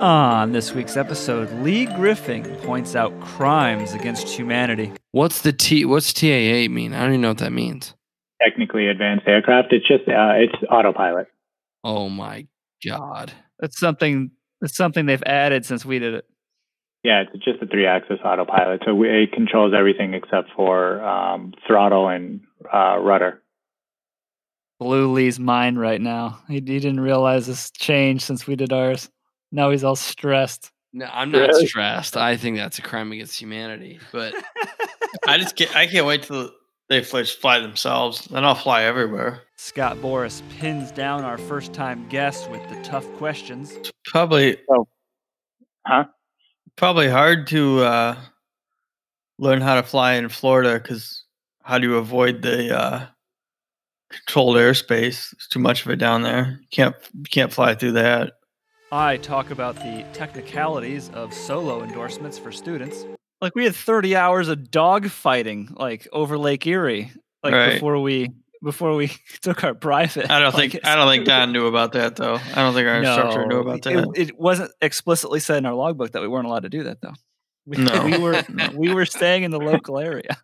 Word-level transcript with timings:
On 0.00 0.52
this 0.52 0.74
week's 0.74 0.94
episode, 0.94 1.50
Lee 1.62 1.86
Griffin 1.86 2.44
points 2.56 2.94
out 2.94 3.18
crimes 3.20 3.94
against 3.94 4.28
humanity. 4.28 4.92
What's 5.12 5.40
the 5.40 5.54
T? 5.54 5.86
What's 5.86 6.12
TAA 6.12 6.68
mean? 6.68 6.92
I 6.92 7.00
don't 7.00 7.12
even 7.12 7.20
know 7.22 7.28
what 7.28 7.38
that 7.38 7.52
means. 7.52 7.94
Technically 8.42 8.88
advanced 8.88 9.26
aircraft. 9.26 9.72
It's 9.72 9.88
just 9.88 10.06
uh, 10.06 10.34
it's 10.36 10.52
autopilot. 10.70 11.28
Oh 11.82 12.10
my 12.10 12.46
god! 12.86 13.32
That's 13.58 13.78
something. 13.78 14.32
That's 14.60 14.76
something 14.76 15.06
they've 15.06 15.22
added 15.24 15.64
since 15.64 15.86
we 15.86 15.98
did 15.98 16.12
it. 16.12 16.26
Yeah, 17.02 17.22
it's 17.32 17.44
just 17.44 17.62
a 17.62 17.66
three-axis 17.66 18.18
autopilot, 18.22 18.82
so 18.84 18.94
we, 18.94 19.08
it 19.08 19.32
controls 19.32 19.72
everything 19.74 20.12
except 20.12 20.50
for 20.54 21.02
um, 21.02 21.54
throttle 21.66 22.08
and 22.08 22.40
uh, 22.72 22.98
rudder. 22.98 23.42
Blew 24.78 25.12
Lee's 25.12 25.38
mind 25.38 25.80
right 25.80 26.00
now. 26.00 26.40
He, 26.48 26.54
he 26.54 26.60
didn't 26.60 27.00
realize 27.00 27.46
this 27.46 27.70
change 27.70 28.22
since 28.22 28.46
we 28.46 28.56
did 28.56 28.72
ours. 28.72 29.08
Now 29.52 29.70
he's 29.70 29.84
all 29.84 29.96
stressed. 29.96 30.70
No, 30.92 31.08
I'm 31.12 31.30
not 31.30 31.48
Really? 31.48 31.66
stressed. 31.66 32.16
I 32.16 32.36
think 32.36 32.56
that's 32.56 32.78
a 32.78 32.82
crime 32.82 33.12
against 33.12 33.38
humanity. 33.40 34.00
But 34.12 34.34
I 35.28 35.38
just 35.38 35.56
can't, 35.56 35.74
I 35.76 35.86
can't 35.86 36.06
wait 36.06 36.22
till 36.24 36.50
they 36.88 37.02
fly, 37.02 37.24
fly 37.24 37.58
themselves. 37.58 38.26
Then 38.26 38.44
I'll 38.44 38.54
fly 38.54 38.84
everywhere. 38.84 39.42
Scott 39.56 40.00
Boris 40.00 40.42
pins 40.58 40.90
down 40.92 41.24
our 41.24 41.38
first 41.38 41.72
time 41.72 42.08
guest 42.08 42.48
with 42.50 42.66
the 42.70 42.80
tough 42.82 43.06
questions. 43.14 43.72
It's 43.72 43.92
probably 44.06 44.56
Huh? 45.86 46.04
probably 46.76 47.08
hard 47.08 47.46
to 47.48 47.80
uh, 47.80 48.16
learn 49.38 49.60
how 49.60 49.74
to 49.76 49.82
fly 49.82 50.14
in 50.14 50.28
Florida 50.28 50.78
because 50.82 51.24
how 51.62 51.78
do 51.78 51.88
you 51.88 51.96
avoid 51.96 52.42
the 52.42 52.76
uh, 52.76 53.06
controlled 54.10 54.56
airspace? 54.56 55.30
There's 55.30 55.48
too 55.50 55.58
much 55.58 55.84
of 55.84 55.90
it 55.90 55.96
down 55.96 56.22
there. 56.22 56.58
You 56.60 56.68
can't 56.70 56.94
you 57.14 57.24
can't 57.30 57.52
fly 57.52 57.74
through 57.74 57.92
that. 57.92 58.32
I 58.96 59.18
talk 59.18 59.50
about 59.50 59.76
the 59.76 60.06
technicalities 60.14 61.10
of 61.10 61.34
solo 61.34 61.82
endorsements 61.82 62.38
for 62.38 62.50
students. 62.50 63.04
Like 63.42 63.54
we 63.54 63.64
had 63.64 63.74
30 63.74 64.16
hours 64.16 64.48
of 64.48 64.70
dog 64.70 65.08
fighting 65.10 65.68
like 65.76 66.08
over 66.12 66.38
Lake 66.38 66.66
Erie 66.66 67.12
like 67.44 67.52
Right. 67.52 67.72
before 67.74 68.00
we 68.00 68.30
before 68.64 68.96
we 68.96 69.08
took 69.42 69.62
our 69.64 69.74
private. 69.74 70.30
I 70.30 70.38
don't 70.38 70.54
think 70.54 70.72
like, 70.74 70.86
I 70.86 70.96
don't 70.96 71.08
think 71.10 71.26
Don 71.26 71.52
knew 71.52 71.66
about 71.66 71.92
that 71.92 72.16
though. 72.16 72.36
I 72.36 72.54
don't 72.54 72.72
think 72.72 72.88
our 72.88 72.96
instructor 73.02 73.46
knew 73.46 73.60
about 73.60 73.82
that. 73.82 74.12
It, 74.14 74.38
wasn't 74.38 74.72
explicitly 74.80 75.40
said 75.40 75.58
in 75.58 75.66
our 75.66 75.74
logbook 75.74 76.12
that 76.12 76.22
we 76.22 76.28
weren't 76.28 76.46
allowed 76.46 76.62
to 76.62 76.70
do 76.70 76.84
that 76.84 77.02
though. 77.02 77.12
We, 77.66 77.76
No. 77.76 78.02
we 78.06 78.16
were 78.16 78.42
No. 78.48 78.70
we 78.74 78.94
were 78.94 79.04
staying 79.04 79.42
in 79.42 79.50
the 79.50 79.60
local 79.60 79.98
area. 79.98 80.38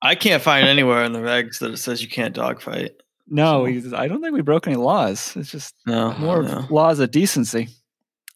I 0.00 0.14
can't 0.14 0.42
find 0.42 0.66
anywhere 0.66 1.04
in 1.04 1.12
the 1.12 1.18
regs 1.20 1.58
that 1.58 1.70
it 1.72 1.76
says 1.76 2.00
you 2.02 2.08
can't 2.08 2.34
dogfight. 2.34 2.92
No, 3.28 3.66
So- 3.66 3.90
we, 3.90 3.94
I 3.94 4.08
don't 4.08 4.22
think 4.22 4.32
we 4.32 4.40
broke 4.40 4.66
any 4.66 4.76
laws. 4.76 5.36
It's 5.36 5.50
just 5.50 5.74
No, 5.86 6.14
more 6.14 6.42
no. 6.42 6.66
laws 6.70 6.98
of 6.98 7.10
decency. 7.10 7.68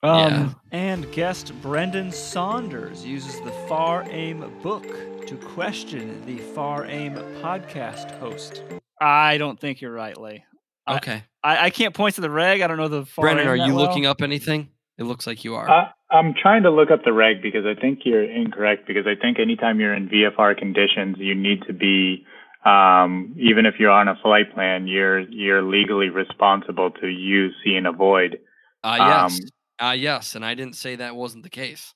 Um, 0.03 0.13
Yeah. 0.13 0.51
And 0.73 1.11
guest 1.13 1.53
Brendan 1.63 2.13
Saunders 2.13 3.05
uses 3.05 3.41
the 3.41 3.53
Far 3.69 4.05
Aim 4.11 4.45
book 4.63 4.85
to 5.27 5.37
question 5.37 6.25
the 6.27 6.39
Far 6.39 6.87
Aim 6.87 7.15
podcast 7.43 8.11
host. 8.19 8.63
I 9.01 9.39
don't 9.39 9.59
think 9.59 9.81
you're 9.81 9.93
right, 9.93 10.19
Lee. 10.21 10.45
Okay, 10.89 11.25
I, 11.43 11.67
I 11.67 11.71
can't 11.71 11.95
point 11.95 12.15
to 12.15 12.21
the 12.21 12.31
reg. 12.31 12.61
I 12.61 12.67
don't 12.69 12.77
know 12.77 12.89
the 12.89 13.05
Far 13.07 13.25
Brendan, 13.25 13.47
Aim 13.47 13.53
are 13.53 13.57
you 13.57 13.75
well. 13.75 13.87
looking 13.87 14.07
up 14.07 14.23
anything? 14.23 14.69
It 14.99 15.05
looks 15.05 15.27
like 15.27 15.45
you 15.45 15.55
are. 15.57 15.69
Uh, 15.69 15.89
I'm 16.11 16.33
trying 16.41 16.63
to 16.63 16.71
look 16.71 16.91
up 16.91 17.05
the 17.05 17.13
reg 17.13 17.43
because 17.43 17.65
I 17.67 17.79
think 17.79 18.01
you're 18.05 18.23
incorrect. 18.23 18.87
Because 18.87 19.05
I 19.07 19.15
think 19.21 19.39
anytime 19.39 19.81
you're 19.81 19.95
in 19.95 20.09
VFR 20.09 20.57
conditions, 20.57 21.17
you 21.19 21.35
need 21.35 21.63
to 21.67 21.73
be, 21.73 22.25
um, 22.65 23.35
even 23.39 23.67
if 23.67 23.75
you're 23.79 23.91
on 23.91 24.09
a 24.09 24.15
flight 24.23 24.55
plan, 24.55 24.87
you're 24.87 25.21
you're 25.21 25.63
legally 25.63 26.09
responsible 26.09 26.91
to 26.93 27.09
use, 27.09 27.55
see, 27.65 27.75
and 27.75 27.87
avoid. 27.87 28.39
Ah, 28.85 29.25
yes. 29.25 29.33
um, 29.41 29.47
Ah, 29.79 29.93
yes. 29.93 30.35
And 30.35 30.45
I 30.45 30.55
didn't 30.55 30.77
say 30.77 30.97
that 30.97 31.17
wasn't 31.17 31.43
the 31.43 31.51
case. 31.51 31.95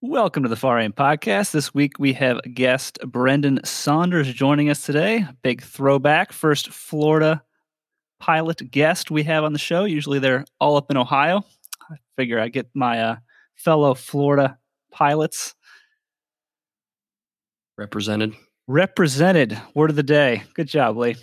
Welcome 0.00 0.44
to 0.44 0.48
the 0.48 0.56
Far 0.56 0.78
Aim 0.78 0.92
podcast. 0.92 1.50
This 1.50 1.74
week 1.74 1.98
we 1.98 2.12
have 2.14 2.40
guest 2.54 2.98
Brendan 3.04 3.60
Saunders 3.64 4.32
joining 4.32 4.70
us 4.70 4.82
today. 4.82 5.26
Big 5.42 5.62
throwback, 5.62 6.32
first 6.32 6.70
Florida 6.70 7.42
pilot 8.20 8.70
guest 8.70 9.10
we 9.10 9.24
have 9.24 9.44
on 9.44 9.52
the 9.52 9.58
show. 9.58 9.84
Usually 9.84 10.18
they're 10.18 10.44
all 10.60 10.76
up 10.76 10.90
in 10.90 10.96
Ohio. 10.96 11.44
I 11.90 11.96
figure 12.16 12.40
I 12.40 12.48
get 12.48 12.68
my 12.74 13.00
uh, 13.00 13.16
fellow 13.56 13.94
Florida 13.94 14.58
pilots 14.92 15.54
Represented. 17.76 18.34
Represented. 18.68 19.60
Word 19.74 19.90
of 19.90 19.96
the 19.96 20.04
day. 20.04 20.44
Good 20.54 20.68
job, 20.68 20.96
Lee. 20.96 21.14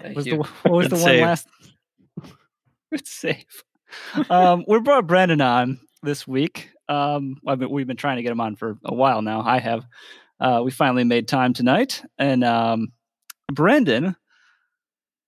Thank 0.00 0.16
was 0.16 0.24
the, 0.26 0.36
what 0.36 0.50
was 0.64 0.88
the 0.88 0.96
one 0.96 1.04
save. 1.04 1.22
last? 1.22 1.48
It's 2.92 3.12
safe. 3.12 3.62
Um, 4.28 4.64
we 4.66 4.80
brought 4.80 5.06
Brendan 5.06 5.40
on 5.40 5.78
this 6.02 6.26
week. 6.26 6.70
Um, 6.88 7.36
I 7.46 7.54
mean, 7.54 7.70
we've 7.70 7.86
been 7.86 7.96
trying 7.96 8.16
to 8.16 8.22
get 8.24 8.32
him 8.32 8.40
on 8.40 8.56
for 8.56 8.78
a 8.84 8.92
while 8.92 9.22
now. 9.22 9.42
I 9.42 9.60
have. 9.60 9.86
Uh, 10.40 10.62
we 10.64 10.72
finally 10.72 11.04
made 11.04 11.28
time 11.28 11.52
tonight, 11.52 12.02
and 12.18 12.42
um, 12.42 12.88
Brendan, 13.52 14.16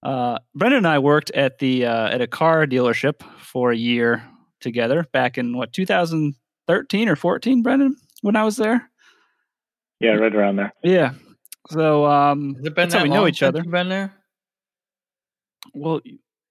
uh, 0.03 0.39
Brendan 0.57 0.79
and 0.79 0.89
I 0.89 0.99
worked 0.99 1.31
at 1.31 1.61
the 1.61 1.87
uh, 1.87 2.09
at 2.09 2.21
a 2.21 2.27
car 2.27 2.67
dealership 2.67 3.23
for 3.39 3.71
a 3.71 3.77
year 3.77 4.25
together 4.59 5.07
back 5.13 5.39
in 5.39 5.57
what 5.57 5.73
2013 5.73 7.09
or 7.09 7.15
14, 7.15 7.63
Brendan, 7.63 7.97
when 8.23 8.35
I 8.35 8.43
was 8.43 8.57
there. 8.57 8.91
Yeah, 10.01 10.15
right 10.15 10.35
around 10.35 10.57
there. 10.57 10.73
Yeah. 10.83 11.13
So 11.71 12.05
um, 12.07 12.55
Has 12.57 12.67
it 12.67 12.75
been 12.75 12.89
that's 12.89 12.95
how 12.95 13.03
we 13.03 13.09
know 13.09 13.27
each 13.27 13.43
other. 13.43 13.63
Been 13.63 13.89
there? 13.89 14.13
Well, 15.75 16.01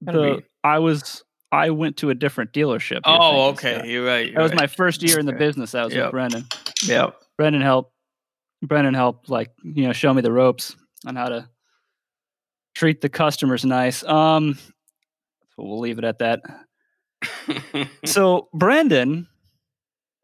the. 0.02 0.44
I 0.64 0.80
was 0.80 1.24
I 1.52 1.72
went 1.72 1.98
to 1.98 2.10
a 2.12 2.16
different 2.16 2.54
dealership. 2.54 3.02
Oh, 3.04 3.50
okay. 3.50 3.90
You're 3.90 4.06
right. 4.06 4.28
That 4.28 4.32
you're 4.34 4.42
was 4.42 4.52
right. 4.52 4.62
my 4.62 4.68
first 4.68 5.04
year 5.04 5.20
in 5.20 5.26
the 5.26 5.34
business. 5.34 5.72
That 5.72 5.86
was 5.86 5.94
with 5.94 6.04
Yep. 6.04 6.12
Brendan. 6.12 6.46
Yep. 6.84 7.16
Brendan 7.38 7.62
helped. 7.62 7.94
Brendan 8.64 8.94
helped, 8.94 9.30
like 9.30 9.52
you 9.64 9.86
know, 9.88 9.94
show 9.94 10.14
me 10.14 10.22
the 10.22 10.32
ropes 10.32 10.76
on 11.06 11.16
how 11.16 11.30
to 11.30 11.50
treat 12.76 13.02
the 13.02 13.10
customers 13.10 13.66
nice. 13.66 14.04
Um, 14.04 14.54
so 15.56 15.64
we'll 15.64 15.80
leave 15.80 15.98
it 15.98 16.04
at 16.06 16.20
that. 16.20 16.42
so 18.06 18.50
Brendan, 18.54 19.28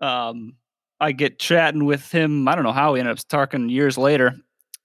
um, 0.01 0.55
I 0.99 1.11
get 1.11 1.39
chatting 1.39 1.85
with 1.85 2.11
him. 2.11 2.47
I 2.47 2.55
don't 2.55 2.63
know 2.63 2.71
how 2.71 2.93
we 2.93 2.99
ended 2.99 3.17
up 3.19 3.27
talking 3.27 3.69
years 3.69 3.97
later, 3.97 4.35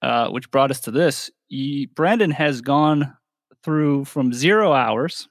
uh, 0.02 0.28
which 0.28 0.50
brought 0.50 0.70
us 0.70 0.80
to 0.80 0.90
this. 0.90 1.30
He, 1.48 1.86
Brendan 1.94 2.32
has 2.32 2.60
gone 2.60 3.16
through 3.64 4.04
from 4.04 4.32
zero 4.32 4.72
hours 4.72 5.28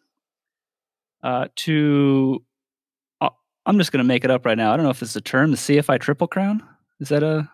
uh, 1.23 1.47
to. 1.57 2.43
uh, 3.19 3.29
I'm 3.65 3.77
just 3.77 3.91
going 3.91 4.03
to 4.03 4.07
make 4.07 4.23
it 4.23 4.31
up 4.31 4.45
right 4.45 4.57
now. 4.57 4.73
I 4.73 4.77
don't 4.77 4.83
know 4.85 4.91
if 4.91 5.01
it's 5.01 5.15
a 5.15 5.21
term. 5.21 5.51
The 5.51 5.57
CFI 5.57 5.99
Triple 5.99 6.27
Crown 6.27 6.63
is 6.99 7.09
that 7.09 7.23
a? 7.23 7.49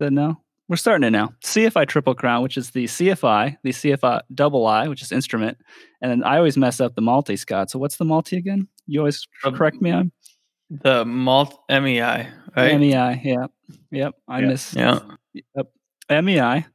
That 0.00 0.12
no? 0.12 0.40
We're 0.68 0.76
starting 0.76 1.04
it 1.06 1.10
now. 1.10 1.32
CFI 1.44 1.88
Triple 1.88 2.14
Crown, 2.14 2.42
which 2.42 2.56
is 2.56 2.70
the 2.70 2.84
CFI, 2.84 3.56
the 3.64 3.70
CFI 3.70 4.20
Double 4.32 4.66
I, 4.66 4.86
which 4.88 5.02
is 5.02 5.10
instrument, 5.12 5.58
and 6.00 6.10
then 6.10 6.22
I 6.22 6.36
always 6.36 6.56
mess 6.56 6.80
up 6.80 6.94
the 6.94 7.00
multi, 7.02 7.36
Scott. 7.36 7.70
So 7.70 7.78
what's 7.78 7.96
the 7.96 8.04
multi 8.04 8.36
again? 8.36 8.68
You 8.86 9.00
always 9.00 9.26
correct 9.42 9.82
me 9.82 9.90
on 9.90 10.12
The 10.70 11.04
malt 11.04 11.58
MEI, 11.68 12.28
right? 12.56 12.78
MEI. 12.78 13.20
Yeah, 13.24 13.46
yep. 13.90 14.14
I 14.28 14.40
Yeah. 14.40 14.46
miss. 14.46 14.74
Yeah. 14.74 15.00
Yep. 15.34 15.66
MEI. 16.10 16.66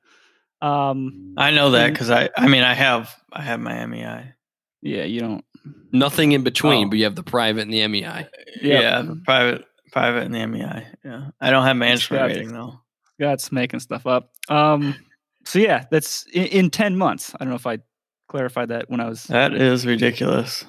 Um. 0.62 1.34
I 1.38 1.51
know 1.51 1.72
that 1.72 1.91
because 1.91 2.09
I, 2.09 2.29
I 2.38 2.47
mean, 2.47 2.63
I 2.63 2.73
have, 2.73 3.13
I 3.31 3.41
have 3.41 3.59
my 3.59 3.85
MEI. 3.85 4.34
Yeah. 4.81 5.03
You 5.03 5.19
don't. 5.19 5.46
Nothing 5.91 6.31
in 6.34 6.44
between, 6.44 6.88
Oh. 6.88 6.90
but 6.90 6.97
you 6.97 7.03
have 7.06 7.16
the 7.16 7.23
private 7.23 7.62
and 7.62 7.73
the 7.73 7.79
E 7.79 7.88
MEI. 7.88 8.01
Yep. 8.03 8.28
Yeah, 8.62 9.01
the 9.01 9.16
private, 9.25 9.66
private, 9.91 10.23
and 10.23 10.34
the 10.35 10.46
MEI. 10.46 10.85
Yeah, 11.03 11.29
I 11.41 11.50
don't 11.50 11.63
have 11.66 11.75
management 11.75 12.22
instrument 12.22 12.28
rating 12.34 12.53
though. 12.53 12.79
Scott's 13.19 13.51
making 13.51 13.79
stuff 13.79 14.06
up. 14.06 14.31
Um. 14.50 14.96
So 15.46 15.59
yeah, 15.59 15.85
that's 15.91 16.26
in, 16.34 16.46
in 16.46 16.70
ten 16.70 16.97
months. 16.97 17.34
I 17.35 17.40
don't 17.40 17.49
know 17.49 17.55
if 17.55 17.66
I 17.67 17.79
clarified 18.29 18.70
that 18.70 18.90
when 18.90 18.99
I 18.99 19.08
was. 19.09 19.23
That 19.26 19.53
is 19.53 19.85
ridiculous. 19.85 20.66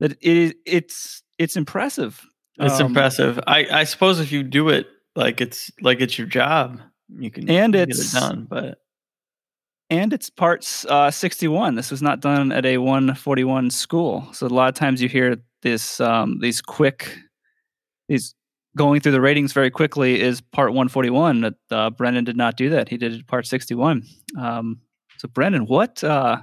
That 0.00 0.12
it 0.12 0.36
is. 0.36 0.54
It's 0.66 1.22
it's 1.38 1.56
impressive. 1.56 2.20
It's 2.60 2.78
Um, 2.80 2.88
impressive. 2.88 3.40
I, 3.46 3.66
I 3.70 3.84
suppose 3.84 4.20
if 4.20 4.30
you 4.30 4.42
do 4.44 4.68
it 4.68 4.86
like 5.16 5.40
it's 5.40 5.70
like 5.80 6.00
it's 6.00 6.16
your 6.18 6.26
job, 6.28 6.80
you 7.08 7.30
can 7.30 7.48
And 7.50 7.72
get 7.72 7.88
it's- 7.90 8.14
it 8.14 8.18
done. 8.18 8.46
But 8.48 8.78
and 9.90 10.12
it's 10.12 10.30
parts 10.30 10.84
uh, 10.86 11.10
61 11.10 11.74
this 11.74 11.90
was 11.90 12.00
not 12.02 12.20
done 12.20 12.50
at 12.52 12.64
a 12.64 12.78
141 12.78 13.70
school. 13.70 14.26
So 14.32 14.46
a 14.46 14.48
lot 14.48 14.68
of 14.68 14.74
times 14.74 15.02
you 15.02 15.08
hear 15.08 15.36
this 15.62 16.00
um, 16.00 16.38
these 16.40 16.60
quick 16.62 17.16
these 18.08 18.34
going 18.76 19.00
through 19.00 19.12
the 19.12 19.20
ratings 19.20 19.52
very 19.52 19.70
quickly 19.70 20.20
is 20.20 20.40
part 20.40 20.70
141 20.70 21.42
that 21.42 21.54
uh, 21.70 21.90
brendan 21.90 22.24
did 22.24 22.36
not 22.36 22.56
do 22.56 22.70
that. 22.70 22.88
He 22.88 22.96
did 22.96 23.12
it 23.12 23.26
part 23.26 23.46
61 23.46 24.02
um, 24.38 24.80
so 25.18 25.28
brendan 25.28 25.66
what 25.66 26.02
uh, 26.02 26.38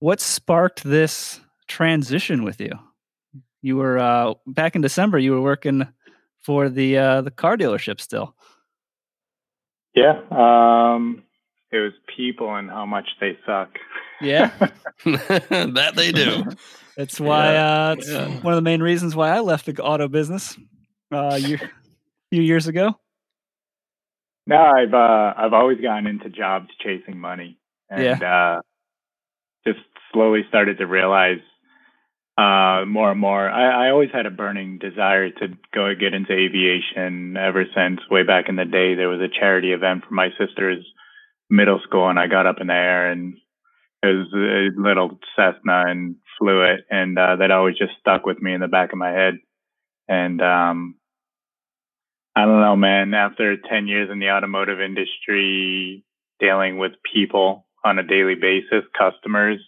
what 0.00 0.20
sparked 0.20 0.84
this 0.84 1.40
transition 1.66 2.44
with 2.44 2.60
you? 2.60 2.70
You 3.62 3.76
were 3.76 3.98
uh, 3.98 4.34
back 4.46 4.76
in 4.76 4.82
december 4.82 5.18
you 5.18 5.32
were 5.32 5.40
working 5.42 5.88
for 6.42 6.68
the 6.68 6.96
uh, 6.98 7.20
the 7.22 7.30
car 7.32 7.56
dealership 7.56 8.00
still 8.00 8.34
Yeah. 9.98 10.94
Um, 10.94 11.22
it 11.70 11.78
was 11.78 11.92
people 12.16 12.54
and 12.54 12.70
how 12.70 12.86
much 12.86 13.08
they 13.20 13.36
suck. 13.44 13.70
Yeah, 14.20 14.50
that 15.04 15.92
they 15.94 16.12
do. 16.12 16.44
that's 16.96 17.20
why. 17.20 17.56
Uh, 17.56 17.96
it's 17.98 18.08
yeah. 18.08 18.28
one 18.40 18.54
of 18.54 18.56
the 18.56 18.62
main 18.62 18.82
reasons 18.82 19.14
why 19.14 19.30
I 19.30 19.40
left 19.40 19.66
the 19.66 19.80
auto 19.82 20.08
business 20.08 20.58
uh, 21.12 21.34
year, 21.34 21.60
few 22.30 22.42
years 22.42 22.66
ago. 22.66 22.98
No, 24.46 24.56
I've 24.56 24.94
uh, 24.94 25.34
I've 25.36 25.52
always 25.52 25.78
gotten 25.80 26.06
into 26.06 26.30
jobs 26.30 26.68
chasing 26.82 27.18
money, 27.18 27.58
and 27.90 28.22
uh, 28.22 28.62
just 29.66 29.80
slowly 30.12 30.40
started 30.48 30.78
to 30.78 30.86
realize 30.86 31.40
uh, 32.38 32.84
more 32.86 33.10
and 33.10 33.20
more. 33.20 33.50
I, 33.50 33.88
I 33.88 33.90
always 33.90 34.10
had 34.12 34.26
a 34.26 34.30
burning 34.30 34.78
desire 34.78 35.28
to 35.28 35.48
go 35.74 35.92
get 35.98 36.14
into 36.14 36.32
aviation. 36.32 37.36
Ever 37.36 37.64
since 37.74 38.00
way 38.08 38.22
back 38.22 38.48
in 38.48 38.54
the 38.54 38.64
day, 38.64 38.94
there 38.94 39.08
was 39.08 39.20
a 39.20 39.40
charity 39.40 39.72
event 39.72 40.04
for 40.06 40.14
my 40.14 40.28
sister's 40.38 40.86
middle 41.50 41.80
school, 41.82 42.08
and 42.08 42.18
I 42.18 42.28
got 42.28 42.46
up 42.46 42.60
in 42.60 42.68
the 42.68 42.74
air 42.74 43.10
and 43.10 43.34
it 44.02 44.06
was 44.06 44.28
a 44.32 44.80
little 44.80 45.18
Cessna 45.34 45.84
and 45.88 46.16
flew 46.38 46.62
it, 46.62 46.84
and 46.88 47.18
uh, 47.18 47.36
that 47.36 47.50
always 47.50 47.76
just 47.76 47.94
stuck 47.98 48.24
with 48.24 48.40
me 48.40 48.54
in 48.54 48.60
the 48.60 48.68
back 48.68 48.92
of 48.92 48.98
my 48.98 49.10
head. 49.10 49.34
And 50.06 50.40
um, 50.40 50.94
I 52.36 52.44
don't 52.44 52.60
know, 52.60 52.76
man. 52.76 53.12
After 53.14 53.56
10 53.56 53.88
years 53.88 54.10
in 54.12 54.20
the 54.20 54.30
automotive 54.30 54.80
industry, 54.80 56.04
dealing 56.38 56.78
with 56.78 56.92
people 57.12 57.66
on 57.84 57.98
a 57.98 58.04
daily 58.04 58.36
basis, 58.36 58.84
customers, 58.96 59.58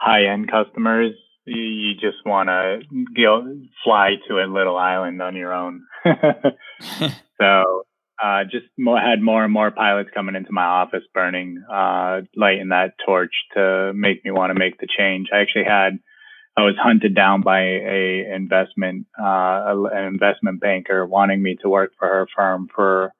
high 0.00 0.26
end 0.26 0.48
customers, 0.48 1.12
you, 1.46 1.62
you 1.62 1.94
just 1.94 2.24
want 2.24 2.48
to 2.48 2.80
go 3.16 3.56
fly 3.84 4.16
to 4.28 4.38
a 4.38 4.46
little 4.46 4.76
island 4.76 5.22
on 5.22 5.36
your 5.36 5.52
own. 5.52 5.86
so, 7.40 7.84
uh, 8.22 8.44
just 8.44 8.66
more, 8.78 8.98
had 8.98 9.20
more 9.20 9.44
and 9.44 9.52
more 9.52 9.70
pilots 9.70 10.10
coming 10.12 10.34
into 10.34 10.52
my 10.52 10.64
office 10.64 11.04
burning, 11.12 11.62
uh, 11.70 12.22
lighting 12.34 12.70
that 12.70 12.94
torch 13.04 13.32
to 13.54 13.92
make 13.94 14.24
me 14.24 14.30
want 14.30 14.50
to 14.50 14.58
make 14.58 14.78
the 14.80 14.88
change. 14.98 15.28
I 15.32 15.40
actually 15.40 15.64
had, 15.64 15.98
I 16.56 16.62
was 16.62 16.74
hunted 16.82 17.14
down 17.14 17.42
by 17.42 17.60
a 17.60 18.26
investment, 18.34 19.06
uh, 19.20 19.74
an 19.92 20.04
investment 20.04 20.60
banker 20.60 21.04
wanting 21.04 21.42
me 21.42 21.56
to 21.62 21.68
work 21.68 21.92
for 21.98 22.08
her 22.08 22.26
firm 22.34 22.68
for 22.74 23.12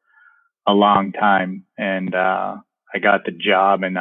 a 0.67 0.73
long 0.73 1.12
time. 1.12 1.64
And, 1.76 2.14
uh, 2.14 2.56
I 2.94 2.99
got 2.99 3.26
the 3.26 3.32
job 3.32 3.82
and, 3.82 3.99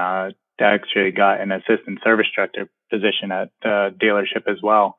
uh, 0.62 0.66
actually 0.66 1.12
got 1.12 1.42
an 1.42 1.52
assistant 1.52 2.00
service 2.04 2.28
director 2.36 2.70
position 2.92 3.32
at 3.32 3.50
the 3.62 3.94
dealership 4.02 4.48
as 4.48 4.58
well. 4.62 4.98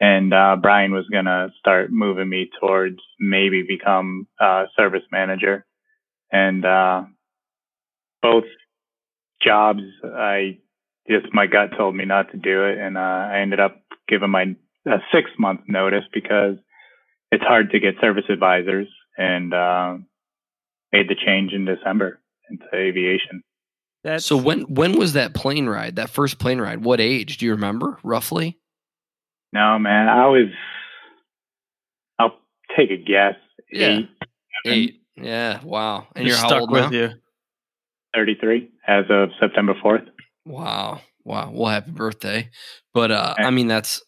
And, 0.00 0.34
uh, 0.34 0.56
Brian 0.60 0.92
was 0.92 1.06
going 1.10 1.26
to 1.26 1.50
start 1.58 1.92
moving 1.92 2.28
me 2.28 2.50
towards 2.60 2.98
maybe 3.20 3.62
become 3.62 4.26
a 4.40 4.64
service 4.76 5.04
manager. 5.12 5.64
And, 6.32 6.64
uh, 6.64 7.04
both 8.22 8.44
jobs, 9.44 9.82
I 10.04 10.58
just 11.08 11.32
my 11.32 11.46
gut 11.46 11.70
told 11.76 11.94
me 11.94 12.04
not 12.04 12.30
to 12.30 12.38
do 12.38 12.64
it, 12.64 12.78
and 12.78 12.96
uh, 12.96 13.00
I 13.00 13.40
ended 13.40 13.60
up 13.60 13.82
giving 14.08 14.30
my 14.30 14.54
a 14.86 14.98
six 15.12 15.30
month 15.38 15.62
notice 15.68 16.04
because 16.12 16.56
it's 17.30 17.44
hard 17.44 17.70
to 17.70 17.80
get 17.80 17.94
service 18.00 18.24
advisors, 18.28 18.88
and 19.18 19.52
uh, 19.52 19.96
made 20.92 21.08
the 21.08 21.16
change 21.26 21.52
in 21.52 21.64
December 21.64 22.20
into 22.50 22.64
aviation. 22.74 23.42
That's 24.04 24.24
So 24.26 24.36
when 24.36 24.62
when 24.62 24.98
was 24.98 25.12
that 25.12 25.34
plane 25.34 25.66
ride? 25.68 25.96
That 25.96 26.10
first 26.10 26.38
plane 26.38 26.60
ride? 26.60 26.82
What 26.84 27.00
age? 27.00 27.38
Do 27.38 27.46
you 27.46 27.52
remember 27.52 27.98
roughly? 28.02 28.58
No, 29.52 29.78
man, 29.78 30.08
I 30.08 30.26
was. 30.28 30.48
I'll 32.18 32.36
take 32.76 32.90
a 32.90 32.96
guess. 32.96 33.34
Yeah. 33.70 33.98
Eight, 33.98 34.08
Eight. 34.66 35.00
Yeah. 35.16 35.62
Wow. 35.62 36.06
And 36.16 36.26
you're 36.26 36.36
how 36.36 36.48
stuck 36.48 36.60
old 36.62 36.70
with 36.70 36.90
now? 36.90 36.98
you. 36.98 37.10
33 38.14 38.70
as 38.86 39.04
of 39.08 39.30
September 39.40 39.74
4th. 39.82 40.06
Wow. 40.44 41.00
Wow. 41.24 41.50
Well, 41.52 41.70
happy 41.70 41.90
birthday. 41.92 42.50
But 42.94 43.10
uh 43.10 43.34
Thanks. 43.34 43.46
I 43.46 43.50
mean 43.50 43.68
that's 43.68 44.02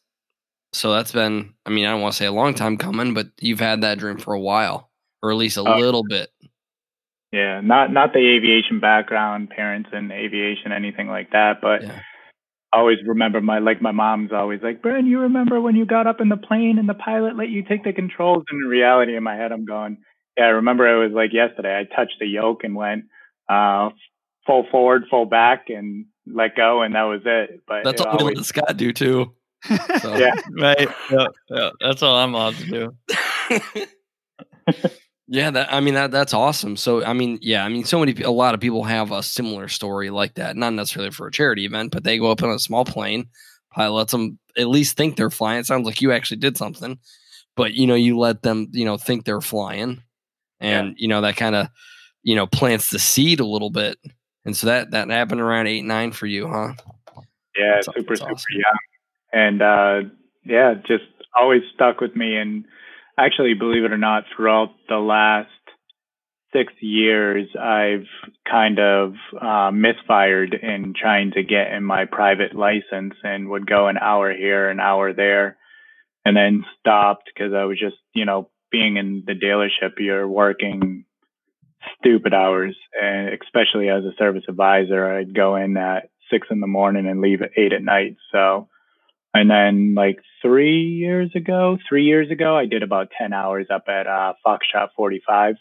so 0.73 0.93
that's 0.93 1.13
been 1.13 1.55
I 1.65 1.71
mean, 1.71 1.87
I 1.87 1.91
don't 1.93 2.01
want 2.01 2.13
to 2.15 2.19
say 2.19 2.27
a 2.27 2.33
long 2.33 2.55
time 2.55 2.77
coming, 2.77 3.15
but 3.15 3.29
you've 3.41 3.61
had 3.61 3.83
that 3.83 3.99
dream 3.99 4.19
for 4.19 4.35
a 4.35 4.41
while. 4.41 4.91
Or 5.23 5.31
at 5.31 5.37
least 5.37 5.57
a 5.57 5.61
Oh. 5.63 5.79
little 5.79 6.03
bit. 6.05 6.31
Yeah, 7.35 7.61
not 7.61 7.93
not 7.93 8.13
the 8.13 8.21
aviation 8.21 8.79
background, 8.79 9.51
parents 9.51 9.91
in 9.93 10.13
aviation, 10.13 10.71
anything 10.71 11.09
like 11.09 11.33
that, 11.33 11.61
but 11.61 11.83
Yeah. 11.83 12.01
I 12.73 12.79
always 12.79 12.99
remember 13.05 13.41
my 13.41 13.59
like 13.59 13.83
my 13.83 13.91
mom's 13.91 14.31
always 14.33 14.61
like, 14.63 14.83
Brian, 14.83 15.07
you 15.07 15.19
remember 15.19 15.61
when 15.61 15.75
you 15.75 15.85
got 15.85 16.07
up 16.07 16.21
in 16.21 16.29
the 16.29 16.37
plane 16.37 16.79
and 16.79 16.89
the 16.89 16.95
pilot 16.95 17.37
let 17.37 17.49
you 17.49 17.65
take 17.65 17.83
the 17.83 17.93
controls? 17.93 18.45
And 18.49 18.63
in 18.63 18.69
reality, 18.69 19.17
in 19.17 19.25
my 19.25 19.35
head, 19.35 19.51
I'm 19.51 19.65
going, 19.65 19.99
yeah, 20.37 20.45
I 20.45 20.49
remember 20.49 20.87
it 20.87 21.05
was 21.05 21.13
like 21.13 21.33
yesterday. 21.33 21.77
I 21.77 21.93
touched 21.93 22.21
the 22.21 22.27
yoke 22.27 22.63
and 22.63 22.77
went 22.77 23.07
uh, 23.49 23.91
full 24.47 24.67
forward, 24.71 25.07
full 25.11 25.27
back, 25.27 25.71
and 25.71 26.07
let 26.33 26.55
go, 26.55 26.83
and 26.83 26.95
that 26.95 27.03
was 27.03 27.23
it. 27.25 27.63
But 27.67 27.83
That's 27.83 28.01
it 28.01 28.07
all 28.07 28.19
we 28.19 28.21
always, 28.21 28.37
let 28.37 28.47
Scott 28.47 28.77
do 28.77 28.93
too. 28.93 29.35
So. 30.01 30.17
yeah, 30.19 30.31
Right. 30.51 30.89
Yeah, 31.11 31.27
yeah, 31.49 31.71
that's 31.81 32.01
all 32.01 32.15
I'm 32.15 32.33
allowed 32.33 32.55
to 32.57 32.67
do. 32.67 33.87
yeah, 35.27 35.51
that 35.51 35.73
I 35.73 35.81
mean 35.81 35.95
that 35.95 36.11
that's 36.11 36.35
awesome. 36.35 36.77
So 36.77 37.05
I 37.05 37.13
mean, 37.13 37.39
yeah, 37.41 37.65
I 37.65 37.69
mean, 37.69 37.85
so 37.85 37.99
many 37.99 38.21
a 38.23 38.31
lot 38.31 38.55
of 38.55 38.61
people 38.61 38.85
have 38.85 39.11
a 39.13 39.23
similar 39.23 39.69
story 39.69 40.11
like 40.11 40.35
that. 40.35 40.57
Not 40.57 40.73
necessarily 40.75 41.11
for 41.11 41.27
a 41.27 41.33
charity 41.33 41.65
event, 41.65 41.93
but 41.93 42.05
they 42.05 42.19
go 42.19 42.31
up 42.31 42.43
in 42.43 42.51
a 42.51 42.59
small 42.59 42.85
plane. 42.85 43.29
Pilot 43.73 43.95
lets 43.95 44.13
them 44.13 44.39
at 44.57 44.69
least 44.69 44.97
think 44.97 45.17
they're 45.17 45.31
flying. 45.31 45.61
It 45.61 45.67
sounds 45.67 45.87
like 45.87 46.01
you 46.01 46.13
actually 46.13 46.37
did 46.37 46.57
something, 46.57 46.99
but 47.57 47.75
you 47.75 47.87
know, 47.87 47.95
you 47.97 48.19
let 48.19 48.43
them, 48.43 48.69
you 48.73 48.85
know, 48.85 48.97
think 48.97 49.25
they're 49.25 49.41
flying, 49.41 50.03
and 50.61 50.95
you 50.99 51.09
know 51.09 51.21
that 51.23 51.37
kind 51.37 51.55
of, 51.57 51.69
you 52.23 52.37
know, 52.37 52.47
plants 52.47 52.91
the 52.91 52.99
seed 52.99 53.41
a 53.41 53.47
little 53.47 53.71
bit. 53.71 53.99
And 54.45 54.57
so 54.57 54.67
that 54.67 54.91
that 54.93 55.09
happened 55.11 55.41
around 55.41 55.67
eight 55.67 55.85
nine 55.85 56.13
for 56.13 56.27
you, 56.27 56.47
huh? 56.49 56.75
yeah, 57.57 57.77
That's- 57.81 57.87
super 57.87 58.17
that's 58.17 58.21
super 58.21 58.33
awesome. 58.33 58.47
young, 58.53 58.79
and 59.33 59.63
uh, 59.63 60.01
yeah, 60.45 60.75
just 60.87 61.05
always 61.35 61.63
stuck 61.75 62.01
with 62.01 62.15
me. 62.15 62.37
And 62.37 62.65
actually, 63.19 63.55
believe 63.55 63.85
it 63.85 63.93
or 63.93 63.99
not, 63.99 64.25
throughout 64.35 64.71
the 64.89 64.97
last 64.97 65.49
six 66.53 66.73
years, 66.81 67.49
I've 67.61 68.07
kind 68.49 68.79
of 68.79 69.15
uh, 69.41 69.71
misfired 69.73 70.55
in 70.55 70.95
trying 70.99 71.33
to 71.33 71.43
get 71.43 71.73
in 71.73 71.85
my 71.85 72.05
private 72.05 72.55
license 72.55 73.15
and 73.23 73.49
would 73.51 73.67
go 73.67 73.89
an 73.89 73.99
hour 73.99 74.33
here, 74.33 74.69
an 74.69 74.81
hour 74.81 75.13
there, 75.13 75.57
and 76.25 76.37
then 76.37 76.65
stopped 76.79 77.31
because 77.35 77.53
I 77.53 77.65
was 77.65 77.79
just, 77.79 77.97
you 78.15 78.25
know, 78.25 78.51
being 78.71 78.97
in 78.97 79.25
the 79.27 79.35
dealership, 79.35 79.99
you're 79.99 80.29
working 80.29 81.05
stupid 81.99 82.33
hours, 82.33 82.77
and 83.01 83.31
especially 83.43 83.89
as 83.89 84.05
a 84.05 84.17
service 84.19 84.45
advisor, 84.49 85.13
I'd 85.13 85.35
go 85.35 85.57
in 85.57 85.77
at 85.77 86.11
six 86.31 86.49
in 86.51 86.61
the 86.61 86.67
morning 86.67 87.07
and 87.07 87.21
leave 87.21 87.43
at 87.43 87.51
eight 87.57 87.73
at 87.73 87.83
night. 87.83 88.17
So, 88.33 88.69
and 89.35 89.51
then 89.51 89.95
like 89.95 90.21
three 90.41 90.81
years 90.85 91.31
ago, 91.35 91.77
three 91.89 92.05
years 92.05 92.31
ago, 92.31 92.57
I 92.57 92.67
did 92.67 92.83
about 92.83 93.09
10 93.19 93.33
hours 93.33 93.67
up 93.71 93.85
at 93.89 94.07
uh, 94.07 94.35
Foxtrot 94.47 94.89
45. 94.97 95.57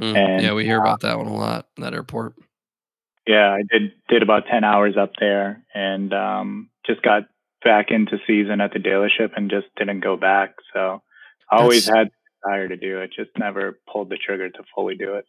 Mm, 0.00 0.16
And, 0.16 0.42
yeah, 0.42 0.54
we 0.54 0.64
hear 0.64 0.80
about 0.80 1.00
that 1.00 1.18
one 1.18 1.26
a 1.26 1.34
lot. 1.36 1.66
That 1.76 1.92
airport. 1.92 2.34
Yeah, 3.26 3.50
I 3.50 3.62
did 3.70 3.92
did 4.08 4.22
about 4.22 4.44
ten 4.50 4.64
hours 4.64 4.96
up 4.96 5.12
there, 5.20 5.62
and 5.74 6.12
um, 6.14 6.70
just 6.86 7.02
got 7.02 7.24
back 7.62 7.90
into 7.90 8.16
season 8.26 8.62
at 8.62 8.72
the 8.72 8.78
dealership, 8.78 9.32
and 9.36 9.50
just 9.50 9.66
didn't 9.76 10.00
go 10.00 10.16
back. 10.16 10.54
So 10.72 11.02
I 11.52 11.56
always 11.60 11.84
That's- 11.86 12.04
had 12.04 12.08
the 12.08 12.48
desire 12.48 12.68
to 12.68 12.76
do 12.78 13.00
it, 13.00 13.12
just 13.14 13.30
never 13.38 13.78
pulled 13.92 14.08
the 14.08 14.16
trigger 14.16 14.48
to 14.48 14.62
fully 14.74 14.94
do 14.96 15.14
it. 15.16 15.26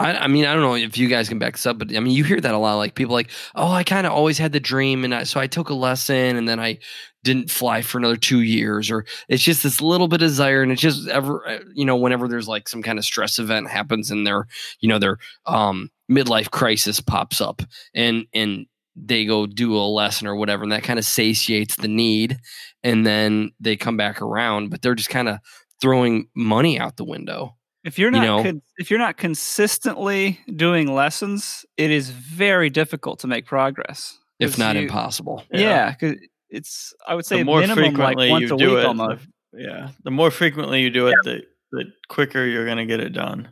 I, 0.00 0.16
I 0.16 0.26
mean, 0.26 0.44
I 0.44 0.52
don't 0.52 0.62
know 0.62 0.74
if 0.74 0.98
you 0.98 1.08
guys 1.08 1.28
can 1.28 1.38
back 1.38 1.54
this 1.54 1.66
up, 1.66 1.78
but 1.78 1.94
I 1.94 2.00
mean, 2.00 2.12
you 2.12 2.24
hear 2.24 2.40
that 2.40 2.54
a 2.54 2.58
lot. 2.58 2.74
Like 2.76 2.94
people 2.94 3.12
like, 3.12 3.30
oh, 3.54 3.70
I 3.70 3.84
kind 3.84 4.06
of 4.06 4.12
always 4.12 4.38
had 4.38 4.52
the 4.52 4.60
dream, 4.60 5.04
and 5.04 5.14
I, 5.14 5.22
so 5.24 5.38
I 5.38 5.46
took 5.46 5.68
a 5.68 5.74
lesson, 5.74 6.36
and 6.36 6.48
then 6.48 6.58
I 6.58 6.78
didn't 7.24 7.50
fly 7.50 7.82
for 7.82 7.98
another 7.98 8.16
two 8.16 8.40
years, 8.40 8.90
or 8.90 9.04
it's 9.28 9.44
just 9.44 9.62
this 9.62 9.80
little 9.80 10.08
bit 10.08 10.22
of 10.22 10.28
desire, 10.28 10.62
and 10.62 10.72
it's 10.72 10.82
just 10.82 11.08
ever, 11.08 11.46
uh, 11.48 11.58
you 11.74 11.84
know, 11.84 11.96
whenever 11.96 12.26
there's 12.26 12.48
like 12.48 12.68
some 12.68 12.82
kind 12.82 12.98
of 12.98 13.04
stress 13.04 13.38
event 13.38 13.68
happens, 13.70 14.10
and 14.10 14.26
their, 14.26 14.46
you 14.80 14.88
know, 14.88 14.98
their 14.98 15.18
um, 15.46 15.88
midlife 16.10 16.50
crisis 16.50 17.00
pops 17.00 17.40
up, 17.40 17.62
and 17.94 18.26
and 18.34 18.66
they 18.96 19.24
go 19.24 19.46
do 19.46 19.76
a 19.76 19.86
lesson 19.86 20.26
or 20.26 20.34
whatever, 20.36 20.64
and 20.64 20.72
that 20.72 20.82
kind 20.82 20.98
of 20.98 21.04
satiates 21.04 21.76
the 21.76 21.88
need, 21.88 22.38
and 22.82 23.06
then 23.06 23.52
they 23.60 23.76
come 23.76 23.96
back 23.96 24.20
around, 24.20 24.70
but 24.70 24.82
they're 24.82 24.94
just 24.94 25.10
kind 25.10 25.28
of 25.28 25.38
throwing 25.80 26.28
money 26.34 26.78
out 26.78 26.96
the 26.96 27.04
window. 27.04 27.56
If 27.84 27.98
you're 27.98 28.12
You 28.12 28.18
not 28.20 28.24
know? 28.24 28.42
con- 28.42 28.62
if 28.78 28.90
you're 28.90 28.98
not 29.00 29.16
consistently 29.16 30.38
doing 30.54 30.92
lessons, 30.94 31.64
it 31.76 31.90
is 31.90 32.10
very 32.10 32.70
difficult 32.70 33.18
to 33.20 33.26
make 33.26 33.46
progress. 33.46 34.18
If 34.38 34.58
not 34.58 34.76
you- 34.76 34.82
impossible. 34.82 35.44
Yeah, 35.52 35.94
'cause 35.94 36.14
it's 36.50 36.94
I 37.06 37.14
would 37.14 37.26
say 37.26 37.38
the 37.38 37.44
more 37.44 37.60
minimum 37.60 37.84
like 37.84 37.94
frequently 38.16 38.30
once 38.30 38.48
you 38.48 38.54
a 38.54 38.58
do 38.58 38.70
week 38.70 38.78
it, 38.80 38.84
almost. 38.86 39.26
the, 39.52 39.62
yeah, 39.62 39.88
the 40.04 40.10
more 40.10 40.30
frequently 40.30 40.82
you 40.82 40.90
do 40.90 41.08
it, 41.08 41.14
the 41.24 41.42
the 41.72 41.84
quicker 42.08 42.44
you're 42.44 42.66
going 42.66 42.76
to 42.78 42.84
get 42.86 43.00
it 43.00 43.14
done. 43.14 43.48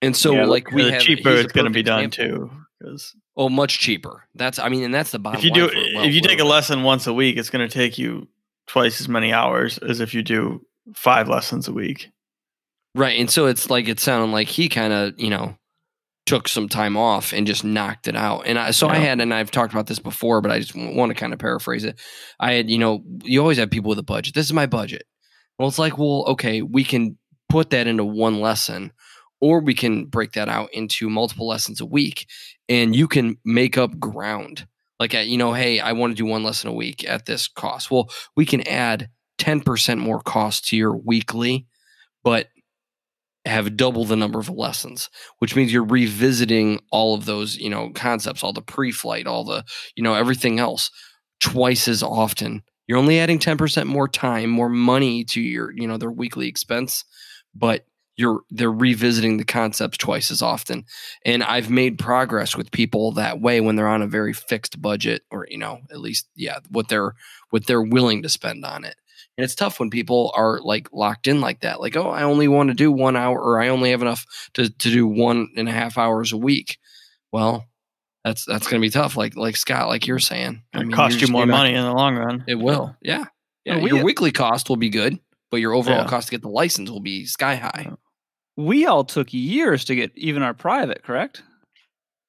And 0.00 0.16
so, 0.16 0.32
Yeah, 0.32 0.44
like, 0.44 0.70
we 0.70 0.84
the 0.84 0.92
have 0.92 1.02
cheaper 1.02 1.30
it's 1.30 1.52
going 1.52 1.64
to 1.64 1.72
be 1.72 1.82
done 1.82 2.04
example. 2.04 2.48
too. 2.48 2.50
Because 2.78 3.16
Oh, 3.36 3.48
much 3.48 3.80
cheaper. 3.80 4.28
That's, 4.36 4.60
I 4.60 4.68
mean, 4.68 4.84
and 4.84 4.94
that's 4.94 5.10
the 5.10 5.18
bottom 5.18 5.38
if 5.40 5.44
you 5.44 5.50
do, 5.50 5.62
line 5.62 5.70
for- 5.70 5.94
well, 5.96 6.04
if 6.04 6.14
you 6.14 6.20
take 6.20 6.38
a 6.38 6.44
lesson 6.44 6.84
once 6.84 7.08
a 7.08 7.12
week, 7.12 7.36
it's 7.36 7.50
going 7.50 7.68
to 7.68 7.72
take 7.72 7.98
you 7.98 8.28
twice 8.68 9.00
as 9.00 9.08
many 9.08 9.32
hours 9.32 9.78
as 9.78 9.98
if 9.98 10.14
you 10.14 10.22
do 10.22 10.64
five 10.94 11.28
lessons 11.28 11.66
a 11.66 11.72
week. 11.72 12.10
Right? 12.94 13.18
And 13.18 13.30
so 13.30 13.46
it's 13.46 13.70
like 13.70 13.88
it 13.88 14.00
sounded 14.00 14.32
like 14.32 14.48
he 14.48 14.68
kind 14.68 14.92
of, 14.92 15.18
you 15.18 15.30
know, 15.30 15.56
took 16.26 16.46
some 16.46 16.68
time 16.68 16.94
off 16.94 17.32
and 17.32 17.46
just 17.46 17.64
knocked 17.64 18.06
it 18.06 18.14
out. 18.14 18.42
And 18.46 18.58
I, 18.58 18.70
so 18.72 18.86
I 18.86 18.96
had, 18.96 19.18
and 19.20 19.32
I've 19.32 19.50
talked 19.50 19.72
about 19.72 19.86
this 19.86 19.98
before, 19.98 20.42
but 20.42 20.50
I 20.50 20.58
just 20.58 20.74
want 20.74 21.08
to 21.08 21.14
kind 21.14 21.32
of 21.32 21.38
paraphrase 21.38 21.84
it. 21.84 21.98
I 22.38 22.52
had, 22.52 22.68
you 22.68 22.76
know, 22.76 23.02
you 23.22 23.40
always 23.40 23.56
have 23.56 23.70
people 23.70 23.88
with 23.88 23.98
a 23.98 24.02
budget. 24.02 24.34
This 24.34 24.44
is 24.44 24.52
my 24.52 24.66
budget. 24.66 25.04
Well, 25.58 25.68
it's 25.68 25.78
like, 25.78 25.96
well, 25.96 26.26
okay, 26.28 26.60
we 26.60 26.84
can 26.84 27.16
put 27.48 27.70
that 27.70 27.86
into 27.86 28.04
one 28.04 28.40
lesson, 28.40 28.92
or 29.40 29.60
we 29.60 29.72
can 29.72 30.04
break 30.04 30.32
that 30.32 30.50
out 30.50 30.68
into 30.74 31.08
multiple 31.08 31.48
lessons 31.48 31.80
a 31.80 31.86
week, 31.86 32.26
and 32.68 32.94
you 32.94 33.08
can 33.08 33.38
make 33.44 33.78
up 33.78 33.98
ground. 33.98 34.66
Like, 35.00 35.14
at, 35.14 35.28
you 35.28 35.38
know, 35.38 35.54
hey, 35.54 35.80
I 35.80 35.92
want 35.92 36.10
to 36.10 36.22
do 36.22 36.26
one 36.26 36.42
lesson 36.42 36.68
a 36.68 36.74
week 36.74 37.08
at 37.08 37.24
this 37.24 37.48
cost. 37.48 37.90
Well, 37.90 38.10
we 38.36 38.44
can 38.44 38.66
add 38.68 39.08
10% 39.38 39.98
more 39.98 40.20
cost 40.20 40.68
to 40.68 40.76
your 40.76 40.94
weekly, 40.94 41.66
but 42.22 42.48
have 43.48 43.76
double 43.76 44.04
the 44.04 44.16
number 44.16 44.38
of 44.38 44.48
lessons, 44.48 45.10
which 45.38 45.56
means 45.56 45.72
you're 45.72 45.84
revisiting 45.84 46.80
all 46.90 47.14
of 47.14 47.24
those, 47.24 47.56
you 47.56 47.70
know, 47.70 47.90
concepts, 47.90 48.42
all 48.42 48.52
the 48.52 48.62
pre-flight, 48.62 49.26
all 49.26 49.44
the, 49.44 49.64
you 49.96 50.02
know, 50.02 50.14
everything 50.14 50.58
else 50.58 50.90
twice 51.40 51.88
as 51.88 52.02
often. 52.02 52.62
You're 52.86 52.98
only 52.98 53.18
adding 53.18 53.38
10% 53.38 53.86
more 53.86 54.08
time, 54.08 54.50
more 54.50 54.68
money 54.68 55.24
to 55.24 55.40
your, 55.40 55.72
you 55.72 55.86
know, 55.86 55.98
their 55.98 56.10
weekly 56.10 56.48
expense, 56.48 57.04
but 57.54 57.84
you're 58.16 58.40
they're 58.50 58.70
revisiting 58.70 59.36
the 59.36 59.44
concepts 59.44 59.96
twice 59.96 60.30
as 60.30 60.42
often. 60.42 60.84
And 61.24 61.42
I've 61.44 61.70
made 61.70 61.98
progress 61.98 62.56
with 62.56 62.72
people 62.72 63.12
that 63.12 63.40
way 63.40 63.60
when 63.60 63.76
they're 63.76 63.88
on 63.88 64.02
a 64.02 64.08
very 64.08 64.32
fixed 64.32 64.82
budget 64.82 65.22
or, 65.30 65.46
you 65.48 65.56
know, 65.56 65.80
at 65.90 66.00
least 66.00 66.28
yeah, 66.34 66.58
what 66.68 66.88
they're 66.88 67.14
what 67.50 67.66
they're 67.66 67.80
willing 67.80 68.22
to 68.22 68.28
spend 68.28 68.64
on 68.64 68.84
it. 68.84 68.96
And 69.38 69.44
it's 69.44 69.54
tough 69.54 69.78
when 69.78 69.88
people 69.88 70.32
are 70.36 70.60
like 70.60 70.88
locked 70.92 71.28
in 71.28 71.40
like 71.40 71.60
that. 71.60 71.80
Like, 71.80 71.96
oh, 71.96 72.10
I 72.10 72.24
only 72.24 72.48
want 72.48 72.70
to 72.70 72.74
do 72.74 72.90
one 72.90 73.14
hour 73.16 73.40
or 73.40 73.60
I 73.60 73.68
only 73.68 73.92
have 73.92 74.02
enough 74.02 74.26
to, 74.54 74.68
to 74.68 74.90
do 74.90 75.06
one 75.06 75.48
and 75.56 75.68
a 75.68 75.72
half 75.72 75.96
hours 75.96 76.32
a 76.32 76.36
week. 76.36 76.76
Well, 77.32 77.64
that's 78.24 78.44
that's 78.44 78.66
gonna 78.66 78.80
be 78.80 78.90
tough. 78.90 79.16
Like 79.16 79.36
like 79.36 79.54
Scott, 79.56 79.86
like 79.88 80.06
you're 80.08 80.18
saying. 80.18 80.62
I 80.74 80.80
It 80.80 80.86
mean, 80.86 80.90
cost 80.90 81.12
you're 81.12 81.16
you 81.16 81.20
just 81.20 81.32
more 81.32 81.42
gonna- 81.42 81.52
money 81.52 81.74
in 81.74 81.82
the 81.84 81.92
long 81.92 82.16
run. 82.16 82.44
It 82.48 82.56
will. 82.56 82.96
Yeah. 83.00 83.26
Yeah. 83.64 83.74
Well, 83.76 83.84
we- 83.84 83.90
your 83.90 84.04
weekly 84.04 84.32
cost 84.32 84.68
will 84.68 84.76
be 84.76 84.88
good, 84.90 85.18
but 85.52 85.58
your 85.58 85.72
overall 85.72 85.98
Yeah. 86.02 86.08
cost 86.08 86.26
to 86.28 86.30
get 86.32 86.42
the 86.42 86.48
license 86.48 86.90
will 86.90 87.00
be 87.00 87.24
sky 87.24 87.54
high. 87.54 87.92
We 88.56 88.86
all 88.86 89.04
took 89.04 89.32
years 89.32 89.84
to 89.84 89.94
get 89.94 90.10
even 90.16 90.42
our 90.42 90.52
private, 90.52 91.04
correct? 91.04 91.42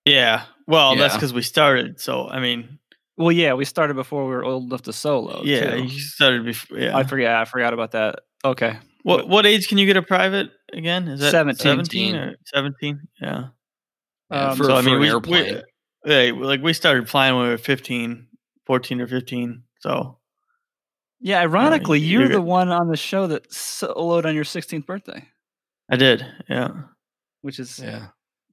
Yeah. 0.05 0.43
Well, 0.67 0.95
that's 0.95 1.15
because 1.15 1.33
we 1.33 1.41
started. 1.41 1.99
So 1.99 2.29
I 2.29 2.39
mean, 2.39 2.78
Well, 3.19 3.31
yeah, 3.33 3.53
we 3.53 3.65
started 3.65 3.95
before 3.95 4.23
we 4.23 4.31
were 4.31 4.45
old 4.45 4.63
enough 4.63 4.81
to 4.83 4.93
solo. 4.93 5.43
yeah, 5.43 5.75
too. 5.75 5.83
you 5.83 5.99
started 5.99 6.45
before. 6.45 6.79
Yeah. 6.79 6.97
I 6.97 7.03
forget. 7.03 7.35
I 7.35 7.45
forgot 7.45 7.73
about 7.73 7.91
that. 7.91 8.21
Okay. 8.45 8.77
what 9.03 9.27
what 9.27 9.45
age 9.45 9.67
can 9.67 9.77
you 9.77 9.85
get 9.85 9.97
a 9.97 10.01
private 10.01 10.49
again? 10.73 11.07
Is 11.09 11.19
that 11.19 11.31
17. 11.31 11.57
17 11.85 12.15
or 12.15 12.35
17? 12.45 12.99
Yeah. 13.21 13.47
Yeah, 14.31 14.49
Um, 14.51 14.57
for, 14.57 14.63
so 14.63 14.75
I 14.75 14.81
mean, 14.81 14.95
an 14.95 15.01
we, 15.01 15.09
airplane. 15.09 15.61
we 16.05 16.13
yeah, 16.13 16.31
like 16.33 16.61
we 16.63 16.71
started 16.73 17.09
flying 17.09 17.35
when 17.35 17.43
we 17.43 17.49
were 17.49 17.57
15, 17.57 18.27
14 18.65 19.01
or 19.01 19.07
15. 19.07 19.63
So 19.81 20.17
Yeah, 21.19 21.41
ironically, 21.41 21.99
you're 21.99 22.21
you're 22.21 22.29
the 22.29 22.35
good. 22.35 22.45
one 22.45 22.69
on 22.69 22.87
the 22.87 22.95
show 22.97 23.27
that 23.27 23.49
soloed 23.51 24.25
on 24.25 24.33
your 24.35 24.45
16th 24.45 24.85
birthday, 24.85 25.27
I 25.91 25.97
did. 25.97 26.25
Yeah. 26.47 26.69
which 27.41 27.59
is 27.59 27.79
yeah. 27.79 28.07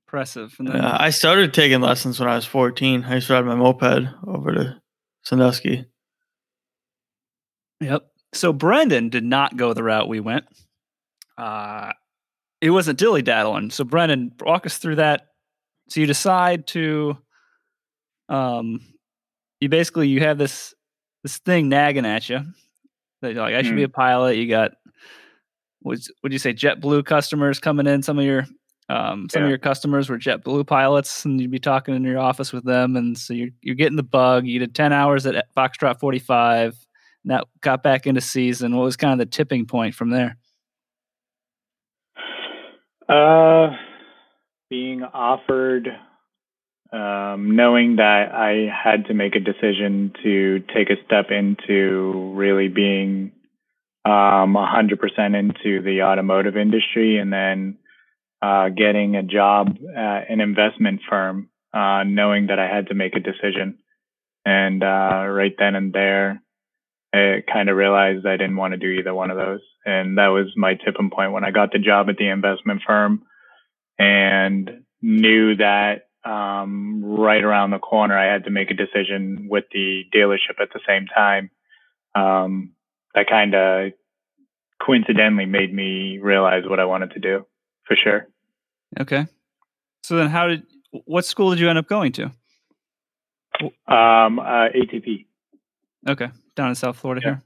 Impressive. 0.06 0.54
And 0.58 0.68
then, 0.68 0.80
I 0.80 1.10
started 1.10 1.52
taking 1.52 1.80
lessons 1.80 2.20
when 2.20 2.28
I 2.28 2.36
was 2.36 2.44
14. 2.44 3.04
I 3.04 3.16
used 3.16 3.26
to 3.26 3.34
ride 3.34 3.44
my 3.44 3.56
moped 3.56 4.08
over 4.26 4.52
to 4.54 4.80
Sandusky. 5.22 5.86
Yep. 7.80 8.06
So 8.32 8.52
Brendan 8.52 9.08
did 9.08 9.24
not 9.24 9.56
go 9.56 9.72
the 9.72 9.82
route 9.82 10.08
we 10.08 10.20
went. 10.20 10.44
Uh, 11.36 11.92
it 12.60 12.70
wasn't 12.70 12.98
dilly 12.98 13.22
daddling. 13.22 13.70
So 13.70 13.84
Brendan, 13.84 14.32
walk 14.40 14.66
us 14.66 14.78
through 14.78 14.96
that. 14.96 15.28
So 15.88 16.00
you 16.00 16.06
decide 16.06 16.66
to, 16.68 17.18
um, 18.28 18.80
you 19.60 19.68
basically 19.68 20.08
you 20.08 20.20
have 20.20 20.38
this 20.38 20.74
this 21.22 21.38
thing 21.38 21.68
nagging 21.68 22.06
at 22.06 22.28
you 22.28 22.40
that 23.22 23.34
you're 23.34 23.42
like 23.42 23.54
I 23.54 23.62
should 23.62 23.76
be 23.76 23.84
a 23.84 23.88
pilot. 23.88 24.36
You 24.36 24.48
got 24.48 24.72
would 25.82 26.00
would 26.22 26.32
you 26.32 26.38
say 26.38 26.52
JetBlue 26.52 27.04
customers 27.04 27.58
coming 27.58 27.86
in? 27.86 28.02
Some 28.02 28.18
of 28.18 28.24
your 28.24 28.46
um, 28.88 29.28
some 29.30 29.42
of 29.42 29.48
your 29.48 29.58
customers 29.58 30.08
were 30.08 30.18
JetBlue 30.18 30.66
pilots, 30.66 31.24
and 31.24 31.40
you'd 31.40 31.50
be 31.50 31.58
talking 31.58 31.94
in 31.94 32.04
your 32.04 32.20
office 32.20 32.52
with 32.52 32.64
them, 32.64 32.96
and 32.96 33.18
so 33.18 33.34
you're 33.34 33.48
you're 33.60 33.74
getting 33.74 33.96
the 33.96 34.04
bug. 34.04 34.46
You 34.46 34.60
did 34.60 34.74
ten 34.74 34.92
hours 34.92 35.26
at 35.26 35.52
Foxtrot 35.56 35.98
forty 35.98 36.20
five, 36.20 36.76
and 37.24 37.32
that 37.32 37.44
got 37.60 37.82
back 37.82 38.06
into 38.06 38.20
season. 38.20 38.76
What 38.76 38.84
was 38.84 38.96
kind 38.96 39.12
of 39.12 39.18
the 39.18 39.26
tipping 39.26 39.66
point 39.66 39.94
from 39.96 40.10
there? 40.10 40.36
Uh, 43.08 43.76
being 44.70 45.02
offered, 45.02 45.88
um, 46.92 47.56
knowing 47.56 47.96
that 47.96 48.32
I 48.32 48.70
had 48.72 49.06
to 49.06 49.14
make 49.14 49.34
a 49.34 49.40
decision 49.40 50.12
to 50.22 50.60
take 50.74 50.90
a 50.90 51.04
step 51.04 51.30
into 51.30 52.32
really 52.34 52.68
being 52.68 53.32
um, 54.04 54.54
100% 54.54 54.98
into 55.36 55.82
the 55.82 56.02
automotive 56.02 56.56
industry 56.56 57.18
and 57.18 57.32
then 57.32 57.78
uh, 58.42 58.68
getting 58.68 59.16
a 59.16 59.22
job 59.22 59.76
at 59.96 60.30
an 60.30 60.40
investment 60.40 61.00
firm, 61.08 61.48
uh, 61.72 62.04
knowing 62.04 62.48
that 62.48 62.58
I 62.58 62.68
had 62.68 62.88
to 62.88 62.94
make 62.94 63.14
a 63.16 63.20
decision. 63.20 63.78
And 64.44 64.82
uh, 64.82 65.26
right 65.28 65.54
then 65.58 65.74
and 65.74 65.92
there, 65.92 66.42
I 67.12 67.42
kind 67.50 67.68
of 67.68 67.76
realized 67.76 68.26
I 68.26 68.36
didn't 68.36 68.56
want 68.56 68.72
to 68.72 68.78
do 68.78 68.88
either 68.88 69.14
one 69.14 69.30
of 69.30 69.36
those. 69.36 69.60
And 69.84 70.18
that 70.18 70.28
was 70.28 70.46
my 70.56 70.74
tipping 70.74 71.10
point 71.10 71.32
when 71.32 71.44
I 71.44 71.50
got 71.50 71.72
the 71.72 71.78
job 71.78 72.08
at 72.08 72.16
the 72.16 72.28
investment 72.28 72.82
firm 72.86 73.22
and 73.98 74.82
knew 75.00 75.56
that 75.56 76.08
um, 76.24 77.02
right 77.04 77.42
around 77.42 77.70
the 77.70 77.78
corner, 77.78 78.18
I 78.18 78.30
had 78.30 78.44
to 78.44 78.50
make 78.50 78.70
a 78.70 78.74
decision 78.74 79.48
with 79.50 79.64
the 79.72 80.02
dealership 80.14 80.60
at 80.60 80.68
the 80.72 80.80
same 80.86 81.06
time. 81.06 81.50
Um, 82.14 82.72
that 83.14 83.28
kind 83.28 83.54
of 83.54 83.92
coincidentally 84.84 85.46
made 85.46 85.72
me 85.72 86.18
realize 86.18 86.64
what 86.66 86.80
I 86.80 86.84
wanted 86.84 87.12
to 87.12 87.20
do 87.20 87.46
for 87.86 87.96
sure. 87.96 88.28
Okay. 89.00 89.26
So 90.02 90.16
then, 90.16 90.28
how 90.28 90.46
did 90.48 90.62
what 91.04 91.24
school 91.24 91.50
did 91.50 91.58
you 91.60 91.68
end 91.68 91.78
up 91.78 91.88
going 91.88 92.12
to? 92.12 92.24
Um, 93.88 94.38
uh, 94.38 94.68
ATP. 94.74 95.26
Okay, 96.08 96.28
down 96.54 96.68
in 96.68 96.74
South 96.74 96.96
Florida 96.98 97.20
Yeah. 97.24 97.30
here. 97.34 97.42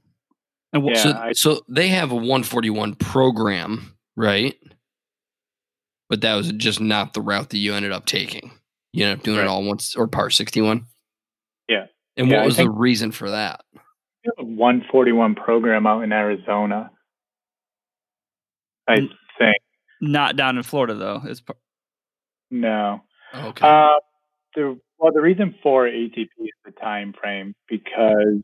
And 0.73 0.83
what, 0.83 0.95
Yeah, 0.95 1.01
so, 1.03 1.11
I- 1.13 1.31
so 1.33 1.61
they 1.67 1.87
have 1.89 2.11
a 2.11 2.15
141 2.15 2.95
program, 2.95 3.95
right? 4.15 4.55
But 6.09 6.21
that 6.21 6.35
was 6.35 6.51
just 6.53 6.79
not 6.81 7.13
the 7.13 7.21
route 7.21 7.49
that 7.49 7.57
you 7.57 7.73
ended 7.73 7.91
up 7.91 8.05
taking. 8.05 8.51
You 8.93 9.05
ended 9.05 9.19
up 9.19 9.23
doing 9.23 9.37
Right. 9.37 9.45
it 9.45 9.49
all 9.49 9.63
once 9.63 9.95
or 9.95 10.07
part 10.07 10.33
61. 10.33 10.85
Yeah. 11.67 11.87
And 12.17 12.29
Yeah, 12.29 12.37
what 12.37 12.45
was 12.45 12.57
the 12.57 12.69
reason 12.69 13.11
for 13.11 13.29
that? 13.31 13.61
141 14.37 15.35
program 15.35 15.87
out 15.87 16.01
in 16.03 16.11
Arizona. 16.11 16.91
I 18.87 18.97
Mm. 18.97 19.07
think 19.07 19.11
not 20.01 20.35
down 20.35 20.57
in 20.57 20.63
Florida 20.63 20.95
though. 20.95 21.21
Is 21.27 21.41
par- 21.41 21.55
no. 22.49 23.01
Okay. 23.33 23.67
Uh, 23.67 23.99
the 24.55 24.79
well, 24.97 25.13
the 25.13 25.21
reason 25.21 25.55
for 25.63 25.85
ATP 25.87 26.27
is 26.39 26.51
the 26.65 26.71
time 26.71 27.13
frame 27.19 27.55
because 27.69 28.43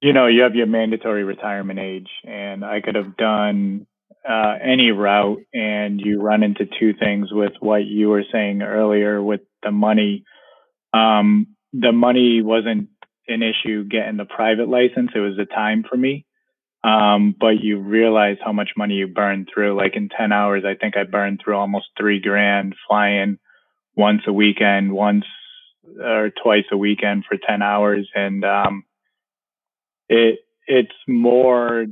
you 0.00 0.12
know 0.12 0.26
you 0.26 0.42
have 0.42 0.54
your 0.54 0.66
mandatory 0.66 1.24
retirement 1.24 1.78
age, 1.80 2.08
and 2.24 2.64
I 2.64 2.80
could 2.80 2.94
have 2.94 3.16
done 3.16 3.86
uh, 4.28 4.54
any 4.62 4.90
route, 4.90 5.40
and 5.52 6.00
you 6.00 6.20
run 6.20 6.42
into 6.42 6.66
two 6.78 6.94
things 6.94 7.32
with 7.32 7.52
what 7.60 7.84
you 7.84 8.08
were 8.08 8.24
saying 8.30 8.62
earlier 8.62 9.22
with 9.22 9.40
the 9.62 9.70
money. 9.70 10.24
Um, 10.92 11.48
the 11.72 11.92
money 11.92 12.40
wasn't 12.42 12.88
an 13.26 13.42
issue 13.42 13.84
getting 13.84 14.16
the 14.16 14.24
private 14.24 14.68
license; 14.68 15.10
it 15.14 15.20
was 15.20 15.36
the 15.36 15.46
time 15.46 15.84
for 15.88 15.96
me. 15.96 16.26
Um, 16.84 17.34
but 17.38 17.60
you 17.60 17.78
realize 17.78 18.36
how 18.44 18.52
much 18.52 18.70
money 18.76 18.94
you 18.94 19.08
burn 19.08 19.46
through. 19.52 19.76
Like 19.76 19.96
in 19.96 20.08
10 20.08 20.32
hours, 20.32 20.64
I 20.64 20.74
think 20.74 20.96
I 20.96 21.04
burned 21.04 21.40
through 21.42 21.56
almost 21.56 21.86
three 21.98 22.20
grand 22.20 22.74
flying 22.86 23.38
once 23.96 24.22
a 24.26 24.32
weekend, 24.32 24.92
once 24.92 25.24
or 26.00 26.30
twice 26.30 26.66
a 26.70 26.76
weekend 26.76 27.24
for 27.28 27.36
10 27.36 27.62
hours. 27.62 28.08
And, 28.14 28.44
um, 28.44 28.84
it, 30.08 30.38
it's 30.66 30.94
more 31.06 31.86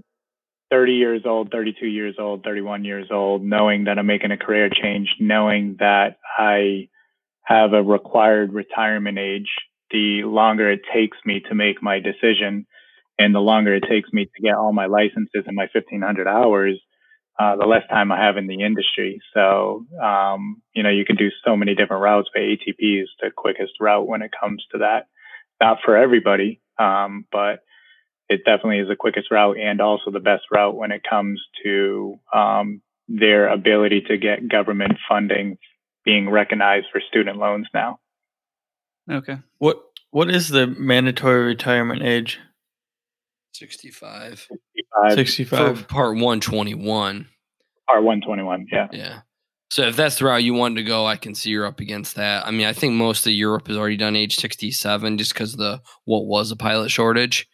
30 0.70 0.92
years 0.92 1.22
old, 1.24 1.50
32 1.50 1.86
years 1.86 2.16
old, 2.18 2.42
31 2.42 2.84
years 2.84 3.08
old, 3.10 3.42
knowing 3.42 3.84
that 3.84 3.98
I'm 3.98 4.06
making 4.06 4.32
a 4.32 4.36
career 4.36 4.68
change, 4.70 5.08
knowing 5.20 5.76
that 5.78 6.18
I 6.38 6.88
have 7.42 7.72
a 7.72 7.82
required 7.82 8.52
retirement 8.52 9.18
age. 9.18 9.48
The 9.90 10.24
longer 10.24 10.70
it 10.70 10.80
takes 10.92 11.16
me 11.24 11.40
to 11.48 11.54
make 11.54 11.82
my 11.82 12.00
decision, 12.00 12.66
and 13.18 13.34
the 13.34 13.40
longer 13.40 13.74
it 13.74 13.84
takes 13.88 14.12
me 14.12 14.24
to 14.26 14.42
get 14.42 14.54
all 14.54 14.72
my 14.72 14.86
licenses 14.86 15.44
and 15.46 15.56
my 15.56 15.68
1500 15.72 16.26
hours, 16.26 16.80
uh, 17.38 17.56
the 17.56 17.66
less 17.66 17.82
time 17.88 18.12
I 18.12 18.24
have 18.24 18.36
in 18.36 18.46
the 18.46 18.62
industry. 18.62 19.20
So, 19.34 19.84
um, 20.02 20.62
you 20.74 20.82
know, 20.82 20.90
you 20.90 21.04
can 21.04 21.16
do 21.16 21.28
so 21.44 21.56
many 21.56 21.74
different 21.74 22.02
routes, 22.02 22.28
but 22.32 22.40
ATP 22.40 23.02
is 23.02 23.10
the 23.20 23.30
quickest 23.34 23.72
route 23.80 24.06
when 24.06 24.22
it 24.22 24.30
comes 24.38 24.64
to 24.72 24.78
that. 24.78 25.06
Not 25.60 25.78
for 25.84 25.96
everybody, 25.96 26.60
um, 26.78 27.26
but 27.32 27.60
it 28.28 28.44
definitely 28.44 28.80
is 28.80 28.88
the 28.88 28.96
quickest 28.96 29.30
route 29.30 29.56
and 29.58 29.80
also 29.80 30.10
the 30.10 30.20
best 30.20 30.44
route 30.50 30.76
when 30.76 30.92
it 30.92 31.02
comes 31.08 31.40
to 31.64 32.16
um, 32.34 32.82
their 33.08 33.48
ability 33.48 34.02
to 34.08 34.16
get 34.16 34.48
government 34.48 34.94
funding 35.08 35.58
being 36.04 36.28
recognized 36.30 36.86
for 36.92 37.00
student 37.08 37.38
loans 37.38 37.66
now. 37.72 37.98
Okay. 39.10 39.38
What 39.58 39.82
what 40.10 40.30
is 40.30 40.48
the 40.48 40.66
mandatory 40.66 41.44
retirement 41.44 42.02
age? 42.02 42.40
65. 43.58 44.46
65 44.48 45.12
Sixty 45.14 45.44
For 45.44 45.74
part 45.84 46.16
121. 46.16 47.28
or 47.88 48.00
121. 48.02 48.66
Yeah. 48.70 48.88
Yeah. 48.92 49.20
So 49.70 49.82
if 49.88 49.96
that's 49.96 50.18
the 50.18 50.26
route 50.26 50.44
you 50.44 50.54
wanted 50.54 50.76
to 50.76 50.84
go, 50.84 51.06
I 51.06 51.16
can 51.16 51.34
see 51.34 51.50
you're 51.50 51.66
up 51.66 51.80
against 51.80 52.14
that. 52.16 52.46
I 52.46 52.50
mean, 52.52 52.66
I 52.66 52.72
think 52.72 52.94
most 52.94 53.26
of 53.26 53.32
Europe 53.32 53.66
has 53.66 53.76
already 53.76 53.96
done 53.96 54.14
age 54.14 54.36
67 54.36 55.18
just 55.18 55.32
because 55.34 55.54
of 55.54 55.58
the 55.58 55.80
what 56.04 56.26
was 56.26 56.50
a 56.52 56.56
pilot 56.56 56.90
shortage. 56.90 57.48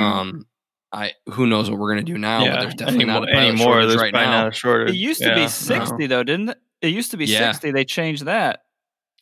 Mhm. 0.00 0.04
Um, 0.04 0.46
I 0.92 1.12
who 1.26 1.46
knows 1.46 1.70
what 1.70 1.78
we're 1.78 1.90
gonna 1.90 2.02
do 2.02 2.16
now, 2.18 2.44
but 2.44 2.60
there's 2.60 2.74
definitely 2.74 3.04
anymore, 3.04 3.20
not 3.20 3.28
a 3.28 3.32
pilot 3.32 3.48
anymore. 3.48 3.64
shortage 3.74 3.88
There's 3.88 4.00
right 4.00 4.12
now. 4.14 4.30
not 4.42 4.48
a 4.48 4.52
shortage. 4.54 4.94
It 4.94 4.98
used 4.98 5.20
to 5.22 5.28
Yeah, 5.28 5.34
be 5.34 5.40
no. 5.42 5.46
60 5.48 6.06
though, 6.06 6.22
didn't 6.22 6.48
it? 6.50 6.58
It 6.80 6.88
used 6.88 7.10
to 7.12 7.16
be 7.16 7.26
Yeah. 7.26 7.52
60. 7.52 7.70
They 7.70 7.84
changed 7.84 8.24
that 8.24 8.62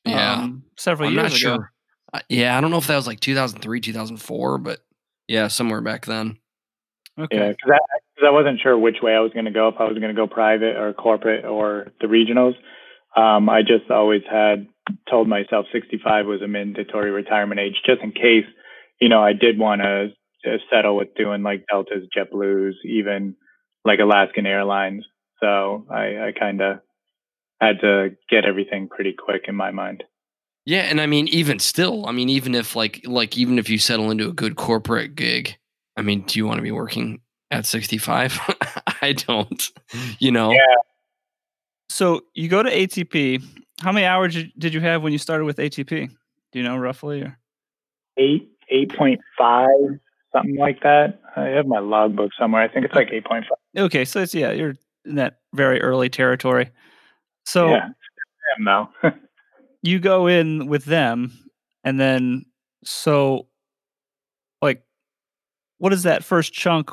Yeah. 0.05 0.35
um, 0.35 0.65
several 0.77 1.09
I'm 1.09 1.15
years 1.15 1.23
not 1.33 1.41
ago. 1.41 1.57
sure. 1.57 1.73
Uh, 2.13 2.21
yeah, 2.29 2.57
I 2.57 2.61
don't 2.61 2.71
know 2.71 2.79
if 2.79 2.87
that 2.89 2.97
was 2.97 3.07
like 3.07 3.21
2003, 3.21 3.81
2004, 3.81 4.59
but 4.59 4.81
yeah, 5.31 5.47
somewhere 5.47 5.81
back 5.81 6.07
then. 6.07 6.39
Okay. 7.17 7.37
Yeah, 7.37 7.49
because 7.51 7.71
I, 7.73 7.79
'cause 8.19 8.27
I 8.27 8.31
wasn't 8.31 8.59
sure 8.61 8.77
which 8.77 8.97
way 9.01 9.15
I 9.15 9.21
was 9.21 9.33
going 9.33 9.45
to 9.45 9.53
go, 9.53 9.69
if 9.69 9.77
I 9.79 9.85
was 9.85 9.97
going 9.97 10.15
to 10.15 10.21
go 10.21 10.27
private 10.27 10.77
or 10.77 10.93
corporate 10.93 11.45
or 11.45 11.93
the 12.01 12.09
regionals. 12.09 12.55
Um, 13.17 13.49
I 13.49 13.63
just 13.63 13.91
always 13.91 14.23
had 14.29 14.67
told 15.09 15.29
myself 15.29 15.67
65 15.73 16.27
was 16.27 16.43
a 16.43 16.49
mandatory 16.49 17.13
retirement 17.13 17.61
age, 17.61 17.77
just 17.87 18.03
in 18.03 18.11
case, 18.11 18.45
you 19.01 19.09
know, 19.09 19.23
I 19.23 19.33
did 19.33 19.57
want 19.59 19.83
to 19.83 20.09
settle 20.69 20.97
with 20.97 21.15
doing 21.15 21.43
like 21.45 21.65
Deltas, 21.71 22.09
JetBlues, 22.17 22.75
even 22.85 23.37
like 23.85 24.01
Alaskan 24.01 24.47
Airlines. 24.47 25.05
So 25.41 25.87
I, 25.91 26.29
I 26.29 26.33
kind 26.39 26.61
of 26.61 26.81
had 27.61 27.81
to 27.83 28.17
get 28.29 28.45
everything 28.45 28.89
pretty 28.89 29.13
quick 29.17 29.43
in 29.47 29.55
my 29.55 29.71
mind. 29.71 30.03
Yeah, 30.71 30.83
and 30.83 31.01
I 31.01 31.07
mean, 31.07 31.27
even 31.27 31.59
still, 31.59 32.07
I 32.07 32.13
mean, 32.13 32.29
even 32.29 32.55
if 32.55 32.77
like 32.77 33.01
like 33.05 33.37
even 33.37 33.59
if 33.59 33.69
you 33.69 33.77
settle 33.77 34.09
into 34.13 34.29
a 34.29 34.33
good 34.33 34.55
corporate 34.55 35.17
gig, 35.17 35.59
I 35.97 36.03
mean, 36.03 36.21
do 36.23 36.39
you 36.39 36.47
want 36.47 36.59
to 36.59 36.63
be 36.63 36.71
working 36.71 37.23
at 37.51 37.67
65? 37.67 38.39
I 39.03 39.15
don't. 39.15 39.69
You 40.21 40.31
know. 40.31 40.53
Yeah. 40.53 40.77
So 41.89 42.21
you 42.35 42.49
go 42.49 42.63
to 42.63 42.71
ATP. 42.71 43.43
How 43.81 43.91
many 43.91 44.07
hours 44.07 44.35
did- 44.35 44.53
did 44.57 44.73
you 44.73 44.81
have 44.81 45.03
when 45.03 45.11
you 45.11 45.19
started 45.19 45.45
with 45.45 45.57
ATP? 45.57 46.09
Do 46.53 46.59
you 46.61 46.63
know 46.63 46.77
roughly? 46.77 47.23
Or? 47.23 47.37
Eight, 48.17 48.49
8.5, 48.73 49.99
something 50.33 50.57
like 50.57 50.85
that. 50.85 51.21
I 51.35 51.47
have 51.47 51.67
my 51.67 51.81
logbook 51.81 52.31
somewhere. 52.39 52.63
I 52.63 52.69
think 52.69 52.85
it's 52.85 52.95
like 52.95 53.09
8.5. 53.09 53.43
Okay, 53.77 54.05
so 54.05 54.21
it's 54.21 54.37
yeah, 54.37 54.53
you're 54.53 54.77
in 55.05 55.17
that 55.17 55.41
very 55.53 55.83
early 55.83 56.09
territory. 56.09 56.71
So 57.45 57.71
yeah. 57.71 57.89
I 57.89 58.57
am 58.57 58.63
now. 58.65 58.93
You 59.83 59.99
go 59.99 60.27
in 60.27 60.67
with 60.67 60.85
them, 60.85 61.33
and 61.85 61.99
then 61.99 62.47
so 62.85 63.49
like, 64.63 64.83
what 65.79 65.93
is 65.93 66.05
that 66.05 66.25
first 66.25 66.53
chunk 66.53 66.91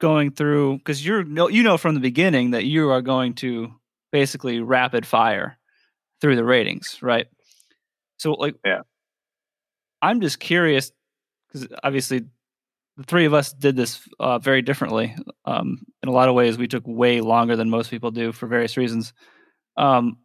going 0.00 0.30
through? 0.32 0.78
Because 0.78 1.04
you're 1.04 1.24
you 1.50 1.62
know 1.62 1.78
from 1.78 1.94
the 1.94 2.00
beginning 2.00 2.52
that 2.52 2.64
you 2.64 2.90
are 2.90 3.02
going 3.02 3.34
to 3.36 3.72
basically 4.12 4.60
rapid 4.60 5.06
fire 5.06 5.58
through 6.20 6.36
the 6.36 6.44
ratings, 6.44 6.98
right? 7.02 7.26
So 8.18 8.32
like, 8.32 8.56
Yeah. 8.64 8.82
I'm 10.02 10.20
just 10.20 10.38
curious 10.40 10.92
because 11.52 11.68
obviously 11.82 12.20
the 12.98 13.04
three 13.04 13.24
of 13.26 13.34
us 13.34 13.52
did 13.52 13.76
this 13.76 14.00
uh, 14.20 14.38
very 14.38 14.62
differently. 14.62 15.16
Um, 15.44 15.84
in 16.02 16.08
a 16.08 16.12
lot 16.12 16.28
of 16.28 16.34
ways, 16.34 16.58
we 16.58 16.68
took 16.68 16.84
way 16.86 17.20
longer 17.20 17.56
than 17.56 17.70
most 17.70 17.90
people 17.90 18.10
do 18.10 18.32
for 18.32 18.46
various 18.46 18.76
reasons. 18.76 19.12
Um, 19.76 20.18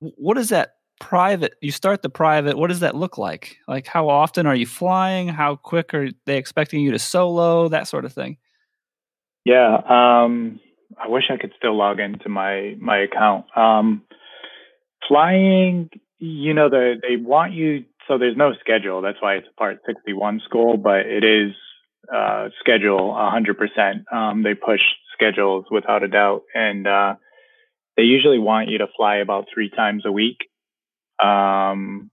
wh- 0.00 0.18
what 0.18 0.38
is 0.38 0.50
that 0.50 0.74
private? 1.00 1.54
You 1.60 1.72
start 1.72 2.02
the 2.02 2.10
private. 2.10 2.56
What 2.56 2.68
does 2.68 2.80
that 2.80 2.94
look 2.94 3.18
like? 3.18 3.56
Like, 3.66 3.88
how 3.88 4.08
often 4.08 4.46
are 4.46 4.54
you 4.54 4.66
flying? 4.66 5.26
How 5.26 5.56
quick 5.56 5.92
are 5.94 6.10
they 6.26 6.36
expecting 6.36 6.80
you 6.80 6.92
to 6.92 6.98
solo? 6.98 7.68
That 7.68 7.88
sort 7.88 8.04
of 8.04 8.12
thing. 8.12 8.36
yeah. 9.44 9.74
Um, 9.88 10.60
I 11.02 11.08
wish 11.08 11.24
I 11.30 11.36
could 11.36 11.52
still 11.56 11.76
log 11.76 11.98
into 11.98 12.28
my, 12.28 12.76
my 12.78 12.98
account. 12.98 13.46
Um, 13.56 14.02
flying, 15.08 15.88
you 16.18 16.54
know, 16.54 16.68
the, 16.68 16.94
they 17.00 17.16
want 17.16 17.52
you, 17.52 17.84
so 18.06 18.18
there's 18.18 18.36
no 18.36 18.52
schedule. 18.60 19.00
That's 19.02 19.20
why 19.20 19.34
it's 19.34 19.48
a 19.50 19.54
part 19.58 19.78
61 19.86 20.40
school, 20.44 20.76
but 20.76 21.06
it 21.06 21.24
is, 21.24 21.52
uh, 22.14 22.48
schedule 22.60 23.14
100%. 23.14 24.12
Um, 24.12 24.42
they 24.42 24.54
push 24.54 24.80
schedules 25.14 25.64
without 25.70 26.02
a 26.02 26.08
doubt. 26.08 26.42
And, 26.54 26.86
uh, 26.86 27.14
they 27.96 28.02
usually 28.02 28.38
want 28.38 28.68
you 28.68 28.78
to 28.78 28.86
fly 28.96 29.16
about 29.16 29.46
three 29.52 29.70
times 29.70 30.04
a 30.06 30.12
week. 30.12 30.38
Um, 31.22 32.10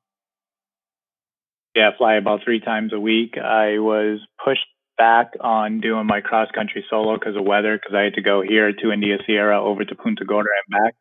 yeah, 1.75 1.91
fly 1.97 2.15
about 2.15 2.41
three 2.43 2.59
times 2.59 2.91
a 2.93 2.99
week. 2.99 3.37
I 3.37 3.79
was 3.79 4.19
pushed 4.43 4.65
back 4.97 5.33
on 5.39 5.79
doing 5.79 6.07
my 6.07 6.21
cross 6.21 6.49
country 6.53 6.83
solo 6.89 7.17
because 7.19 7.35
of 7.35 7.45
weather, 7.45 7.77
because 7.77 7.95
I 7.95 8.01
had 8.01 8.15
to 8.15 8.21
go 8.21 8.41
here 8.41 8.73
to 8.73 8.91
India 8.91 9.17
Sierra 9.25 9.63
over 9.63 9.85
to 9.85 9.95
Punta 9.95 10.25
Gorda 10.25 10.49
and 10.65 10.83
back, 10.83 10.95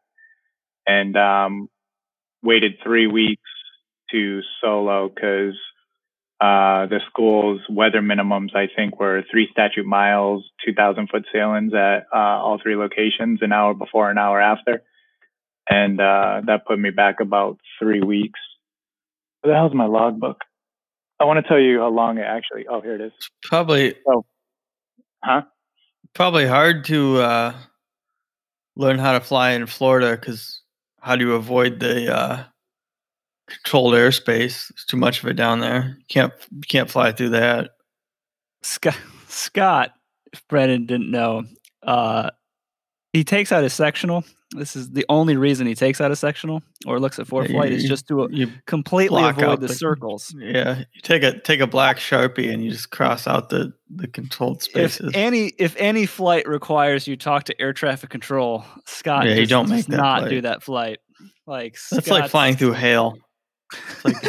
and 0.87 1.17
um, 1.17 1.69
waited 2.43 2.75
three 2.85 3.07
weeks 3.07 3.43
to 4.13 4.41
solo 4.61 5.09
because 5.09 5.55
uh, 6.41 6.85
the 6.87 7.01
school's 7.09 7.63
weather 7.71 8.03
minimums, 8.03 8.55
I 8.55 8.69
think, 8.75 9.01
were 9.01 9.23
three 9.31 9.49
statute 9.51 9.87
miles, 9.87 10.45
2,000 10.67 11.09
foot 11.09 11.25
ceilings 11.33 11.73
at 11.73 12.07
uh, 12.15 12.19
all 12.19 12.59
three 12.63 12.77
locations, 12.77 13.41
an 13.41 13.53
hour 13.53 13.73
before, 13.73 14.11
an 14.11 14.19
hour 14.19 14.41
after. 14.41 14.83
And 15.69 16.01
uh, 16.01 16.43
that 16.47 16.67
put 16.67 16.79
me 16.79 16.91
back 16.91 17.21
about 17.21 17.59
three 17.79 18.01
weeks. 18.01 18.39
Where 19.41 19.53
the 19.53 19.59
hell's 19.59 19.75
my 19.75 19.87
logbook? 19.87 20.39
I 21.19 21.25
want 21.25 21.43
to 21.43 21.49
tell 21.49 21.59
you 21.59 21.81
how 21.81 21.89
long 21.89 22.19
it 22.19 22.23
actually. 22.27 22.67
Oh, 22.69 22.81
here 22.81 22.95
it 22.95 23.01
is. 23.01 23.13
Probably 23.43 23.95
Huh? 25.25 25.43
probably 26.15 26.47
hard 26.47 26.85
to 26.85 27.19
uh, 27.19 27.55
learn 28.77 28.99
how 28.99 29.13
to 29.13 29.21
fly 29.21 29.53
in 29.53 29.67
Florida 29.67 30.17
because 30.17 30.63
how 31.01 31.17
do 31.17 31.25
you 31.27 31.35
avoid 31.35 31.81
the 31.81 32.15
uh, 32.15 32.45
controlled 33.49 33.95
airspace? 33.95 34.69
There's 34.69 34.85
too 34.87 34.97
much 34.97 35.23
of 35.23 35.29
it 35.29 35.35
down 35.35 35.61
there. 35.61 35.97
You 35.99 36.05
can't 36.09 36.33
you 36.53 36.61
can't 36.69 36.91
fly 36.91 37.13
through 37.13 37.31
that. 37.31 37.71
Scott, 38.63 38.99
Scott, 39.29 39.93
if 40.33 40.47
Brendan 40.49 40.87
didn't 40.87 41.11
know, 41.11 41.45
uh, 41.83 42.31
he 43.13 43.25
takes 43.25 43.53
out 43.53 43.63
his 43.63 43.73
sectional. 43.73 44.25
This 44.53 44.77
is 44.77 44.91
the 44.91 45.05
only 45.09 45.37
reason 45.37 45.67
he 45.67 45.75
takes 45.75 46.01
out 46.01 46.11
a 46.13 46.17
sectional 46.17 46.63
or 46.87 47.01
looks 47.01 47.19
at 47.19 47.27
four 47.27 47.43
Yeah, 47.45 47.53
flight 47.53 47.71
you- 47.73 47.79
is 47.79 47.85
just 47.85 48.07
to 48.09 48.29
You 48.31 48.49
completely 48.67 49.25
avoid 49.25 49.61
the, 49.61 49.67
the- 49.67 49.75
circles. 49.75 50.33
yeah, 50.39 50.79
you 50.95 51.01
take 51.03 51.23
a 51.25 51.39
take 51.41 51.61
a 51.61 51.67
black 51.67 51.97
sharpie 51.99 52.53
and 52.53 52.63
you 52.65 52.71
just 52.71 52.91
cross 52.91 53.27
out 53.27 53.49
the 53.49 53.73
the 53.91 54.07
controlled 54.07 54.63
spaces. 54.63 55.09
If 55.09 55.17
any 55.17 55.47
if 55.59 55.75
any 55.79 56.07
flight 56.07 56.47
requires 56.47 57.09
you 57.09 57.17
talk 57.17 57.45
to 57.45 57.61
air 57.61 57.73
traffic 57.73 58.11
control, 58.11 58.65
Scott 58.85 59.27
Yeah, 59.27 59.35
you 59.35 59.47
don't 59.47 59.69
does 59.69 59.89
make 59.89 59.99
not 59.99 60.21
flight. 60.21 60.31
do 60.31 60.41
that 60.43 60.63
flight. 60.63 60.99
Like 61.47 61.77
That's 61.91 62.07
like 62.09 62.31
flying 62.31 62.57
through 62.57 62.73
hail. 62.75 63.19
It's 63.91 64.05
like 64.05 64.23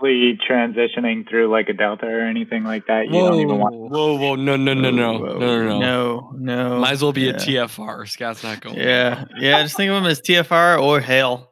Just 0.00 0.14
simply 0.14 0.38
transitioning 0.48 1.28
through 1.28 1.50
like 1.50 1.68
a 1.68 1.72
delta 1.72 2.06
or 2.06 2.20
anything 2.22 2.64
like 2.64 2.86
that. 2.86 3.06
You 3.06 3.12
don't 3.12 3.40
even 3.40 3.58
want. 3.58 3.74
whoa, 3.74 4.16
whoa, 4.16 4.34
no, 4.34 4.56
no, 4.56 4.74
no, 4.74 4.90
no, 4.90 5.18
Whoa, 5.18 5.38
no, 5.38 5.38
no, 5.38 5.64
no. 5.64 5.78
no, 5.78 6.30
no. 6.38 6.78
Might 6.80 6.92
as 6.92 7.02
well 7.02 7.12
be 7.12 7.22
yeah. 7.22 7.30
a 7.32 7.34
TFR. 7.34 8.08
Scott's 8.08 8.42
not 8.42 8.60
going. 8.60 8.76
Yeah, 8.76 9.24
yeah. 9.38 9.62
Just 9.62 9.76
think 9.76 9.90
of 9.90 9.96
them 10.02 10.06
as 10.10 10.20
TFR 10.20 10.80
or 10.82 11.00
hail, 11.00 11.50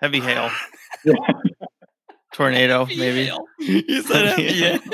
heavy 0.00 0.20
hail, 0.20 0.50
tornado, 2.34 2.84
Heavy 2.84 2.98
maybe. 3.00 3.24
hail. 3.26 3.44
You 3.60 4.02
said 4.02 4.26
heavy 4.38 4.42
Yeah. 4.54 4.78
hail. 4.78 4.92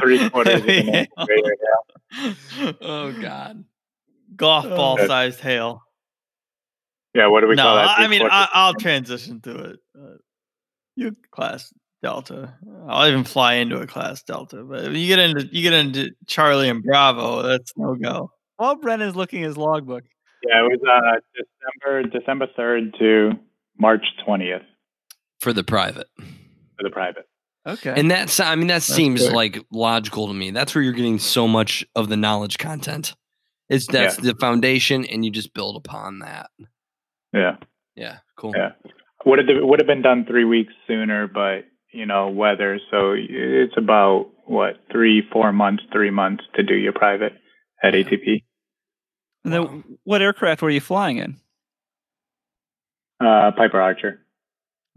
Three 0.00 0.30
quarters 0.30 0.60
of 0.60 0.64
an 0.68 0.70
inch 0.70 1.08
Yeah. 1.18 1.24
greater 1.26 1.56
now. 1.62 2.74
Oh 2.80 3.12
God. 3.20 3.64
Golf 4.36 4.64
ball 4.68 4.94
Okay. 4.94 5.06
sized 5.06 5.40
hail. 5.40 5.82
Yeah, 7.14 7.26
what 7.26 7.40
do 7.40 7.48
we 7.48 7.56
no, 7.56 7.64
call 7.64 7.74
that? 7.76 7.98
I 7.98 8.04
I 8.04 8.08
mean 8.08 8.22
I, 8.22 8.48
I'll 8.52 8.74
transition 8.74 9.40
to 9.42 9.58
it. 9.70 9.80
Uh, 9.98 10.14
you 10.96 11.14
class 11.32 11.72
Delta. 12.02 12.54
I'll 12.88 13.08
even 13.08 13.24
fly 13.24 13.54
into 13.54 13.78
a 13.80 13.86
class 13.86 14.22
Delta. 14.22 14.62
But 14.64 14.84
if 14.84 14.94
you 14.96 15.06
get 15.06 15.18
into 15.18 15.46
you 15.52 15.62
get 15.62 15.72
into 15.72 16.10
Charlie 16.26 16.68
and 16.68 16.82
Bravo, 16.82 17.42
that's 17.42 17.72
no 17.76 17.94
go. 17.94 18.30
While 18.56 18.76
Brendan's 18.76 19.16
looking 19.16 19.42
his 19.42 19.56
logbook, 19.56 20.04
yeah, 20.48 20.60
it 20.60 20.62
was 20.62 20.80
uh, 20.88 21.20
December 21.34 22.18
December 22.18 22.46
third 22.56 22.94
to 22.98 23.32
March 23.78 24.04
twentieth 24.24 24.62
For 25.40 25.52
the 25.52 25.64
private. 25.64 26.08
for 26.18 26.82
the 26.82 26.90
private. 26.90 27.26
okay, 27.66 27.92
And 27.96 28.10
that's 28.10 28.40
I 28.40 28.54
mean 28.56 28.68
that 28.68 28.82
seems 28.82 29.20
quick. 29.22 29.34
like 29.34 29.64
logical 29.72 30.26
to 30.28 30.34
me. 30.34 30.50
That's 30.50 30.74
where 30.74 30.82
you're 30.82 30.92
getting 30.94 31.18
so 31.18 31.46
much 31.46 31.84
of 31.94 32.08
the 32.08 32.16
knowledge 32.16 32.58
content. 32.58 33.14
It's 33.68 33.86
that's 33.86 34.16
the 34.16 34.34
foundation 34.34 35.04
and 35.04 35.24
you 35.24 35.30
just 35.30 35.54
build 35.54 35.76
upon 35.76 36.18
that. 36.20 36.50
Yeah, 37.32 37.56
Yeah, 37.94 38.18
cool. 38.36 38.52
yeah. 38.56 38.72
Would 39.26 39.38
have 39.38 39.46
would 39.62 39.78
have 39.80 39.86
been 39.86 40.02
done 40.02 40.24
three 40.26 40.44
weeks 40.44 40.72
sooner, 40.88 41.28
but 41.28 41.66
you 41.92 42.06
know 42.06 42.28
weather. 42.30 42.78
So 42.90 43.14
it's 43.16 43.74
about 43.76 44.26
what 44.46 44.76
three 44.90 45.22
four 45.32 45.52
months, 45.52 45.82
three 45.92 46.10
months 46.10 46.44
to 46.54 46.62
do 46.62 46.74
your 46.74 46.92
private 46.92 47.32
at 47.82 47.94
Yeah. 47.94 48.02
ATP. 48.04 48.42
and 49.44 49.52
then 49.52 49.84
what 50.04 50.22
aircraft 50.22 50.62
were 50.62 50.70
you 50.70 50.80
flying 50.80 51.18
in? 51.18 51.36
Uh, 53.20 53.52
Piper 53.52 53.80
Archer. 53.80 54.20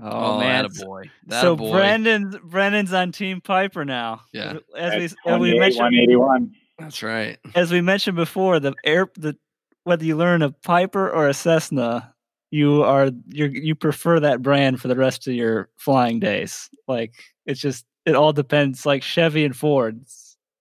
Oh, 0.01 0.39
man. 0.39 0.63
that 0.67 0.86
boy. 0.86 1.03
so 1.29 1.56
boy. 1.56 1.71
Brendan 1.71 2.39
Brendan's 2.43 2.93
on 2.93 3.12
Team 3.12 3.41
Piper 3.41 3.86
now. 3.86 4.21
Yeah. 4.34 4.58
As 4.77 4.95
we, 4.95 5.32
as 5.32 5.39
we 5.39 5.58
mentioned 5.60 5.84
181. 5.84 6.51
That's 6.79 7.03
right. 7.03 7.38
as 7.56 7.71
we 7.71 7.82
mentioned 7.82 8.15
before, 8.15 8.60
the 8.60 8.73
air 8.84 9.08
the 9.15 9.38
whether 9.84 10.03
you 10.06 10.15
learn 10.17 10.41
a 10.41 10.49
Piper 10.51 11.10
or 11.10 11.27
a 11.27 11.34
Cessna, 11.34 12.12
you 12.54 12.84
are 12.84 13.10
you 13.30 13.46
you 13.48 13.74
prefer 13.74 14.20
that 14.20 14.42
brand 14.44 14.80
for 14.80 14.88
the 14.88 14.96
rest 14.96 15.28
of 15.28 15.34
your 15.34 15.70
flying 15.78 16.20
days. 16.20 16.70
Like 16.88 17.13
it's 17.48 17.60
just 17.60 17.86
it 18.06 18.16
all 18.16 18.32
depends. 18.34 18.86
Like 18.86 19.02
Chevy 19.02 19.44
and 19.46 19.56
Ford, 19.56 20.04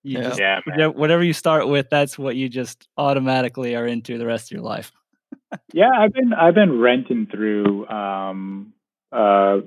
you 0.03 0.19
Yeah. 0.19 0.23
just 0.29 0.41
Yeah, 0.41 0.61
whatever- 0.65 0.99
whatever 0.99 1.23
you 1.25 1.33
start 1.35 1.69
with, 1.69 1.91
that's 1.91 2.19
what 2.19 2.35
you 2.37 2.49
just 2.49 2.89
automatically 2.97 3.77
are 3.77 3.87
into 3.87 4.17
the 4.17 4.27
rest 4.27 4.47
of 4.51 4.53
your 4.57 4.65
life. 4.65 4.91
Yeah, 5.75 5.91
I've 5.95 6.13
been 6.15 6.33
I've 6.33 6.55
been 6.55 6.81
renting 6.81 7.27
through 7.31 7.87
um, 7.89 8.73
uh, 9.13 9.59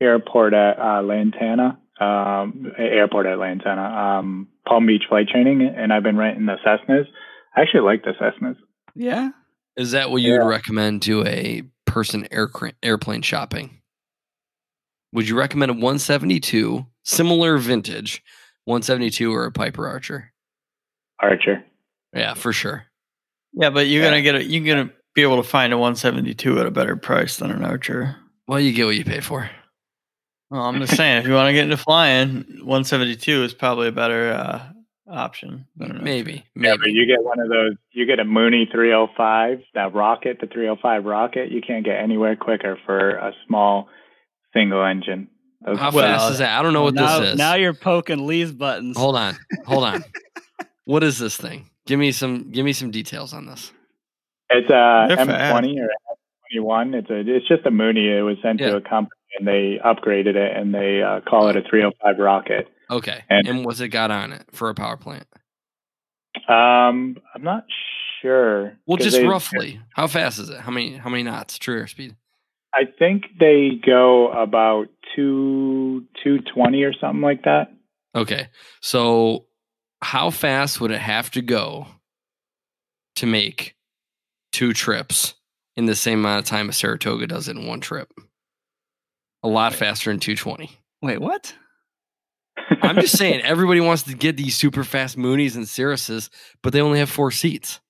airport 0.00 0.54
at 0.54 0.78
uh, 0.80 1.02
Lantana, 1.02 1.78
um, 2.00 2.72
airport 2.76 3.26
at 3.26 3.38
Lantana, 3.38 3.82
um, 4.18 4.48
Palm 4.66 4.86
Beach 4.86 5.04
flight 5.08 5.28
training, 5.28 5.62
and 5.62 5.92
I've 5.92 6.02
been 6.02 6.16
renting 6.16 6.46
the 6.46 6.56
Cessnas. 6.66 7.06
I 7.56 7.60
actually 7.62 7.82
like 7.82 8.02
the 8.04 8.12
Cessnas. 8.20 8.56
Yeah. 8.96 9.30
Is 9.76 9.92
that 9.92 10.10
what 10.10 10.22
you 10.22 10.32
Yeah. 10.32 10.38
would 10.42 10.48
recommend 10.48 11.02
to 11.02 11.24
a 11.26 11.62
person 11.86 12.26
air, 12.30 12.50
airplane 12.82 13.22
shopping? 13.22 13.80
Would 15.12 15.28
you 15.28 15.36
recommend 15.36 15.70
a 15.70 15.74
172, 15.74 16.86
similar 17.04 17.58
vintage, 17.58 18.22
172 18.64 19.32
or 19.32 19.44
a 19.46 19.52
Piper 19.52 19.86
Archer? 19.86 20.32
Archer. 21.18 21.64
Yeah, 22.14 22.34
for 22.34 22.52
sure. 22.52 22.86
Yeah, 23.54 23.70
but 23.70 23.86
you're 23.86 24.02
Yeah. 24.02 24.10
gonna 24.10 24.22
get 24.22 24.34
a, 24.36 24.44
you're 24.44 24.64
gonna 24.64 24.90
be 25.14 25.22
able 25.22 25.36
to 25.36 25.48
find 25.48 25.72
a 25.72 25.78
172 25.78 26.58
at 26.58 26.66
a 26.66 26.70
better 26.70 26.96
price 26.96 27.36
than 27.36 27.50
an 27.50 27.64
Archer. 27.64 28.16
Well, 28.46 28.60
you 28.60 28.72
get 28.72 28.86
what 28.86 28.96
you 28.96 29.04
pay 29.04 29.20
for. 29.20 29.50
Well, 30.50 30.62
I'm 30.62 30.80
just 30.80 30.96
saying, 30.96 31.18
if 31.18 31.26
you 31.26 31.32
want 31.32 31.48
to 31.48 31.52
get 31.54 31.64
into 31.64 31.76
flying, 31.78 32.44
172 32.62 33.42
is 33.44 33.54
probably 33.54 33.88
a 33.88 33.92
better 33.92 34.32
uh, 34.32 34.71
option. 35.08 35.66
Than 35.76 35.90
an 35.90 35.96
Archer. 35.96 36.04
Maybe, 36.04 36.44
Yeah, 36.54 36.72
but 36.74 36.80
maybe. 36.80 36.92
you 36.92 37.06
get 37.06 37.22
one 37.24 37.40
of 37.40 37.48
those. 37.48 37.74
You 37.92 38.06
get 38.06 38.20
a 38.20 38.24
Mooney 38.24 38.68
305, 38.72 39.58
that 39.74 39.94
rocket, 39.94 40.38
the 40.40 40.46
305 40.46 41.04
rocket. 41.04 41.50
You 41.50 41.60
can't 41.60 41.84
get 41.84 41.98
anywhere 42.00 42.36
quicker 42.36 42.78
for 42.86 43.10
a 43.16 43.32
small 43.46 43.88
single 44.54 44.84
engine. 44.84 45.28
Those- 45.64 45.78
How 45.78 45.90
Well, 45.92 46.04
fast 46.18 46.32
is 46.32 46.38
that? 46.38 46.58
I 46.58 46.62
don't 46.62 46.72
know 46.72 46.82
what 46.82 46.94
now, 46.94 47.20
this 47.20 47.30
is. 47.32 47.38
Now 47.38 47.54
you're 47.54 47.74
poking 47.74 48.26
Lee's 48.26 48.52
buttons. 48.52 48.96
Hold 48.96 49.16
on, 49.16 49.36
hold 49.66 49.84
on. 49.84 50.02
what 50.84 51.02
is 51.04 51.18
this 51.18 51.36
thing? 51.36 51.70
Give 51.86 51.98
me 51.98 52.12
some. 52.12 52.50
Give 52.50 52.64
me 52.64 52.72
some 52.72 52.90
details 52.90 53.32
on 53.32 53.46
this. 53.46 53.72
It's 54.50 54.68
a 54.70 55.06
They're 55.08 55.16
M20 55.16 55.76
or 55.80 55.88
M21. 56.54 56.94
It's 56.94 57.10
a. 57.10 57.20
It's 57.36 57.48
just 57.48 57.64
a 57.66 57.70
Mooney. 57.70 58.08
It 58.08 58.22
was 58.22 58.36
sent 58.42 58.60
Yeah. 58.60 58.70
to 58.70 58.76
a 58.76 58.80
company 58.80 59.10
and 59.38 59.46
they 59.48 59.78
upgraded 59.84 60.34
it 60.36 60.56
and 60.56 60.74
they 60.74 61.02
uh, 61.02 61.20
call 61.28 61.48
it 61.48 61.56
a 61.56 61.62
305 61.62 62.18
rocket. 62.18 62.68
Okay, 62.90 63.22
And- 63.28 63.46
and 63.48 63.64
what's 63.64 63.80
it 63.80 63.88
got 63.88 64.10
on 64.10 64.32
it 64.32 64.46
for 64.52 64.68
a 64.68 64.74
power 64.74 64.96
plant? 64.96 65.26
Um, 66.48 67.16
I'm 67.34 67.42
not 67.42 67.64
sure. 68.20 68.76
Well, 68.86 68.96
just 68.96 69.16
they- 69.18 69.26
roughly, 69.26 69.80
how 69.94 70.06
fast 70.06 70.38
is 70.38 70.48
it? 70.50 70.60
How 70.60 70.70
many? 70.70 70.96
How 70.96 71.10
many 71.10 71.22
knots? 71.22 71.58
True 71.58 71.78
air 71.78 71.86
speed. 71.86 72.16
I 72.74 72.84
think 72.98 73.24
they 73.38 73.72
go 73.84 74.30
about 74.32 74.88
two 75.14 76.06
two 76.22 76.38
twenty 76.40 76.82
or 76.84 76.92
something 76.94 77.20
like 77.20 77.44
that. 77.44 77.70
Okay, 78.14 78.48
so 78.80 79.46
how 80.02 80.30
fast 80.30 80.80
would 80.80 80.90
it 80.90 81.00
have 81.00 81.30
to 81.32 81.42
go 81.42 81.86
to 83.16 83.26
make 83.26 83.76
two 84.52 84.72
trips 84.72 85.34
in 85.76 85.86
the 85.86 85.94
same 85.94 86.20
amount 86.20 86.40
of 86.40 86.44
time 86.46 86.68
as 86.68 86.76
Saratoga 86.76 87.26
does 87.26 87.48
it 87.48 87.56
in 87.56 87.66
one 87.66 87.80
trip? 87.80 88.12
A 89.42 89.48
lot 89.48 89.74
faster 89.74 90.10
than 90.10 90.18
220. 90.20 90.70
Wait, 91.02 91.20
what? 91.20 91.54
I'm 92.82 92.96
just 92.96 93.16
saying, 93.16 93.40
everybody 93.42 93.80
wants 93.80 94.02
to 94.04 94.14
get 94.14 94.36
these 94.36 94.56
super 94.56 94.84
fast 94.84 95.16
Moonies 95.16 95.56
and 95.56 95.64
Cirruses, 95.66 96.30
but 96.62 96.72
they 96.72 96.80
only 96.80 96.98
have 96.98 97.10
four 97.10 97.30
seats. 97.30 97.80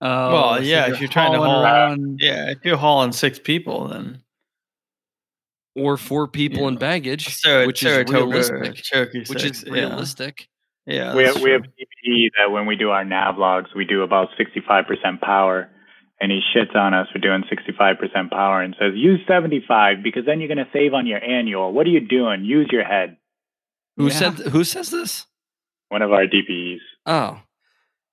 Oh, 0.00 0.32
Well, 0.32 0.62
yeah, 0.62 0.90
if 0.90 1.00
you're 1.00 1.08
trying 1.08 1.32
to 1.32 1.38
hauling 1.38 1.50
haul- 1.50 1.64
around- 1.64 2.18
Yeah, 2.20 2.50
if 2.50 2.58
you're 2.64 2.76
hauling 2.76 3.12
six 3.12 3.38
people, 3.38 3.88
then 3.88 4.20
Or 5.76 5.96
four 5.96 6.28
people 6.28 6.62
Yeah. 6.62 6.68
in 6.68 6.76
baggage, 6.76 7.28
Sarah, 7.28 7.66
which 7.66 7.82
is 7.82 7.88
Saratoga, 7.92 8.18
realistic. 8.26 8.74
Cherokee 8.76 9.18
Which 9.26 9.40
six, 9.42 9.62
is 9.62 9.64
yeah. 9.66 9.72
realistic. 9.72 10.46
Yeah, 10.86 11.14
we 11.16 11.24
that's 11.24 11.36
have, 11.36 11.42
we 11.44 11.50
have 11.50 11.62
true. 11.62 12.30
That 12.38 12.52
when 12.52 12.66
we 12.66 12.76
do 12.76 12.90
our 12.90 13.04
nav 13.04 13.38
logs, 13.38 13.70
we 13.74 13.84
do 13.84 14.02
about 14.02 14.28
65% 14.38 15.20
power, 15.20 15.68
and 16.20 16.30
he 16.30 16.40
shits 16.54 16.76
on 16.76 16.92
us 16.94 17.08
for 17.10 17.18
doing 17.18 17.42
65% 17.50 18.30
power 18.30 18.60
and 18.62 18.76
says 18.78 18.92
use 18.94 19.20
75 19.26 20.02
because 20.04 20.24
then 20.26 20.38
you're 20.40 20.48
going 20.54 20.58
to 20.64 20.70
save 20.72 20.92
on 20.94 21.06
your 21.06 21.22
annual. 21.24 21.72
What 21.72 21.86
are 21.86 21.90
you 21.90 22.00
doing? 22.06 22.44
Use 22.44 22.68
your 22.70 22.84
head. 22.84 23.16
Who 23.96 24.08
Yeah. 24.08 24.12
said? 24.12 24.32
Who 24.48 24.64
says 24.64 24.90
this? 24.90 25.26
One 25.88 26.02
of 26.02 26.12
our 26.12 26.26
DPEs. 26.26 26.80
Oh, 27.06 27.40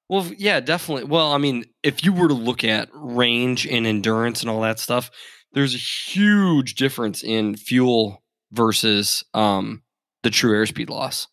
well, 0.09 0.29
yeah, 0.37 0.59
definitely. 0.59 1.05
Well, 1.05 1.31
I 1.31 1.37
mean, 1.37 1.65
if 1.83 2.03
you 2.03 2.11
were 2.13 2.27
to 2.27 2.33
look 2.33 2.63
at 2.63 2.89
range 2.93 3.65
and 3.65 3.87
endurance 3.87 4.41
and 4.41 4.49
all 4.49 4.61
that 4.61 4.77
stuff, 4.79 5.09
there's 5.53 5.73
a 5.73 5.77
huge 5.77 6.75
difference 6.75 7.23
in 7.23 7.55
fuel 7.55 8.21
versus 8.51 9.23
um, 9.33 9.81
the 10.23 10.29
true 10.29 10.51
airspeed 10.53 10.89
loss. 10.89 11.27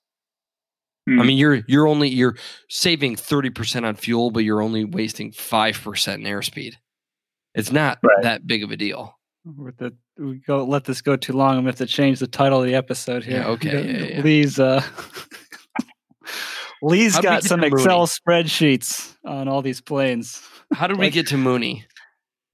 I 1.09 1.13
Hmm. 1.13 1.27
mean, 1.27 1.39
you're 1.39 1.63
you're 1.67 1.87
only 1.89 2.09
you're 2.09 2.37
saving 2.69 3.17
thirty 3.17 3.51
percent 3.51 3.85
on 3.87 3.97
fuel, 3.97 4.31
but 4.31 4.45
you're 4.45 4.63
only 4.63 4.85
wasting 4.85 5.33
five 5.33 5.81
percent 5.83 6.25
in 6.25 6.31
airspeed. 6.33 6.75
It's 7.55 7.73
not 7.73 7.99
Right. 8.03 8.23
that 8.23 8.47
big 8.47 8.63
of 8.63 8.71
a 8.71 8.77
deal. 8.77 9.19
With 9.45 9.79
the 9.79 9.97
we 10.19 10.37
go 10.39 10.65
let 10.65 10.85
this 10.85 11.01
go 11.01 11.17
too 11.17 11.33
long. 11.33 11.51
I'm 11.51 11.57
gonna 11.59 11.69
have 11.69 11.77
to 11.77 11.87
change 11.87 12.19
the 12.19 12.27
title 12.27 12.61
of 12.61 12.67
the 12.67 12.75
episode 12.75 13.25
here. 13.25 13.39
Yeah, 13.39 13.49
okay, 13.49 13.69
We 13.77 13.93
got- 13.93 14.01
yeah, 14.01 14.07
yeah. 14.17 14.23
Lee's 14.23 14.59
uh 14.59 14.83
Lee's 16.83 17.15
How'd 17.15 17.23
got 17.25 17.43
some? 17.45 17.65
Excel 17.65 18.07
spreadsheets 18.07 19.17
on 19.25 19.49
all 19.49 19.63
these 19.63 19.81
planes. 19.81 20.43
How 20.73 20.87
did 20.87 20.99
we 20.99 21.11
get 21.11 21.27
to 21.29 21.37
Mooney? 21.37 21.85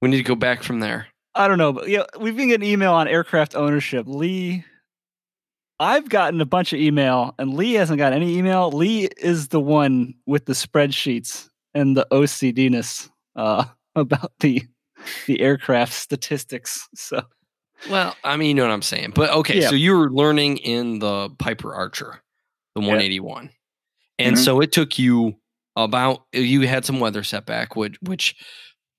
We 0.01 0.09
need 0.09 0.17
to 0.17 0.23
go 0.23 0.35
back 0.35 0.63
from 0.63 0.79
there. 0.79 1.07
I 1.35 1.47
don't 1.47 1.57
know, 1.57 1.73
but 1.73 1.89
yeah, 1.89 2.03
we've 2.19 2.35
been 2.35 2.47
getting 2.47 2.67
email 2.69 2.93
on 2.93 3.07
aircraft 3.07 3.55
ownership. 3.55 4.05
Lee 4.07 4.63
I've 5.77 6.07
gotten 6.07 6.39
a 6.39 6.45
bunch 6.45 6.71
of 6.71 6.79
email 6.79 7.35
and 7.37 7.53
Lee 7.53 7.73
hasn't 7.73 7.97
got 7.97 8.13
any 8.13 8.37
email. 8.37 8.71
Lee 8.71 9.09
is 9.17 9.49
the 9.49 9.59
one 9.59 10.13
with 10.25 10.45
the 10.45 10.53
spreadsheets 10.53 11.49
and 11.73 11.97
the 11.97 12.07
OCDness 12.11 13.09
uh 13.35 13.65
about 13.95 14.31
the 14.39 14.63
the 15.27 15.41
aircraft 15.41 15.93
statistics. 15.93 16.87
So 16.95 17.21
Well, 17.89 18.15
I 18.23 18.37
mean, 18.37 18.49
you 18.49 18.53
know 18.55 18.63
what 18.63 18.71
I'm 18.73 18.81
saying. 18.81 19.11
But 19.15 19.29
okay, 19.31 19.61
Yeah. 19.61 19.69
so 19.69 19.75
you 19.75 19.95
were 19.95 20.09
learning 20.11 20.57
in 20.57 20.99
the 20.99 21.29
Piper 21.39 21.73
Archer, 21.73 22.21
the 22.73 22.81
Yeah. 22.81 22.87
181. 22.87 23.51
And 24.17 24.35
Mhm. 24.35 24.43
so 24.43 24.61
it 24.61 24.71
took 24.71 24.97
you 24.97 25.35
about 25.75 26.25
you 26.33 26.61
had 26.61 26.85
some 26.85 26.99
weather 26.99 27.23
setback, 27.23 27.75
which 27.75 27.97
which 28.01 28.35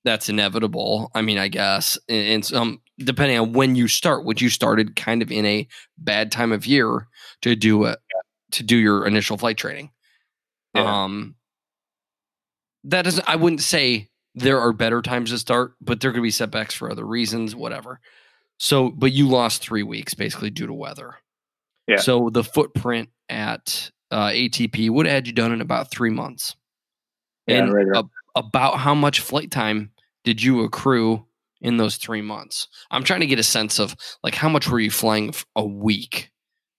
that's 0.05 0.29
inevitable. 0.29 1.11
I 1.15 1.21
mean, 1.21 1.37
I 1.37 1.47
guess. 1.49 1.97
And, 2.07 2.45
some 2.45 2.81
depending 2.99 3.37
on 3.37 3.53
when 3.53 3.75
you 3.75 3.87
start, 3.87 4.25
which 4.25 4.41
you 4.41 4.49
started 4.49 4.95
kind 4.95 5.21
of 5.21 5.31
in 5.31 5.45
a 5.45 5.67
bad 5.97 6.31
time 6.31 6.51
of 6.51 6.65
year 6.65 7.07
to 7.41 7.55
do 7.55 7.83
it 7.85 7.99
to 8.51 8.63
do 8.63 8.77
your 8.77 9.05
initial 9.05 9.37
flight 9.37 9.57
training. 9.57 9.91
Yeah. 10.75 11.03
Um 11.03 11.35
that 12.85 13.03
doesn't 13.03 13.27
I 13.27 13.35
wouldn't 13.35 13.61
say 13.61 14.09
there 14.35 14.59
are 14.59 14.71
better 14.71 15.01
times 15.01 15.31
to 15.31 15.37
start, 15.39 15.73
but 15.81 15.99
there 15.99 16.13
could 16.13 16.21
be 16.23 16.31
setbacks 16.31 16.73
for 16.75 16.91
other 16.91 17.05
reasons, 17.05 17.55
whatever. 17.55 17.99
So, 18.57 18.89
but 18.89 19.11
you 19.11 19.27
lost 19.27 19.61
three 19.61 19.83
weeks 19.83 20.13
basically 20.13 20.49
due 20.49 20.67
to 20.67 20.73
weather. 20.73 21.15
Yeah. 21.87 21.97
So 21.97 22.29
the 22.29 22.43
footprint 22.43 23.09
at 23.29 23.91
uh, 24.11 24.29
ATP 24.29 24.89
would 24.89 25.05
have 25.05 25.13
had 25.13 25.27
you 25.27 25.33
done 25.33 25.51
in 25.51 25.61
about 25.61 25.91
three 25.91 26.09
months. 26.09 26.55
Yeah, 27.45 27.63
and 27.63 27.73
right 27.73 27.87
ab- 27.95 28.09
about 28.35 28.77
how 28.77 28.93
much 28.93 29.21
flight 29.21 29.51
time 29.51 29.91
did 30.23 30.43
you 30.43 30.61
accrue 30.63 31.25
in 31.61 31.77
those 31.77 31.97
three 31.97 32.21
months? 32.21 32.67
I'm 32.91 33.03
trying 33.03 33.21
to 33.21 33.25
get 33.25 33.39
a 33.39 33.43
sense 33.43 33.79
of 33.79 33.95
like 34.23 34.35
how 34.35 34.49
much 34.49 34.67
were 34.67 34.79
you 34.79 34.91
flying 34.91 35.33
a 35.55 35.65
week? 35.65 36.31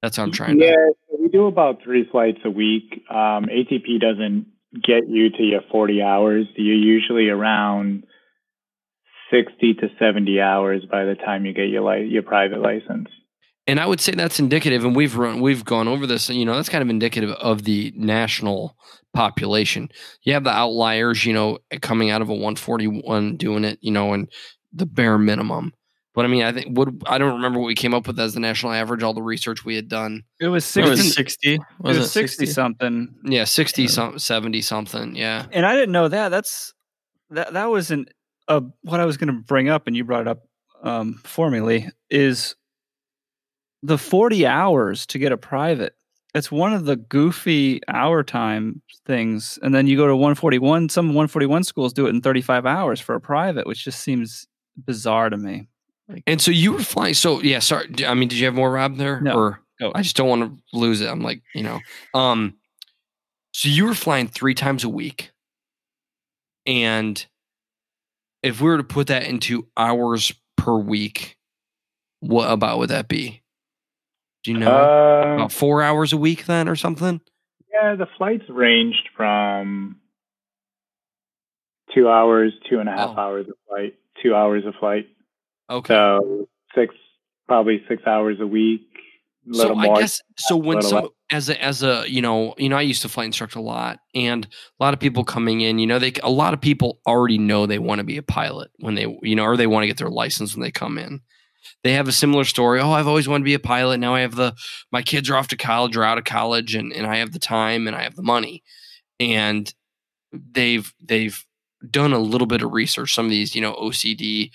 That's 0.02 0.18
what 0.18 0.24
I'm 0.24 0.32
trying 0.32 0.60
yeah, 0.60 0.72
to. 0.72 0.92
so 1.10 1.16
we 1.20 1.28
do 1.28 1.46
about 1.46 1.82
three 1.82 2.06
flights 2.08 2.40
a 2.44 2.50
week. 2.50 3.02
Um, 3.10 3.46
ATP 3.46 4.00
doesn't 4.00 4.46
get 4.74 5.08
you 5.08 5.30
to 5.30 5.42
your 5.42 5.62
40 5.70 6.02
hours. 6.02 6.46
You're 6.54 6.76
usually 6.76 7.28
around 7.28 8.04
60 9.30 9.74
to 9.74 9.88
70 9.98 10.40
hours 10.40 10.82
by 10.90 11.04
the 11.04 11.14
time 11.14 11.44
you 11.44 11.52
get 11.52 11.68
your 11.68 11.82
li- 11.82 12.06
your 12.08 12.22
private 12.22 12.60
license. 12.60 13.08
And 13.66 13.78
I 13.78 13.84
would 13.86 14.00
say 14.00 14.12
that's 14.12 14.38
indicative, 14.38 14.84
and 14.86 14.96
we've 14.96 15.14
run, 15.16 15.40
we've 15.42 15.62
gone 15.64 15.88
over 15.88 16.06
this. 16.06 16.30
You 16.30 16.46
know, 16.46 16.54
that's 16.56 16.70
kind 16.70 16.80
of 16.82 16.88
indicative 16.88 17.30
of 17.32 17.64
the 17.64 17.92
national 17.94 18.74
population. 19.12 19.90
You 20.22 20.32
have 20.32 20.44
the 20.44 20.50
outliers, 20.50 21.26
you 21.26 21.34
know, 21.34 21.58
coming 21.82 22.08
out 22.10 22.22
of 22.22 22.28
a 22.30 22.32
141 22.34 23.36
doing 23.36 23.64
it, 23.64 23.78
you 23.82 23.90
know, 23.90 24.14
and 24.14 24.28
the 24.72 24.86
bare 24.86 25.18
minimum. 25.18 25.72
But 26.14 26.24
I 26.24 26.28
mean, 26.28 26.42
I 26.42 26.52
think 26.52 26.76
what 26.76 26.88
I 27.06 27.18
don't 27.18 27.34
remember 27.34 27.58
what 27.60 27.66
we 27.66 27.74
came 27.74 27.92
up 27.94 28.06
with 28.06 28.18
as 28.18 28.34
the 28.34 28.40
national 28.40 28.72
average. 28.72 29.02
All 29.02 29.12
the 29.14 29.22
research 29.22 29.64
we 29.64 29.76
had 29.76 29.88
done, 29.88 30.22
it 30.40 30.48
was 30.48 30.64
It 30.64 30.84
sixty. 30.84 30.90
was 30.90 31.14
60. 31.14 31.54
it 31.54 31.60
Was 31.80 31.98
was 31.98 32.06
it 32.06 32.10
60 32.10 32.46
something. 32.46 33.14
yeah, 33.24 33.44
60 33.44 33.82
Yeah. 33.82 33.88
some, 33.88 34.18
70 34.18 34.62
something, 34.62 35.14
yeah. 35.14 35.44
And 35.52 35.64
I 35.66 35.74
didn't 35.74 35.92
know 35.92 36.08
that. 36.08 36.30
That's 36.30 36.72
that 37.30 37.52
that 37.52 37.68
wasn't 37.68 38.08
uh, 38.48 38.60
what 38.82 39.00
I 39.00 39.04
was 39.04 39.16
going 39.16 39.28
to 39.28 39.40
bring 39.40 39.68
up, 39.68 39.86
and 39.86 39.96
you 39.96 40.04
brought 40.04 40.22
it 40.22 40.28
up 40.28 40.44
um, 40.82 41.20
for 41.24 41.50
me, 41.50 41.60
Lee, 41.60 41.88
is 42.10 42.54
the 43.82 43.98
40 43.98 44.46
hours 44.46 45.06
to 45.06 45.18
get 45.18 45.32
a 45.32 45.36
private. 45.36 45.94
It's 46.34 46.52
one 46.52 46.72
of 46.72 46.84
the 46.84 46.96
goofy 46.96 47.80
hour 47.88 48.22
time 48.22 48.82
things. 49.06 49.58
And 49.62 49.74
then 49.74 49.86
you 49.86 49.96
go 49.96 50.06
to 50.06 50.14
141, 50.14 50.88
some 50.88 51.08
141 51.08 51.64
schools 51.64 51.92
do 51.92 52.06
it 52.06 52.10
in 52.10 52.20
35 52.20 52.66
hours 52.66 53.00
for 53.00 53.14
a 53.14 53.20
private, 53.20 53.66
which 53.66 53.84
just 53.84 54.00
seems 54.00 54.46
bizarre 54.76 55.30
to 55.30 55.36
me. 55.36 55.68
Like, 56.08 56.22
And 56.26 56.40
so 56.40 56.50
you 56.50 56.72
were 56.72 56.82
flying. 56.82 57.14
So 57.14 57.40
yeah, 57.42 57.58
sorry. 57.58 57.88
I 58.06 58.14
mean, 58.14 58.28
did 58.28 58.38
you 58.38 58.46
have 58.46 58.54
more 58.54 58.70
Rob 58.70 58.96
there? 58.96 59.20
No. 59.20 59.38
Or 59.38 59.60
Go. 59.78 59.92
I 59.94 60.02
just 60.02 60.16
don't 60.16 60.28
want 60.28 60.42
to 60.42 60.62
lose 60.76 61.00
it. 61.00 61.08
I'm 61.08 61.22
like, 61.22 61.42
you 61.54 61.62
know, 61.62 61.78
um, 62.12 62.54
so 63.52 63.68
you 63.68 63.86
were 63.86 63.94
flying 63.94 64.26
three 64.26 64.54
times 64.54 64.82
a 64.82 64.88
week, 64.88 65.30
and 66.66 67.24
if 68.42 68.60
we 68.60 68.68
were 68.68 68.76
to 68.78 68.84
put 68.84 69.08
that 69.08 69.24
into 69.24 69.66
hours 69.76 70.32
per 70.56 70.76
week, 70.76 71.36
what 72.20 72.50
about 72.50 72.78
would 72.78 72.90
that 72.90 73.08
be? 73.08 73.42
Do 74.44 74.52
you 74.52 74.58
know? 74.58 74.70
Uh, 74.70 75.34
about 75.34 75.52
four 75.52 75.82
hours 75.82 76.12
a 76.12 76.16
week 76.16 76.46
then, 76.46 76.68
or 76.68 76.76
something? 76.76 77.20
yeah, 77.72 77.94
the 77.94 78.06
flights 78.16 78.44
ranged 78.48 79.08
from 79.16 80.00
two 81.94 82.08
hours, 82.08 82.52
two 82.68 82.80
and 82.80 82.88
a 82.88 82.92
half 82.92 83.10
Oh. 83.16 83.20
hours 83.20 83.46
of 83.48 83.54
flight, 83.68 83.94
two 84.22 84.34
hours 84.34 84.64
of 84.66 84.74
flight. 84.80 85.08
Okay. 85.70 85.94
So 85.94 86.48
six, 86.74 86.94
probably 87.46 87.84
six 87.88 88.02
hours 88.06 88.38
a 88.40 88.46
week. 88.46 88.87
So. 89.52 89.74
I 89.76 90.00
guess 90.00 90.20
so 90.36 90.56
when 90.56 90.82
some 90.82 91.08
as 91.30 91.48
a 91.48 91.62
as 91.62 91.82
a 91.82 92.04
you 92.08 92.20
know 92.20 92.54
you 92.58 92.68
know 92.68 92.76
I 92.76 92.82
used 92.82 93.02
to 93.02 93.08
fly 93.08 93.24
instruct 93.24 93.54
a 93.54 93.60
lot 93.60 94.00
and 94.14 94.46
a 94.46 94.84
lot 94.84 94.94
of 94.94 95.00
people 95.00 95.24
coming 95.24 95.60
in 95.60 95.78
you 95.78 95.86
know 95.86 95.98
they 95.98 96.12
a 96.22 96.30
lot 96.30 96.54
of 96.54 96.60
people 96.60 97.00
already 97.06 97.38
know 97.38 97.66
they 97.66 97.78
want 97.78 97.98
to 98.00 98.04
be 98.04 98.16
a 98.16 98.22
pilot 98.22 98.70
when 98.76 98.94
they 98.94 99.06
you 99.22 99.36
know 99.36 99.44
or 99.44 99.56
they 99.56 99.66
want 99.66 99.84
to 99.84 99.86
get 99.86 99.98
their 99.98 100.10
license 100.10 100.54
when 100.54 100.62
they 100.62 100.70
come 100.70 100.98
in. 100.98 101.20
They 101.84 101.92
have 101.92 102.08
a 102.08 102.12
similar 102.12 102.44
story. 102.44 102.80
Oh, 102.80 102.92
I've 102.92 103.06
always 103.06 103.28
wanted 103.28 103.42
to 103.42 103.48
be 103.48 103.54
a 103.54 103.58
pilot. 103.58 103.98
Now 103.98 104.14
I 104.14 104.20
have 104.20 104.34
the 104.34 104.54
my 104.90 105.02
kids 105.02 105.30
are 105.30 105.36
off 105.36 105.48
to 105.48 105.56
college 105.56 105.96
or 105.96 106.04
out 106.04 106.18
of 106.18 106.24
college 106.24 106.74
and 106.74 106.92
and 106.92 107.06
I 107.06 107.16
have 107.16 107.32
the 107.32 107.38
time 107.38 107.86
and 107.86 107.96
I 107.96 108.02
have 108.02 108.16
the 108.16 108.22
money. 108.22 108.62
And 109.20 109.72
they've 110.32 110.92
they've 111.02 111.44
done 111.90 112.12
a 112.12 112.18
little 112.18 112.46
bit 112.46 112.62
of 112.62 112.72
research 112.72 113.14
some 113.14 113.26
of 113.26 113.30
these 113.30 113.54
you 113.54 113.60
know 113.60 113.74
OCD 113.74 114.50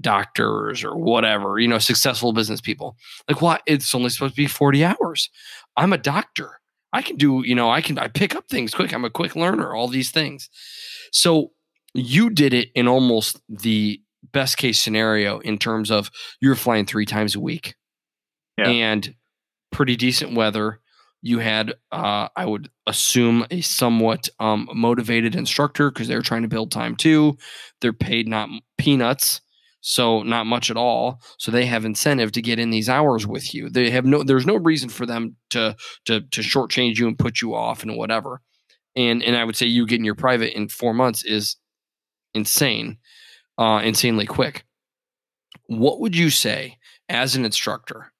doctors 0.00 0.84
or 0.84 0.96
whatever 0.96 1.58
you 1.58 1.68
know 1.68 1.78
successful 1.78 2.32
business 2.32 2.60
people. 2.60 2.96
Like 3.28 3.40
what 3.40 3.62
it's 3.66 3.94
only 3.94 4.10
supposed 4.10 4.34
to 4.34 4.42
be 4.42 4.46
40 4.46 4.84
hours. 4.84 5.30
I'm 5.76 5.92
a 5.92 5.98
doctor. 5.98 6.60
I 6.92 7.02
can 7.02 7.16
do 7.16 7.42
you 7.44 7.54
know 7.54 7.70
i 7.70 7.80
can 7.80 7.98
i 7.98 8.08
pick 8.08 8.34
up 8.34 8.48
things 8.48 8.74
quick. 8.74 8.92
I'm 8.92 9.04
a 9.04 9.10
quick 9.10 9.36
learner 9.36 9.74
all 9.74 9.88
these 9.88 10.10
things. 10.10 10.48
So 11.12 11.52
you 11.94 12.30
did 12.30 12.52
it 12.52 12.68
in 12.74 12.88
almost 12.88 13.40
the 13.48 14.00
best 14.32 14.56
case 14.56 14.80
scenario 14.80 15.38
in 15.40 15.58
terms 15.58 15.90
of 15.90 16.10
you're 16.40 16.54
flying 16.54 16.84
three 16.84 17.06
times 17.06 17.34
a 17.34 17.40
week. 17.40 17.74
Yeah. 18.58 18.68
and 18.68 19.14
pretty 19.70 19.96
decent 19.96 20.34
weather. 20.34 20.80
You 21.20 21.40
had 21.40 21.74
uh, 21.92 22.28
i 22.36 22.46
would 22.46 22.70
assume 22.86 23.46
a 23.50 23.60
somewhat 23.60 24.28
um, 24.38 24.68
motivated 24.72 25.34
instructor 25.34 25.90
because 25.90 26.08
they're 26.08 26.22
trying 26.22 26.42
to 26.42 26.48
build 26.48 26.70
time 26.70 26.96
too. 26.96 27.36
They're 27.80 27.92
paid 27.92 28.28
not 28.28 28.48
peanuts 28.78 29.40
so 29.88 30.24
not 30.24 30.46
much 30.46 30.68
at 30.68 30.76
all. 30.76 31.20
So 31.38 31.52
they 31.52 31.64
have 31.66 31.84
incentive 31.84 32.32
to 32.32 32.42
get 32.42 32.58
in 32.58 32.70
these 32.70 32.88
hours 32.88 33.24
with 33.24 33.54
you. 33.54 33.70
They 33.70 33.88
have 33.90 34.04
no 34.04 34.24
there's 34.24 34.44
no 34.44 34.56
reason 34.56 34.88
for 34.88 35.06
them 35.06 35.36
to 35.50 35.76
to 36.06 36.22
to 36.22 36.40
shortchange 36.40 36.98
you 36.98 37.06
and 37.06 37.16
put 37.16 37.40
you 37.40 37.54
off 37.54 37.84
and 37.84 37.96
whatever. 37.96 38.42
And 38.96 39.22
and 39.22 39.36
i 39.36 39.44
would 39.44 39.54
say 39.54 39.66
you 39.66 39.86
getting 39.86 40.04
your 40.04 40.16
private 40.16 40.56
in 40.56 40.68
four 40.68 40.92
months 40.92 41.24
is 41.24 41.54
insane 42.34 42.98
uh 43.58 43.80
insanely 43.84 44.26
quick. 44.26 44.64
What 45.68 46.00
would 46.00 46.16
you 46.16 46.30
say 46.30 46.78
as 47.08 47.36
an 47.36 47.44
instructor 47.44 48.12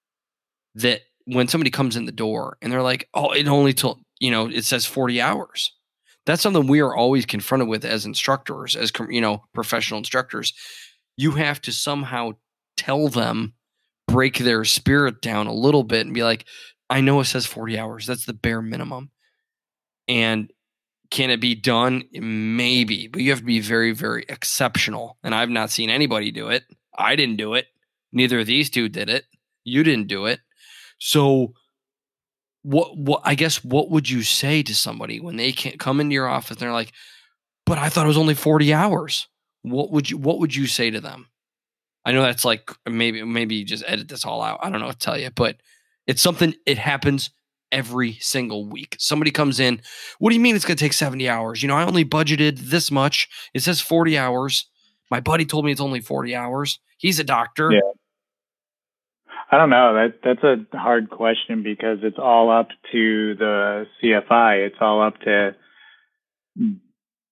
that 0.77 1.01
when 1.25 1.49
somebody 1.49 1.73
comes 1.73 1.97
in 1.97 2.05
the 2.05 2.13
door 2.13 2.59
and 2.63 2.73
they're 2.73 2.81
like 2.81 3.09
oh 3.13 3.33
it 3.33 3.49
only 3.49 3.73
took 3.73 3.99
you 4.21 4.31
know 4.31 4.47
it 4.47 4.65
says 4.65 4.87
40 4.87 5.21
hours. 5.21 5.73
That's 6.27 6.43
something 6.43 6.67
we 6.69 6.81
are 6.81 6.95
always 6.95 7.27
confronted 7.27 7.69
with 7.69 7.85
as 7.85 8.07
instructors 8.07 8.77
as 8.77 8.93
you 9.11 9.21
know 9.21 9.43
professional 9.53 9.99
instructors 9.99 10.53
you 11.17 11.33
have 11.33 11.61
to 11.63 11.73
somehow 11.73 12.33
tell 12.77 13.09
them 13.09 13.55
break 14.07 14.39
their 14.39 14.65
spirit 14.65 15.21
down 15.21 15.47
a 15.47 15.53
little 15.53 15.83
bit 15.83 16.07
and 16.07 16.15
be 16.15 16.23
like 16.23 16.45
i 16.89 17.01
know 17.01 17.21
it 17.21 17.25
says 17.25 17.47
40 17.47 17.79
hours. 17.79 18.07
That's 18.07 18.27
the 18.27 18.33
bare 18.33 18.63
minimum. 18.63 19.11
And 20.07 20.53
can 21.11 21.31
it 21.31 21.41
be 21.41 21.55
done? 21.55 22.05
Maybe 22.13 23.09
but 23.09 23.23
you 23.23 23.31
have 23.31 23.41
to 23.41 23.45
be 23.45 23.61
very 23.61 23.93
very 23.93 24.25
exceptional. 24.29 25.19
And 25.23 25.35
i've 25.35 25.51
not 25.51 25.71
seen 25.71 25.91
anybody 25.91 26.31
do 26.31 26.49
it. 26.49 26.65
I 26.97 27.17
didn't 27.17 27.37
do 27.37 27.55
it. 27.55 27.67
Neither 28.13 28.41
of 28.41 28.47
these 28.47 28.71
two 28.71 28.89
did 28.89 29.11
it. 29.11 29.25
You 29.65 29.83
didn't 29.83 30.07
do 30.09 30.27
it. 30.27 30.41
So 30.99 31.55
what 32.63 32.97
what 32.97 33.23
I 33.25 33.35
guess 33.35 33.63
what 33.63 33.91
would 33.91 34.09
you 34.09 34.23
say 34.23 34.63
to 34.63 34.75
somebody 34.75 35.21
when 35.21 35.37
they 35.37 35.53
can't 35.53 35.79
come 35.79 36.01
into 36.01 36.15
your 36.15 36.29
office 36.29 36.53
and 36.53 36.59
they're 36.59 36.73
like, 36.73 36.93
but 37.65 37.79
I 37.79 37.89
thought 37.89 38.07
it 38.07 38.09
was 38.09 38.19
only 38.19 38.35
40 38.35 38.73
hours. 38.73 39.29
What 39.67 39.91
would 39.91 40.09
you 40.09 40.17
what 40.17 40.39
would 40.39 40.55
you 40.55 40.67
say 40.67 40.91
to 40.91 41.01
them? 41.01 41.27
I 42.05 42.13
know 42.13 42.23
that's 42.23 42.45
like 42.45 42.71
maybe 42.89 43.23
maybe 43.25 43.57
you 43.57 43.65
just 43.65 43.85
edit 43.87 44.09
this 44.09 44.25
all 44.25 44.41
out. 44.41 44.61
I 44.63 44.71
don't 44.71 44.81
know 44.81 44.87
what 44.87 45.01
to 45.01 45.05
tell 45.05 45.19
you, 45.19 45.31
but 45.31 45.57
it's 46.07 46.23
something 46.23 46.55
it 46.67 46.79
happens 46.79 47.31
every 47.73 48.13
single 48.21 48.65
week. 48.65 48.95
Somebody 49.01 49.33
comes 49.33 49.59
in, 49.59 49.83
what 50.21 50.31
do 50.31 50.37
you 50.37 50.41
mean 50.41 50.55
it's 50.55 50.65
gonna 50.65 50.77
take 50.77 50.93
70 50.93 51.29
hours? 51.29 51.63
You 51.63 51.69
know, 51.69 51.75
I 51.75 51.85
only 51.85 52.05
budgeted 52.05 52.71
this 52.71 52.93
much. 52.93 53.29
It 53.55 53.61
says 53.61 53.81
40 53.81 54.17
hours. 54.17 54.69
My 55.11 55.19
buddy 55.19 55.45
told 55.45 55.65
me 55.65 55.73
it's 55.73 55.81
only 55.81 56.01
40 56.01 56.35
hours. 56.35 56.79
He's 56.97 57.19
a 57.19 57.25
doctor. 57.25 57.73
Yeah. 57.73 57.81
I 59.51 59.59
don't 59.59 59.71
know. 59.71 59.95
That 59.95 60.21
that's 60.23 60.45
a 60.45 60.79
hard 60.79 61.11
question 61.11 61.63
because 61.65 61.99
it's 62.03 62.19
all 62.19 62.51
up 62.51 62.69
to 62.93 63.35
the 63.35 63.87
CFI. 64.01 64.67
It's 64.67 64.77
all 64.81 65.03
up 65.03 65.21
to 65.21 65.55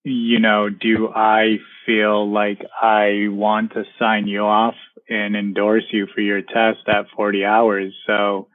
you 0.05 0.38
know, 0.38 0.69
do 0.69 1.09
I 1.09 1.59
feel 1.87 2.31
like 2.31 2.61
I 2.81 3.27
want 3.29 3.73
to 3.73 3.85
sign 3.99 4.29
you 4.29 4.43
off 4.43 4.75
and 5.09 5.35
endorse 5.35 5.85
you 5.90 6.07
for 6.14 6.21
your 6.21 6.43
test 6.43 6.87
at 6.87 7.07
40 7.17 7.45
hours? 7.45 7.95
So 8.07 8.49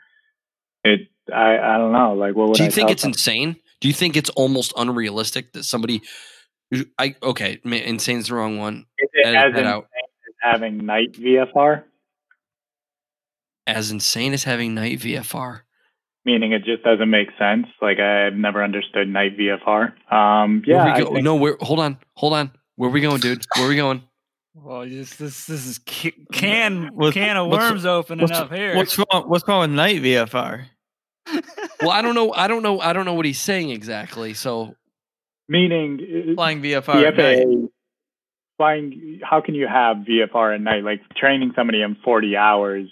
it 0.84 1.10
I 1.34 1.58
I 1.58 1.78
don't 1.78 1.92
know. 1.92 2.14
Like 2.14 2.36
what 2.36 2.50
would 2.50 2.58
Do 2.58 2.64
you 2.64 2.70
I 2.70 2.72
think 2.72 2.90
it's 2.92 3.02
them? 3.02 3.10
insane? 3.10 3.56
Do 3.82 3.88
you 3.88 3.94
think 3.94 4.16
it's 4.16 4.30
almost 4.32 4.74
unrealistic 4.78 5.54
that 5.54 5.64
somebody 5.64 6.02
I 7.00 7.16
okay, 7.24 7.60
ma- 7.64 7.78
insane's 7.78 8.28
the 8.28 8.36
wrong 8.36 8.60
one. 8.60 8.86
Is 9.00 9.10
it 9.14 9.36
as 9.36 9.46
insane 9.52 9.66
out. 9.66 9.84
as 9.84 10.34
having 10.54 10.86
night 10.86 11.14
VFR? 11.14 11.84
As 13.66 13.92
insane 13.92 14.34
as 14.34 14.44
having 14.44 14.74
night 14.76 15.00
VFR. 15.00 15.62
Meaning 16.26 16.52
it 16.52 16.64
just 16.66 16.84
doesn't 16.84 17.10
make 17.10 17.30
sense. 17.40 17.68
Like 17.82 18.00
I've 18.00 18.34
never 18.34 18.64
understood 18.64 19.08
night 19.08 19.38
VFR. 19.38 19.94
Um 20.14 20.64
yeah, 20.66 20.84
Where 20.86 20.94
we 20.94 21.00
go, 21.02 21.14
think- 21.14 21.24
no, 21.24 21.36
where 21.36 21.58
hold 21.62 21.80
on, 21.80 21.98
hold 22.16 22.34
on. 22.34 22.52
Where 22.76 22.90
we 22.90 23.02
going, 23.02 23.20
dude? 23.20 23.46
Where 23.58 23.68
we 23.68 23.76
going? 23.76 24.04
Well, 24.54 24.82
this 24.82 25.16
this 25.16 25.46
this 25.48 25.66
is 25.66 25.80
can 26.32 26.90
What's- 26.94 27.14
can 27.14 27.38
of 27.38 27.48
worms 27.50 27.86
opening 27.86 28.24
What's, 28.28 28.38
up 28.38 28.52
here. 28.54 28.76
what's 28.76 28.98
wrong? 28.98 29.24
What's 29.28 29.48
wrong 29.48 29.62
with 29.62 29.72
night 29.72 30.02
VFR? 30.02 30.66
Well, 31.82 31.92
I 31.92 32.02
don't 32.02 32.14
know. 32.14 32.34
I 32.34 32.50
don't 32.50 32.62
know. 32.62 32.82
I 32.82 32.92
don't 32.92 33.06
know 33.06 33.14
what 33.14 33.26
he's 33.26 33.40
saying 33.40 33.70
exactly. 33.70 34.34
So 34.34 34.76
meaning 35.48 36.32
uh, 36.32 36.34
Flying 36.36 36.62
VFR 36.62 36.86
the 37.00 37.08
at 37.08 37.16
night. 37.16 37.70
Flying 38.58 39.20
how 39.24 39.40
can 39.40 39.56
you 39.56 39.66
have 39.66 39.98
VFR 39.98 40.56
at 40.56 40.62
night? 40.62 40.84
Like 40.84 41.00
training 41.16 41.54
somebody 41.56 41.82
in 41.82 41.96
40 42.04 42.36
hours 42.36 42.90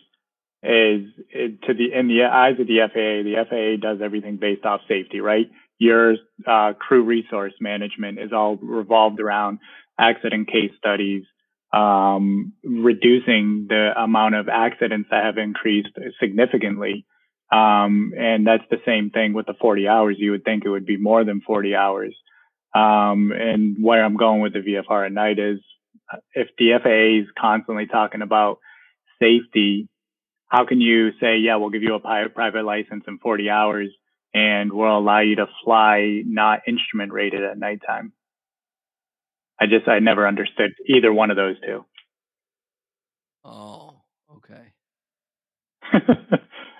is 0.64 1.10
it, 1.30 1.62
to 1.64 1.74
the 1.74 1.94
in 1.94 2.08
the 2.08 2.24
eyes 2.24 2.60
of 2.60 2.68
the 2.68 2.80
FAA, 2.80 3.24
the 3.24 3.46
FAA 3.50 3.82
does 3.82 4.00
everything 4.02 4.38
based 4.38 4.66
off 4.66 4.82
safety, 4.88 5.20
right? 5.20 5.50
Your 5.78 6.16
uh, 6.46 6.74
crew 6.74 7.04
resource 7.04 7.54
management 7.62 8.20
is 8.20 8.34
all 8.34 8.58
revolved 8.58 9.20
around 9.20 9.60
accident 10.00 10.48
case 10.48 10.72
studies, 10.78 11.24
um, 11.72 12.54
reducing 12.64 13.68
the 13.70 13.92
amount 13.96 14.36
of 14.36 14.50
accidents 14.50 15.10
that 15.12 15.24
have 15.24 15.38
increased 15.38 15.90
significantly. 16.20 17.06
Um, 17.52 18.14
and 18.18 18.46
that's 18.46 18.64
the 18.70 18.82
same 18.86 19.10
thing 19.12 19.34
with 19.34 19.46
the 19.46 19.54
40 19.62 19.88
hours. 19.88 20.18
You 20.20 20.32
would 20.32 20.44
think 20.44 20.66
it 20.66 20.70
would 20.70 20.86
be 20.86 20.98
more 20.98 21.24
than 21.24 21.42
40 21.42 21.76
hours. 21.76 22.16
Um, 22.76 23.32
and 23.32 23.78
where 23.80 24.04
I'm 24.04 24.18
going 24.18 24.42
with 24.42 24.54
the 24.54 24.60
VFR 24.60 25.06
at 25.06 25.12
night 25.12 25.40
is 25.40 25.60
if 26.34 26.50
the 26.58 26.72
FAA 26.82 27.24
is 27.24 27.28
constantly 27.40 27.86
talking 27.86 28.22
about 28.22 28.60
safety, 29.22 29.88
how 30.48 30.66
can 30.66 30.80
you 30.82 31.12
say, 31.20 31.38
yeah, 31.38 31.58
we'll 31.58 31.70
give 31.70 31.84
you 31.84 31.96
a 31.96 32.30
private 32.30 32.64
license 32.64 33.04
in 33.08 33.18
40 33.20 33.50
hours 33.50 33.90
and 34.34 34.72
we'll 34.72 34.98
allow 34.98 35.20
you 35.20 35.36
to 35.38 35.48
fly 35.64 36.22
not 36.26 36.62
instrument 36.68 37.12
rated 37.12 37.44
at 37.44 37.58
nighttime? 37.58 38.14
I 39.60 39.66
just, 39.66 39.88
I 39.88 40.00
never 40.00 40.28
understood 40.28 40.72
either 40.88 41.12
one 41.12 41.32
of 41.32 41.38
those 41.38 41.56
two. 41.66 41.84
Oh, 43.44 44.02
okay. 44.38 44.74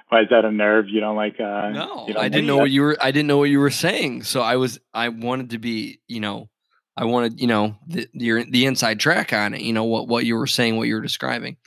Why 0.10 0.22
is 0.22 0.28
that 0.30 0.46
a 0.46 0.52
nerve? 0.52 0.86
You 0.88 1.02
don't 1.02 1.16
like, 1.16 1.40
uh, 1.40 1.70
No, 1.70 2.06
you 2.08 2.14
don't 2.14 2.24
I 2.24 2.30
didn't 2.30 2.48
know 2.48 2.56
that? 2.56 2.62
what 2.62 2.72
you 2.72 2.82
were. 2.82 2.98
I 3.02 3.12
didn't 3.12 3.28
know 3.28 3.38
what 3.38 3.50
you 3.50 3.60
were 3.60 3.70
saying. 3.70 4.24
So 4.24 4.42
I 4.42 4.56
was. 4.56 4.80
I 4.94 5.10
wanted 5.10 5.50
to 5.52 5.58
be. 5.58 6.00
You 6.08 6.22
know. 6.22 6.50
I 6.96 7.06
wanted. 7.06 7.42
You 7.42 7.48
know. 7.48 7.76
The 7.88 8.08
your 8.14 8.44
the 8.46 8.66
inside 8.66 9.00
track 9.02 9.34
on 9.34 9.54
it. 9.54 9.62
You 9.62 9.74
know 9.74 9.84
what 9.84 10.08
what 10.08 10.26
you 10.26 10.36
were 10.38 10.48
saying. 10.48 10.78
What 10.78 10.88
you 10.88 10.96
were 10.96 11.02
describing. 11.02 11.58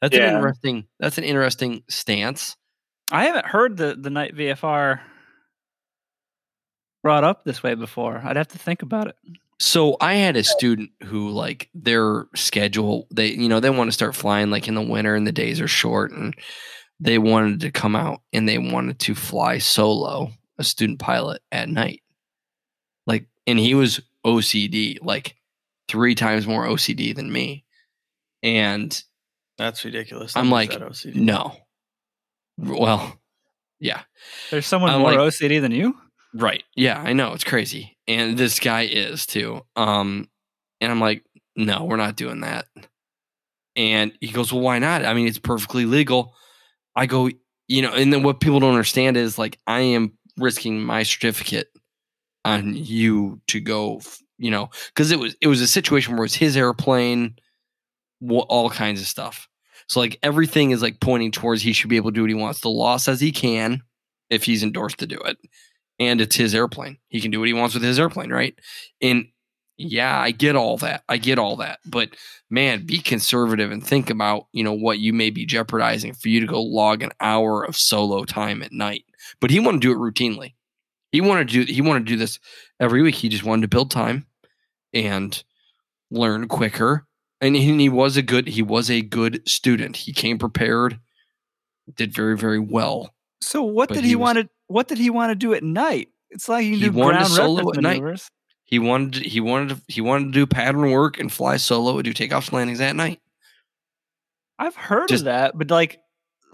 That's 0.00 0.14
an 0.16 0.22
interesting. 0.22 0.86
That's 1.00 1.18
an 1.18 1.24
interesting 1.24 1.82
stance. 1.88 2.56
I 3.10 3.24
haven't 3.24 3.46
heard 3.46 3.76
the 3.76 3.96
the 3.98 4.10
night 4.10 4.36
VFR 4.36 5.00
brought 7.02 7.24
up 7.24 7.44
this 7.44 7.62
way 7.62 7.74
before. 7.74 8.20
I'd 8.24 8.36
have 8.36 8.48
to 8.48 8.58
think 8.58 8.82
about 8.82 9.08
it. 9.08 9.16
So 9.60 9.96
I 10.00 10.14
had 10.14 10.36
a 10.36 10.44
student 10.44 10.90
who 11.04 11.30
like 11.30 11.68
their 11.74 12.26
schedule, 12.34 13.08
they 13.10 13.28
you 13.28 13.48
know, 13.48 13.60
they 13.60 13.70
want 13.70 13.88
to 13.88 13.92
start 13.92 14.14
flying 14.14 14.50
like 14.50 14.68
in 14.68 14.74
the 14.74 14.82
winter 14.82 15.14
and 15.14 15.26
the 15.26 15.32
days 15.32 15.60
are 15.60 15.68
short 15.68 16.12
and 16.12 16.34
they 17.00 17.18
wanted 17.18 17.60
to 17.60 17.70
come 17.70 17.96
out 17.96 18.22
and 18.32 18.48
they 18.48 18.58
wanted 18.58 18.98
to 19.00 19.14
fly 19.14 19.58
solo, 19.58 20.30
a 20.58 20.64
student 20.64 21.00
pilot 21.00 21.42
at 21.50 21.68
night. 21.68 22.02
Like 23.06 23.26
and 23.46 23.58
he 23.58 23.74
was 23.74 24.00
OCD, 24.24 24.98
like 25.02 25.34
three 25.88 26.14
times 26.14 26.46
more 26.46 26.66
OCD 26.66 27.14
than 27.16 27.32
me. 27.32 27.64
And 28.42 29.02
That's 29.58 29.84
ridiculous. 29.84 30.36
I'm 30.36 30.50
like, 30.50 30.72
no. 31.14 31.56
Well, 32.56 33.18
yeah. 33.80 34.02
There's 34.50 34.66
someone 34.66 34.90
I'm 34.90 35.00
more 35.00 35.10
like- 35.12 35.18
OCD 35.18 35.60
than 35.60 35.72
you. 35.72 35.96
Right. 36.34 36.62
Yeah, 36.76 37.00
I 37.00 37.12
know. 37.12 37.32
It's 37.32 37.44
crazy. 37.44 37.96
And 38.06 38.36
this 38.38 38.60
guy 38.60 38.82
is 38.82 39.26
too. 39.26 39.62
Um 39.76 40.28
and 40.80 40.92
I'm 40.92 41.00
like, 41.00 41.24
"No, 41.56 41.84
we're 41.84 41.96
not 41.96 42.14
doing 42.16 42.40
that." 42.42 42.66
And 43.76 44.12
he 44.20 44.28
goes, 44.28 44.52
"Well, 44.52 44.62
why 44.62 44.78
not? 44.78 45.04
I 45.04 45.14
mean, 45.14 45.26
it's 45.26 45.38
perfectly 45.38 45.84
legal." 45.86 46.34
I 46.94 47.06
go, 47.06 47.30
"You 47.66 47.82
know, 47.82 47.92
and 47.92 48.12
then 48.12 48.22
what 48.22 48.40
people 48.40 48.60
don't 48.60 48.70
understand 48.72 49.16
is 49.16 49.38
like 49.38 49.58
I 49.66 49.80
am 49.80 50.12
risking 50.36 50.80
my 50.82 51.02
certificate 51.02 51.68
on 52.44 52.74
you 52.74 53.40
to 53.48 53.60
go, 53.60 54.00
you 54.38 54.50
know, 54.50 54.70
cuz 54.94 55.10
it 55.10 55.18
was 55.18 55.34
it 55.40 55.48
was 55.48 55.60
a 55.60 55.66
situation 55.66 56.14
where 56.16 56.24
it's 56.26 56.34
his 56.36 56.56
airplane, 56.56 57.36
all 58.30 58.70
kinds 58.70 59.00
of 59.00 59.06
stuff. 59.06 59.47
So 59.88 60.00
like 60.00 60.18
everything 60.22 60.70
is 60.70 60.82
like 60.82 61.00
pointing 61.00 61.32
towards 61.32 61.62
he 61.62 61.72
should 61.72 61.90
be 61.90 61.96
able 61.96 62.10
to 62.10 62.14
do 62.14 62.22
what 62.22 62.30
he 62.30 62.34
wants. 62.34 62.60
The 62.60 62.68
law 62.68 62.96
says 62.96 63.20
he 63.20 63.32
can 63.32 63.82
if 64.30 64.44
he's 64.44 64.62
endorsed 64.62 64.98
to 64.98 65.06
do 65.06 65.18
it 65.24 65.38
and 65.98 66.20
it's 66.20 66.36
his 66.36 66.54
airplane. 66.54 66.98
He 67.08 67.20
can 67.20 67.30
do 67.30 67.40
what 67.40 67.48
he 67.48 67.54
wants 67.54 67.74
with 67.74 67.82
his 67.82 67.98
airplane, 67.98 68.30
right? 68.30 68.58
And 69.00 69.26
yeah, 69.76 70.18
I 70.18 70.32
get 70.32 70.56
all 70.56 70.76
that. 70.78 71.04
I 71.08 71.16
get 71.18 71.38
all 71.38 71.56
that. 71.56 71.78
But 71.86 72.10
man, 72.50 72.84
be 72.84 72.98
conservative 72.98 73.70
and 73.70 73.84
think 73.84 74.10
about, 74.10 74.46
you 74.52 74.64
know, 74.64 74.72
what 74.72 74.98
you 74.98 75.12
may 75.12 75.30
be 75.30 75.46
jeopardizing 75.46 76.14
for 76.14 76.28
you 76.28 76.40
to 76.40 76.46
go 76.46 76.60
log 76.60 77.02
an 77.02 77.12
hour 77.20 77.64
of 77.64 77.76
solo 77.76 78.24
time 78.24 78.62
at 78.62 78.72
night. 78.72 79.04
But 79.40 79.50
he 79.50 79.60
wanted 79.60 79.82
to 79.82 79.88
do 79.88 79.92
it 79.92 79.98
routinely. 79.98 80.54
He 81.12 81.20
wanted 81.20 81.48
to 81.48 81.64
do 81.64 81.72
he 81.72 81.80
wanted 81.80 82.06
to 82.06 82.12
do 82.12 82.16
this 82.16 82.38
every 82.80 83.02
week. 83.02 83.14
He 83.14 83.28
just 83.28 83.44
wanted 83.44 83.62
to 83.62 83.68
build 83.68 83.90
time 83.90 84.26
and 84.92 85.42
learn 86.10 86.48
quicker. 86.48 87.06
And 87.40 87.54
he, 87.54 87.88
was 87.88 88.16
a 88.16 88.22
good 88.22 88.48
he 88.48 88.62
was 88.62 88.90
a 88.90 89.00
good 89.00 89.48
student. 89.48 89.96
He 89.96 90.12
came 90.12 90.38
prepared, 90.38 90.98
did 91.94 92.12
very, 92.12 92.36
very 92.36 92.58
well. 92.58 93.14
So 93.40 93.62
what 93.62 93.88
But 93.88 93.96
did 93.96 94.04
he 94.04 94.10
he, 94.10 94.16
was- 94.16 94.20
want 94.34 94.38
to? 94.38 94.48
What 94.66 94.88
did 94.88 94.98
he 94.98 95.08
want 95.10 95.30
to 95.30 95.34
do 95.34 95.54
at 95.54 95.62
night? 95.62 96.08
It's 96.30 96.48
like 96.48 96.64
He 96.64 96.78
do 96.80 96.90
wanted 96.90 97.20
to 97.20 97.24
solo 97.26 97.70
at 97.70 97.80
night. 97.80 98.02
He 98.64 98.78
wanted 98.78 99.22
to, 99.22 99.28
he 99.28 99.40
wanted 99.40 99.76
to, 99.76 99.82
he 99.88 100.00
wanted 100.02 100.26
to 100.26 100.30
do 100.32 100.46
pattern 100.46 100.90
work 100.90 101.18
and 101.18 101.32
fly 101.32 101.56
solo 101.56 101.94
and 101.98 102.04
do 102.04 102.12
takeoffs 102.12 102.48
and 102.48 102.54
landings 102.54 102.80
at 102.82 102.94
night. 102.96 103.20
I've 104.58 104.76
heard 104.76 105.08
Just- 105.08 105.22
of 105.22 105.26
that, 105.26 105.56
but 105.56 105.70
like 105.70 106.00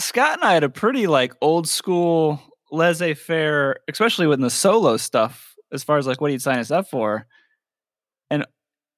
Scott 0.01 0.35
and 0.35 0.44
I 0.44 0.53
had 0.55 0.64
a 0.64 0.68
pretty 0.68 1.07
like 1.07 1.33
old 1.40 1.68
school 1.68 2.40
laissez 2.70 3.14
faire, 3.14 3.77
especially 3.88 4.27
with 4.27 4.40
the 4.40 4.51
solo 4.51 4.97
stuff, 4.97 5.55
as 5.73 5.83
far 5.83 5.97
as 5.99 6.07
like 6.07 6.20
what 6.20 6.31
he'd 6.31 6.42
sign 6.42 6.59
us 6.59 6.70
up 6.70 6.88
for. 6.90 7.27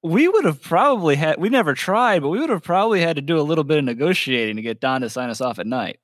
And 0.07 0.13
we 0.13 0.29
would 0.29 0.45
have 0.45 0.61
probably 0.61 1.17
had 1.17 1.37
we 1.37 1.49
never 1.49 1.73
tried, 1.73 2.21
but 2.21 2.29
we 2.29 2.39
would 2.39 2.49
have 2.49 2.63
probably 2.63 3.01
had 3.01 3.17
to 3.17 3.21
do 3.21 3.37
a 3.37 3.41
little 3.41 3.65
bit 3.65 3.77
of 3.77 3.83
negotiating 3.83 4.55
to 4.55 4.61
get 4.61 4.79
Don 4.79 5.01
to 5.01 5.09
sign 5.09 5.29
us 5.29 5.41
off 5.41 5.59
at 5.59 5.67
night. 5.67 5.99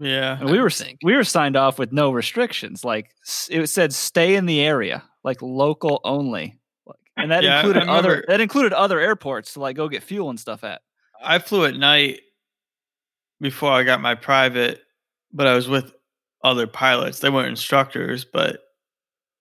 Yeah. 0.00 0.40
And 0.40 0.50
we 0.50 0.58
were 0.58 0.64
would 0.64 0.72
think. 0.72 0.98
we 1.04 1.14
were 1.14 1.22
signed 1.22 1.56
off 1.56 1.78
with 1.78 1.92
no 1.92 2.10
restrictions. 2.10 2.84
Like 2.84 3.14
it 3.48 3.68
said, 3.68 3.92
stay 3.94 4.34
in 4.34 4.46
the 4.46 4.60
area, 4.60 5.04
like 5.22 5.40
local 5.40 6.00
only. 6.02 6.58
Like, 6.84 6.98
and 7.16 7.30
that 7.30 7.44
Yeah, 7.44 7.58
I 7.58 7.60
included 7.60 7.88
other 7.88 8.24
that 8.26 8.40
included 8.40 8.72
other 8.72 8.98
airports 8.98 9.52
to 9.52 9.60
like 9.60 9.76
go 9.76 9.88
get 9.88 10.02
fuel 10.02 10.28
and 10.28 10.40
stuff 10.40 10.64
at. 10.64 10.82
I 11.22 11.38
flew 11.38 11.66
at 11.66 11.76
night 11.76 12.22
before 13.40 13.70
I 13.70 13.84
got 13.84 14.00
my 14.00 14.16
private, 14.16 14.82
but 15.32 15.46
I 15.46 15.54
was 15.54 15.68
with 15.68 15.92
other 16.42 16.66
pilots. 16.66 17.20
They 17.20 17.30
weren't 17.30 17.50
instructors, 17.50 18.24
but 18.24 18.62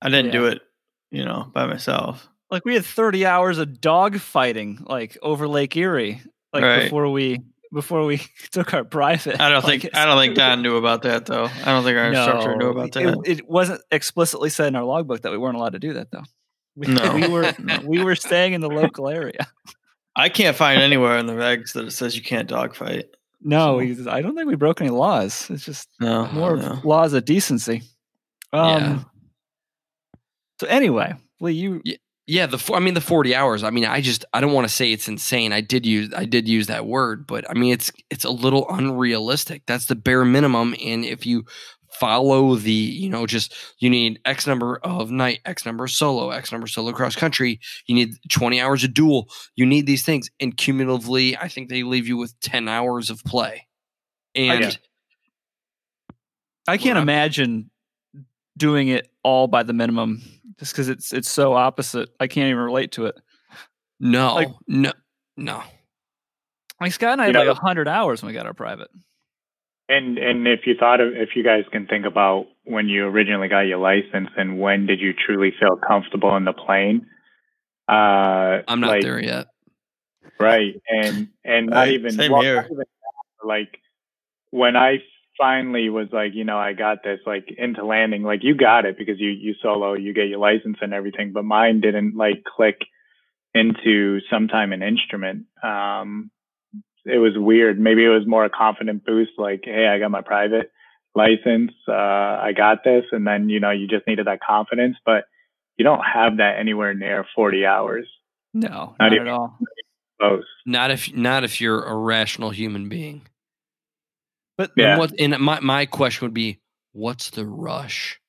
I 0.04 0.10
didn't 0.10 0.32
do 0.32 0.46
it, 0.46 0.62
you 1.10 1.26
know, 1.26 1.50
by 1.52 1.66
myself. 1.66 2.29
Like 2.52 2.66
we 2.66 2.74
had 2.74 2.86
30 2.86 3.26
hours 3.26 3.58
of 3.60 3.80
dog 3.80 4.18
fighting 4.20 4.84
like 4.88 5.18
over 5.22 5.48
Lake 5.48 5.76
Erie, 5.78 6.22
like 6.54 6.64
Right. 6.64 6.84
before 6.84 7.10
we 7.12 7.42
before 7.72 8.06
we 8.06 8.18
took 8.52 8.74
our 8.74 8.84
private. 8.84 9.40
I 9.40 9.50
don't 9.50 9.64
think 9.64 9.90
I 9.96 10.06
don't 10.06 10.18
think 10.18 10.36
Don 10.36 10.62
knew 10.64 10.78
about 10.78 11.04
that 11.04 11.26
though. 11.28 11.46
I 11.46 11.66
don't 11.66 11.84
think 11.84 11.98
our 11.98 12.08
instructor 12.12 12.56
knew 12.56 12.70
about 12.70 12.92
that. 12.94 13.22
It, 13.26 13.48
wasn't 13.48 13.82
explicitly 13.92 14.50
said 14.50 14.68
in 14.70 14.76
our 14.76 14.84
logbook 14.84 15.22
that 15.22 15.32
we 15.32 15.38
weren't 15.38 15.58
allowed 15.58 15.74
to 15.74 15.80
do 15.80 15.94
that 15.94 16.10
though. 16.12 16.24
We, 16.76 16.88
No. 16.88 17.14
we 17.14 17.28
were 17.28 17.54
No. 17.60 17.80
we 17.86 18.04
were 18.04 18.16
staying 18.16 18.54
in 18.54 18.62
the 18.62 18.70
local 18.70 19.08
area. 19.10 19.48
I 20.16 20.30
can't 20.30 20.56
find 20.58 20.82
anywhere 20.82 21.18
in 21.20 21.28
the 21.28 21.34
regs 21.34 21.74
that 21.74 21.86
it 21.86 21.92
says 21.92 22.16
you 22.16 22.24
can't 22.24 22.50
dogfight. 22.50 23.06
No, 23.42 23.80
So- 23.96 24.10
I 24.10 24.22
don't 24.24 24.36
think 24.36 24.48
we 24.48 24.56
broke 24.56 24.82
any 24.82 24.90
laws. 24.90 25.48
It's 25.52 25.64
just 25.64 25.88
No, 26.02 26.26
more 26.32 26.58
no. 26.58 26.80
laws 26.84 27.14
of 27.14 27.24
decency. 27.26 27.84
Um, 28.52 28.82
Yeah. 28.82 29.00
So 30.60 30.68
anyway, 30.68 31.14
Lee, 31.40 31.54
you 31.54 31.82
Yeah, 31.86 31.96
the 32.48 32.58
fo- 32.60 32.76
I 32.76 32.80
mean 32.80 32.94
the 32.94 33.02
40 33.02 33.34
hours. 33.36 33.64
I 33.64 33.70
mean, 33.72 33.86
I 33.86 34.02
just 34.02 34.24
I 34.34 34.42
don't 34.42 34.54
want 34.54 34.68
to 34.68 34.74
say 34.74 34.92
it's 34.92 35.08
insane. 35.08 35.52
I 35.52 35.62
did 35.62 35.86
use 35.86 36.14
I 36.16 36.26
did 36.26 36.48
use 36.48 36.68
that 36.68 36.86
word, 36.86 37.26
but 37.26 37.50
I 37.50 37.54
mean 37.54 37.74
it's 37.74 37.92
it's 38.10 38.24
a 38.24 38.30
little 38.30 38.68
unrealistic. 38.70 39.64
That's 39.66 39.86
the 39.86 39.96
bare 39.96 40.24
minimum 40.26 40.76
and 40.86 41.04
if 41.06 41.26
you 41.26 41.46
follow 42.00 42.56
the, 42.56 42.72
you 42.72 43.10
know, 43.10 43.26
just 43.26 43.54
you 43.80 43.90
need 43.90 44.20
X 44.24 44.46
number 44.46 44.78
of 44.84 45.10
night, 45.10 45.40
X 45.46 45.66
number 45.66 45.86
of 45.86 45.92
solo, 45.92 46.30
X 46.30 46.52
number 46.52 46.66
of 46.66 46.70
solo 46.70 46.92
cross 46.94 47.16
country, 47.16 47.60
you 47.88 47.96
need 47.96 48.14
20 48.32 48.62
hours 48.62 48.84
of 48.84 48.94
dual. 48.94 49.28
You 49.56 49.66
need 49.66 49.88
these 49.88 50.04
things 50.04 50.30
and 50.40 50.56
cumulatively, 50.56 51.36
I 51.36 51.48
think 51.48 51.68
they 51.70 51.82
leave 51.84 52.08
you 52.08 52.16
with 52.16 52.40
10 52.42 52.68
hours 52.70 53.10
of 53.10 53.24
play. 53.24 53.68
And 54.36 54.62
Yeah. 54.66 54.72
I 56.68 56.78
can't 56.78 57.00
imagine 57.00 57.72
doing 58.56 58.90
it 58.90 59.10
all 59.24 59.48
by 59.48 59.64
the 59.64 59.74
minimum 59.74 60.22
just 60.60 60.74
because 60.74 60.90
it's 60.90 61.12
it's 61.14 61.30
so 61.30 61.54
opposite. 61.54 62.10
I 62.20 62.28
can't 62.28 62.50
even 62.50 62.62
relate 62.62 62.92
to 62.94 63.06
it. 63.08 63.16
no, 64.00 64.36
Like- 64.36 64.48
no, 64.68 64.92
no. 65.38 65.64
Like 66.80 66.92
Scott 66.94 67.14
and 67.14 67.22
I 67.22 67.26
You 67.28 67.34
had 67.34 67.46
know- 67.46 67.52
like 67.52 67.58
hundred 67.62 67.88
hours 67.88 68.22
when 68.22 68.28
we 68.28 68.34
got 68.34 68.46
our 68.46 68.54
private. 68.54 68.90
And 69.90 70.18
and 70.20 70.48
if 70.48 70.68
you 70.68 70.76
thought 70.80 71.02
of 71.02 71.16
if 71.16 71.36
you 71.36 71.44
guys 71.44 71.64
can 71.72 71.88
think 71.88 72.06
about 72.06 72.46
when 72.64 72.88
you 72.88 73.06
originally 73.06 73.48
got 73.48 73.62
your 73.62 73.80
license 73.80 74.30
and 74.38 74.60
when 74.60 74.86
did 74.86 75.00
you 75.02 75.14
truly 75.14 75.52
feel 75.60 75.76
comfortable 75.78 76.36
in 76.38 76.46
the 76.46 76.54
plane? 76.54 77.08
Uh, 77.88 78.62
I'm 78.68 78.80
not 78.82 78.90
like, 78.92 79.02
there 79.02 79.20
yet. 79.22 79.48
right? 80.40 80.76
And 80.90 81.30
and 81.44 81.68
not 81.68 81.76
Right, 81.78 81.94
even 81.94 82.12
same 82.12 82.32
well, 82.32 82.42
here. 82.44 82.56
not 82.58 82.66
even 82.72 82.84
like 83.44 83.80
when 84.52 84.76
I 84.76 85.00
finally 85.40 85.90
was 85.90 86.10
like, 86.12 86.36
you 86.36 86.44
know, 86.44 86.58
I 86.60 86.74
got 86.74 87.04
this 87.04 87.20
like 87.26 87.50
into 87.58 87.84
landing. 87.84 88.22
Like 88.24 88.44
you 88.44 88.54
got 88.56 88.86
it 88.86 88.98
because 88.98 89.20
you 89.20 89.30
you 89.30 89.56
solo, 89.64 89.94
you 89.94 90.14
get 90.14 90.28
your 90.28 90.40
license 90.40 90.78
and 90.82 90.94
everything, 90.94 91.32
but 91.34 91.44
mine 91.46 91.82
didn't 91.82 92.16
like 92.16 92.44
click 92.44 92.78
into 93.56 94.20
sometime 94.30 94.72
an 94.74 94.84
instrument. 94.84 95.46
Um, 95.64 96.30
it 97.06 97.18
was 97.18 97.34
weird. 97.36 97.80
Maybe 97.80 98.06
it 98.06 98.10
was 98.10 98.28
more 98.28 98.46
a 98.46 98.50
confident 98.50 99.06
boost, 99.06 99.32
like, 99.38 99.62
hey, 99.64 99.88
I 99.88 99.98
got 99.98 100.12
my 100.12 100.22
private 100.22 100.72
license, 101.16 101.72
uh, 101.88 101.94
I 101.94 102.52
got 102.56 102.84
this, 102.84 103.06
and 103.12 103.26
then 103.26 103.50
you 103.50 103.60
know 103.60 103.72
you 103.72 103.88
just 103.88 104.06
needed 104.06 104.28
that 104.28 104.42
confidence, 104.48 104.98
but 105.06 105.24
you 105.78 105.84
don't 105.84 106.02
have 106.04 106.38
that 106.38 106.60
anywhere 106.60 106.94
near 106.94 107.26
40 107.36 107.66
hours. 107.66 108.06
No, 108.54 108.70
Not 108.70 108.96
not, 109.00 109.14
even- 109.14 109.28
at 109.28 109.34
all. 109.34 109.58
Close. 110.20 110.44
Not 110.66 110.92
if 110.92 111.16
not 111.16 111.46
if 111.46 111.62
you're 111.62 111.82
a 111.84 111.96
rational 111.96 112.50
human 112.50 112.90
being. 112.90 113.22
But 114.60 114.72
Yeah. 114.76 114.98
What 114.98 115.14
and 115.18 115.40
my 115.40 115.62
my 115.62 115.86
question 115.86 116.26
would 116.26 116.34
be, 116.34 116.60
what's 116.92 117.30
the 117.30 117.46
rush? 117.46 118.20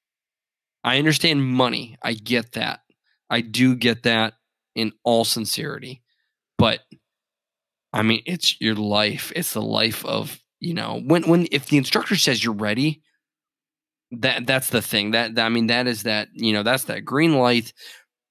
I 0.84 0.98
understand 0.98 1.44
money. 1.44 1.98
I 2.02 2.12
get 2.12 2.52
that. 2.52 2.80
I 3.28 3.40
do 3.40 3.74
get 3.74 4.04
that 4.04 4.34
in 4.76 4.92
all 5.02 5.24
sincerity. 5.24 6.02
But 6.56 6.80
I 7.92 8.02
mean, 8.02 8.22
it's 8.26 8.60
your 8.60 8.76
life. 8.76 9.32
It's 9.34 9.54
the 9.54 9.60
life 9.60 10.04
of, 10.06 10.40
you 10.60 10.72
know, 10.72 11.02
when 11.04 11.24
when 11.24 11.48
if 11.50 11.66
the 11.66 11.78
instructor 11.78 12.14
says 12.14 12.44
you're 12.44 12.54
ready, 12.54 13.02
that 14.12 14.46
that's 14.46 14.70
the 14.70 14.82
thing. 14.82 15.10
That, 15.10 15.34
that 15.34 15.46
I 15.46 15.48
mean, 15.48 15.66
that 15.66 15.88
is 15.88 16.04
that, 16.04 16.28
you 16.32 16.52
know, 16.52 16.62
that's 16.62 16.84
that 16.84 17.04
green 17.04 17.34
light, 17.34 17.72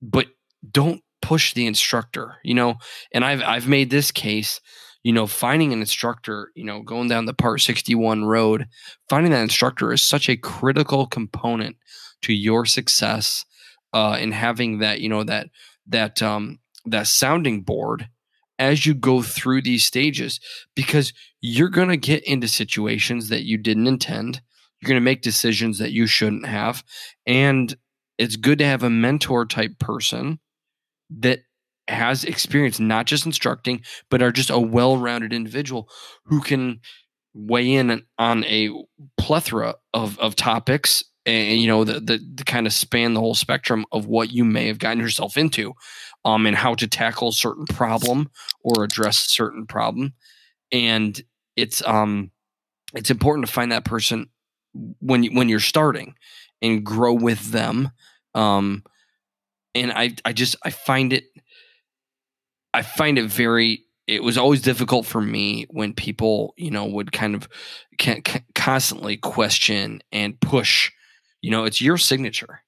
but 0.01 0.27
don't 0.71 1.01
push 1.21 1.53
the 1.53 1.65
instructor, 1.67 2.37
you 2.45 2.53
know. 2.53 2.75
And 3.13 3.25
I've 3.25 3.43
I've 3.43 3.67
made 3.67 3.89
this 3.89 4.11
case 4.11 4.61
you 5.03 5.13
know, 5.13 5.27
finding 5.27 5.71
an 5.73 5.79
instructor, 5.79 6.51
you 6.55 6.63
know, 6.63 6.81
going 6.81 7.07
down 7.07 7.25
the 7.25 7.33
Part 7.33 7.61
61 7.61 8.25
road, 8.25 8.67
finding 9.07 9.31
that 9.31 9.41
instructor 9.41 9.93
is 9.93 10.01
such 10.01 10.29
a 10.29 10.37
critical 10.37 11.07
component 11.07 11.77
to 12.23 12.33
your 12.33 12.65
success 12.65 13.45
uh, 13.93 14.17
in 14.19 14.31
having 14.31 14.79
that, 14.79 14.99
you 14.99 15.09
know, 15.09 15.23
that 15.23 15.47
that 15.87 16.21
um, 16.21 16.59
that 16.85 17.07
sounding 17.07 17.61
board 17.61 18.09
as 18.57 18.85
you 18.85 18.93
go 18.93 19.21
through 19.21 19.61
these 19.61 19.85
stages 19.85 20.39
because 20.75 21.13
you're 21.39 21.69
going 21.69 21.87
to 21.87 21.97
get 21.97 22.23
into 22.25 22.47
situations 22.47 23.29
that 23.29 23.43
you 23.43 23.57
didn't 23.57 23.87
intend. 23.87 24.41
You're 24.79 24.89
going 24.89 25.01
to 25.01 25.05
make 25.05 25.21
decisions 25.21 25.79
that 25.79 25.91
you 25.91 26.07
shouldn't 26.07 26.45
have. 26.45 26.83
And 27.25 27.75
it's 28.17 28.35
good 28.35 28.59
to 28.59 28.65
have 28.65 28.83
a 28.83 28.89
mentor 28.89 29.45
type 29.45 29.79
person 29.79 30.39
that 31.09 31.39
has 31.89 32.23
experience, 32.23 32.79
not 32.79 33.05
just 33.05 33.25
instructing, 33.25 33.81
but 34.09 34.21
are 34.21 34.31
just 34.31 34.49
a 34.49 34.59
well 34.59 34.97
rounded 34.97 35.33
individual 35.33 35.89
who 36.25 36.41
can 36.41 36.79
weigh 37.33 37.73
in 37.73 38.03
on 38.17 38.43
a 38.45 38.69
plethora 39.17 39.75
of, 39.93 40.17
of 40.19 40.35
topics 40.35 41.03
and 41.25 41.61
you 41.61 41.67
know 41.67 41.83
the, 41.83 41.99
the, 41.99 42.19
the 42.35 42.43
kind 42.43 42.65
of 42.65 42.73
span 42.73 43.13
the 43.13 43.19
whole 43.19 43.35
spectrum 43.35 43.85
of 43.91 44.07
what 44.07 44.31
you 44.31 44.43
may 44.43 44.67
have 44.67 44.79
gotten 44.79 44.99
yourself 44.99 45.37
into 45.37 45.73
um 46.25 46.45
and 46.45 46.55
how 46.55 46.73
to 46.73 46.87
tackle 46.87 47.29
a 47.29 47.33
certain 47.33 47.65
problem 47.65 48.29
or 48.63 48.83
address 48.83 49.25
a 49.25 49.29
certain 49.29 49.65
problem. 49.65 50.13
And 50.71 51.21
it's 51.55 51.85
um 51.85 52.31
it's 52.95 53.11
important 53.11 53.45
to 53.45 53.51
find 53.51 53.71
that 53.71 53.85
person 53.85 54.29
when 54.99 55.23
you, 55.23 55.31
when 55.31 55.49
you're 55.49 55.59
starting 55.59 56.15
and 56.61 56.85
grow 56.85 57.13
with 57.13 57.51
them 57.51 57.91
um 58.35 58.83
and 59.73 59.91
i 59.91 60.13
i 60.25 60.31
just 60.31 60.55
i 60.63 60.69
find 60.69 61.11
it 61.11 61.25
i 62.73 62.81
find 62.81 63.17
it 63.17 63.25
very 63.25 63.85
it 64.07 64.23
was 64.23 64.39
always 64.39 64.61
difficult 64.61 65.05
for 65.05 65.21
me 65.21 65.67
when 65.69 65.93
people 65.93 66.53
you 66.57 66.71
know 66.71 66.85
would 66.85 67.11
kind 67.11 67.35
of 67.35 67.47
constantly 68.55 69.17
question 69.17 70.01
and 70.11 70.39
push 70.39 70.91
you 71.41 71.51
know 71.51 71.65
it's 71.65 71.81
your 71.81 71.97
signature 71.97 72.61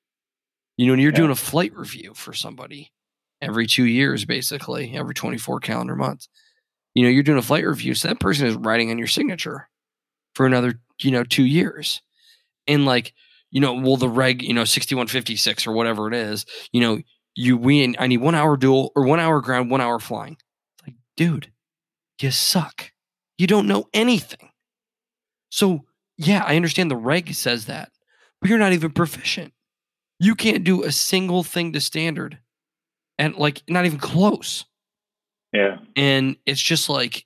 you 0.77 0.85
know 0.85 0.93
when 0.93 0.99
you're 0.99 1.11
yeah. 1.11 1.17
doing 1.17 1.31
a 1.31 1.35
flight 1.35 1.75
review 1.75 2.13
for 2.13 2.33
somebody 2.33 2.91
every 3.41 3.65
two 3.65 3.85
years 3.85 4.23
basically 4.25 4.95
every 4.95 5.13
24 5.13 5.59
calendar 5.59 5.95
months 5.95 6.29
you 6.93 7.03
know 7.03 7.09
you're 7.09 7.23
doing 7.23 7.39
a 7.39 7.43
flight 7.43 7.65
review 7.65 7.95
so 7.95 8.07
that 8.07 8.19
person 8.19 8.45
is 8.45 8.55
writing 8.55 8.91
on 8.91 8.97
your 8.97 9.07
signature 9.07 9.69
for 10.35 10.45
another 10.45 10.79
you 11.01 11.11
know 11.11 11.23
two 11.23 11.45
years 11.45 12.01
and 12.67 12.85
like 12.85 13.13
you 13.49 13.59
know 13.59 13.73
well 13.73 13.97
the 13.97 14.09
reg 14.09 14.41
you 14.41 14.53
know 14.53 14.63
6156 14.63 15.65
or 15.65 15.71
whatever 15.71 16.07
it 16.07 16.13
is 16.13 16.45
you 16.71 16.81
know 16.81 16.99
you 17.35 17.57
win 17.57 17.95
i 17.99 18.07
need 18.07 18.17
one 18.17 18.35
hour 18.35 18.57
dual 18.57 18.91
or 18.95 19.05
one 19.05 19.19
hour 19.19 19.41
ground 19.41 19.71
one 19.71 19.81
hour 19.81 19.99
flying 19.99 20.33
It's 20.33 20.87
Like, 20.87 20.95
dude, 21.15 21.51
you 22.21 22.31
suck. 22.31 22.91
You 23.37 23.47
don't 23.47 23.67
know 23.67 23.87
anything. 23.93 24.49
So, 25.49 25.85
yeah, 26.17 26.43
I 26.45 26.55
understand 26.55 26.91
the 26.91 26.95
reg 26.95 27.33
says 27.33 27.65
that, 27.65 27.91
but 28.39 28.49
you're 28.49 28.59
not 28.59 28.73
even 28.73 28.91
proficient. 28.91 29.53
You 30.19 30.35
can't 30.35 30.63
do 30.63 30.83
a 30.83 30.91
single 30.91 31.43
thing 31.43 31.73
to 31.73 31.81
standard 31.81 32.37
and 33.17 33.35
like 33.35 33.63
not 33.67 33.85
even 33.85 33.97
close. 33.97 34.65
Yeah. 35.51 35.79
And 35.95 36.37
it's 36.45 36.61
just 36.61 36.89
like, 36.89 37.25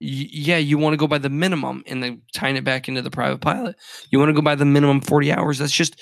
yeah, 0.00 0.56
you 0.56 0.78
want 0.78 0.94
to 0.94 0.96
go 0.96 1.06
by 1.06 1.18
the 1.18 1.28
minimum 1.28 1.82
and 1.86 2.02
then 2.02 2.22
tying 2.32 2.56
it 2.56 2.64
back 2.64 2.88
into 2.88 3.02
the 3.02 3.10
private 3.10 3.40
pilot. 3.40 3.76
You 4.10 4.18
want 4.18 4.30
to 4.30 4.34
go 4.34 4.42
by 4.42 4.54
the 4.54 4.64
minimum 4.64 5.00
40 5.00 5.32
hours. 5.32 5.58
That's 5.58 5.72
just, 5.72 6.00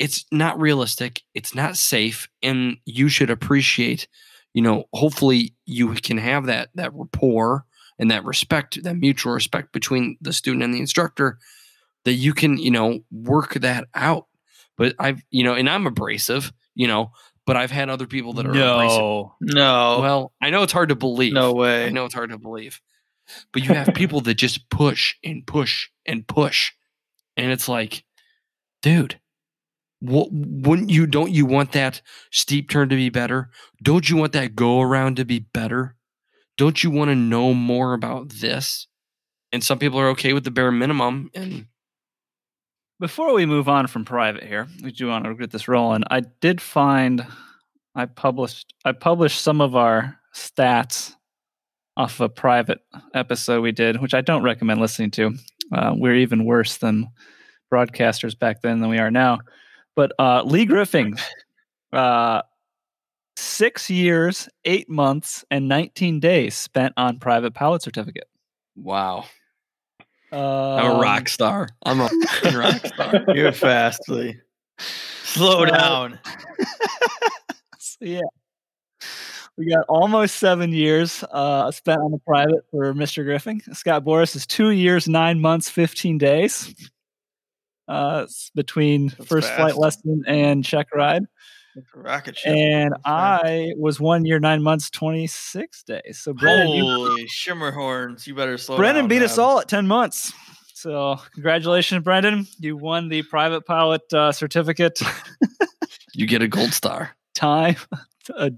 it's 0.00 0.24
not 0.32 0.58
realistic. 0.58 1.22
It's 1.34 1.54
not 1.54 1.76
safe. 1.76 2.28
And 2.42 2.78
you 2.84 3.08
should 3.08 3.30
appreciate 3.30 4.08
you 4.52 4.62
know, 4.62 4.84
hopefully 4.92 5.54
you 5.66 5.94
can 5.94 6.18
have 6.18 6.46
that 6.46 6.70
that 6.74 6.92
rapport 6.94 7.64
and 7.98 8.10
that 8.10 8.24
respect, 8.24 8.82
that 8.82 8.96
mutual 8.96 9.32
respect 9.32 9.72
between 9.72 10.16
the 10.20 10.32
student 10.32 10.64
and 10.64 10.74
the 10.74 10.80
instructor, 10.80 11.38
that 12.04 12.14
you 12.14 12.32
can, 12.32 12.56
you 12.56 12.70
know, 12.70 13.00
work 13.10 13.54
that 13.54 13.86
out. 13.94 14.26
But 14.76 14.94
I've, 14.98 15.22
you 15.30 15.44
know, 15.44 15.54
and 15.54 15.68
I'm 15.68 15.86
abrasive, 15.86 16.52
you 16.74 16.88
know, 16.88 17.12
but 17.46 17.56
I've 17.56 17.70
had 17.70 17.90
other 17.90 18.06
people 18.06 18.32
that 18.34 18.46
are 18.46 18.52
no, 18.52 18.74
abrasive. 18.74 19.54
No. 19.54 20.00
Well, 20.00 20.32
I 20.40 20.50
know 20.50 20.62
it's 20.62 20.72
hard 20.72 20.88
to 20.88 20.96
believe. 20.96 21.34
No 21.34 21.52
way. 21.52 21.86
I 21.86 21.90
know 21.90 22.06
it's 22.06 22.14
hard 22.14 22.30
to 22.30 22.38
believe. 22.38 22.80
But 23.52 23.62
you 23.62 23.74
have 23.74 23.90
people 23.94 24.22
that 24.22 24.34
just 24.34 24.70
push 24.70 25.14
and 25.22 25.46
push 25.46 25.88
and 26.06 26.26
push. 26.26 26.72
And 27.36 27.52
it's 27.52 27.68
like, 27.68 28.02
dude, 28.82 29.12
what 29.12 29.19
wouldn't 30.00 30.90
you 30.90 31.06
don't 31.06 31.30
you 31.30 31.44
want 31.44 31.72
that 31.72 32.00
steep 32.30 32.70
turn 32.70 32.88
to 32.88 32.96
be 32.96 33.10
better? 33.10 33.50
Don't 33.82 34.08
you 34.08 34.16
want 34.16 34.32
that 34.32 34.56
go 34.56 34.80
around 34.80 35.16
to 35.16 35.24
be 35.24 35.40
better? 35.40 35.96
Don't 36.56 36.82
you 36.82 36.90
want 36.90 37.10
to 37.10 37.14
know 37.14 37.54
more 37.54 37.92
about 37.92 38.30
this? 38.30 38.86
And 39.52 39.62
some 39.62 39.78
people 39.78 39.98
are 39.98 40.08
okay 40.10 40.32
with 40.32 40.44
the 40.44 40.50
bare 40.50 40.72
minimum 40.72 41.30
and 41.34 41.66
before 42.98 43.32
we 43.32 43.46
move 43.46 43.66
on 43.66 43.86
from 43.86 44.04
private 44.04 44.44
here 44.44 44.68
we 44.82 44.92
do 44.92 45.08
want 45.08 45.24
to 45.24 45.34
get 45.34 45.50
this 45.50 45.68
rolling. 45.68 46.02
I 46.10 46.20
did 46.40 46.60
find 46.60 47.26
i 47.94 48.06
published 48.06 48.72
i 48.84 48.92
published 48.92 49.40
some 49.42 49.60
of 49.60 49.74
our 49.74 50.16
stats 50.34 51.14
off 51.96 52.20
a 52.20 52.28
private 52.28 52.78
episode 53.14 53.60
we 53.62 53.72
did 53.72 54.00
which 54.00 54.14
i 54.14 54.20
don't 54.20 54.44
recommend 54.44 54.80
listening 54.80 55.10
to. 55.10 55.34
Uh, 55.72 55.94
we're 55.96 56.16
even 56.16 56.44
worse 56.44 56.78
than 56.78 57.08
broadcasters 57.72 58.36
back 58.38 58.62
then 58.62 58.80
than 58.80 58.90
we 58.90 58.98
are 58.98 59.10
now 59.10 59.38
but 59.94 60.12
uh, 60.18 60.42
Lee 60.44 60.64
Griffin, 60.64 61.16
uh, 61.92 62.42
six 63.36 63.90
years, 63.90 64.48
eight 64.64 64.88
months, 64.88 65.44
and 65.50 65.68
19 65.68 66.20
days 66.20 66.54
spent 66.54 66.94
on 66.96 67.18
private 67.18 67.54
pilot 67.54 67.82
certificate. 67.82 68.28
Wow. 68.76 69.24
Um, 70.32 70.40
I'm 70.40 70.96
a 70.96 71.00
rock 71.00 71.28
star. 71.28 71.68
I'm 71.84 72.00
a 72.00 72.10
rock 72.56 72.86
star. 72.86 73.24
You're 73.34 73.52
fast, 73.52 74.08
Lee. 74.08 74.36
Slow 75.24 75.64
down. 75.64 76.18
so, 77.78 77.98
yeah. 78.00 78.20
We 79.56 79.68
got 79.68 79.84
almost 79.88 80.36
seven 80.36 80.72
years 80.72 81.22
uh, 81.32 81.70
spent 81.70 82.00
on 82.00 82.12
the 82.12 82.18
private 82.18 82.64
for 82.70 82.94
Mr. 82.94 83.24
Griffin. 83.24 83.60
Scott 83.74 84.04
Boris 84.04 84.34
is 84.34 84.46
two 84.46 84.70
years, 84.70 85.08
nine 85.08 85.40
months, 85.40 85.68
15 85.68 86.16
days 86.16 86.74
uh, 87.90 88.26
between 88.54 89.08
That's 89.08 89.26
first 89.26 89.48
fast. 89.48 89.58
flight 89.58 89.76
lesson 89.76 90.22
and 90.26 90.64
check 90.64 90.86
ride. 90.94 91.24
Rocket 91.94 92.36
ship. 92.36 92.56
And 92.56 92.94
I 93.04 93.72
was 93.76 94.00
one 94.00 94.24
year, 94.24 94.38
nine 94.38 94.62
months, 94.62 94.90
26 94.90 95.82
days. 95.84 96.20
So, 96.20 96.32
Brendan, 96.32 96.68
Holy 96.68 97.20
you, 97.20 97.28
shimmer 97.28 97.70
horns. 97.70 98.26
You 98.26 98.34
better 98.34 98.58
slow 98.58 98.76
Brendan 98.76 99.04
down, 99.04 99.08
beat 99.08 99.16
man. 99.16 99.24
us 99.24 99.38
all 99.38 99.60
at 99.60 99.68
10 99.68 99.86
months. 99.86 100.32
So, 100.74 101.20
congratulations, 101.34 102.02
Brendan. 102.02 102.46
You 102.58 102.76
won 102.76 103.08
the 103.08 103.22
private 103.22 103.66
pilot 103.66 104.02
uh, 104.12 104.32
certificate. 104.32 105.00
you 106.14 106.26
get 106.26 106.42
a 106.42 106.48
gold 106.48 106.72
star. 106.72 107.16
Time, 107.34 107.76
uh, 108.34 108.50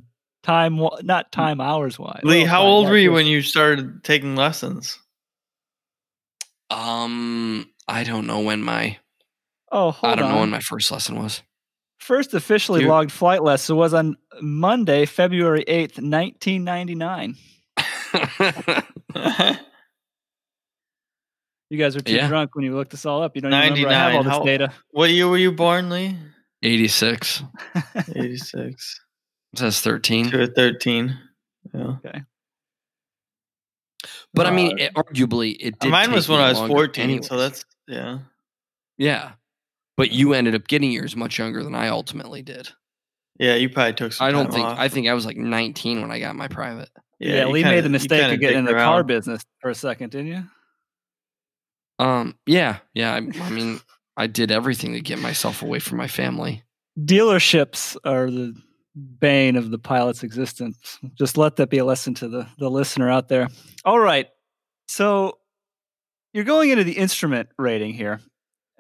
time, 0.42 0.80
not 1.02 1.32
time 1.32 1.60
hours 1.60 1.98
wise. 1.98 2.20
Lee, 2.22 2.44
oh, 2.44 2.46
how 2.46 2.62
old 2.62 2.86
were 2.86 2.96
you 2.96 3.12
when 3.12 3.26
you 3.26 3.42
started 3.42 4.04
taking 4.04 4.36
lessons? 4.36 4.98
Um, 6.70 7.68
I 7.86 8.04
don't 8.04 8.26
know 8.26 8.40
when 8.40 8.62
my 8.62 8.98
Oh, 9.72 9.90
hold 9.90 10.12
on. 10.12 10.18
I 10.18 10.20
don't 10.20 10.28
on. 10.28 10.34
know 10.34 10.40
when 10.42 10.50
my 10.50 10.60
first 10.60 10.90
lesson 10.90 11.16
was. 11.16 11.42
First 11.98 12.34
officially 12.34 12.84
logged 12.84 13.10
flight 13.12 13.42
lesson 13.42 13.76
was 13.76 13.94
on 13.94 14.16
Monday, 14.40 15.06
February 15.06 15.64
8th, 15.66 15.98
1999. 16.02 17.36
you 21.70 21.78
guys 21.78 21.94
were 21.94 22.02
too 22.02 22.14
yeah. 22.14 22.28
drunk 22.28 22.54
when 22.54 22.64
you 22.64 22.74
looked 22.74 22.90
this 22.90 23.06
all 23.06 23.22
up. 23.22 23.36
You 23.36 23.42
don't 23.42 23.54
even 23.54 23.72
remember 23.72 23.88
I 23.88 23.92
have 23.92 24.14
all 24.16 24.24
this 24.24 24.32
How, 24.32 24.44
data. 24.44 24.72
What 24.90 25.10
year 25.10 25.28
were 25.28 25.38
you 25.38 25.52
born, 25.52 25.90
Lee? 25.90 26.16
86. 26.62 27.44
86. 28.14 29.00
It 29.52 29.58
says 29.58 29.80
13. 29.80 30.30
To 30.32 30.46
13. 30.48 31.18
Yeah. 31.72 31.80
Okay. 31.80 32.22
But 34.34 34.46
uh, 34.46 34.48
I 34.50 34.52
mean, 34.52 34.78
it, 34.78 34.94
arguably, 34.94 35.56
it 35.60 35.78
did. 35.78 35.90
Mine 35.90 36.12
was 36.12 36.28
when 36.28 36.40
I 36.40 36.50
was 36.50 36.58
14, 36.58 37.04
anyways. 37.04 37.28
so 37.28 37.36
that's, 37.36 37.64
yeah. 37.86 38.18
Yeah. 38.98 39.32
But 39.96 40.10
you 40.10 40.32
ended 40.32 40.54
up 40.54 40.66
getting 40.68 40.90
yours 40.90 41.14
much 41.16 41.38
younger 41.38 41.62
than 41.62 41.74
I 41.74 41.88
ultimately 41.88 42.42
did. 42.42 42.70
Yeah, 43.38 43.54
you 43.54 43.68
probably 43.68 43.94
took 43.94 44.12
some. 44.12 44.26
I 44.26 44.30
don't 44.30 44.52
think. 44.52 44.64
Off. 44.64 44.78
I 44.78 44.88
think 44.88 45.08
I 45.08 45.14
was 45.14 45.26
like 45.26 45.36
19 45.36 46.00
when 46.00 46.10
I 46.10 46.18
got 46.18 46.36
my 46.36 46.48
private. 46.48 46.90
Yeah, 47.18 47.36
yeah 47.36 47.46
Lee 47.46 47.62
kinda, 47.62 47.76
made 47.76 47.84
the 47.84 47.88
mistake 47.88 48.32
of 48.32 48.40
getting 48.40 48.60
in 48.60 48.64
the 48.64 48.72
car 48.72 49.04
business 49.04 49.42
for 49.60 49.70
a 49.70 49.74
second, 49.74 50.10
didn't 50.10 50.28
you? 50.28 50.44
Um. 51.98 52.36
Yeah. 52.46 52.78
Yeah. 52.94 53.12
I, 53.12 53.16
I 53.16 53.50
mean, 53.50 53.80
I 54.16 54.26
did 54.26 54.50
everything 54.50 54.92
to 54.92 55.00
get 55.00 55.18
myself 55.18 55.62
away 55.62 55.78
from 55.78 55.98
my 55.98 56.08
family. 56.08 56.62
Dealerships 56.98 57.96
are 58.04 58.30
the 58.30 58.54
bane 59.18 59.56
of 59.56 59.70
the 59.70 59.78
pilot's 59.78 60.22
existence. 60.22 60.98
Just 61.14 61.38
let 61.38 61.56
that 61.56 61.70
be 61.70 61.78
a 61.78 61.84
lesson 61.84 62.14
to 62.14 62.28
the 62.28 62.46
the 62.58 62.70
listener 62.70 63.10
out 63.10 63.28
there. 63.28 63.48
All 63.84 63.98
right. 63.98 64.28
So 64.88 65.38
you're 66.32 66.44
going 66.44 66.70
into 66.70 66.84
the 66.84 66.92
instrument 66.92 67.48
rating 67.58 67.94
here, 67.94 68.20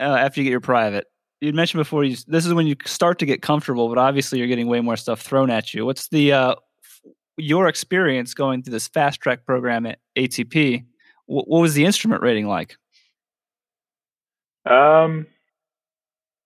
uh, 0.00 0.04
after 0.04 0.40
you 0.40 0.44
get 0.44 0.50
your 0.50 0.60
private. 0.60 1.06
You 1.40 1.52
mentioned 1.52 1.80
before 1.80 2.04
you 2.04 2.16
this 2.26 2.46
is 2.46 2.54
when 2.54 2.66
you 2.66 2.76
start 2.84 3.18
to 3.18 3.26
get 3.26 3.42
comfortable, 3.42 3.88
but 3.88 3.98
obviously 3.98 4.38
you're 4.38 4.48
getting 4.48 4.68
way 4.68 4.80
more 4.80 4.96
stuff 4.96 5.20
thrown 5.20 5.50
at 5.50 5.74
you. 5.74 5.84
What's 5.84 6.08
the 6.08 6.32
uh, 6.32 6.54
your 7.36 7.66
experience 7.66 8.34
going 8.34 8.62
through 8.62 8.72
this 8.72 8.88
fast 8.88 9.20
track 9.20 9.44
program 9.44 9.86
at 9.86 9.98
ATP? 10.16 10.84
what 11.26 11.60
was 11.62 11.74
the 11.74 11.84
instrument 11.84 12.22
rating 12.22 12.46
like? 12.46 12.76
Um, 14.66 15.26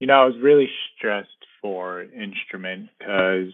you 0.01 0.07
know, 0.07 0.15
I 0.15 0.25
was 0.25 0.37
really 0.41 0.69
stressed 0.97 1.29
for 1.61 2.03
instrument 2.03 2.91
because 2.99 3.53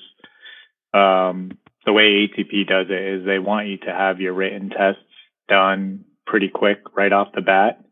um, 0.92 1.58
the 1.86 1.92
way 1.92 2.28
ATP 2.28 2.66
does 2.66 2.86
it 2.90 3.02
is 3.02 3.24
they 3.24 3.38
want 3.38 3.68
you 3.68 3.78
to 3.78 3.90
have 3.90 4.20
your 4.20 4.34
written 4.34 4.70
tests 4.70 5.02
done 5.48 6.04
pretty 6.26 6.48
quick 6.48 6.80
right 6.94 7.12
off 7.12 7.28
the 7.34 7.40
bat. 7.40 7.82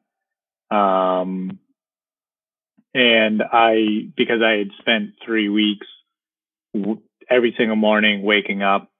Um, 0.74 1.59
and 2.95 3.43
I, 3.43 4.09
because 4.16 4.43
I 4.45 4.59
had 4.59 4.70
spent 4.80 5.11
three 5.24 5.49
weeks 5.49 5.86
every 7.28 7.55
single 7.57 7.76
morning 7.76 8.22
waking 8.22 8.62
up, 8.62 8.91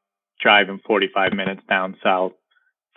driving 0.41 0.81
45 0.87 1.33
minutes 1.33 1.63
down 1.69 1.97
south 2.03 2.33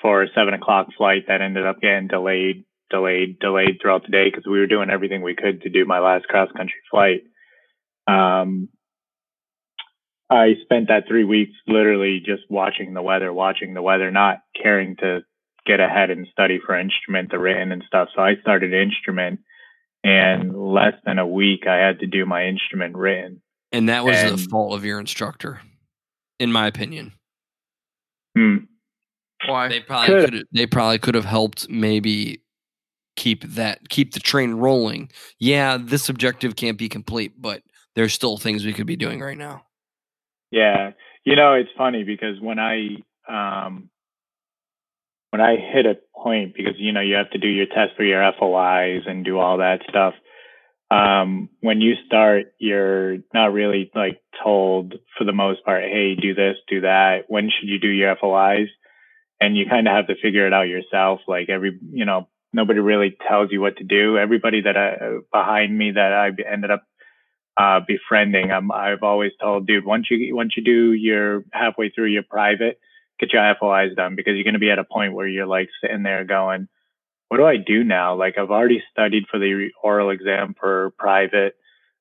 for 0.01 0.23
a 0.23 0.27
seven 0.35 0.53
o'clock 0.53 0.87
flight 0.97 1.23
that 1.27 1.41
ended 1.41 1.65
up 1.65 1.81
getting 1.81 2.07
delayed, 2.07 2.65
delayed, 2.89 3.39
delayed 3.39 3.79
throughout 3.81 4.03
the 4.03 4.11
day 4.11 4.25
because 4.29 4.45
we 4.45 4.59
were 4.59 4.67
doing 4.67 4.89
everything 4.89 5.21
we 5.21 5.35
could 5.35 5.61
to 5.61 5.69
do 5.69 5.85
my 5.85 5.99
last 5.99 6.27
cross 6.27 6.49
country 6.51 6.79
flight. 6.91 7.21
Um, 8.07 8.69
I 10.29 10.55
spent 10.63 10.87
that 10.87 11.07
three 11.07 11.23
weeks 11.23 11.53
literally 11.67 12.21
just 12.25 12.43
watching 12.49 12.93
the 12.93 13.01
weather, 13.01 13.31
watching 13.31 13.73
the 13.73 13.81
weather, 13.81 14.11
not 14.11 14.39
caring 14.61 14.95
to 14.97 15.21
get 15.65 15.79
ahead 15.79 16.09
and 16.09 16.27
study 16.31 16.59
for 16.63 16.77
instrument, 16.77 17.31
the 17.31 17.39
written 17.39 17.71
and 17.71 17.83
stuff. 17.87 18.09
So 18.15 18.21
I 18.21 18.35
started 18.41 18.73
instrument 18.73 19.39
and 20.03 20.55
less 20.55 20.93
than 21.05 21.19
a 21.19 21.27
week 21.27 21.65
I 21.67 21.77
had 21.77 21.99
to 21.99 22.07
do 22.07 22.25
my 22.25 22.45
instrument 22.45 22.95
written. 22.95 23.41
And 23.71 23.89
that 23.89 24.03
was 24.05 24.17
And- 24.17 24.37
the 24.37 24.47
fault 24.49 24.73
of 24.75 24.85
your 24.85 24.99
instructor, 24.99 25.61
in 26.39 26.51
my 26.51 26.67
opinion. 26.67 27.13
Hmm. 28.37 28.57
Why? 29.47 29.67
They 29.67 29.79
probably 29.81 30.07
Could- 30.15 30.31
could 30.33 30.43
they 30.51 30.65
probably 30.67 30.99
could 30.99 31.15
have 31.15 31.25
helped 31.25 31.69
maybe 31.69 32.41
keep 33.15 33.43
that 33.43 33.89
keep 33.89 34.13
the 34.13 34.19
train 34.19 34.53
rolling. 34.53 35.11
Yeah, 35.39 35.77
this 35.79 36.09
objective 36.09 36.55
can't 36.55 36.77
be 36.77 36.89
complete, 36.89 37.33
but 37.39 37.61
there's 37.95 38.13
still 38.13 38.37
things 38.37 38.65
we 38.65 38.73
could 38.73 38.87
be 38.87 38.95
doing 38.95 39.19
right 39.19 39.37
now. 39.37 39.65
Yeah. 40.51 40.91
You 41.25 41.35
know, 41.35 41.53
it's 41.53 41.69
funny 41.77 42.03
because 42.03 42.39
when 42.39 42.57
I 42.59 42.97
um 43.27 43.89
when 45.33 45.41
I 45.41 45.55
hit 45.55 45.87
a 45.87 45.95
point 46.15 46.53
because 46.55 46.75
you 46.77 46.91
know 46.91 47.01
you 47.01 47.15
have 47.15 47.31
to 47.31 47.39
do 47.39 47.47
your 47.47 47.65
test 47.65 47.97
for 47.97 48.03
your 48.03 48.21
FOIs 48.39 49.01
and 49.07 49.25
do 49.25 49.39
all 49.39 49.57
that 49.57 49.79
stuff. 49.89 50.13
Um 50.91 51.49
when 51.59 51.81
you 51.81 51.95
start 52.05 52.53
you're 52.59 53.17
not 53.33 53.51
really 53.51 53.89
like 53.95 54.21
told 54.43 54.93
for 55.17 55.23
the 55.23 55.33
most 55.33 55.65
part, 55.65 55.85
hey, 55.85 56.13
do 56.13 56.35
this, 56.35 56.57
do 56.69 56.81
that. 56.81 57.21
When 57.29 57.49
should 57.49 57.67
you 57.67 57.79
do 57.79 57.87
your 57.87 58.15
FOIs? 58.15 58.67
And 59.41 59.57
you 59.57 59.65
kind 59.67 59.87
of 59.87 59.95
have 59.95 60.05
to 60.05 60.21
figure 60.21 60.45
it 60.45 60.53
out 60.53 60.67
yourself. 60.67 61.21
Like 61.27 61.49
every, 61.49 61.79
you 61.91 62.05
know, 62.05 62.27
nobody 62.53 62.79
really 62.79 63.17
tells 63.27 63.51
you 63.51 63.59
what 63.59 63.77
to 63.77 63.83
do. 63.83 64.19
Everybody 64.19 64.61
that 64.61 64.77
I, 64.77 65.17
behind 65.31 65.75
me 65.75 65.93
that 65.93 66.13
I 66.13 66.27
ended 66.47 66.69
up 66.69 66.83
uh, 67.57 67.79
befriending. 67.85 68.51
I'm, 68.51 68.71
I've 68.71 69.01
always 69.01 69.31
told, 69.41 69.65
dude, 69.65 69.83
once 69.83 70.07
you 70.11 70.35
once 70.35 70.53
you 70.55 70.63
do 70.63 70.93
your 70.93 71.43
halfway 71.51 71.89
through 71.89 72.11
your 72.11 72.23
private, 72.23 72.79
get 73.23 73.33
your 73.33 73.55
FOIs 73.59 73.95
done 73.95 74.15
because 74.15 74.35
you're 74.35 74.43
going 74.43 74.53
to 74.53 74.59
be 74.59 74.71
at 74.71 74.79
a 74.79 74.83
point 74.83 75.13
where 75.13 75.27
you're 75.27 75.47
like 75.47 75.69
sitting 75.81 76.03
there 76.03 76.23
going, 76.25 76.67
what 77.29 77.37
do 77.37 77.45
I 77.45 77.57
do 77.57 77.83
now? 77.83 78.15
Like 78.15 78.37
I've 78.37 78.51
already 78.51 78.83
studied 78.91 79.25
for 79.29 79.39
the 79.39 79.69
oral 79.83 80.09
exam 80.09 80.55
for 80.59 80.91
private. 80.97 81.55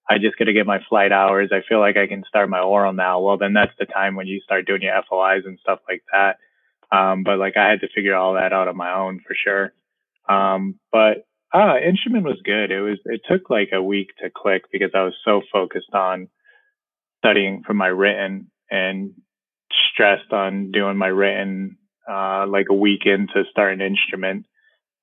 I 0.08 0.18
just 0.18 0.36
got 0.36 0.46
to 0.46 0.52
get 0.52 0.66
my 0.66 0.80
flight 0.88 1.12
hours. 1.12 1.50
I 1.52 1.62
feel 1.68 1.80
like 1.80 1.96
I 1.96 2.06
can 2.06 2.24
start 2.28 2.50
my 2.50 2.60
oral 2.60 2.92
now. 2.92 3.20
Well, 3.20 3.38
then 3.38 3.52
that's 3.52 3.72
the 3.78 3.86
time 3.86 4.16
when 4.16 4.26
you 4.26 4.40
start 4.40 4.66
doing 4.66 4.82
your 4.82 5.00
FOIs 5.08 5.44
and 5.46 5.58
stuff 5.60 5.78
like 5.88 6.02
that. 6.12 6.38
Um, 6.96 7.22
but 7.22 7.38
like 7.38 7.56
I 7.56 7.70
had 7.70 7.80
to 7.80 7.88
figure 7.94 8.14
all 8.14 8.34
that 8.34 8.52
out 8.52 8.68
on 8.68 8.76
my 8.76 8.92
own 8.92 9.20
for 9.26 9.34
sure. 9.34 9.72
Um, 10.28 10.78
but 10.90 11.26
Ah, 11.54 11.76
instrument 11.78 12.24
was 12.24 12.40
good. 12.44 12.70
It 12.70 12.80
was 12.80 12.98
it 13.04 13.20
took 13.28 13.50
like 13.50 13.70
a 13.72 13.82
week 13.82 14.10
to 14.22 14.30
click 14.30 14.64
because 14.72 14.90
I 14.94 15.02
was 15.02 15.14
so 15.24 15.42
focused 15.52 15.92
on 15.92 16.28
studying 17.18 17.62
for 17.66 17.74
my 17.74 17.88
written 17.88 18.50
and 18.70 19.12
stressed 19.92 20.32
on 20.32 20.70
doing 20.70 20.96
my 20.96 21.08
written 21.08 21.76
uh 22.10 22.46
like 22.46 22.66
a 22.70 22.74
week 22.74 23.02
into 23.04 23.44
starting 23.50 23.80
an 23.80 23.86
instrument. 23.86 24.46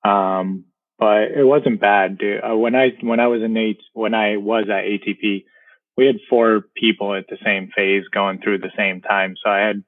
Um 0.04 0.64
but 1.00 1.32
it 1.34 1.44
wasn't 1.44 1.80
bad, 1.80 2.18
dude. 2.18 2.42
Uh, 2.44 2.54
when 2.56 2.74
I 2.74 2.90
when 3.00 3.20
I 3.20 3.26
was 3.28 3.42
in 3.42 3.56
eight 3.56 3.80
when 3.94 4.14
I 4.14 4.36
was 4.36 4.64
at 4.68 4.84
ATP, 4.84 5.44
we 5.96 6.06
had 6.06 6.16
four 6.28 6.64
people 6.76 7.14
at 7.14 7.26
the 7.28 7.38
same 7.44 7.70
phase 7.74 8.04
going 8.12 8.40
through 8.40 8.58
the 8.58 8.72
same 8.76 9.00
time. 9.00 9.34
So 9.42 9.50
I 9.50 9.60
had 9.60 9.82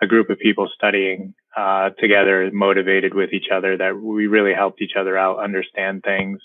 a 0.00 0.06
group 0.06 0.30
of 0.30 0.38
people 0.38 0.68
studying 0.74 1.34
uh, 1.56 1.90
together, 1.98 2.50
motivated 2.52 3.14
with 3.14 3.32
each 3.32 3.46
other, 3.52 3.76
that 3.76 3.98
we 3.98 4.26
really 4.26 4.52
helped 4.54 4.82
each 4.82 4.92
other 4.98 5.16
out, 5.16 5.42
understand 5.42 6.02
things. 6.02 6.40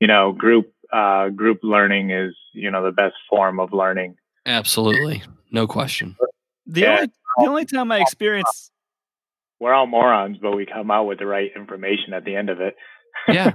You 0.00 0.06
know, 0.06 0.32
group 0.32 0.72
uh, 0.92 1.28
group 1.28 1.60
learning 1.62 2.10
is 2.10 2.34
you 2.54 2.70
know 2.70 2.82
the 2.82 2.90
best 2.90 3.14
form 3.28 3.60
of 3.60 3.72
learning. 3.72 4.16
Absolutely. 4.46 5.22
No 5.50 5.66
question. 5.66 6.16
The 6.66 6.80
Yeah. 6.82 6.90
only 6.96 7.06
the 7.38 7.46
only 7.48 7.64
time 7.64 7.90
I 7.92 8.00
experienced 8.00 8.70
We're 9.60 9.72
all 9.74 9.86
morons, 9.86 10.38
but 10.42 10.56
we 10.56 10.66
come 10.66 10.90
out 10.90 11.04
with 11.06 11.18
the 11.20 11.26
right 11.26 11.50
information 11.54 12.12
at 12.14 12.24
the 12.24 12.34
end 12.36 12.50
of 12.50 12.60
it. 12.60 12.74
Yeah. 13.28 13.52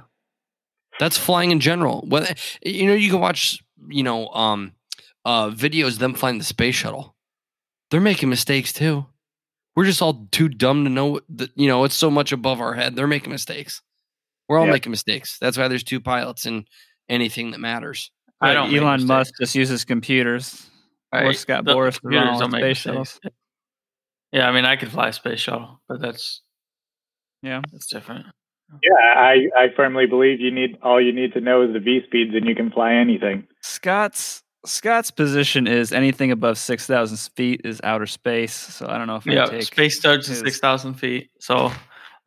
That's 0.99 1.17
flying 1.17 1.51
in 1.51 1.59
general. 1.59 2.05
Whether 2.07 2.33
you 2.63 2.87
know, 2.87 2.93
you 2.93 3.09
can 3.11 3.19
watch, 3.19 3.59
you 3.89 4.03
know, 4.03 4.27
um 4.29 4.73
uh 5.25 5.49
videos 5.49 5.93
of 5.93 5.99
them 5.99 6.13
flying 6.13 6.37
the 6.37 6.43
space 6.43 6.75
shuttle. 6.75 7.15
They're 7.91 8.01
making 8.01 8.29
mistakes 8.29 8.73
too. 8.73 9.05
We're 9.75 9.85
just 9.85 10.01
all 10.01 10.27
too 10.31 10.49
dumb 10.49 10.85
to 10.85 10.89
know 10.89 11.19
that 11.29 11.51
you 11.55 11.67
know, 11.67 11.83
it's 11.83 11.95
so 11.95 12.09
much 12.09 12.31
above 12.31 12.61
our 12.61 12.73
head. 12.73 12.95
They're 12.95 13.05
making 13.07 13.31
mistakes. 13.31 13.81
We're 14.49 14.57
all 14.59 14.65
Yeah. 14.65 14.71
making 14.71 14.91
mistakes. 14.91 15.37
That's 15.39 15.57
why 15.57 15.67
there's 15.67 15.83
two 15.83 15.99
pilots 15.99 16.45
in 16.45 16.65
anything 17.09 17.51
that 17.51 17.59
matters. 17.59 18.11
I 18.41 18.53
don't 18.53 18.73
Elon. 18.73 19.05
Musk 19.05 19.33
just 19.39 19.55
uses 19.55 19.83
computers. 19.85 20.69
Or 21.13 21.33
Scott 21.33 21.65
The 21.65 21.73
Boris 21.73 21.95
to 21.95 22.01
computers 22.01 22.39
don't 22.39 22.51
the 22.51 22.57
make 22.57 22.63
space 22.63 22.77
shuttles. 22.79 23.19
Yeah, 24.31 24.49
I 24.49 24.51
mean, 24.51 24.65
I 24.65 24.75
could 24.75 24.91
fly 24.91 25.09
a 25.09 25.13
space 25.13 25.39
shuttle, 25.39 25.81
but 25.87 26.01
that's 26.01 26.41
Yeah. 27.41 27.61
that's 27.71 27.87
different. 27.87 28.25
Yeah, 28.83 28.91
I 29.15 29.49
I 29.57 29.67
firmly 29.75 30.05
believe 30.05 30.41
you 30.41 30.51
need 30.51 30.77
all 30.83 30.99
you 31.01 31.13
need 31.13 31.33
to 31.33 31.41
know 31.41 31.61
is 31.61 31.71
the 31.73 31.79
V 31.79 32.01
speeds, 32.05 32.35
and 32.35 32.47
you 32.47 32.53
can 32.55 32.69
fly 32.69 32.93
anything. 32.93 33.47
Scott's 33.61 34.43
Scott's 34.65 35.11
position 35.11 35.67
is 35.67 35.93
anything 35.93 36.31
above 36.31 36.57
six 36.57 36.85
thousand 36.85 37.17
feet 37.35 37.61
is 37.63 37.79
outer 37.85 38.05
space. 38.07 38.53
So 38.53 38.87
I 38.87 38.97
don't 38.97 39.07
know 39.07 39.15
if 39.15 39.27
I 39.27 39.31
Yeah, 39.31 39.45
take 39.45 39.63
space 39.63 39.97
starts 39.97 40.29
at 40.29 40.37
six 40.37 40.59
thousand 40.59 40.95
feet, 40.95 41.29
so 41.39 41.71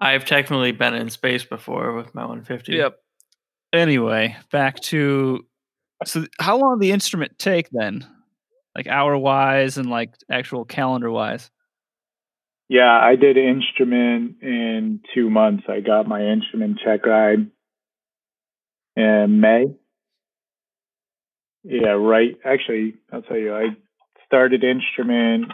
I've 0.01 0.25
technically 0.25 0.73
been 0.73 0.95
in 0.95 1.11
space 1.11 1.45
before 1.45 1.93
with 1.93 2.15
my 2.15 2.23
150. 2.23 2.73
Yep. 2.73 2.97
Anyway, 3.75 4.35
back 4.51 4.81
to 4.81 5.45
so 6.07 6.25
how 6.39 6.57
long 6.57 6.79
did 6.79 6.87
the 6.87 6.93
instrument 6.93 7.39
take 7.39 7.69
then? 7.71 8.07
Like 8.75 8.87
hour 8.87 9.17
wise 9.17 9.79
and 9.79 9.91
like 9.91 10.15
actual 10.31 10.65
calendar 10.65 11.11
wise. 11.11 11.51
Yeah, 12.69 12.99
I 13.03 13.17
did 13.17 13.37
instrument 13.37 14.37
in 14.43 15.01
two 15.13 15.29
months. 15.29 15.65
I 15.69 15.81
got 15.81 16.07
my 16.07 16.23
instrument 16.23 16.79
check 16.85 17.05
ride 17.05 17.51
in 18.95 19.41
May. 19.41 19.75
Yeah, 21.65 21.99
right. 21.99 22.37
Actually, 22.45 22.95
I'll 23.13 23.23
tell 23.23 23.37
you, 23.37 23.53
I 23.55 23.71
started 24.27 24.63
instrument 24.63 25.53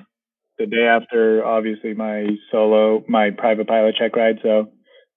the 0.58 0.66
day 0.66 0.86
after, 0.86 1.44
obviously, 1.44 1.94
my 1.94 2.26
solo, 2.50 3.02
my 3.08 3.30
private 3.30 3.66
pilot 3.66 3.94
check 3.98 4.14
ride. 4.14 4.36
So 4.42 4.68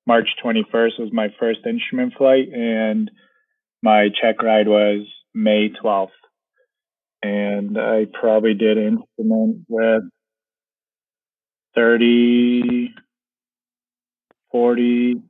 March 0.07 0.27
21st 0.43 0.99
was 0.99 1.09
my 1.11 1.27
first 1.39 1.59
instrument 1.65 2.13
flight, 2.17 2.47
and 2.53 3.11
my 3.83 4.07
check 4.21 4.41
ride 4.41 4.67
was 4.67 5.05
May 5.33 5.69
12th. 5.83 6.09
And 7.21 7.77
I 7.77 8.05
probably 8.13 8.53
did 8.53 8.77
instrument 8.77 9.65
with 9.67 10.03
30, 11.75 12.93
40, 14.51 15.21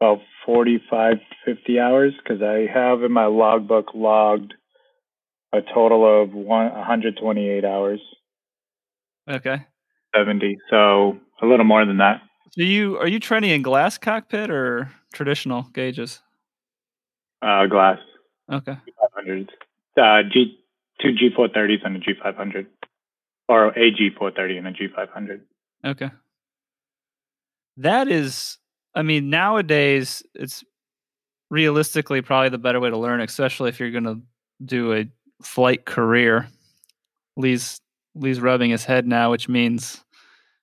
about 0.00 0.18
45, 0.46 1.16
50 1.44 1.80
hours 1.80 2.12
because 2.22 2.42
I 2.42 2.66
have 2.72 3.02
in 3.02 3.12
my 3.12 3.26
logbook 3.26 3.88
logged 3.94 4.54
a 5.52 5.60
total 5.62 6.22
of 6.22 6.32
one, 6.32 6.72
128 6.72 7.64
hours, 7.64 8.00
Okay. 9.30 9.64
70. 10.14 10.58
So 10.70 11.18
a 11.40 11.46
little 11.46 11.64
more 11.64 11.84
than 11.86 11.96
that. 11.98 12.20
So 12.50 12.62
you 12.62 12.98
are 12.98 13.08
you 13.08 13.18
training 13.18 13.50
in 13.50 13.62
glass 13.62 13.96
cockpit 13.98 14.50
or 14.50 14.90
traditional 15.12 15.62
gauges? 15.72 16.20
Uh, 17.40 17.66
glass 17.66 17.98
Okay. 18.52 18.76
500s, 19.18 19.48
uh, 20.00 20.22
G, 20.30 20.58
two 21.00 21.12
G430s 21.12 21.84
and 21.84 21.96
a 21.96 22.00
G500, 22.00 22.66
or 23.48 23.68
a 23.68 23.92
G430 23.92 24.58
and 24.58 24.66
a 24.68 24.72
G500. 24.72 25.40
Okay. 25.84 26.10
That 27.76 28.08
is, 28.08 28.58
I 28.94 29.02
mean, 29.02 29.30
nowadays 29.30 30.22
it's 30.34 30.64
realistically 31.50 32.22
probably 32.22 32.50
the 32.50 32.58
better 32.58 32.80
way 32.80 32.90
to 32.90 32.96
learn, 32.96 33.20
especially 33.20 33.68
if 33.68 33.80
you're 33.80 33.90
going 33.90 34.04
to 34.04 34.20
do 34.64 34.92
a 34.92 35.06
flight 35.42 35.84
career. 35.84 36.48
Lee's 37.36 37.80
Lee's 38.14 38.40
rubbing 38.40 38.70
his 38.70 38.84
head 38.84 39.06
now, 39.06 39.32
which 39.32 39.48
means 39.48 40.04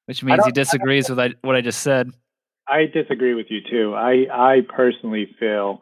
which 0.05 0.23
means 0.23 0.45
he 0.45 0.51
don't- 0.51 0.59
I 0.59 0.63
disagrees 0.63 1.09
with 1.09 1.19
I, 1.19 1.33
what 1.41 1.55
I 1.55 1.61
just 1.61 1.81
said. 1.81 2.11
I 2.67 2.85
disagree 2.85 3.33
with 3.33 3.47
you 3.49 3.59
too. 3.69 3.93
I 3.93 4.27
I 4.31 4.61
personally 4.61 5.35
feel 5.37 5.81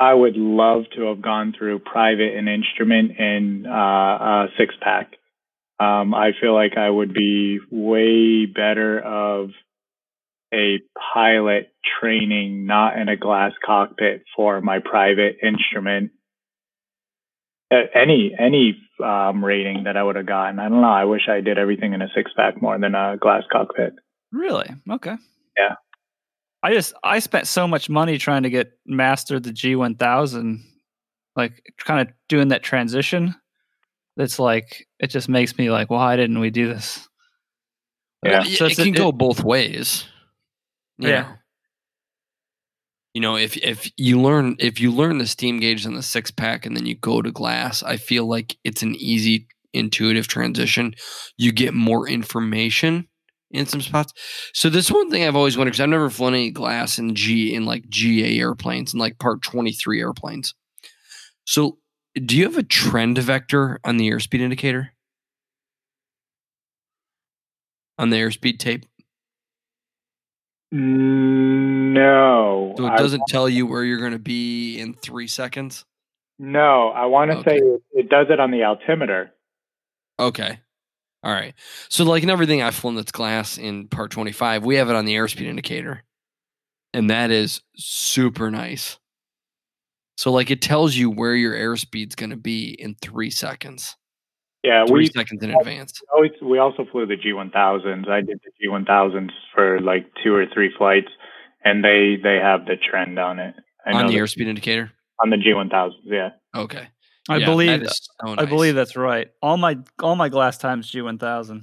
I 0.00 0.14
would 0.14 0.36
love 0.36 0.84
to 0.96 1.08
have 1.08 1.20
gone 1.20 1.52
through 1.56 1.80
private 1.80 2.34
and 2.34 2.48
instrument 2.48 3.12
and 3.18 3.66
uh, 3.66 3.70
a 3.70 4.46
six 4.58 4.74
pack. 4.80 5.12
um, 5.78 6.14
I 6.14 6.30
feel 6.40 6.54
like 6.54 6.78
I 6.78 6.88
would 6.88 7.12
be 7.12 7.58
way 7.70 8.46
better 8.46 8.98
of 8.98 9.50
a 10.52 10.80
pilot 11.14 11.72
training 12.00 12.66
not 12.66 12.98
in 12.98 13.08
a 13.08 13.16
glass 13.16 13.52
cockpit 13.64 14.24
for 14.34 14.60
my 14.60 14.78
private 14.78 15.36
instrument. 15.42 16.12
Any 17.70 18.34
any 18.36 18.76
um, 19.04 19.44
rating 19.44 19.84
that 19.84 19.96
I 19.96 20.02
would 20.02 20.16
have 20.16 20.26
gotten, 20.26 20.58
I 20.58 20.68
don't 20.68 20.80
know. 20.80 20.90
I 20.90 21.04
wish 21.04 21.28
I 21.28 21.40
did 21.40 21.56
everything 21.56 21.92
in 21.92 22.02
a 22.02 22.08
six 22.16 22.32
pack 22.34 22.60
more 22.60 22.76
than 22.78 22.96
a 22.96 23.16
glass 23.16 23.44
cockpit. 23.52 23.92
Really? 24.32 24.66
Okay. 24.90 25.14
Yeah. 25.56 25.76
I 26.62 26.72
just 26.74 26.92
I 27.02 27.18
spent 27.20 27.46
so 27.46 27.66
much 27.66 27.88
money 27.88 28.18
trying 28.18 28.42
to 28.42 28.50
get 28.50 28.72
mastered 28.86 29.42
the 29.44 29.50
G1000 29.52 30.58
like 31.36 31.62
kind 31.78 32.06
of 32.06 32.14
doing 32.28 32.48
that 32.48 32.62
transition. 32.62 33.34
It's 34.16 34.38
like 34.38 34.86
it 34.98 35.06
just 35.08 35.28
makes 35.28 35.56
me 35.56 35.70
like 35.70 35.88
why 35.90 36.16
didn't 36.16 36.40
we 36.40 36.50
do 36.50 36.68
this? 36.68 37.08
Yeah. 38.24 38.42
It, 38.42 38.56
So 38.58 38.66
it 38.66 38.72
it's- 38.72 38.76
can 38.86 38.94
it- 38.94 38.98
go 38.98 39.12
both 39.12 39.42
ways. 39.42 40.04
you 40.98 41.08
Yeah. 41.08 41.36
You 43.14 43.20
know, 43.20 43.36
if 43.36 43.56
if 43.56 43.90
you 43.96 44.20
learn 44.20 44.56
if 44.60 44.80
you 44.80 44.92
learn 44.92 45.18
the 45.18 45.26
steam 45.26 45.58
gauge 45.58 45.84
and 45.84 45.96
the 45.96 46.02
six 46.02 46.30
pack 46.30 46.64
and 46.64 46.76
then 46.76 46.86
you 46.86 46.94
go 46.94 47.22
to 47.22 47.32
glass, 47.32 47.82
I 47.82 47.96
feel 47.96 48.26
like 48.26 48.56
it's 48.62 48.82
an 48.82 48.94
easy 48.96 49.48
intuitive 49.72 50.28
transition. 50.28 50.94
You 51.36 51.50
get 51.52 51.74
more 51.74 52.08
information 52.08 53.08
in 53.50 53.66
some 53.66 53.80
spots. 53.80 54.12
So 54.54 54.70
this 54.70 54.90
one 54.90 55.10
thing 55.10 55.24
I've 55.24 55.36
always 55.36 55.56
wondered 55.56 55.72
because 55.72 55.80
I've 55.80 55.88
never 55.88 56.10
flown 56.10 56.34
any 56.34 56.50
glass 56.50 56.98
in 56.98 57.14
G 57.14 57.54
in 57.54 57.64
like 57.64 57.88
GA 57.88 58.38
airplanes 58.38 58.92
and 58.92 59.00
like 59.00 59.18
part 59.18 59.42
twenty 59.42 59.72
three 59.72 60.00
airplanes. 60.00 60.54
So 61.44 61.78
do 62.14 62.36
you 62.36 62.44
have 62.44 62.58
a 62.58 62.62
trend 62.62 63.18
vector 63.18 63.80
on 63.84 63.96
the 63.96 64.10
airspeed 64.10 64.40
indicator? 64.40 64.92
On 67.98 68.10
the 68.10 68.16
airspeed 68.16 68.58
tape? 68.58 68.86
No, 70.72 72.74
So 72.78 72.86
it 72.86 72.96
doesn't 72.96 73.24
tell 73.28 73.48
you 73.48 73.66
where 73.66 73.84
you're 73.84 73.98
going 73.98 74.12
to 74.12 74.18
be 74.18 74.78
in 74.78 74.94
three 74.94 75.26
seconds. 75.26 75.84
no, 76.38 76.88
I 76.90 77.06
want 77.06 77.30
to 77.32 77.38
Okay. 77.38 77.58
say 77.58 77.60
it, 77.64 77.82
it 77.92 78.08
does 78.08 78.28
it 78.30 78.40
on 78.40 78.50
the 78.50 78.64
altimeter. 78.64 79.32
Okay. 80.18 80.60
All 81.22 81.32
right. 81.32 81.54
So 81.88 82.04
like 82.04 82.22
in 82.22 82.30
everything 82.30 82.62
I've 82.62 82.74
flown 82.74 82.94
that's 82.94 83.12
glass 83.12 83.58
in 83.58 83.88
part 83.88 84.10
25, 84.10 84.64
we 84.64 84.76
have 84.76 84.88
it 84.88 84.96
on 84.96 85.04
the 85.04 85.14
airspeed 85.14 85.46
indicator. 85.46 86.02
And 86.94 87.10
that 87.10 87.30
is 87.30 87.60
super 87.76 88.50
nice. 88.50 88.98
So 90.16 90.32
like 90.32 90.50
it 90.50 90.62
tells 90.62 90.96
you 90.96 91.10
where 91.10 91.34
your 91.34 91.54
airspeed's 91.54 92.14
going 92.14 92.30
to 92.30 92.36
be 92.36 92.70
in 92.70 92.96
3 93.00 93.30
seconds. 93.30 93.96
Yeah, 94.62 94.84
3 94.86 94.94
we 94.94 95.06
seconds 95.06 95.42
in 95.42 95.50
advance. 95.50 96.02
we 96.42 96.58
also 96.58 96.84
flew 96.90 97.06
the 97.06 97.16
G1000s. 97.16 98.08
I 98.08 98.20
did 98.20 98.40
the 98.44 98.66
G1000s 98.66 99.30
for 99.54 99.80
like 99.80 100.06
two 100.22 100.34
or 100.34 100.46
three 100.52 100.70
flights, 100.76 101.08
and 101.64 101.82
they 101.82 102.16
they 102.22 102.36
have 102.36 102.66
the 102.66 102.76
trend 102.76 103.18
on 103.18 103.38
it. 103.38 103.54
I 103.86 103.92
On 103.92 104.06
the 104.06 104.18
airspeed 104.18 104.46
indicator? 104.46 104.92
on 105.22 105.30
the 105.30 105.36
G1000s. 105.36 105.92
Yeah. 106.04 106.30
Okay. 106.54 106.88
I 107.28 107.36
Yeah, 107.36 107.46
believe 107.46 107.88
so 107.88 108.34
I 108.38 108.44
believe 108.44 108.74
that's 108.74 108.96
right. 108.96 109.28
All 109.42 109.56
my 109.56 109.78
all 110.02 110.16
my 110.16 110.28
glass 110.28 110.58
times 110.58 110.90
G1000. 110.90 111.62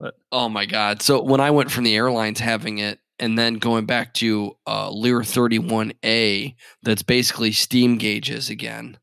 But 0.00 0.14
Oh 0.30 0.48
my 0.48 0.66
god! 0.66 1.02
So 1.02 1.22
when 1.22 1.40
I 1.40 1.50
went 1.50 1.70
from 1.70 1.84
the 1.84 1.96
airlines 1.96 2.40
having 2.40 2.78
it, 2.78 3.00
and 3.18 3.38
then 3.38 3.54
going 3.54 3.84
back 3.84 4.14
to 4.14 4.56
uh, 4.66 4.90
Lear 4.90 5.20
31A, 5.20 6.54
that's 6.82 7.02
basically 7.02 7.52
steam 7.52 7.98
gauges 7.98 8.48
again. 8.48 8.98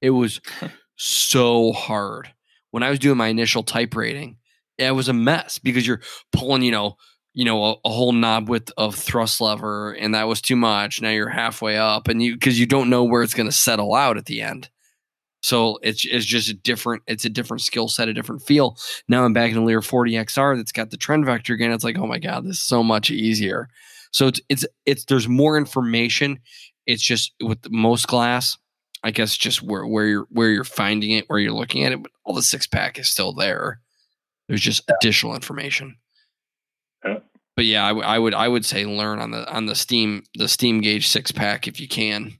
It 0.00 0.10
was 0.10 0.40
so 0.96 1.72
hard. 1.72 2.32
When 2.72 2.82
I 2.82 2.90
was 2.90 2.98
doing 2.98 3.16
my 3.16 3.28
initial 3.28 3.62
type 3.62 3.94
rating, 3.94 4.38
it 4.78 4.94
was 4.94 5.08
a 5.08 5.12
mess 5.12 5.60
because 5.60 5.86
you're 5.86 6.00
pulling, 6.32 6.62
you 6.62 6.72
know, 6.72 6.96
you 7.32 7.44
know, 7.44 7.64
a, 7.64 7.76
a 7.84 7.90
whole 7.90 8.12
knob 8.12 8.48
width 8.48 8.72
of 8.76 8.96
thrust 8.96 9.40
lever, 9.40 9.92
and 9.92 10.14
that 10.14 10.28
was 10.28 10.40
too 10.40 10.56
much. 10.56 11.00
Now 11.00 11.10
you're 11.10 11.28
halfway 11.28 11.76
up, 11.76 12.08
and 12.08 12.22
you 12.22 12.34
because 12.34 12.58
you 12.58 12.66
don't 12.66 12.90
know 12.90 13.04
where 13.04 13.22
it's 13.22 13.34
going 13.34 13.48
to 13.48 13.56
settle 13.56 13.94
out 13.94 14.16
at 14.16 14.26
the 14.26 14.42
end. 14.42 14.68
So 15.44 15.78
it's 15.82 16.06
it's 16.06 16.24
just 16.24 16.48
a 16.48 16.54
different 16.54 17.02
it's 17.06 17.26
a 17.26 17.28
different 17.28 17.60
skill 17.60 17.86
set, 17.86 18.08
a 18.08 18.14
different 18.14 18.40
feel. 18.40 18.78
Now 19.08 19.26
I'm 19.26 19.34
back 19.34 19.50
in 19.50 19.56
the 19.56 19.62
Lear 19.62 19.82
40 19.82 20.12
XR 20.12 20.56
that's 20.56 20.72
got 20.72 20.90
the 20.90 20.96
trend 20.96 21.26
vector 21.26 21.52
again. 21.52 21.70
It's 21.70 21.84
like, 21.84 21.98
oh 21.98 22.06
my 22.06 22.18
god, 22.18 22.46
this 22.46 22.56
is 22.56 22.62
so 22.62 22.82
much 22.82 23.10
easier. 23.10 23.68
So 24.10 24.26
it's 24.26 24.40
it's 24.48 24.64
it's 24.86 25.04
there's 25.04 25.28
more 25.28 25.58
information. 25.58 26.40
It's 26.86 27.02
just 27.02 27.34
with 27.42 27.60
the 27.60 27.68
most 27.68 28.06
glass, 28.06 28.56
I 29.02 29.10
guess 29.10 29.36
just 29.36 29.62
where 29.62 29.86
where 29.86 30.06
you're 30.06 30.26
where 30.30 30.48
you're 30.48 30.64
finding 30.64 31.10
it, 31.10 31.28
where 31.28 31.38
you're 31.38 31.52
looking 31.52 31.84
at 31.84 31.92
it, 31.92 32.02
but 32.02 32.12
all 32.24 32.34
the 32.34 32.40
six 32.40 32.66
pack 32.66 32.98
is 32.98 33.10
still 33.10 33.34
there. 33.34 33.80
There's 34.48 34.62
just 34.62 34.90
additional 34.90 35.34
information. 35.34 35.96
Yeah. 37.04 37.18
But 37.54 37.66
yeah, 37.66 37.84
I, 37.84 37.88
w- 37.88 38.06
I 38.06 38.18
would 38.18 38.32
I 38.32 38.48
would 38.48 38.64
say 38.64 38.86
learn 38.86 39.18
on 39.18 39.30
the 39.30 39.46
on 39.52 39.66
the 39.66 39.74
steam 39.74 40.22
the 40.36 40.48
steam 40.48 40.80
gauge 40.80 41.06
six 41.06 41.32
pack 41.32 41.68
if 41.68 41.80
you 41.80 41.86
can. 41.86 42.38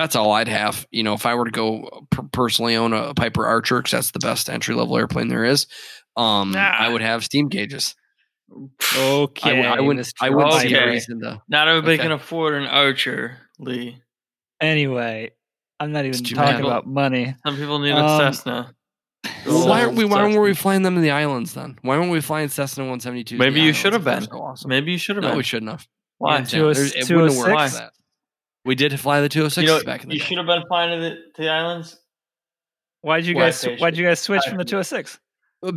That's 0.00 0.16
all 0.16 0.32
I'd 0.32 0.48
have. 0.48 0.86
You 0.90 1.02
know, 1.02 1.12
if 1.12 1.26
I 1.26 1.34
were 1.34 1.44
to 1.44 1.50
go 1.50 2.06
per- 2.10 2.22
personally 2.32 2.74
own 2.74 2.94
a 2.94 3.12
Piper 3.12 3.44
Archer, 3.46 3.78
because 3.78 3.90
that's 3.90 4.10
the 4.12 4.18
best 4.18 4.48
entry 4.48 4.74
level 4.74 4.96
airplane 4.96 5.28
there 5.28 5.44
is, 5.44 5.66
um, 6.16 6.52
Nah. 6.52 6.58
I 6.60 6.88
would 6.88 7.02
have 7.02 7.22
steam 7.22 7.48
gauges. 7.48 7.94
Okay. 8.96 9.50
I, 9.50 9.54
w- 9.56 9.68
I 9.68 9.80
wouldn't. 9.80 10.12
I 10.20 10.30
wouldn't 10.30 10.54
see 10.54 10.72
a 10.74 10.78
Okay. 10.78 10.88
reason 10.90 11.20
to. 11.20 11.40
Not 11.48 11.68
everybody 11.68 11.94
Okay. 11.94 12.02
can 12.04 12.12
afford 12.12 12.54
an 12.54 12.64
Archer, 12.66 13.36
Lee. 13.58 13.98
Anyway, 14.60 15.30
I'm 15.78 15.92
not 15.92 16.04
even 16.06 16.24
talking 16.24 16.34
bad. 16.56 16.60
about 16.64 16.86
money. 16.86 17.34
Some 17.46 17.56
people 17.56 17.78
need 17.78 17.90
a 17.92 18.02
Um, 18.04 18.20
Cessna. 18.32 18.74
Well, 19.46 19.68
why 19.68 19.82
aren't 19.82 19.96
we? 19.96 20.04
Why 20.04 20.22
aren't 20.22 20.40
we 20.40 20.54
flying 20.54 20.82
them 20.82 20.96
in 20.96 21.02
the 21.02 21.10
islands 21.10 21.52
then? 21.54 21.78
Why 21.82 21.96
aren't 21.98 22.10
we 22.10 22.20
flying 22.20 22.48
Cessna 22.48 22.84
172? 22.84 23.36
Maybe 23.36 23.60
you 23.60 23.72
should 23.74 23.92
have 23.92 24.04
been. 24.04 24.22
So 24.22 24.40
awesome. 24.40 24.68
Maybe 24.70 24.92
you 24.92 24.98
should 24.98 25.16
have 25.16 25.22
No, 25.22 25.30
been. 25.30 25.36
we 25.38 25.42
shouldn't 25.44 25.70
have. 25.70 25.86
Why? 26.18 26.36
Hands 26.36 26.50
down. 26.50 26.60
There's- 26.72 26.92
It 26.94 27.10
wouldn't 27.14 27.32
have 27.32 27.38
worked 27.38 27.48
206? 27.50 27.72
for 27.72 27.78
that. 27.78 27.92
We 28.64 28.74
did 28.74 28.98
fly 29.00 29.20
the 29.20 29.28
206 29.28 29.62
You 29.66 29.78
know, 29.78 29.84
back 29.84 30.02
in 30.02 30.08
the 30.08 30.14
you 30.14 30.20
day. 30.20 30.26
should 30.26 30.38
have 30.38 30.46
been 30.46 30.62
flying 30.68 30.98
to 30.98 31.02
the, 31.02 31.14
to 31.36 31.42
the 31.42 31.48
islands. 31.48 31.98
Why'd 33.02 33.24
you 33.24 33.34
guys 33.34 33.62
patient? 33.62 33.80
why'd 33.80 33.96
you 33.96 34.04
guys 34.04 34.20
switch 34.20 34.42
from 34.46 34.58
the 34.58 34.64
206? 34.64 35.18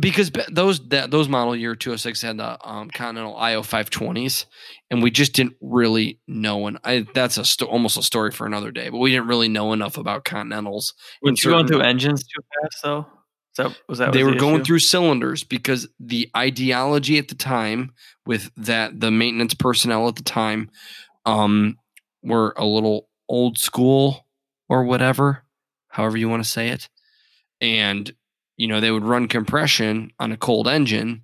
because 0.00 0.30
those 0.50 0.86
that 0.88 1.10
those 1.10 1.28
model 1.28 1.54
year 1.54 1.74
206 1.74 2.22
had 2.22 2.38
the 2.38 2.58
um, 2.66 2.88
Continental 2.90 3.36
IO 3.36 3.60
520s, 3.62 4.46
and 4.90 5.02
we 5.02 5.10
just 5.10 5.34
didn't 5.34 5.56
really 5.60 6.20
know. 6.26 6.66
And 6.66 6.78
I 6.84 7.06
that's 7.14 7.36
a 7.36 7.44
sto- 7.44 7.66
almost 7.66 7.98
a 7.98 8.02
story 8.02 8.30
for 8.30 8.46
another 8.46 8.70
day. 8.70 8.88
But 8.88 8.98
we 8.98 9.10
didn't 9.10 9.26
really 9.28 9.48
know 9.48 9.72
enough 9.74 9.98
about 9.98 10.24
Continentals. 10.24 10.94
Were 11.22 11.30
in 11.30 11.36
you 11.36 11.50
going 11.50 11.66
through 11.66 11.80
engines 11.82 12.22
too 12.24 12.42
fast 12.62 12.82
though? 12.82 13.06
Is 13.52 13.56
that, 13.58 13.78
was 13.88 13.98
that 13.98 14.12
they 14.12 14.24
was 14.24 14.32
were 14.32 14.34
the 14.34 14.40
going 14.40 14.54
issue? 14.56 14.64
through 14.64 14.78
cylinders 14.80 15.44
because 15.44 15.86
the 16.00 16.28
ideology 16.36 17.18
at 17.18 17.28
the 17.28 17.34
time 17.36 17.92
with 18.26 18.50
that 18.56 18.98
the 19.00 19.10
maintenance 19.10 19.54
personnel 19.54 20.08
at 20.08 20.16
the 20.16 20.22
time 20.24 20.70
um 21.26 21.76
were 22.24 22.54
a 22.56 22.64
little 22.66 23.08
old 23.28 23.58
school 23.58 24.26
or 24.68 24.82
whatever 24.84 25.44
however 25.88 26.16
you 26.16 26.28
want 26.28 26.42
to 26.42 26.48
say 26.50 26.68
it. 26.70 26.88
And 27.60 28.12
you 28.56 28.66
know 28.66 28.80
they 28.80 28.90
would 28.90 29.04
run 29.04 29.28
compression 29.28 30.10
on 30.18 30.32
a 30.32 30.36
cold 30.36 30.66
engine 30.68 31.22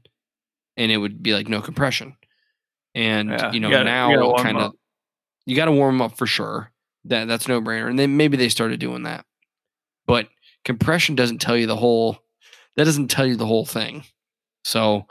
and 0.76 0.92
it 0.92 0.98
would 0.98 1.22
be 1.22 1.34
like 1.34 1.48
no 1.48 1.60
compression. 1.60 2.16
And 2.94 3.30
Yeah, 3.30 3.52
you 3.52 3.60
know 3.60 3.68
you 3.68 3.74
gotta- 3.74 3.84
now 3.84 4.10
kind 4.44 4.56
of 4.66 4.72
you 5.46 5.56
got 5.56 5.64
to 5.66 5.72
warm 5.72 5.96
'em 5.96 6.02
up 6.02 6.16
for 6.16 6.26
sure. 6.26 6.72
That 7.04 7.26
that's 7.28 7.48
no 7.48 7.60
brainer. 7.60 7.88
And 7.88 7.98
then 7.98 8.16
maybe 8.16 8.36
they 8.36 8.48
started 8.48 8.78
doing 8.78 9.02
that. 9.04 9.24
But 10.06 10.28
compression 10.64 11.14
doesn't 11.16 11.38
tell 11.40 11.56
you 11.56 11.66
the 11.66 11.76
whole 11.76 12.18
that 12.76 12.84
doesn't 12.84 13.08
tell 13.08 13.26
you 13.26 13.36
the 13.36 13.46
whole 13.46 13.66
thing. 13.66 14.04
So 14.64 15.06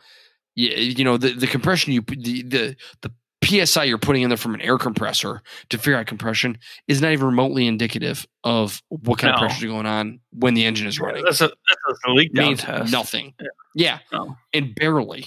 you, 0.56 0.70
you 0.70 1.04
know 1.04 1.18
the, 1.18 1.34
the 1.34 1.48
compression 1.48 1.94
you 1.94 2.02
the, 2.02 2.44
the 2.44 2.76
the 3.02 3.12
psi 3.44 3.84
you're 3.86 3.98
putting 3.98 4.22
in 4.22 4.30
there 4.30 4.38
from 4.38 4.54
an 4.54 4.62
air 4.62 4.78
compressor 4.78 5.42
to 5.70 5.78
figure 5.78 5.96
out 5.98 6.06
compression 6.08 6.58
is 6.88 7.02
not 7.02 7.12
even 7.12 7.26
remotely 7.26 7.68
indicative 7.68 8.28
of 8.44 8.82
what 8.90 9.18
kind 9.20 9.34
of 9.34 9.42
No. 9.42 9.48
pressure 9.48 9.66
is 9.66 9.72
going 9.72 9.86
on 9.86 10.20
when 10.32 10.54
the 10.54 10.66
engine 10.66 10.88
is 10.88 11.00
running 11.00 11.24
That's 11.24 11.42
a, 11.42 11.48
that's 11.48 12.00
a 12.08 12.12
leak 12.12 12.34
down 12.34 12.56
test. 12.58 12.92
nothing 12.92 13.34
Yeah. 13.40 13.48
yeah 13.76 14.00
No. 14.12 14.36
and 14.54 14.76
barely 14.76 15.26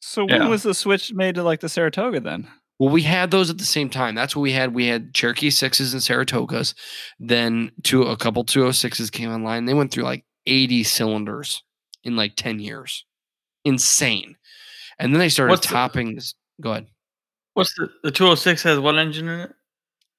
So 0.00 0.26
Yeah. 0.28 0.40
when 0.40 0.50
was 0.50 0.62
the 0.62 0.74
switch 0.74 1.12
made 1.12 1.34
to 1.36 1.42
like 1.42 1.60
the 1.60 1.68
Saratoga 1.68 2.20
then? 2.20 2.48
Well, 2.78 2.90
we 2.90 3.02
had 3.02 3.30
those 3.30 3.50
at 3.50 3.58
the 3.58 3.64
same 3.64 3.88
time. 3.88 4.16
That's 4.16 4.34
what 4.34 4.42
we 4.42 4.50
had. 4.52 4.74
We 4.74 4.86
had 4.86 5.14
Cherokee 5.14 5.48
sixes 5.50 5.94
and 5.94 6.02
Saratogas. 6.02 6.74
Then 7.20 7.70
two, 7.84 8.02
a 8.02 8.16
couple 8.16 8.42
two 8.42 8.64
oh 8.66 8.72
sixes 8.72 9.10
came 9.10 9.30
online. 9.30 9.64
They 9.64 9.74
went 9.74 9.92
through 9.92 10.02
like 10.02 10.24
eighty 10.44 10.82
cylinders 10.82 11.62
in 12.02 12.16
like 12.16 12.34
ten 12.34 12.58
years. 12.58 13.06
Insane. 13.64 14.36
And 14.98 15.14
then 15.14 15.20
they 15.20 15.28
started 15.28 15.52
What's 15.52 15.66
the- 15.68 15.72
topping. 15.72 16.16
this, 16.16 16.34
go 16.60 16.72
ahead. 16.72 16.86
What's 17.54 17.74
the 17.74 17.88
the 18.02 18.10
206 18.10 18.62
has 18.64 18.78
what 18.78 18.96
engine 18.98 19.28
in 19.28 19.40
it? 19.40 19.52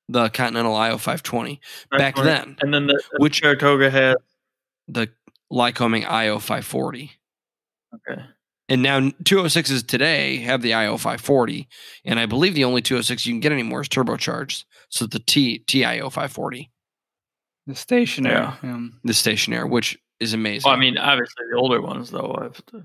The 0.10 0.30
Continental 0.30 0.76
IO 0.76 0.98
five 0.98 1.24
twenty 1.24 1.60
back 1.92 2.16
then. 2.16 2.58
And 2.62 2.74
then 2.74 2.88
the, 2.88 2.94
the 3.12 3.18
Which- 3.20 3.40
Saratoga 3.42 3.90
has 3.90 4.16
The 4.88 5.10
Lycoming 5.52 6.06
IO 6.10 6.40
five 6.40 6.66
forty. 6.66 7.12
okay. 7.94 8.22
And 8.68 8.82
now 8.82 9.00
206s 9.00 9.86
today 9.86 10.38
have 10.38 10.64
the 10.64 10.74
IO 10.74 10.98
540. 10.98 11.68
And 12.04 12.20
I 12.20 12.26
believe 12.26 12.56
the 12.56 12.64
only 12.64 12.82
206 12.82 13.24
you 13.28 13.34
can 13.34 13.40
get 13.40 13.52
anymore 13.52 13.82
is 13.82 13.88
turbocharged. 13.88 14.64
So 14.90 15.06
the 15.06 15.20
T 15.20 15.60
TIO 15.60 16.10
540. 16.10 16.72
The 17.68 17.74
Stationair. 17.74 18.26
Yeah. 18.32 18.56
Um, 18.64 19.00
the 19.04 19.14
Stationair, 19.14 19.70
which 19.70 20.00
is 20.20 20.34
amazing. 20.34 20.68
Well, 20.68 20.76
I 20.76 20.80
mean, 20.80 20.98
obviously 20.98 21.46
the 21.52 21.58
older 21.58 21.80
ones 21.80 22.10
though. 22.10 22.36
I 22.40 22.44
have 22.46 22.66
to, 22.68 22.84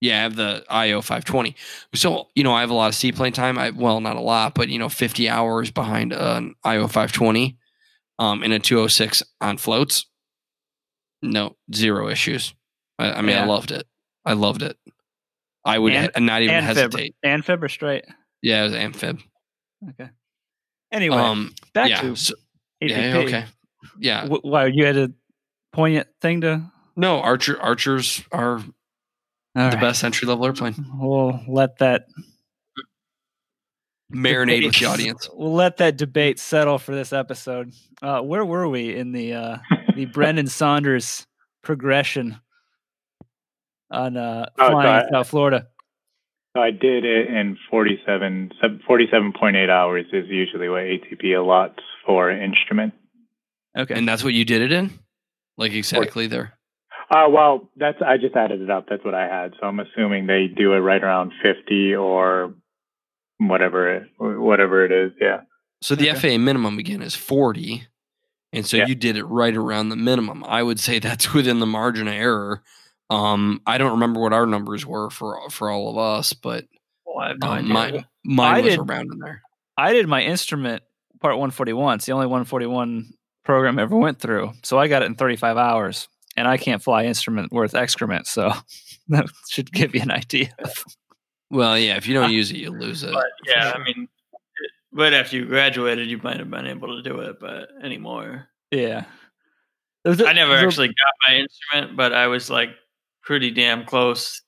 Yeah, 0.00 0.18
I 0.18 0.22
have 0.22 0.36
the 0.36 0.64
IO 0.70 1.00
520. 1.00 1.56
So, 1.94 2.28
you 2.34 2.44
know, 2.44 2.52
I 2.52 2.60
have 2.60 2.70
a 2.70 2.74
lot 2.74 2.88
of 2.88 2.94
seaplane 2.94 3.32
time. 3.32 3.58
I 3.58 3.70
well, 3.70 4.00
not 4.00 4.16
a 4.16 4.20
lot, 4.20 4.54
but 4.54 4.68
you 4.68 4.78
know, 4.78 4.88
50 4.88 5.28
hours 5.28 5.70
behind 5.70 6.12
an 6.12 6.54
IO 6.64 6.86
520 6.86 7.56
um 8.20 8.42
in 8.42 8.52
a 8.52 8.58
206 8.58 9.22
on 9.40 9.56
floats. 9.58 10.06
No, 11.22 11.56
zero 11.74 12.08
issues. 12.08 12.54
I, 12.98 13.12
I 13.14 13.22
mean, 13.22 13.36
I 13.36 13.44
loved 13.44 13.70
it. 13.72 13.86
I 14.24 14.34
loved 14.34 14.62
it. 14.62 14.76
I 15.64 15.78
would 15.78 15.92
And- 15.92 16.26
not 16.26 16.42
even 16.42 16.62
hesitate. 16.62 17.16
amphib 17.24 17.62
or 17.62 17.68
straight. 17.68 18.04
Yeah, 18.40 18.60
it 18.60 18.64
was 18.64 18.74
amphib. 18.74 19.18
Okay. 19.90 20.10
Anyway, 20.92 21.16
um 21.16 21.54
back 21.74 21.90
yeah, 21.90 22.00
to 22.02 22.16
so- 22.16 22.34
yeah, 22.80 23.16
okay. 23.16 23.44
Yeah. 23.98 24.26
Wh- 24.28 24.44
Why 24.44 24.66
you 24.66 24.84
had 24.86 24.96
a 24.96 25.10
poignant 25.72 26.06
thing 26.20 26.40
to? 26.42 26.62
No, 26.96 27.20
Archer 27.20 27.60
Archers 27.60 28.22
are 28.32 28.62
All 29.58 29.70
the 29.70 29.76
right. 29.76 29.80
best 29.82 30.04
entry 30.04 30.26
level 30.28 30.44
airplane. 30.46 30.74
We'll 30.94 31.40
let 31.48 31.78
that 31.78 32.06
Marinate 34.12 34.64
with 34.64 34.76
the 34.78 34.86
audience. 34.86 35.28
We'll 35.32 35.52
let 35.54 35.76
that 35.78 35.96
debate 35.98 36.38
settle 36.38 36.78
for 36.78 36.94
this 36.94 37.12
episode. 37.12 37.72
Uh, 38.00 38.20
where 38.22 38.44
were 38.44 38.68
we 38.68 38.94
in 38.96 39.12
the 39.12 39.34
uh, 39.34 39.58
the 39.94 40.04
Brendan 40.12 40.46
Saunders 40.46 41.26
progression 41.62 42.40
on 43.90 44.16
uh, 44.16 44.46
Oh, 44.58 44.66
so 44.66 44.70
flying 44.70 45.04
I- 45.06 45.10
South 45.10 45.28
Florida? 45.28 45.66
So 46.56 46.62
I 46.62 46.70
did 46.70 47.04
it 47.04 47.28
in 47.28 47.58
47, 47.70 48.52
47.8 48.88 49.68
hours 49.68 50.06
is 50.14 50.24
usually 50.28 50.68
what 50.70 50.80
ATP 50.82 51.22
allots 51.26 51.76
for 52.06 52.30
instrument. 52.30 52.94
Okay, 53.76 53.94
And 53.94 54.08
that's 54.08 54.24
what 54.24 54.32
you 54.32 54.46
did 54.46 54.62
it 54.62 54.72
in? 54.72 54.90
Like 55.58 55.72
exactly 55.72 56.26
there. 56.26 56.57
Uh, 57.10 57.26
well, 57.30 57.70
that's 57.76 57.98
I 58.06 58.16
just 58.18 58.36
added 58.36 58.60
it 58.60 58.70
up. 58.70 58.86
That's 58.88 59.04
what 59.04 59.14
I 59.14 59.26
had. 59.26 59.54
So 59.60 59.66
I'm 59.66 59.80
assuming 59.80 60.26
they 60.26 60.46
do 60.46 60.72
it 60.74 60.78
right 60.80 61.02
around 61.02 61.32
50 61.42 61.94
or 61.94 62.54
whatever 63.38 63.94
it, 63.96 64.02
whatever 64.18 64.84
it 64.84 64.92
is. 64.92 65.12
Yeah. 65.20 65.40
So 65.80 65.94
the 65.94 66.10
Okay. 66.10 66.36
FAA 66.36 66.38
minimum 66.38 66.78
again 66.78 67.02
is 67.02 67.14
40. 67.14 67.84
And 68.52 68.66
so 68.66 68.76
Yeah. 68.78 68.86
you 68.86 68.94
did 68.94 69.16
it 69.16 69.24
right 69.24 69.54
around 69.56 69.88
the 69.90 69.96
minimum. 69.96 70.44
I 70.44 70.62
would 70.62 70.80
say 70.80 70.98
that's 70.98 71.32
within 71.32 71.60
the 71.60 71.66
margin 71.66 72.08
of 72.08 72.14
error. 72.14 72.62
Um, 73.10 73.62
I 73.66 73.78
don't 73.78 73.92
remember 73.92 74.20
what 74.20 74.34
our 74.34 74.44
numbers 74.46 74.84
were 74.84 75.08
for 75.08 75.48
for 75.50 75.70
all 75.70 75.88
of 75.90 75.96
us, 75.96 76.34
but 76.34 76.66
well, 77.06 77.20
I 77.24 77.28
have 77.28 77.38
no 77.38 77.46
um, 77.48 77.52
idea. 77.54 77.72
mine, 77.72 78.04
mine 78.24 78.54
I 78.54 78.60
was 78.60 78.70
did- 78.74 78.80
around 78.80 79.08
in 79.12 79.18
there. 79.18 79.40
I 79.78 79.92
did 79.94 80.08
my 80.08 80.22
instrument 80.22 80.82
part 81.20 81.34
141. 81.36 81.94
It's 81.96 82.04
the 82.06 82.12
only 82.12 82.26
141 82.26 83.14
program 83.44 83.78
I 83.78 83.82
ever 83.82 83.96
went 83.96 84.18
through. 84.18 84.52
So 84.62 84.78
I 84.78 84.88
got 84.88 85.02
it 85.02 85.06
in 85.06 85.14
35 85.14 85.56
hours, 85.56 86.08
and 86.38 86.48
I 86.48 86.56
can't 86.56 86.82
fly 86.82 87.04
instrument 87.04 87.52
worth 87.52 87.74
excrement. 87.74 88.26
So 88.26 88.52
that 89.08 89.26
should 89.48 89.72
give 89.72 89.94
you 89.94 90.02
an 90.02 90.10
idea. 90.10 90.48
Well, 91.50 91.78
yeah, 91.78 91.96
if 91.96 92.06
you 92.06 92.14
don't 92.14 92.32
use 92.40 92.50
it, 92.50 92.56
you 92.58 92.70
lose 92.70 93.02
it. 93.02 93.12
But 93.12 93.26
yeah, 93.46 93.72
I 93.74 93.78
mean, 93.82 94.08
it- 94.32 94.70
right 94.92 95.12
after 95.12 95.36
you 95.36 95.46
graduated, 95.46 96.08
you 96.08 96.18
might 96.18 96.38
have 96.38 96.50
been 96.50 96.66
able 96.66 96.96
to 96.96 97.02
do 97.02 97.20
it, 97.20 97.38
but 97.40 97.68
anymore. 97.82 98.48
Yeah. 98.70 99.04
There's 100.04 100.20
a- 100.20 100.28
I 100.28 100.32
never 100.32 100.52
there's 100.52 100.62
a- 100.62 100.66
actually 100.66 100.88
got 100.88 101.14
my 101.28 101.34
instrument, 101.36 101.96
but 101.96 102.12
I 102.12 102.26
was 102.28 102.48
like 102.50 102.70
pretty 103.22 103.50
damn 103.50 103.84
close 103.84 104.42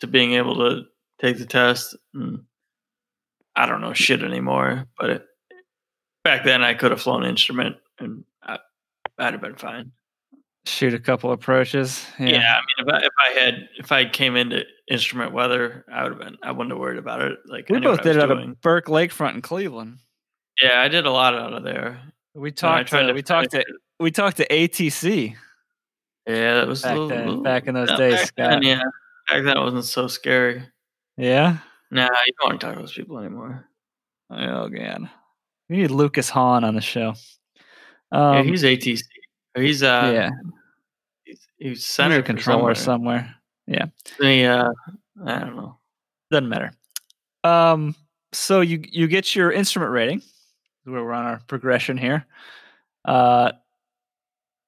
to 0.00 0.06
being 0.06 0.32
able 0.34 0.56
to 0.56 0.82
take 1.20 1.38
the 1.38 1.46
test. 1.46 1.96
And 2.14 2.40
I 3.56 3.66
don't 3.66 3.80
know 3.80 3.92
shit 3.92 4.22
anymore, 4.22 4.86
but 4.98 5.10
it, 5.10 5.26
back 6.24 6.44
then 6.44 6.62
I 6.62 6.74
could 6.74 6.90
have 6.90 7.00
flown 7.00 7.24
instrument 7.24 7.76
and 7.98 8.24
I, 8.42 8.58
I'd 9.18 9.34
have 9.34 9.40
been 9.40 9.54
fine. 9.56 9.92
Shoot 10.66 10.94
a 10.94 10.98
couple 10.98 11.32
approaches. 11.32 12.04
Yeah, 12.18 12.26
Yeah. 12.28 12.54
I 12.56 12.60
mean, 12.60 12.88
if 12.88 12.94
I, 12.94 12.98
if 13.06 13.12
I 13.18 13.40
had 13.40 13.68
if 13.78 13.92
I 13.92 14.04
came 14.08 14.36
into 14.36 14.64
instrument 14.90 15.32
weather, 15.32 15.84
I 15.92 16.02
would 16.04 16.12
have 16.12 16.20
been. 16.20 16.36
I 16.42 16.52
wouldn't 16.52 16.70
have 16.70 16.78
worried 16.80 16.98
about 16.98 17.20
it. 17.22 17.38
Like 17.46 17.68
We 17.68 17.80
both 17.80 18.02
did 18.02 18.16
it 18.16 18.22
out 18.22 18.28
doing. 18.28 18.50
of 18.50 18.60
Burke 18.60 18.86
Lakefront 18.86 19.34
in 19.34 19.42
Cleveland. 19.42 19.98
Yeah, 20.62 20.80
I 20.80 20.88
did 20.88 21.06
a 21.06 21.10
lot 21.10 21.34
out 21.34 21.52
of 21.52 21.62
there. 21.64 22.00
We 22.34 22.50
talked. 22.52 22.90
To, 22.90 23.06
to 23.06 23.12
we 23.12 23.22
talked 23.22 23.50
to. 23.52 23.64
We 24.00 24.10
talked 24.10 24.36
to 24.38 24.48
ATC. 24.48 25.34
Yeah, 26.26 26.54
that 26.54 26.66
was 26.68 26.82
Back 26.82 26.92
little, 26.92 27.08
then- 27.08 27.26
little- 27.26 27.42
back 27.42 27.66
in 27.66 27.74
those 27.74 27.90
yeah, 27.90 27.96
days, 27.96 28.32
then, 28.36 28.62
yeah, 28.62 28.80
back 29.28 29.44
then 29.44 29.56
it 29.56 29.60
wasn't 29.60 29.84
so 29.84 30.06
scary. 30.08 30.62
Yeah. 31.18 31.58
Nah, 31.90 32.08
you 32.26 32.32
don't 32.40 32.48
want 32.50 32.60
to 32.60 32.66
talk 32.66 32.74
to 32.76 32.80
those 32.80 32.94
people 32.94 33.18
anymore. 33.18 33.68
Oh 34.30 34.68
man, 34.68 35.10
we 35.68 35.76
need 35.76 35.90
Lucas 35.90 36.28
Hahn 36.30 36.64
on 36.64 36.74
the 36.74 36.80
show. 36.80 37.14
yeah, 38.10 38.38
Um, 38.38 38.46
he's 38.48 38.62
ATC. 38.64 39.02
Or 39.56 39.62
He's 39.62 39.82
uh, 39.82 40.10
yeah, 40.12 40.30
he's, 41.24 41.38
he's 41.56 41.68
he's 41.68 41.86
center 41.86 42.18
a 42.18 42.22
controller 42.22 42.74
somewhere. 42.74 43.34
He, 44.20 44.44
uh, 44.44 44.70
I 45.24 45.38
don't 45.38 45.56
know. 45.56 45.78
Doesn't 46.30 46.48
matter. 46.48 46.72
Um, 47.44 47.94
so 48.32 48.60
you 48.60 48.82
you 48.90 49.06
get 49.06 49.34
your 49.34 49.52
instrument 49.52 49.92
rating. 49.92 50.22
Where 50.84 51.02
we're 51.02 51.12
on 51.12 51.24
our 51.24 51.40
progression 51.46 51.96
here. 51.96 52.26
Uh, 53.06 53.52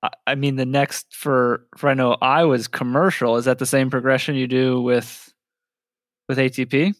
I, 0.02 0.10
I 0.26 0.34
mean 0.34 0.56
the 0.56 0.66
next 0.66 1.06
for 1.12 1.66
for 1.76 1.90
I 1.90 1.94
know 1.94 2.16
I 2.22 2.44
was 2.44 2.68
commercial. 2.68 3.36
Is 3.36 3.44
that 3.46 3.58
the 3.58 3.66
same 3.66 3.90
progression 3.90 4.34
you 4.34 4.46
do 4.46 4.80
with 4.80 5.32
with 6.28 6.38
ATP? 6.38 6.94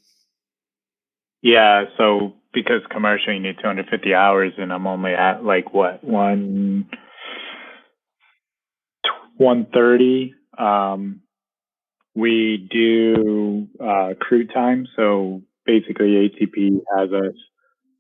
Yeah. 1.43 1.85
So 1.97 2.35
because 2.53 2.83
commercial, 2.91 3.33
you 3.33 3.41
need 3.41 3.57
250 3.59 4.15
hours, 4.15 4.53
and 4.59 4.73
I'm 4.73 4.87
only 4.87 5.13
at 5.13 5.45
like 5.45 5.73
what 5.73 6.03
one 6.03 6.89
130. 9.37 10.35
Um, 10.59 11.21
we 12.15 12.67
do 12.71 13.69
uh, 13.83 14.15
crew 14.19 14.47
time, 14.47 14.87
so 14.97 15.43
basically 15.65 16.31
ATP 16.31 16.81
has 16.97 17.13
us 17.13 17.35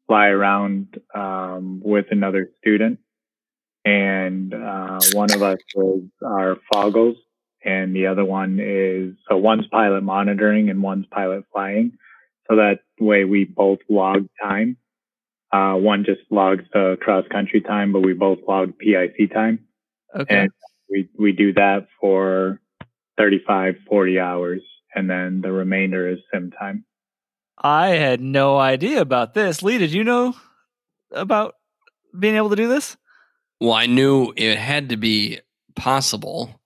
fly 0.06 0.28
around 0.28 0.98
um, 1.14 1.82
with 1.84 2.06
another 2.10 2.48
student, 2.58 2.98
and 3.84 4.54
uh, 4.54 5.00
one 5.12 5.32
of 5.32 5.42
us 5.42 5.58
is 5.74 6.04
our 6.24 6.56
foggles, 6.72 7.16
and 7.62 7.94
the 7.94 8.06
other 8.06 8.24
one 8.24 8.58
is 8.60 9.14
so 9.28 9.36
one's 9.36 9.66
pilot 9.66 10.02
monitoring 10.02 10.70
and 10.70 10.82
one's 10.82 11.06
pilot 11.10 11.44
flying. 11.52 11.92
So 12.48 12.56
that 12.56 12.78
way 13.00 13.24
we 13.24 13.44
both 13.44 13.80
log 13.88 14.28
time. 14.42 14.76
Uh, 15.52 15.74
one 15.74 16.04
just 16.04 16.20
logs 16.30 16.64
the 16.72 16.96
cross 17.00 17.24
country 17.30 17.60
time, 17.60 17.92
but 17.92 18.00
we 18.00 18.12
both 18.12 18.38
log 18.46 18.78
PIC 18.78 19.32
time. 19.32 19.60
Okay. 20.14 20.42
And 20.42 20.50
we, 20.90 21.08
we 21.18 21.32
do 21.32 21.52
that 21.54 21.88
for 22.00 22.60
35, 23.18 23.74
40 23.88 24.20
hours. 24.20 24.62
And 24.94 25.10
then 25.10 25.40
the 25.42 25.52
remainder 25.52 26.08
is 26.08 26.18
sim 26.32 26.50
time. 26.58 26.84
I 27.58 27.88
had 27.88 28.20
no 28.20 28.58
idea 28.58 29.00
about 29.00 29.34
this. 29.34 29.62
Lee, 29.62 29.78
did 29.78 29.92
you 29.92 30.04
know 30.04 30.34
about 31.10 31.54
being 32.18 32.36
able 32.36 32.50
to 32.50 32.56
do 32.56 32.68
this? 32.68 32.96
Well, 33.60 33.72
I 33.72 33.86
knew 33.86 34.32
it 34.36 34.58
had 34.58 34.90
to 34.90 34.96
be 34.96 35.40
possible, 35.74 36.60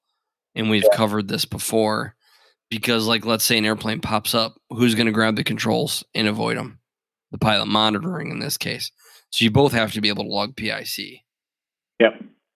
and 0.55 0.69
we've 0.69 0.89
covered 0.95 1.29
this 1.29 1.45
before. 1.45 2.17
Because, 2.71 3.07
like, 3.07 3.27
let's 3.27 3.45
say 3.45 3.59
an 3.59 3.65
airplane 3.65 4.01
pops 4.01 4.33
up, 4.33 4.61
who's 4.71 4.95
going 4.95 5.07
to 5.07 5.13
grab 5.13 5.35
the 5.35 5.43
controls 5.43 6.05
and 6.15 6.29
avoid 6.29 6.57
them? 6.57 6.79
The 7.33 7.39
pilot 7.39 7.67
monitoring 7.67 8.31
in 8.31 8.39
this 8.39 8.57
case. 8.57 8.93
So 9.31 9.45
you 9.45 9.51
both 9.51 9.73
have 9.73 9.93
to 9.93 10.01
be 10.01 10.09
able 10.09 10.25
to 10.25 10.31
log 10.31 10.57
PIC 10.57 11.23
Yep. 12.01 12.13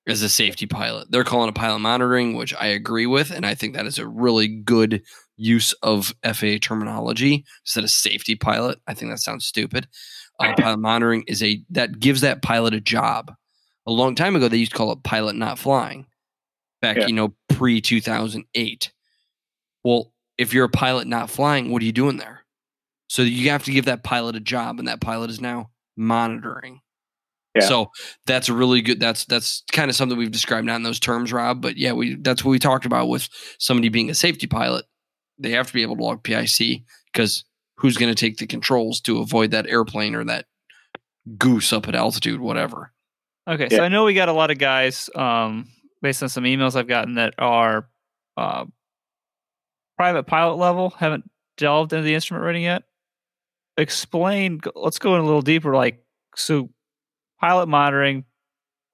As 0.06 0.22
a 0.22 0.28
safety 0.28 0.66
pilot. 0.66 1.10
They're 1.10 1.24
calling 1.24 1.48
it 1.48 1.54
pilot 1.54 1.78
monitoring, 1.80 2.34
which 2.34 2.54
I 2.54 2.66
agree 2.66 3.06
with, 3.06 3.30
and 3.30 3.46
I 3.46 3.54
think 3.54 3.74
that 3.74 3.86
is 3.86 3.98
a 3.98 4.06
really 4.06 4.48
good 4.48 5.02
use 5.36 5.72
of 5.82 6.14
FAA 6.24 6.58
terminology 6.60 7.44
instead 7.64 7.84
of 7.84 7.90
safety 7.90 8.34
pilot. 8.36 8.78
I 8.86 8.94
think 8.94 9.10
that 9.10 9.18
sounds 9.18 9.46
stupid. 9.46 9.88
Uh, 10.38 10.54
pilot 10.58 10.78
monitoring 10.78 11.24
is 11.26 11.42
a 11.42 11.62
that 11.70 11.98
gives 12.00 12.20
that 12.20 12.42
pilot 12.42 12.74
a 12.74 12.80
job. 12.80 13.32
A 13.86 13.92
long 13.92 14.14
time 14.14 14.36
ago, 14.36 14.48
they 14.48 14.56
used 14.56 14.72
to 14.72 14.78
call 14.78 14.92
it 14.92 15.02
pilot 15.02 15.36
not 15.36 15.58
flying. 15.58 16.06
Back, 16.80 16.96
Yeah. 16.98 17.06
you 17.06 17.14
know, 17.14 17.34
pre 17.48 17.80
two 17.80 18.00
thousand 18.00 18.44
eight. 18.54 18.92
Well, 19.84 20.12
if 20.38 20.52
you're 20.52 20.64
a 20.64 20.70
pilot 20.70 21.06
not 21.06 21.30
flying, 21.30 21.70
what 21.70 21.82
are 21.82 21.84
you 21.86 21.92
doing 21.92 22.16
there? 22.16 22.40
So 23.08 23.22
you 23.22 23.50
have 23.50 23.64
to 23.64 23.70
give 23.72 23.84
that 23.84 24.02
pilot 24.02 24.36
a 24.36 24.40
job, 24.40 24.78
and 24.78 24.88
that 24.88 25.00
pilot 25.00 25.30
is 25.30 25.40
now 25.40 25.70
monitoring. 25.96 26.80
Yeah. 27.54 27.62
So 27.62 27.90
that's 28.26 28.48
a 28.48 28.52
really 28.54 28.82
good. 28.82 28.98
That's 28.98 29.24
that's 29.26 29.62
kind 29.72 29.88
of 29.88 29.96
something 29.96 30.18
we've 30.18 30.30
described 30.30 30.66
not 30.66 30.76
in 30.76 30.82
those 30.82 30.98
terms, 31.00 31.32
Rob. 31.32 31.60
But 31.60 31.76
yeah, 31.76 31.92
we 31.92 32.16
that's 32.16 32.44
what 32.44 32.50
we 32.50 32.58
talked 32.58 32.84
about 32.86 33.08
with 33.08 33.28
somebody 33.58 33.88
being 33.88 34.10
a 34.10 34.14
safety 34.14 34.46
pilot. 34.46 34.84
They 35.38 35.50
have 35.50 35.68
to 35.68 35.72
be 35.72 35.82
able 35.82 35.96
to 35.96 36.02
log 36.02 36.22
PIC 36.24 36.82
because 37.12 37.44
who's 37.76 37.96
going 37.96 38.12
to 38.12 38.18
take 38.20 38.38
the 38.38 38.46
controls 38.46 39.00
to 39.02 39.18
avoid 39.20 39.50
that 39.52 39.66
airplane 39.68 40.14
or 40.14 40.24
that 40.24 40.46
goose 41.38 41.72
up 41.72 41.88
at 41.88 41.94
altitude, 41.94 42.40
whatever. 42.40 42.92
Okay, 43.48 43.68
Yeah. 43.70 43.78
so 43.78 43.84
I 43.84 43.88
know 43.88 44.04
we 44.04 44.14
got 44.14 44.28
a 44.28 44.32
lot 44.32 44.50
of 44.50 44.58
guys, 44.58 45.10
um, 45.14 45.68
based 46.02 46.22
on 46.22 46.28
some 46.28 46.44
emails 46.44 46.76
I've 46.76 46.88
gotten 46.88 47.14
that 47.14 47.34
are 47.38 47.88
uh, 48.36 48.64
private 49.96 50.24
pilot 50.24 50.54
level, 50.56 50.90
haven't 50.90 51.28
delved 51.56 51.92
into 51.92 52.04
the 52.04 52.14
instrument 52.14 52.44
rating 52.44 52.62
yet. 52.62 52.82
Explain. 53.76 54.60
Let's 54.74 54.98
go 54.98 55.14
in 55.14 55.20
a 55.20 55.24
little 55.24 55.42
deeper. 55.42 55.74
Like, 55.74 56.04
so 56.36 56.70
pilot 57.40 57.66
monitoring, 57.66 58.24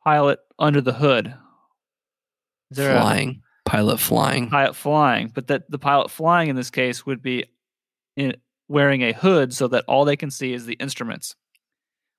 pilot 0.05 0.39
under 0.59 0.81
the 0.81 0.93
hood. 0.93 1.35
Is 2.71 2.77
there 2.77 2.97
a 2.97 3.01
Flying. 3.01 3.43
Pilot 3.65 4.01
flying. 4.01 4.49
pilot 4.49 4.75
flying? 4.75 5.29
But 5.29 5.47
that 5.49 5.71
the 5.71 5.79
pilot 5.79 6.11
flying 6.11 6.49
in 6.49 6.57
this 6.57 6.71
case 6.71 7.07
would 7.07 7.23
be 7.23 7.47
in, 8.17 8.35
wearing 8.69 9.03
a 9.03 9.13
hood 9.13 9.53
so 9.53 9.69
that 9.69 9.85
all 9.87 10.05
they 10.05 10.17
can 10.17 10.31
see 10.31 10.53
is 10.53 10.67
the 10.67 10.75
instruments, 10.75 11.37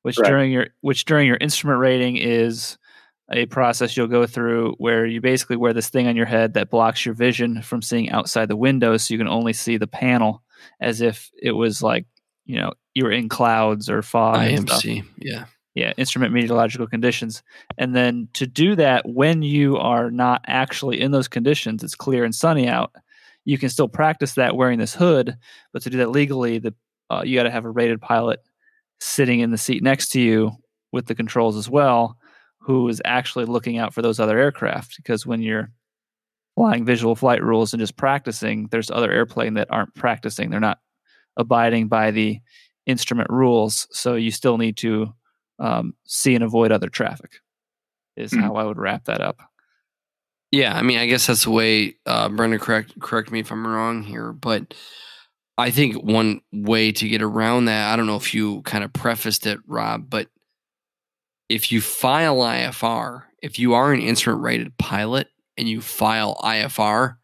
which 0.02 0.18
Correct. 0.18 0.30
during 0.30 0.52
your 0.52 0.68
which 0.82 1.06
during 1.06 1.28
your 1.28 1.38
instrument 1.38 1.80
rating 1.80 2.18
is 2.18 2.78
a 3.32 3.46
process 3.46 3.96
you'll 3.96 4.08
go 4.08 4.26
through 4.26 4.76
where 4.78 5.06
you 5.06 5.22
basically 5.22 5.56
wear 5.56 5.74
this 5.74 5.90
thing 5.90 6.08
on 6.08 6.18
your 6.18 6.26
head 6.26 6.54
that 6.54 6.70
blocks 6.70 7.06
your 7.06 7.16
vision 7.16 7.62
from 7.62 7.82
seeing 7.82 8.10
outside 8.10 8.48
the 8.48 8.58
window 8.58 8.98
so 8.98 9.14
you 9.14 9.18
can 9.18 9.28
only 9.28 9.54
see 9.54 9.78
the 9.78 9.88
panel 9.88 10.44
as 10.82 11.00
if 11.00 11.32
it 11.42 11.52
was 11.52 11.82
like 11.82 12.06
you 12.46 12.58
know 12.58 12.74
you 12.94 13.06
were 13.06 13.12
in 13.12 13.30
clouds 13.30 13.90
or 13.90 14.02
fog 14.02 14.38
and 14.38 14.70
stuff 14.70 14.84
IMC. 14.84 15.06
Yeah. 15.18 15.46
Yeah 15.76 15.94
instrument 15.98 16.34
meteorological 16.34 16.88
conditions. 16.88 17.44
And 17.78 17.96
then 17.96 18.28
to 18.34 18.48
do 18.48 18.76
that 18.76 19.08
when 19.08 19.42
you 19.42 19.78
are 19.78 20.12
not 20.12 20.42
actually 20.48 21.00
in 21.00 21.12
those 21.12 21.28
conditions 21.28 21.84
it's 21.84 21.96
clear 21.96 22.24
and 22.24 22.36
sunny 22.36 22.68
out 22.68 22.94
you 23.44 23.58
can 23.58 23.70
still 23.70 23.88
practice 23.88 24.34
that 24.34 24.56
wearing 24.56 24.80
this 24.80 24.94
hood 24.94 25.38
but 25.74 25.82
to 25.84 25.90
do 25.90 25.98
that 25.98 26.12
legally 26.12 26.60
the 26.60 26.74
uh, 27.10 27.24
you 27.26 27.38
got 27.38 27.44
to 27.44 27.52
have 27.52 27.66
a 27.66 27.70
rated 27.70 28.00
pilot 28.02 28.40
sitting 29.00 29.40
in 29.40 29.52
the 29.52 29.58
seat 29.58 29.84
next 29.84 30.10
to 30.10 30.22
you 30.22 30.52
with 30.92 31.08
the 31.08 31.16
controls 31.16 31.58
as 31.58 31.70
well 31.70 32.18
who 32.60 32.88
is 32.88 33.02
actually 33.06 33.46
looking 33.46 33.78
out 33.78 33.94
for 33.94 34.02
those 34.02 34.20
other 34.20 34.38
aircraft 34.38 34.96
because 34.98 35.26
when 35.26 35.42
you're 35.42 35.72
flying 36.56 36.86
visual 36.86 37.16
flight 37.16 37.44
rules 37.44 37.74
and 37.74 37.80
just 37.80 37.98
practicing 37.98 38.68
there's 38.68 38.92
other 38.92 39.12
airplane 39.12 39.56
that 39.56 39.68
aren't 39.72 39.94
practicing. 39.96 40.50
They're 40.50 40.60
not 40.60 40.80
abiding 41.38 41.88
by 41.88 42.12
the 42.12 42.40
instrument 42.86 43.30
rules 43.30 43.88
so 43.92 44.16
you 44.16 44.32
still 44.32 44.58
need 44.58 44.76
to 44.78 45.14
um, 45.62 45.94
see 46.06 46.36
and 46.36 46.44
avoid 46.44 46.72
other 46.72 46.90
traffic 46.90 47.40
is 48.18 48.32
Mhm. 48.34 48.42
how 48.42 48.56
i 48.56 48.64
would 48.64 48.78
wrap 48.78 49.06
that 49.06 49.22
up 49.22 49.40
Yeah, 50.52 50.76
I 50.78 50.82
mean, 50.82 51.00
I 51.00 51.06
guess 51.06 51.28
that's 51.28 51.46
the 51.46 51.52
way. 51.52 51.96
Uh, 52.06 52.28
Brendan, 52.28 52.60
correct 52.60 53.00
correct 53.00 53.32
me 53.32 53.40
if 53.40 53.52
I'm 53.54 53.66
wrong 53.66 54.04
here, 54.04 54.34
but 54.34 54.74
I 55.58 55.72
think 55.72 55.96
one 56.04 56.42
way 56.52 56.92
to 56.92 57.08
get 57.08 57.22
around 57.22 57.66
that, 57.66 57.94
I 57.94 57.96
don't 57.96 58.06
know 58.08 58.18
if 58.18 58.34
you 58.34 58.62
kind 58.64 58.84
of 58.84 58.92
prefaced 58.92 59.46
it, 59.48 59.60
Rob, 59.66 60.10
but 60.10 60.28
if 61.48 61.72
you 61.72 61.80
file 61.80 62.40
IFR, 62.42 63.28
if 63.42 63.60
you 63.60 63.74
are 63.76 63.94
an 63.94 64.02
instrument 64.02 64.44
rated 64.44 64.78
pilot 64.78 65.30
and 65.58 65.70
you 65.70 65.80
file 65.80 66.36
IFR, 66.44 67.16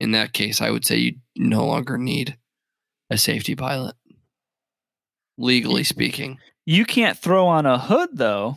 in 0.00 0.10
that 0.10 0.32
case, 0.32 0.60
I 0.60 0.70
would 0.70 0.84
say 0.84 0.96
you 0.96 1.12
no 1.36 1.64
longer 1.66 1.98
need 1.98 2.36
a 3.10 3.16
safety 3.18 3.54
pilot, 3.54 3.94
legally 5.38 5.84
speaking. 5.84 6.38
You 6.64 6.84
can't 6.84 7.18
throw 7.18 7.46
on 7.46 7.66
a 7.66 7.78
hood 7.78 8.10
though 8.12 8.56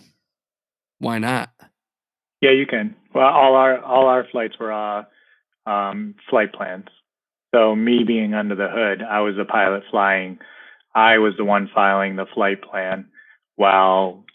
Why 0.99 1.19
not? 1.19 1.49
Yeah, 2.41 2.51
you 2.51 2.65
can. 2.65 2.95
Well, 3.13 3.25
all 3.25 3.55
our 3.55 3.81
all 3.81 4.07
our 4.07 4.25
flights 4.31 4.55
were 4.59 4.71
uh, 4.71 5.03
um, 5.65 6.15
flight 6.29 6.53
plans. 6.53 6.85
So 7.53 7.75
me 7.75 8.03
being 8.05 8.33
under 8.33 8.55
the 8.55 8.67
hood, 8.69 9.01
I 9.01 9.21
was 9.21 9.35
the 9.35 9.45
pilot 9.45 9.83
flying. 9.89 10.39
I 10.93 11.17
was 11.17 11.33
the 11.37 11.45
one 11.45 11.69
filing 11.73 12.15
the 12.15 12.27
flight 12.33 12.61
plan, 12.61 13.07
while 13.55 14.25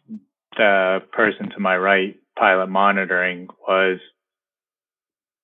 the 0.56 0.98
person 1.12 1.50
to 1.50 1.60
my 1.60 1.76
right, 1.76 2.16
pilot 2.36 2.68
monitoring, 2.68 3.48
was 3.66 4.00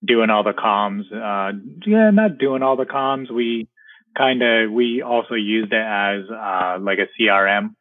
doing 0.05 0.31
all 0.31 0.43
the 0.43 0.53
comms. 0.53 1.05
Uh, 1.13 1.57
yeah, 1.87 2.11
not 2.11 2.39
doing 2.39 2.63
all 2.63 2.77
the 2.77 2.85
comms. 2.85 3.31
We 3.31 3.69
kind 4.17 4.43
of 4.43 4.73
we 4.73 5.03
also 5.03 5.35
used 5.35 5.73
it 5.73 5.77
as 5.77 6.23
uh, 6.31 6.79
like 6.81 6.99
a 6.99 7.23
CRM 7.23 7.76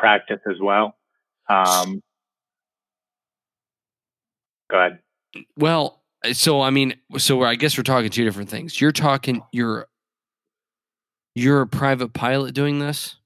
practice 0.00 0.40
as 0.50 0.56
well. 0.60 0.96
Um, 1.48 2.00
go 4.70 4.78
ahead. 4.78 4.98
Well, 5.56 6.02
so 6.32 6.60
I 6.60 6.70
mean, 6.70 6.94
so 7.18 7.42
I 7.42 7.54
guess 7.54 7.76
we're 7.76 7.84
talking 7.84 8.10
two 8.10 8.24
different 8.24 8.48
things. 8.50 8.80
You're 8.80 8.92
talking 8.92 9.42
you're 9.52 9.86
you're 11.34 11.60
a 11.62 11.66
private 11.66 12.12
pilot 12.12 12.54
doing 12.54 12.78
this. 12.78 13.16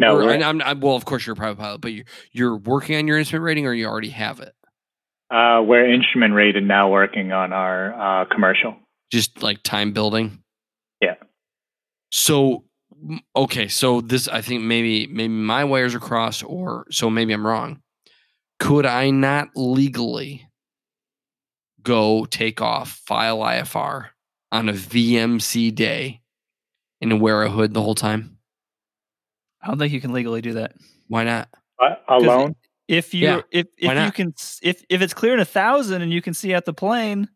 No, 0.00 0.16
Or- 0.16 0.28
I'm, 0.28 0.60
I'm 0.60 0.80
well, 0.80 0.96
of 0.96 1.04
course 1.04 1.24
you're 1.26 1.34
a 1.34 1.36
private 1.36 1.58
pilot, 1.60 1.80
but 1.80 1.92
you're 1.92 2.04
you're 2.32 2.56
working 2.56 2.96
on 2.96 3.06
your 3.06 3.18
instrument 3.18 3.44
rating, 3.44 3.66
or 3.66 3.72
you 3.74 3.86
already 3.86 4.10
have 4.10 4.40
it. 4.40 4.54
Uh, 5.30 5.62
we're 5.62 5.92
instrument 5.92 6.34
rated 6.34 6.64
now, 6.64 6.90
working 6.90 7.32
on 7.32 7.52
our 7.52 8.22
uh, 8.22 8.24
commercial. 8.26 8.76
Just 9.10 9.42
like 9.42 9.62
time 9.62 9.92
building. 9.92 10.40
Yeah. 11.00 11.14
So 12.10 12.64
okay, 13.36 13.68
so 13.68 14.00
this 14.00 14.28
I 14.28 14.40
think 14.40 14.62
maybe 14.62 15.06
maybe 15.06 15.32
my 15.32 15.64
wires 15.64 15.94
are 15.94 16.00
crossed, 16.00 16.44
or 16.44 16.86
so 16.90 17.10
maybe 17.10 17.32
I'm 17.32 17.46
wrong. 17.46 17.80
Could 18.60 18.86
I 18.86 19.10
not 19.10 19.48
legally 19.54 20.46
go 21.82 22.24
take 22.24 22.60
off, 22.60 23.00
file 23.06 23.38
IFR 23.40 24.06
on 24.52 24.68
a 24.68 24.72
VMC 24.72 25.74
day, 25.74 26.20
and 27.00 27.20
wear 27.20 27.42
a 27.42 27.50
hood 27.50 27.74
the 27.74 27.82
whole 27.82 27.94
time? 27.94 28.38
i 29.62 29.68
don't 29.68 29.78
think 29.78 29.92
you 29.94 30.00
can 30.00 30.12
legally 30.12 30.42
do 30.42 30.52
that 30.52 30.74
Why 31.08 31.24
not? 31.24 31.48
Uh, 31.82 31.94
alone? 32.08 32.54
if 32.86 33.14
you 33.14 33.26
Yeah, 33.26 33.40
if 33.50 33.66
if 33.78 33.88
why 33.88 33.94
you 33.94 34.00
not? 34.00 34.14
can 34.14 34.34
if 34.62 34.84
if 34.90 35.00
it's 35.00 35.14
clear 35.14 35.32
in 35.32 35.40
a 35.40 35.44
thousand 35.46 36.02
and 36.02 36.12
you 36.12 36.20
can 36.20 36.34
see 36.34 36.52
out 36.54 36.66
the 36.66 36.74
plane 36.74 37.28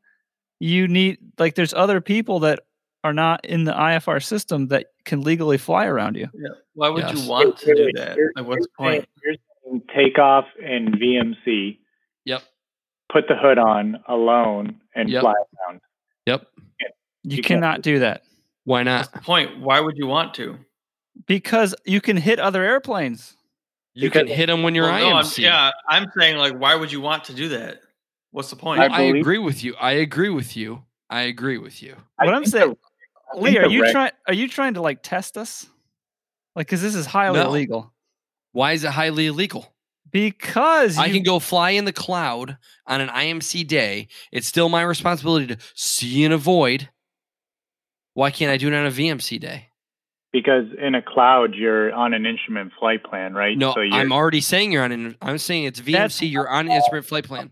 you 0.61 0.87
need 0.89 1.19
like 1.39 1.55
there's 1.55 1.73
other 1.73 2.01
people 2.03 2.41
that 2.41 2.61
are 3.03 3.15
not 3.15 3.45
in 3.47 3.65
the 3.65 3.73
ifr 3.73 4.23
system 4.23 4.69
that 4.69 4.87
can 5.09 5.23
legally 5.23 5.59
fly 5.59 5.87
around 5.87 6.17
you 6.17 6.29
Yeah. 6.35 6.49
Why 6.75 6.89
would 6.91 7.03
Yes. 7.03 7.25
you 7.25 7.29
want 7.31 7.57
to 7.59 7.75
do 7.75 7.91
that? 7.97 8.17
you're- 8.17 8.31
Like, 8.37 8.47
what's 8.47 8.67
the 8.67 8.71
you're 8.79 8.91
saying- 8.91 9.01
point? 9.03 9.09
You're 9.25 9.35
saying 9.65 9.83
take 9.95 10.19
off 10.19 10.47
in 10.61 10.97
VMC, 10.99 11.81
Yep. 12.25 12.43
put 13.13 13.27
the 13.29 13.35
hood 13.37 13.59
on 13.59 14.03
alone, 14.07 14.81
and 14.95 15.09
Yep. 15.09 15.23
fly 15.23 15.35
around. 15.69 15.81
Yep. 16.27 16.47
you, 17.25 17.37
You 17.39 17.43
cannot 17.43 17.83
do 17.83 17.99
that 17.99 18.23
Why 18.65 18.79
What's 18.81 18.85
not? 18.87 19.13
the 19.13 19.21
point? 19.21 19.59
Why 19.59 19.81
would 19.81 19.97
you 19.97 20.07
want 20.07 20.35
to? 20.35 20.59
because 21.27 21.75
you 21.85 22.01
can 22.01 22.17
hit 22.17 22.39
other 22.39 22.63
airplanes 22.63 23.35
You 23.95 24.11
can 24.11 24.27
Because- 24.27 24.37
hit 24.37 24.47
them 24.47 24.63
when 24.63 24.77
you're 24.77 24.85
Well, 24.87 25.11
no, 25.11 25.17
I'm, 25.17 25.27
yeah, 25.39 25.73
I'm 25.89 26.07
saying 26.17 26.37
like, 26.37 26.53
why 26.57 26.77
would 26.77 26.93
you 26.93 27.01
want 27.01 27.25
to 27.25 27.35
do 27.35 27.49
that? 27.49 27.81
What's 28.31 28.49
the 28.51 28.55
point? 28.57 28.81
I 28.81 28.87
I 28.87 29.01
agree 29.03 29.39
with 29.39 29.65
you. 29.65 29.75
I 29.81 29.93
agree 29.93 30.29
with 30.29 30.57
you. 30.57 30.85
I 31.11 31.23
agree 31.23 31.59
with 31.59 31.83
you. 31.83 31.97
What 32.17 32.33
i'm 32.35 32.45
saying 32.45 32.71
the- 32.71 32.77
I 32.77 32.88
lee 33.37 33.59
are 33.59 33.69
you 33.69 33.91
trying 33.91 34.11
are 34.27 34.35
you 34.35 34.49
trying 34.49 34.75
to 34.75 34.81
like 34.81 35.03
test 35.03 35.37
us 35.37 35.67
like 36.57 36.67
because 36.67 36.83
this 36.83 36.95
is 36.95 37.07
highly 37.07 37.39
No. 37.39 37.49
illegal 37.49 37.93
Why 38.53 38.73
is 38.73 38.85
it 38.85 38.91
highly 38.91 39.27
illegal? 39.27 39.75
because 40.11 40.97
I 40.97 41.07
you- 41.07 41.15
can 41.15 41.23
go 41.23 41.39
fly 41.39 41.71
in 41.71 41.85
the 41.85 41.93
cloud 41.93 42.57
on 42.87 43.01
an 43.03 43.09
IMC 43.11 43.67
day. 43.67 44.09
It's 44.33 44.47
still 44.47 44.71
my 44.71 44.81
responsibility 44.83 45.47
to 45.49 45.59
see 45.75 46.25
and 46.25 46.33
avoid. 46.33 46.89
Why 48.15 48.31
can't 48.31 48.51
I 48.51 48.57
do 48.57 48.69
it 48.69 48.75
on 48.75 48.87
a 48.87 48.91
VMC 48.91 49.39
day? 49.39 49.67
because 50.33 50.67
in 50.79 50.95
a 50.95 51.01
cloud 51.03 51.55
you're 51.55 51.93
on 51.93 52.13
an 52.15 52.27
instrument 52.27 52.73
flight 52.79 53.03
plan, 53.03 53.33
right? 53.35 53.57
No, 53.57 53.73
so 53.75 53.81
you're, 53.81 53.95
I'm 53.95 54.13
already 54.13 54.41
saying 54.43 54.73
you're 54.73 54.83
on 54.85 54.93
an. 54.93 55.17
I'm 55.23 55.39
saying 55.39 55.65
it's 55.65 55.81
VMC. 55.81 56.31
You're 56.31 56.49
on 56.49 56.67
an 56.67 56.73
instrument 56.73 57.07
flight 57.07 57.25
plan. 57.25 57.51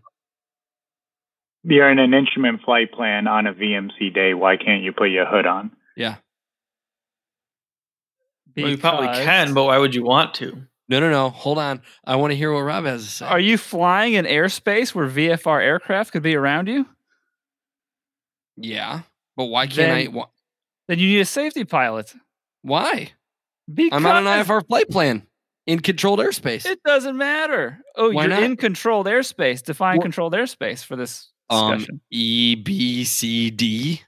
You're 1.67 1.89
in 1.91 1.99
an 1.99 2.13
instrument 2.13 2.61
flight 2.63 2.91
plan 2.91 3.27
on 3.27 3.45
a 3.47 3.53
VMC 3.53 4.13
day. 4.13 4.33
Why 4.33 4.57
can't 4.57 4.81
you 4.83 4.91
put 4.93 5.09
your 5.09 5.25
hood 5.25 5.45
on? 5.45 5.71
Yeah. 5.95 6.15
well, 8.55 8.69
you 8.69 8.77
probably 8.77 9.07
can, 9.07 9.53
but 9.53 9.65
why 9.65 9.77
would 9.77 9.93
you 9.93 10.03
want 10.03 10.33
to? 10.35 10.63
No, 10.89 10.99
no, 10.99 11.09
no. 11.11 11.29
Hold 11.29 11.57
on. 11.57 11.81
I 12.05 12.15
want 12.15 12.31
to 12.31 12.35
hear 12.37 12.51
what 12.53 12.61
Rob 12.61 12.85
has 12.85 13.03
to 13.03 13.09
say. 13.09 13.25
Are 13.25 13.39
you 13.39 13.57
flying 13.57 14.13
in 14.13 14.25
airspace 14.25 14.95
where 14.95 15.07
VFR 15.07 15.61
aircraft 15.61 16.13
could 16.13 16.23
be 16.23 16.35
around 16.35 16.67
you? 16.67 16.85
yeah, 18.59 19.01
but 19.35 19.45
why 19.45 19.67
can't 19.67 19.91
I? 19.91 20.03
Then- 20.05 20.13
wh- 20.13 20.29
Then 20.87 20.99
you 20.99 21.07
need 21.09 21.19
a 21.19 21.25
safety 21.25 21.63
pilot. 21.65 22.13
Why? 22.63 23.11
Because 23.71 23.97
I'm 23.97 24.05
on 24.07 24.25
an 24.25 24.43
IFR 24.45 24.65
flight 24.65 24.89
plan 24.89 25.27
in 25.67 25.79
controlled 25.81 26.19
airspace. 26.19 26.65
It 26.65 26.81
doesn't 26.83 27.17
matter. 27.17 27.79
Oh, 27.95 28.11
Why 28.11 28.23
you're 28.23 28.29
not? 28.29 28.43
in 28.43 28.55
controlled 28.55 29.05
airspace. 29.05 29.61
Define 29.63 29.97
Wha- 29.97 30.03
controlled 30.03 30.33
airspace 30.33 30.83
for 30.83 30.95
this 30.95 31.31
Um. 31.49 31.85
E, 32.11 32.55
B, 32.55 33.03
C, 33.03 33.49
D. 33.51 34.01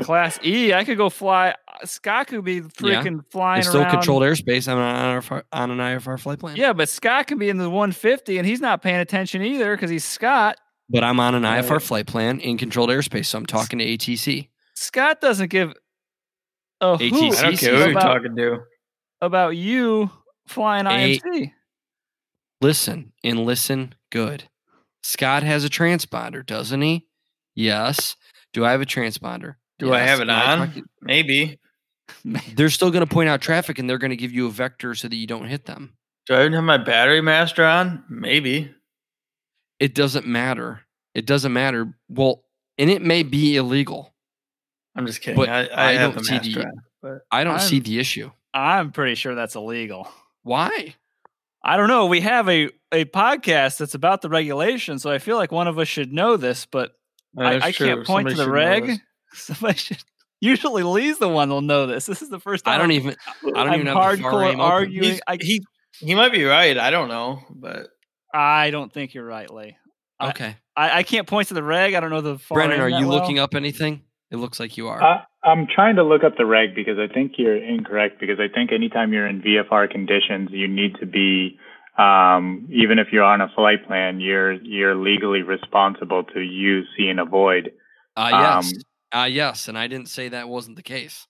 Class 0.00 0.38
E, 0.44 0.72
I 0.72 0.84
could 0.84 0.96
go 0.96 1.10
fly. 1.10 1.54
Scott 1.84 2.28
could 2.28 2.44
be 2.44 2.60
freaking 2.62 3.20
flying 3.30 3.58
It's 3.58 3.68
still 3.68 3.82
around. 3.82 3.90
controlled 3.90 4.22
airspace. 4.22 4.68
I'm 4.70 4.78
on 4.78 4.94
an 5.16 5.20
IFR, 5.20 5.42
on 5.52 5.70
an 5.70 5.78
IFR 5.78 6.18
flight 6.18 6.38
plan. 6.38 6.56
Yeah, 6.56 6.72
but 6.72 6.88
Scott 6.88 7.26
can 7.26 7.38
be 7.38 7.48
in 7.50 7.58
the 7.58 7.68
150 7.68 8.38
and 8.38 8.46
he's 8.46 8.60
not 8.60 8.80
paying 8.82 9.00
attention 9.00 9.42
either 9.42 9.74
because 9.76 9.90
he's 9.90 10.04
Scott. 10.04 10.56
But 10.88 11.02
I'm 11.04 11.18
on 11.20 11.34
an 11.34 11.42
Right. 11.42 11.62
IFR 11.62 11.82
flight 11.82 12.06
plan 12.06 12.40
in 12.40 12.56
controlled 12.56 12.90
airspace, 12.90 13.26
so 13.26 13.38
I'm 13.38 13.44
talking 13.46 13.78
to 13.80 13.84
ATC. 13.84 14.48
Scott 14.74 15.20
doesn't 15.20 15.50
give 15.50 15.74
a 16.80 16.96
ATC 16.96 17.36
I 17.38 17.42
don't 17.42 17.56
care 17.58 17.72
who 17.74 17.78
you're 17.80 17.90
about, 17.90 18.14
talking 18.14 18.36
to. 18.36 18.58
about 19.20 19.56
you 19.56 20.10
flying 20.46 20.86
A- 20.86 21.18
IMC. 21.18 21.52
Listen 22.62 23.12
and 23.22 23.40
listen 23.44 23.94
good. 24.10 24.44
Scott 25.06 25.44
has 25.44 25.64
a 25.64 25.68
transponder, 25.68 26.44
doesn't 26.44 26.82
he? 26.82 27.06
Yes. 27.54 28.16
Do 28.52 28.64
I 28.64 28.72
have 28.72 28.80
a 28.80 28.86
transponder? 28.86 29.54
Do 29.78 29.92
I 29.94 30.00
have 30.00 30.20
it 30.20 30.28
on? 30.28 30.66
talking- 30.68 30.84
Maybe. 31.00 31.58
They're 32.54 32.70
still 32.70 32.90
going 32.90 33.06
to 33.06 33.12
point 33.12 33.28
out 33.28 33.40
traffic 33.40 33.78
and 33.78 33.88
they're 33.88 33.98
going 33.98 34.10
to 34.10 34.16
give 34.16 34.32
you 34.32 34.46
a 34.46 34.50
vector 34.50 34.94
so 34.94 35.06
that 35.08 35.16
you 35.16 35.26
don't 35.26 35.46
hit 35.46 35.64
them. 35.66 35.94
Do 36.26 36.34
I 36.34 36.40
even 36.40 36.54
have 36.54 36.64
my 36.64 36.78
battery 36.78 37.20
master 37.20 37.64
on? 37.64 38.04
Maybe. 38.08 38.74
it 39.78 39.94
doesn't 39.94 40.26
matter. 40.26 40.80
It 41.14 41.24
doesn't 41.26 41.52
matter. 41.52 41.94
Well, 42.08 42.42
and 42.78 42.90
it 42.90 43.00
may 43.02 43.22
be 43.22 43.56
illegal. 43.56 44.12
I'm 44.96 45.06
just 45.06 45.20
kidding. 45.20 45.36
But 45.36 45.48
I, 45.48 45.66
I, 45.66 45.90
I 45.90 45.96
don't 45.98 46.24
see 46.24 46.38
the- 46.38 46.66
but 47.02 47.18
I 47.30 47.44
don't 47.44 47.60
see 47.60 47.78
the 47.80 47.98
issue. 48.00 48.30
I'm 48.54 48.90
pretty 48.90 49.14
sure 49.14 49.34
that's 49.36 49.54
illegal. 49.54 50.08
Why? 50.42 50.94
I 51.66 51.76
don't 51.76 51.88
know. 51.88 52.06
We 52.06 52.20
have 52.20 52.48
a, 52.48 52.70
a 52.92 53.04
podcast 53.06 53.78
that's 53.78 53.94
about 53.94 54.22
the 54.22 54.28
regulation, 54.28 55.00
so 55.00 55.10
I 55.10 55.18
feel 55.18 55.36
like 55.36 55.50
one 55.50 55.66
of 55.66 55.80
us 55.80 55.88
should 55.88 56.12
know 56.12 56.36
this, 56.36 56.64
but 56.64 56.92
No, 57.34 57.44
I, 57.44 57.56
I 57.66 57.72
can't 57.72 58.06
point 58.06 58.28
to 58.28 58.34
the 58.36 58.48
reg. 58.48 59.00
Somebody 59.32 59.76
should. 59.76 59.98
Usually, 60.40 60.84
Lee's 60.84 61.18
the 61.18 61.28
one 61.28 61.48
that'll 61.48 61.62
know 61.62 61.86
this. 61.86 62.06
This 62.06 62.22
is 62.22 62.30
the 62.30 62.38
first 62.38 62.64
time 62.64 62.74
I 62.74 62.78
don't 62.78 62.92
I'm- 62.92 63.00
even. 63.00 63.16
I 63.42 63.64
don't 63.64 63.68
I'm 63.68 63.74
even 63.80 63.86
have 63.88 63.96
hardcore 63.96 64.52
aim 64.52 64.60
arguing. 64.60 65.18
I, 65.26 65.38
he 65.40 65.60
he 65.98 66.14
might 66.14 66.30
be 66.30 66.44
right. 66.44 66.78
I 66.78 66.90
don't 66.90 67.08
know, 67.08 67.40
but 67.50 67.88
I 68.32 68.70
don't 68.70 68.92
think 68.92 69.14
you're 69.14 69.26
right, 69.26 69.52
Lee. 69.52 69.76
Okay, 70.22 70.56
I, 70.76 70.98
I 70.98 71.02
can't 71.02 71.26
point 71.26 71.48
to 71.48 71.54
the 71.54 71.62
reg. 71.64 71.94
I 71.94 72.00
don't 72.00 72.10
know 72.10 72.20
the. 72.20 72.38
Far 72.38 72.58
Brendan, 72.58 72.80
are 72.80 72.88
you 72.88 73.08
well. 73.08 73.18
looking 73.18 73.38
up 73.40 73.54
anything? 73.56 74.02
It 74.30 74.36
looks 74.36 74.60
like 74.60 74.76
you 74.76 74.88
are. 74.88 75.02
Uh, 75.02 75.22
I'm 75.46 75.68
trying 75.72 75.96
to 75.96 76.02
look 76.02 76.24
up 76.24 76.36
the 76.36 76.44
reg 76.44 76.74
because 76.74 76.98
I 76.98 77.12
think 77.12 77.34
you're 77.38 77.56
incorrect. 77.56 78.18
Because 78.18 78.38
I 78.40 78.52
think 78.52 78.72
anytime 78.72 79.12
you're 79.12 79.28
in 79.28 79.40
VFR 79.40 79.90
conditions, 79.90 80.50
you 80.50 80.66
need 80.66 80.96
to 81.00 81.06
be, 81.06 81.58
um, 81.96 82.68
even 82.70 82.98
if 82.98 83.08
you're 83.12 83.24
on 83.24 83.40
a 83.40 83.48
flight 83.54 83.86
plan, 83.86 84.20
you're 84.20 84.52
you're 84.52 84.96
legally 84.96 85.42
responsible 85.42 86.24
to 86.34 86.40
use, 86.40 86.88
see, 86.96 87.06
and 87.08 87.20
avoid. 87.20 87.70
Uh, 88.16 88.28
yes. 88.32 88.74
um, 89.12 89.20
uh, 89.20 89.24
yes. 89.24 89.68
And 89.68 89.78
I 89.78 89.86
didn't 89.86 90.08
say 90.08 90.28
that 90.28 90.48
wasn't 90.48 90.76
the 90.76 90.82
case. 90.82 91.28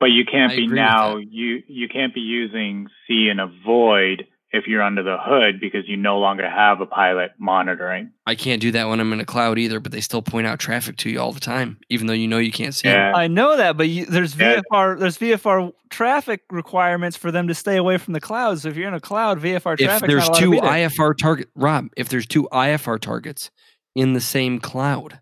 But 0.00 0.06
you 0.06 0.24
can't 0.24 0.52
I 0.52 0.56
be 0.56 0.66
now. 0.66 1.16
You 1.16 1.62
you 1.68 1.88
can't 1.88 2.12
be 2.12 2.20
using 2.20 2.88
see 3.06 3.28
and 3.30 3.40
avoid 3.40 4.26
if 4.54 4.66
you're 4.68 4.82
under 4.82 5.02
the 5.02 5.16
hood 5.20 5.60
because 5.60 5.88
you 5.88 5.96
no 5.96 6.18
longer 6.18 6.48
have 6.48 6.80
a 6.80 6.86
pilot 6.86 7.32
monitoring. 7.38 8.10
I 8.26 8.34
can't 8.34 8.60
do 8.62 8.70
that 8.70 8.88
when 8.88 9.00
I'm 9.00 9.12
in 9.12 9.20
a 9.20 9.24
cloud 9.24 9.58
either, 9.58 9.80
but 9.80 9.92
they 9.92 10.00
still 10.00 10.22
point 10.22 10.46
out 10.46 10.58
traffic 10.58 10.96
to 10.98 11.10
you 11.10 11.20
all 11.20 11.32
the 11.32 11.40
time, 11.40 11.78
even 11.90 12.06
though 12.06 12.12
you 12.14 12.28
know 12.28 12.38
you 12.38 12.52
can't 12.52 12.74
see 12.74 12.88
it. 12.88 12.92
Yeah. 12.92 13.12
I 13.14 13.26
know 13.26 13.56
that, 13.56 13.76
but 13.76 13.88
you, 13.88 14.06
there's 14.06 14.36
Yeah. 14.36 14.60
VFR. 14.72 14.98
There's 14.98 15.18
VFR 15.18 15.72
traffic 15.90 16.42
requirements 16.50 17.16
for 17.16 17.30
them 17.32 17.48
to 17.48 17.54
stay 17.54 17.76
away 17.76 17.98
from 17.98 18.12
the 18.14 18.20
clouds. 18.20 18.62
So 18.62 18.68
if 18.68 18.76
you're 18.76 18.88
in 18.88 18.94
a 18.94 19.00
cloud, 19.00 19.40
VFR 19.40 19.74
If 19.74 19.80
traffic. 19.86 20.08
there's 20.08 20.28
not 20.28 20.28
allowed 20.30 20.38
to 20.38 20.44
two 20.44 20.50
be. 20.52 20.60
IFR 20.60 21.18
target, 21.18 21.48
Rob, 21.54 21.88
if 21.96 22.08
there's 22.08 22.26
two 22.26 22.48
IFR 22.52 22.98
targets 23.00 23.50
in 23.94 24.12
the 24.12 24.20
same 24.20 24.60
cloud, 24.60 25.20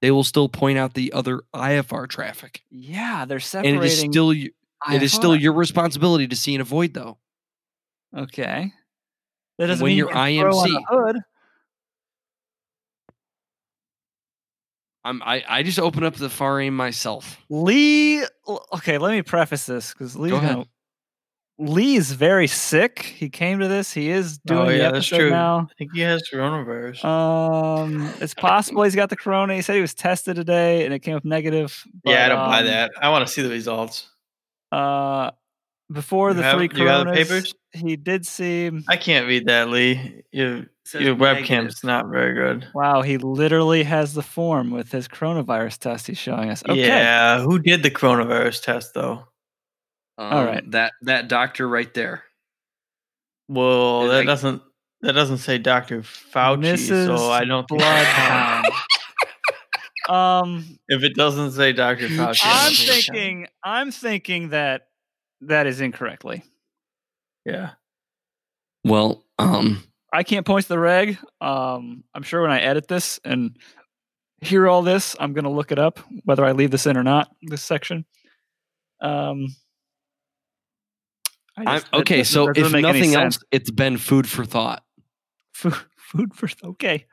they 0.00 0.10
will 0.10 0.24
still 0.24 0.48
point 0.48 0.78
out 0.78 0.94
the 0.94 1.12
other 1.12 1.42
IFR 1.54 2.08
traffic, 2.08 2.62
yeah, 2.70 3.24
they're 3.24 3.38
separating. 3.38 3.76
and 3.76 3.84
it 3.84 3.92
is 3.92 3.98
still 4.00 4.30
it 4.32 5.02
is 5.02 5.12
still 5.12 5.36
your 5.36 5.52
responsibility 5.52 6.26
to 6.26 6.34
see 6.34 6.54
and 6.56 6.60
avoid, 6.60 6.92
though. 6.94 7.18
Okay. 8.16 8.72
That 9.58 9.66
doesn't 9.66 9.82
when 9.82 9.90
mean 9.90 9.98
you're 9.98 10.08
you 10.08 10.14
can 10.14 10.40
throw 10.40 10.56
on 10.58 10.68
IMC. 10.68 10.72
the 10.72 10.84
hood. 10.88 11.16
I'm 15.04 15.22
I, 15.22 15.44
I 15.48 15.62
just 15.62 15.78
open 15.78 16.04
up 16.04 16.14
the 16.14 16.30
FAR/AIM 16.30 16.76
myself. 16.76 17.38
Lee. 17.48 18.24
Okay, 18.72 18.98
let 18.98 19.10
me 19.12 19.22
preface 19.22 19.66
this 19.66 19.92
because 19.92 20.16
Lee. 20.16 20.30
Go 20.30 20.36
ahead. 20.36 20.66
Lee 21.58 21.96
is 21.96 22.12
very 22.12 22.46
sick. 22.46 23.00
He 23.02 23.28
came 23.28 23.60
to 23.60 23.68
this. 23.68 23.92
He 23.92 24.10
is 24.10 24.38
doing 24.38 24.60
oh 24.60 24.66
the 24.66 24.76
yeah, 24.76 24.90
that's 24.90 25.06
episode 25.06 25.18
true. 25.18 25.30
now. 25.30 25.68
I 25.70 25.74
think 25.76 25.92
he 25.94 26.00
has 26.00 26.22
coronavirus. 26.32 27.04
Um, 27.04 28.12
it's 28.20 28.34
possible 28.34 28.82
he's 28.82 28.96
got 28.96 29.10
the 29.10 29.16
corona. 29.16 29.54
He 29.54 29.62
said 29.62 29.76
he 29.76 29.80
was 29.80 29.94
tested 29.94 30.36
today 30.36 30.84
and 30.84 30.94
it 30.94 31.00
came 31.00 31.14
up 31.14 31.24
negative. 31.24 31.84
yeah, 32.04 32.24
I 32.24 32.28
don't 32.28 32.38
buy 32.38 32.60
um, 32.60 32.66
that. 32.66 32.92
I 33.00 33.10
want 33.10 33.26
to 33.26 33.32
see 33.32 33.42
the 33.42 33.50
results. 33.50 34.08
Uh, 34.72 35.30
before 35.92 36.30
You 36.30 36.34
the 36.34 36.42
have- 36.42 36.56
three 36.56 36.68
you 36.74 36.86
have 36.86 36.98
the 37.00 37.04
coronas, 37.12 37.28
papers? 37.28 37.54
he 37.72 37.96
did 37.96 38.26
seem. 38.26 38.84
I 38.88 38.96
can't 38.96 39.26
read 39.26 39.46
that, 39.46 39.68
Lee. 39.68 40.22
Your 40.32 40.66
your 40.98 41.14
webcam's 41.14 41.84
not 41.84 42.08
very 42.08 42.34
good. 42.34 42.66
Wow, 42.74 43.02
he 43.02 43.16
literally 43.16 43.84
has 43.84 44.14
the 44.14 44.22
form 44.22 44.70
with 44.70 44.90
his 44.90 45.06
coronavirus 45.08 45.78
test 45.78 46.06
he's 46.08 46.18
showing 46.18 46.50
us. 46.50 46.62
Okay. 46.68 46.80
Yeah, 46.86 47.40
who 47.42 47.58
did 47.60 47.82
the 47.82 47.90
coronavirus 47.90 48.62
test 48.62 48.92
though? 48.94 49.28
Um, 50.18 50.46
right. 50.46 50.70
that 50.72 50.92
that 51.02 51.28
doctor 51.28 51.66
right 51.68 51.92
there. 51.94 52.24
Well, 53.48 54.08
that 54.08 54.22
it- 54.22 54.26
doesn't 54.26 54.62
that 55.02 55.12
doesn't 55.14 55.38
say 55.38 55.58
Dr. 55.58 56.02
Fauci, 56.02 56.62
Mrs. 56.62 57.06
so 57.18 57.30
I 57.30 57.44
don't 57.44 57.66
think 57.68 57.80
Bloodhound. 57.80 58.66
um, 60.08 60.78
if 60.88 61.02
it 61.02 61.14
doesn't 61.14 61.52
say 61.52 61.72
Dr. 61.72 62.08
Fauci, 62.08 62.40
I 62.44 62.66
I'm 62.66 62.72
don't 62.72 62.76
think 62.76 62.88
it 62.88 62.92
counts. 62.92 63.06
thinking. 63.06 63.46
I'm 63.64 63.90
thinking 63.90 64.48
that 64.50 64.82
that 65.42 65.66
is 65.66 65.80
incorrectly. 65.80 66.42
Yeah. 67.44 67.70
Well, 68.84 69.24
um, 69.38 69.82
I 70.12 70.22
can't 70.22 70.46
point 70.46 70.64
to 70.64 70.68
the 70.68 70.78
reg. 70.78 71.18
Um, 71.40 72.04
I'm 72.14 72.22
sure 72.22 72.42
when 72.42 72.50
I 72.50 72.60
edit 72.60 72.88
this 72.88 73.20
and 73.24 73.56
hear 74.40 74.68
all 74.68 74.82
this, 74.82 75.14
I'm 75.20 75.32
going 75.32 75.44
to 75.44 75.50
look 75.50 75.70
it 75.72 75.78
up, 75.78 76.00
whether 76.24 76.44
I 76.44 76.52
leave 76.52 76.70
this 76.70 76.86
in 76.86 76.96
or 76.96 77.02
not. 77.04 77.28
This 77.42 77.62
section. 77.62 78.04
Um, 79.00 79.46
I 81.56 81.62
I'm, 81.62 81.80
just- 81.80 81.92
okay. 81.94 82.18
doesn't- 82.18 82.32
So 82.32 82.52
doesn't 82.52 82.78
if 82.78 82.82
nothing 82.82 83.14
else, 83.14 83.38
it's 83.50 83.70
been 83.70 83.96
food 83.98 84.28
for 84.28 84.44
thought. 84.44 84.82
food, 85.52 85.74
food 85.96 86.34
for 86.34 86.48
okay. 86.64 87.06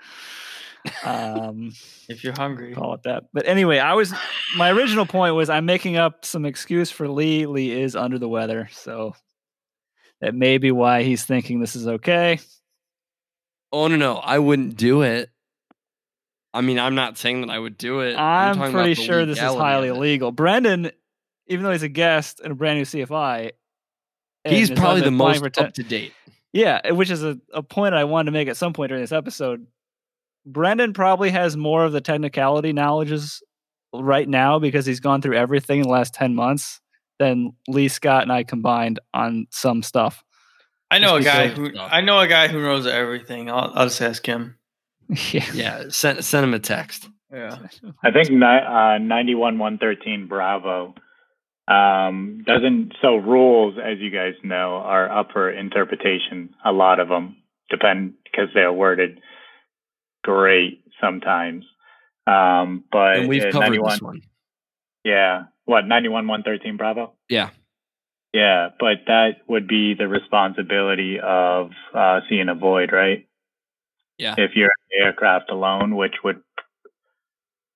Um, 1.03 1.71
If 2.07 2.23
you're 2.23 2.33
hungry. 2.33 2.73
call 2.73 2.93
it 2.93 3.03
that. 3.03 3.25
But 3.33 3.47
anyway, 3.47 3.79
I 3.79 3.93
was 3.93 4.13
my 4.57 4.71
original 4.71 5.05
point 5.05 5.35
was 5.35 5.49
I'm 5.49 5.65
making 5.65 5.97
up 5.97 6.25
some 6.25 6.45
excuse 6.45 6.89
for 6.91 7.07
Lee. 7.07 7.45
Lee 7.45 7.71
is 7.71 7.95
under 7.95 8.17
the 8.17 8.29
weather, 8.29 8.69
so 8.71 9.15
that 10.21 10.33
may 10.33 10.57
be 10.57 10.71
why 10.71 11.03
he's 11.03 11.25
thinking 11.25 11.59
this 11.59 11.75
is 11.75 11.87
okay. 11.87 12.39
Oh 13.71 13.87
no, 13.87 13.97
no, 13.97 14.15
I 14.15 14.39
wouldn't 14.39 14.77
do 14.77 15.01
it. 15.01 15.29
I 16.53 16.61
mean, 16.61 16.79
I'm 16.79 16.95
not 16.95 17.17
saying 17.17 17.41
that 17.41 17.49
I 17.51 17.59
would 17.59 17.77
do 17.77 17.99
it. 17.99 18.15
I'm, 18.15 18.55
talking 18.55 18.71
about 18.71 18.71
pretty 18.73 18.95
the 18.95 19.03
sure 19.03 19.25
this 19.25 19.37
is 19.37 19.43
highly 19.43 19.89
of 19.89 19.97
illegal. 19.97 20.31
Brendan, 20.31 20.91
even 21.47 21.63
though 21.63 21.71
he's 21.71 21.83
a 21.83 21.89
guest 21.89 22.39
in 22.39 22.51
a 22.51 22.55
brand 22.55 22.79
new 22.79 22.85
CFI, 22.85 23.51
He's 24.47 24.71
probably 24.71 25.01
the 25.01 25.11
most 25.11 25.43
ten- 25.53 25.65
up 25.65 25.73
to 25.73 25.83
date. 25.83 26.13
Yeah, 26.53 26.91
which 26.91 27.11
is 27.11 27.23
a, 27.23 27.37
a 27.53 27.61
point 27.61 27.93
I 27.93 28.05
wanted 28.05 28.25
to 28.27 28.31
make 28.31 28.47
at 28.47 28.57
some 28.57 28.73
point 28.73 28.89
during 28.89 29.03
this 29.03 29.11
episode. 29.11 29.67
Brendan 30.51 30.93
probably 30.93 31.29
has 31.29 31.55
more 31.55 31.85
of 31.85 31.91
the 31.91 32.01
technicality 32.01 32.73
knowledges 32.73 33.41
right 33.93 34.27
now 34.27 34.59
because 34.59 34.85
he's 34.85 34.99
gone 34.99 35.21
through 35.21 35.35
everything 35.35 35.79
in 35.79 35.83
the 35.83 35.89
last 35.89 36.13
10 36.13 36.35
months 36.35 36.81
than 37.19 37.53
Lee 37.67 37.87
Scott 37.87 38.23
and 38.23 38.31
I 38.31 38.43
combined 38.43 38.99
on 39.13 39.47
some 39.51 39.83
stuff. 39.83 40.23
I 40.91 40.97
know 40.97 41.17
a 41.17 41.21
guy 41.21 41.47
who 41.49 41.69
stuff. 41.71 41.89
I 41.91 42.01
know 42.01 42.19
a 42.19 42.27
guy 42.27 42.47
who 42.47 42.61
knows 42.61 42.87
everything. 42.87 43.49
I'll, 43.49 43.71
I'll 43.75 43.85
just 43.85 44.01
ask 44.01 44.25
him. 44.25 44.57
yeah. 45.31 45.45
Yeah, 45.53 45.83
send 45.89 46.25
send 46.25 46.43
him 46.43 46.53
a 46.53 46.59
text. 46.59 47.07
Yeah. 47.31 47.57
I 48.03 48.11
think 48.11 48.31
ni- 48.31 48.43
uh, 48.43 48.97
91-113 48.97 50.27
Bravo 50.27 50.95
um, 51.67 52.43
doesn't. 52.45 52.93
So 53.01 53.17
rules, 53.17 53.75
as 53.77 53.99
you 53.99 54.09
guys 54.09 54.33
know, 54.43 54.81
are 54.83 55.11
up 55.11 55.31
for 55.31 55.51
interpretation. 55.51 56.55
A 56.65 56.71
lot 56.71 56.99
of 56.99 57.07
them 57.07 57.37
depend 57.69 58.13
because 58.23 58.49
they're 58.55 58.73
worded 58.73 59.19
great 60.29 60.83
sometimes. 61.01 61.65
Um, 62.27 62.83
but 62.91 63.17
And 63.17 63.29
we've 63.29 63.43
uh, 63.43 63.51
covered 63.51 63.69
91 63.69 63.91
this 63.91 64.01
one. 64.01 64.21
Yeah. 65.03 65.43
What, 65.65 65.85
91-113 65.85 66.77
Bravo? 66.77 67.13
Yeah. 67.29 67.49
Yeah, 68.31 68.69
but 68.79 69.05
that 69.07 69.37
would 69.47 69.67
be 69.67 69.95
the 69.95 70.07
responsibility 70.07 71.19
of 71.19 71.71
uh, 71.95 72.19
see 72.29 72.37
and 72.37 72.51
avoid, 72.51 72.91
right? 72.91 73.27
Yeah. 74.19 74.35
If 74.37 74.51
you're 74.55 74.67
in 74.67 74.99
the 74.99 75.05
aircraft 75.05 75.49
alone, 75.49 75.95
which 75.95 76.15
would 76.23 76.41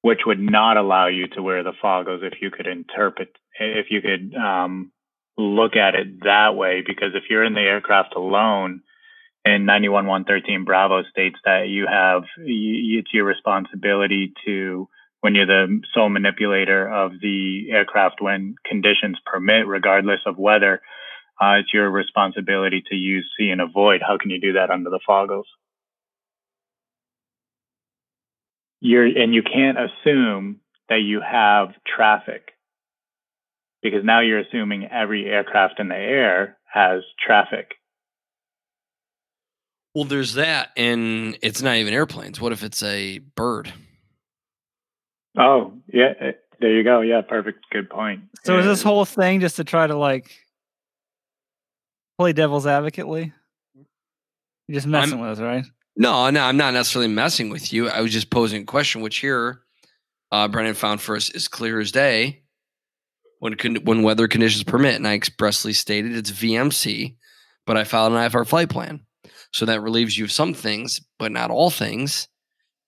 which 0.02 0.20
would 0.28 0.40
not 0.40 0.76
allow 0.78 1.08
you 1.08 1.28
to 1.30 1.42
wear 1.42 1.64
the 1.64 1.72
foggles 1.82 2.24
if 2.24 2.34
you 2.42 2.52
could 2.52 2.68
interpret 2.68 3.30
if 3.60 3.88
you 3.90 4.02
could 4.02 4.36
um, 4.36 4.92
look 5.38 5.76
at 5.76 5.96
it 5.96 6.24
that 6.24 6.56
way. 6.56 6.84
Because 6.86 7.16
if 7.16 7.24
you're 7.32 7.44
in 7.44 7.54
the 7.54 7.62
aircraft 7.62 8.14
alone, 8.14 8.82
and 9.46 9.66
91113 9.66 10.64
Bravo 10.64 11.04
states 11.04 11.38
that 11.46 11.68
you 11.68 11.86
have 11.88 12.24
it's 12.38 13.14
your 13.14 13.26
responsibility 13.26 14.34
to 14.46 14.88
when 15.22 15.36
you're 15.36 15.46
the 15.46 15.82
sole 15.94 16.10
manipulator 16.10 16.88
of 16.88 17.14
the 17.22 17.68
aircraft 17.72 18.22
when 18.22 18.56
conditions 18.66 19.18
permit, 19.26 19.66
regardless 19.68 20.20
of 20.26 20.38
weather, 20.38 20.82
uh, 21.42 21.60
it's 21.60 21.74
your 21.74 21.90
responsibility 21.90 22.84
to 22.90 22.96
use 22.96 23.30
see 23.38 23.50
and 23.50 23.62
avoid. 23.62 24.02
How 24.06 24.18
can 24.18 24.30
you 24.30 24.40
do 24.40 24.54
that 24.54 24.70
under 24.70 24.90
the 24.90 25.00
foggles? 25.08 25.46
You're 28.82 29.06
and 29.06 29.34
you 29.34 29.44
can't 29.44 29.78
assume 29.78 30.60
that 30.90 31.00
you 31.00 31.22
have 31.22 31.70
traffic 31.88 32.50
because 33.82 34.04
now 34.04 34.20
you're 34.22 34.40
assuming 34.40 34.90
every 34.92 35.26
aircraft 35.26 35.80
in 35.80 35.88
the 35.88 35.96
air 35.96 36.58
has 36.72 37.04
traffic. 37.26 37.76
Well, 39.96 40.06
there's 40.06 40.34
that, 40.34 40.72
and 40.76 41.38
it's 41.42 41.62
not 41.62 41.76
even 41.76 41.94
airplanes. 41.94 42.42
What 42.42 42.52
if 42.52 42.64
it's 42.64 42.82
a 42.82 43.20
bird? 43.20 43.72
Oh, 45.38 45.74
yeah, 45.88 46.14
eh, 46.20 46.32
there 46.60 46.76
you 46.76 46.84
go. 46.84 47.02
Yeah, 47.02 47.22
perfect. 47.22 47.66
Good 47.72 47.90
point. 47.90 48.22
So 48.44 48.58
is 48.58 48.66
this 48.66 48.82
whole 48.84 49.06
thing 49.06 49.40
just 49.40 49.58
to 49.58 49.64
try 49.64 49.86
to 49.86 49.96
like 49.96 50.32
play 52.18 52.34
devil's 52.34 52.66
advocate, 52.66 53.08
Lee? 53.08 53.32
You're 54.68 54.76
just 54.76 54.88
messing 54.88 55.20
with 55.20 55.30
us, 55.32 55.40
right? 55.40 55.66
No, 55.96 56.30
no, 56.30 56.44
I'm 56.44 56.58
not 56.58 56.74
necessarily 56.74 57.12
messing 57.12 57.50
with 57.50 57.72
you. 57.72 57.90
I 57.90 58.02
was 58.02 58.12
just 58.12 58.30
posing 58.30 58.64
a 58.64 58.66
question, 58.66 59.02
which 59.02 59.18
here 59.18 59.62
uh, 60.32 60.48
Brendan 60.48 60.74
found 60.74 61.02
for 61.02 61.16
us 61.16 61.30
is 61.30 61.48
clear 61.48 61.80
as 61.80 61.92
day. 61.92 62.42
When 63.40 63.56
con- 63.56 63.84
when 63.84 64.04
weather 64.04 64.28
conditions 64.28 64.64
permit, 64.64 64.96
and 64.96 65.08
I 65.08 65.14
expressly 65.14 65.74
stated 65.74 66.16
it's 66.16 66.32
VMC, 66.32 67.16
but 67.68 67.78
I 67.78 67.84
filed 67.84 68.14
an 68.14 68.18
IFR 68.20 68.48
flight 68.48 68.70
plan, 68.70 69.02
so 69.54 69.66
that 69.66 69.82
relieves 69.82 70.18
you 70.18 70.26
of 70.26 70.32
some 70.32 70.54
things, 70.54 71.00
but 71.20 71.32
not 71.32 71.52
all 71.52 71.70
things. 71.70 72.28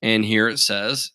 And 0.02 0.26
here 0.26 0.48
it 0.48 0.60
says, 0.60 1.12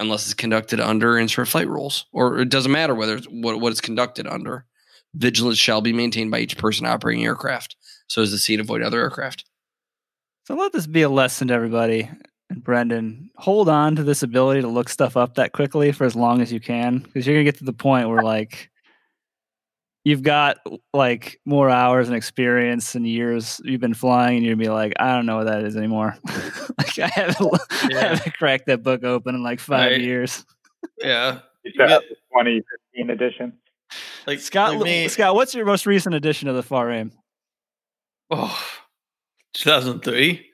unless 0.00 0.24
it's 0.26 0.34
conducted 0.34 0.80
under 0.80 1.16
instrument 1.16 1.48
flight 1.48 1.68
rules, 1.68 2.06
or 2.12 2.40
it 2.40 2.48
doesn't 2.48 2.72
matter 2.72 2.94
whether 2.94 3.16
it's 3.16 3.26
what, 3.26 3.60
what 3.60 3.70
it's 3.70 3.80
conducted 3.80 4.26
under. 4.26 4.66
Vigilance 5.14 5.58
shall 5.58 5.80
be 5.80 5.92
maintained 5.92 6.32
by 6.32 6.40
each 6.40 6.58
person 6.58 6.86
operating 6.86 7.24
aircraft, 7.24 7.76
so 8.08 8.22
as 8.22 8.32
to 8.32 8.38
see 8.38 8.54
and 8.54 8.60
avoid 8.60 8.82
other 8.82 9.00
aircraft. 9.00 9.44
So 10.46 10.54
let 10.54 10.72
this 10.72 10.88
be 10.88 11.02
a 11.02 11.08
lesson 11.08 11.48
to 11.48 11.54
everybody. 11.54 12.10
And 12.50 12.62
Brendan, 12.62 13.30
hold 13.36 13.68
on 13.68 13.96
to 13.96 14.02
this 14.02 14.22
ability 14.22 14.60
to 14.62 14.68
look 14.68 14.88
stuff 14.88 15.16
up 15.16 15.36
that 15.36 15.52
quickly 15.52 15.92
for 15.92 16.04
as 16.04 16.16
long 16.16 16.40
as 16.40 16.52
you 16.52 16.60
can, 16.60 16.98
because 16.98 17.26
you're 17.26 17.36
gonna 17.36 17.44
get 17.44 17.58
to 17.58 17.64
the 17.64 17.72
point 17.72 18.08
where 18.08 18.22
like 18.22 18.70
you've 20.04 20.22
got 20.22 20.58
like 20.92 21.40
more 21.44 21.70
hours 21.70 22.08
and 22.08 22.16
experience 22.16 22.94
and 22.94 23.06
years 23.06 23.60
you've 23.64 23.80
been 23.80 23.94
flying, 23.94 24.36
and 24.36 24.46
you're 24.46 24.54
gonna 24.54 24.64
be 24.64 24.70
like, 24.70 24.92
I 25.00 25.14
don't 25.14 25.26
know 25.26 25.38
what 25.38 25.46
that 25.46 25.62
is 25.64 25.76
anymore. 25.76 26.16
like 26.78 26.98
I 26.98 27.06
haven't, 27.08 27.40
Yeah. 27.90 27.98
I 27.98 28.02
haven't 28.14 28.34
cracked 28.34 28.66
that 28.66 28.82
book 28.82 29.02
open 29.04 29.34
in 29.34 29.42
like 29.42 29.60
five 29.60 29.92
Right. 29.92 30.00
years. 30.00 30.44
Yeah. 31.00 31.38
It's 31.64 31.76
You 31.78 31.84
a 31.84 31.88
got- 31.88 32.02
2015 32.34 33.10
edition. 33.10 33.52
Like 34.26 34.40
Scott, 34.40 34.74
like 34.76 34.84
me- 34.84 35.08
Scott, 35.08 35.34
what's 35.34 35.54
your 35.54 35.66
most 35.66 35.86
recent 35.86 36.14
edition 36.14 36.48
of 36.48 36.56
the 36.56 36.62
FAR/AIM? 36.62 37.12
Oh, 38.30 38.58
2003. 39.54 40.50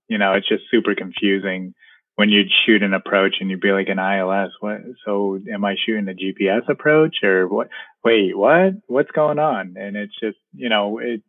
You 0.09 0.19
know, 0.19 0.33
it's 0.33 0.49
just 0.49 0.65
super 0.73 0.97
confusing 0.97 1.73
when 2.17 2.31
you'd 2.31 2.51
shoot 2.67 2.83
an 2.83 2.95
approach 2.95 3.37
and 3.41 3.49
you'd 3.49 3.61
be 3.61 3.71
like 3.71 3.89
an 3.89 4.01
ILS. 4.01 4.51
What? 4.59 4.81
So 5.07 5.39
am 5.53 5.65
I 5.65 5.77
shooting 5.77 6.09
a 6.09 6.13
GPS 6.13 6.69
approach 6.69 7.23
or 7.23 7.47
what? 7.47 7.69
Wait, 8.05 8.37
what? 8.37 8.73
What's 8.89 9.13
going 9.13 9.39
on? 9.39 9.77
And 9.79 9.97
it's 9.97 10.19
just 10.21 10.39
you 10.53 10.69
know 10.69 10.99
it 10.99 11.23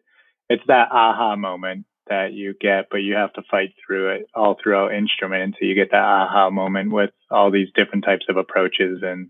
it's 0.49 0.63
that 0.67 0.89
aha 0.91 1.35
moment 1.35 1.85
that 2.07 2.33
you 2.33 2.53
get, 2.59 2.87
but 2.89 2.97
you 2.97 3.15
have 3.15 3.33
to 3.33 3.41
fight 3.49 3.73
through 3.85 4.15
it 4.15 4.27
all 4.35 4.57
throughout 4.61 4.93
instrument 4.93 5.43
until 5.43 5.67
you 5.67 5.75
get 5.75 5.91
that 5.91 6.03
aha 6.03 6.49
moment 6.49 6.91
with 6.91 7.11
all 7.31 7.51
these 7.51 7.67
different 7.75 8.05
types 8.05 8.25
of 8.29 8.37
approaches 8.37 9.01
and 9.01 9.29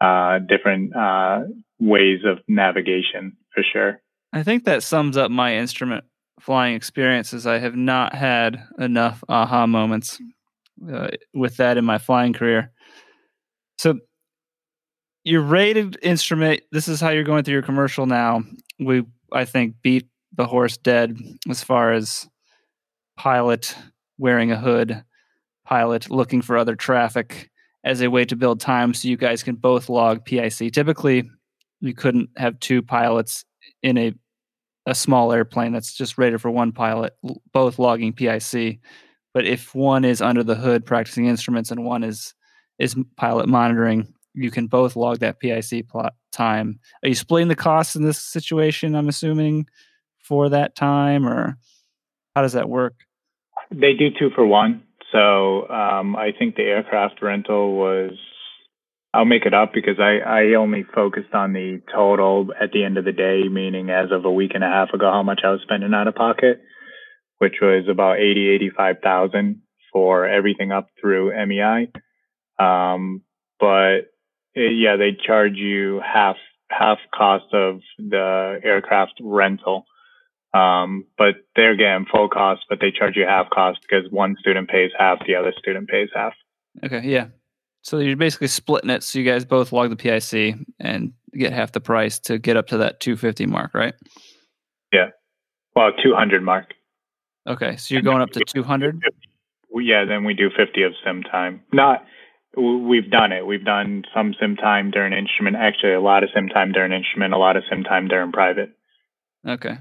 uh, 0.00 0.38
different 0.38 0.94
uh, 0.96 1.40
ways 1.78 2.20
of 2.24 2.38
navigation 2.48 3.36
for 3.54 3.62
sure. 3.72 4.00
I 4.32 4.42
think 4.42 4.64
that 4.64 4.82
sums 4.82 5.16
up 5.16 5.30
my 5.30 5.56
instrument 5.56 6.04
flying 6.40 6.74
experiences. 6.74 7.46
I 7.46 7.58
have 7.58 7.76
not 7.76 8.14
had 8.14 8.62
enough 8.78 9.22
aha 9.28 9.66
moments 9.66 10.20
uh, 10.90 11.08
with 11.34 11.56
that 11.58 11.76
in 11.76 11.84
my 11.84 11.98
flying 11.98 12.32
career. 12.32 12.72
So, 13.78 13.98
your 15.24 15.42
rated 15.42 15.98
instrument. 16.02 16.62
This 16.72 16.88
is 16.88 17.00
how 17.00 17.10
you're 17.10 17.24
going 17.24 17.44
through 17.44 17.54
your 17.54 17.62
commercial 17.62 18.06
now. 18.06 18.42
We, 18.78 19.04
I 19.32 19.44
think, 19.44 19.74
beat 19.82 20.08
the 20.36 20.46
horse 20.46 20.76
dead 20.76 21.18
as 21.48 21.62
far 21.62 21.92
as 21.92 22.28
pilot 23.16 23.74
wearing 24.18 24.52
a 24.52 24.56
hood, 24.56 25.02
pilot 25.64 26.10
looking 26.10 26.42
for 26.42 26.56
other 26.56 26.76
traffic 26.76 27.50
as 27.84 28.02
a 28.02 28.10
way 28.10 28.24
to 28.24 28.36
build 28.36 28.60
time 28.60 28.92
so 28.92 29.08
you 29.08 29.16
guys 29.16 29.42
can 29.42 29.54
both 29.54 29.88
log 29.88 30.24
PIC. 30.24 30.72
Typically, 30.72 31.28
you 31.80 31.94
couldn't 31.94 32.30
have 32.36 32.60
two 32.60 32.82
pilots 32.82 33.44
in 33.82 33.96
a 33.98 34.12
a 34.86 34.94
small 34.94 35.32
airplane 35.32 35.72
that's 35.72 35.92
just 35.92 36.18
rated 36.18 36.40
for 36.40 36.50
one 36.50 36.72
pilot, 36.72 37.14
both 37.52 37.78
logging 37.78 38.12
PIC. 38.12 38.80
But 39.32 39.46
if 39.46 39.74
one 39.74 40.04
is 40.04 40.22
under 40.22 40.42
the 40.42 40.54
hood 40.54 40.84
practicing 40.84 41.26
instruments 41.26 41.70
and 41.70 41.84
one 41.84 42.02
is 42.02 42.34
is 42.78 42.96
pilot 43.16 43.48
monitoring, 43.48 44.12
you 44.34 44.50
can 44.50 44.66
both 44.66 44.96
log 44.96 45.18
that 45.18 45.38
PIC 45.38 45.88
plot 45.88 46.14
time. 46.32 46.80
Are 47.04 47.08
you 47.08 47.14
splitting 47.14 47.48
the 47.48 47.54
costs 47.54 47.94
in 47.94 48.02
this 48.02 48.18
situation? 48.18 48.94
I'm 48.94 49.08
assuming 49.08 49.66
for 50.30 50.48
that 50.50 50.76
time, 50.76 51.26
or 51.26 51.58
how 52.36 52.42
does 52.42 52.52
that 52.52 52.68
work? 52.68 52.94
They 53.72 53.94
do 53.94 54.10
two 54.16 54.30
for 54.32 54.46
one. 54.46 54.84
So 55.10 55.68
um, 55.68 56.14
I 56.14 56.30
think 56.38 56.54
the 56.54 56.62
aircraft 56.62 57.20
rental 57.20 57.74
was. 57.74 58.12
I'll 59.12 59.24
make 59.24 59.44
it 59.44 59.52
up 59.52 59.72
because 59.74 59.98
I, 59.98 60.18
I 60.18 60.54
only 60.54 60.84
focused 60.84 61.34
on 61.34 61.52
the 61.52 61.82
total 61.92 62.52
at 62.62 62.70
the 62.70 62.84
end 62.84 62.96
of 62.96 63.04
the 63.04 63.10
day, 63.10 63.42
meaning 63.50 63.90
as 63.90 64.12
of 64.12 64.24
a 64.24 64.30
week 64.30 64.52
and 64.54 64.62
a 64.62 64.68
half 64.68 64.90
ago, 64.94 65.10
how 65.10 65.24
much 65.24 65.40
I 65.42 65.50
was 65.50 65.62
spending 65.62 65.92
out 65.92 66.06
of 66.06 66.14
pocket, 66.14 66.60
which 67.38 67.56
was 67.60 67.86
about 67.90 68.20
eighty, 68.20 68.48
eighty-five 68.48 68.98
thousand 69.02 69.62
for 69.92 70.28
everything 70.28 70.70
up 70.70 70.86
through 71.00 71.32
MEI. 71.48 71.90
Um, 72.60 73.22
but 73.58 74.12
eh, 74.56 74.70
yeah, 74.70 74.94
they 74.94 75.16
charge 75.26 75.56
you 75.56 76.00
half 76.00 76.36
half 76.70 76.98
cost 77.12 77.52
of 77.52 77.80
the 77.98 78.60
aircraft 78.62 79.14
rental. 79.20 79.86
Um, 80.52 81.06
but 81.16 81.36
they're 81.54 81.76
getting 81.76 82.06
full 82.10 82.28
cost, 82.28 82.62
but 82.68 82.78
they 82.80 82.90
charge 82.90 83.16
you 83.16 83.24
half 83.24 83.50
cost 83.50 83.80
because 83.82 84.10
one 84.10 84.36
student 84.40 84.68
pays 84.68 84.90
half, 84.98 85.18
the 85.26 85.36
other 85.36 85.52
student 85.58 85.88
pays 85.88 86.08
half. 86.14 86.32
Okay, 86.84 87.02
yeah. 87.04 87.28
So 87.82 87.98
you're 87.98 88.16
basically 88.16 88.48
splitting 88.48 88.90
it, 88.90 89.02
so 89.02 89.18
you 89.18 89.24
guys 89.24 89.44
both 89.44 89.72
log 89.72 89.90
the 89.90 89.96
PIC 89.96 90.56
and 90.78 91.12
get 91.32 91.52
half 91.52 91.72
the 91.72 91.80
price 91.80 92.18
to 92.20 92.38
get 92.38 92.56
up 92.56 92.66
to 92.68 92.78
that 92.78 93.00
250 93.00 93.46
mark, 93.46 93.72
right? 93.74 93.94
Yeah. 94.92 95.10
Well, 95.74 95.92
200 96.02 96.42
mark. 96.42 96.74
Okay, 97.46 97.76
so 97.76 97.94
you're 97.94 98.02
going 98.02 98.20
up 98.20 98.30
to 98.30 98.40
200. 98.44 99.00
Yeah, 99.72 100.04
then 100.04 100.24
we 100.24 100.34
do 100.34 100.50
50 100.54 100.82
of 100.82 100.92
sim 101.04 101.22
time. 101.22 101.62
Not, 101.72 102.04
we've 102.56 103.10
done 103.10 103.32
it. 103.32 103.46
We've 103.46 103.64
done 103.64 104.02
some 104.14 104.34
sim 104.38 104.56
time 104.56 104.90
during 104.90 105.12
instrument. 105.12 105.56
Actually, 105.56 105.94
a 105.94 106.00
lot 106.00 106.22
of 106.22 106.30
sim 106.34 106.48
time 106.48 106.72
during 106.72 106.92
instrument, 106.92 107.32
a 107.32 107.38
lot 107.38 107.56
of 107.56 107.62
sim 107.70 107.84
time 107.84 108.08
during 108.08 108.32
private. 108.32 108.72
Okay. 109.46 109.78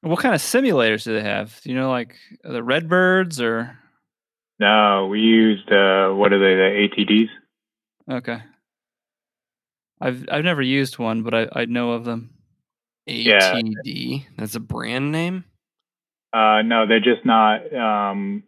What 0.00 0.20
kind 0.20 0.34
of 0.34 0.40
simulators 0.40 1.04
do 1.04 1.14
they 1.14 1.22
have? 1.22 1.60
Do 1.62 1.70
you 1.70 1.76
know, 1.76 1.90
like 1.90 2.14
the 2.44 2.62
Redbirds 2.62 3.40
or? 3.40 3.76
No, 4.60 5.06
we 5.10 5.20
used, 5.20 5.70
uh, 5.70 6.10
what 6.10 6.32
are 6.32 6.38
they, 6.38 6.54
the 6.54 6.88
ATDs? 7.04 7.28
Okay. 8.10 8.42
I've 10.00 10.24
I've 10.30 10.44
never 10.44 10.62
used 10.62 10.98
one, 10.98 11.22
but 11.22 11.34
I, 11.34 11.48
I 11.52 11.64
know 11.64 11.92
of 11.92 12.04
them. 12.04 12.30
Yeah. 13.06 13.54
ATD. 13.54 14.24
That's 14.36 14.54
a 14.54 14.60
brand 14.60 15.12
name. 15.12 15.44
Uh, 16.32 16.62
no, 16.62 16.86
they're 16.86 17.00
just 17.00 17.24
not. 17.24 17.72
Um, 17.74 18.44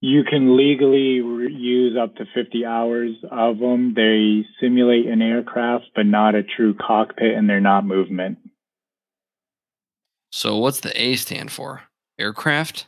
you 0.00 0.24
can 0.24 0.56
legally 0.56 1.20
re- 1.20 1.52
use 1.52 1.96
up 2.00 2.16
to 2.16 2.24
50 2.34 2.64
hours 2.64 3.12
of 3.30 3.58
them. 3.58 3.94
They 3.94 4.44
simulate 4.60 5.06
an 5.06 5.22
aircraft, 5.22 5.86
but 5.94 6.06
not 6.06 6.34
a 6.34 6.42
true 6.42 6.74
cockpit, 6.74 7.34
and 7.34 7.48
they're 7.48 7.60
not 7.60 7.86
movement. 7.86 8.38
So 10.30 10.56
what's 10.58 10.80
the 10.80 11.00
A 11.00 11.16
stand 11.16 11.50
for? 11.50 11.82
Aircraft. 12.18 12.86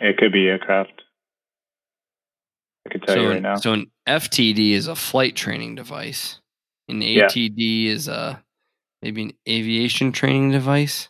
It 0.00 0.18
could 0.18 0.32
be 0.32 0.48
aircraft. 0.48 1.02
I 2.86 2.92
could 2.92 3.02
tell 3.02 3.14
so, 3.14 3.22
you 3.22 3.28
right 3.30 3.42
now. 3.42 3.56
so 3.56 3.72
an 3.72 3.90
FTD 4.06 4.72
is 4.72 4.88
a 4.88 4.96
flight 4.96 5.36
training 5.36 5.74
device. 5.74 6.40
An 6.88 7.00
Yeah. 7.00 7.26
ATD 7.26 7.86
is 7.86 8.08
a 8.08 8.42
maybe 9.00 9.22
an 9.22 9.32
aviation 9.48 10.12
training 10.12 10.50
device. 10.50 11.08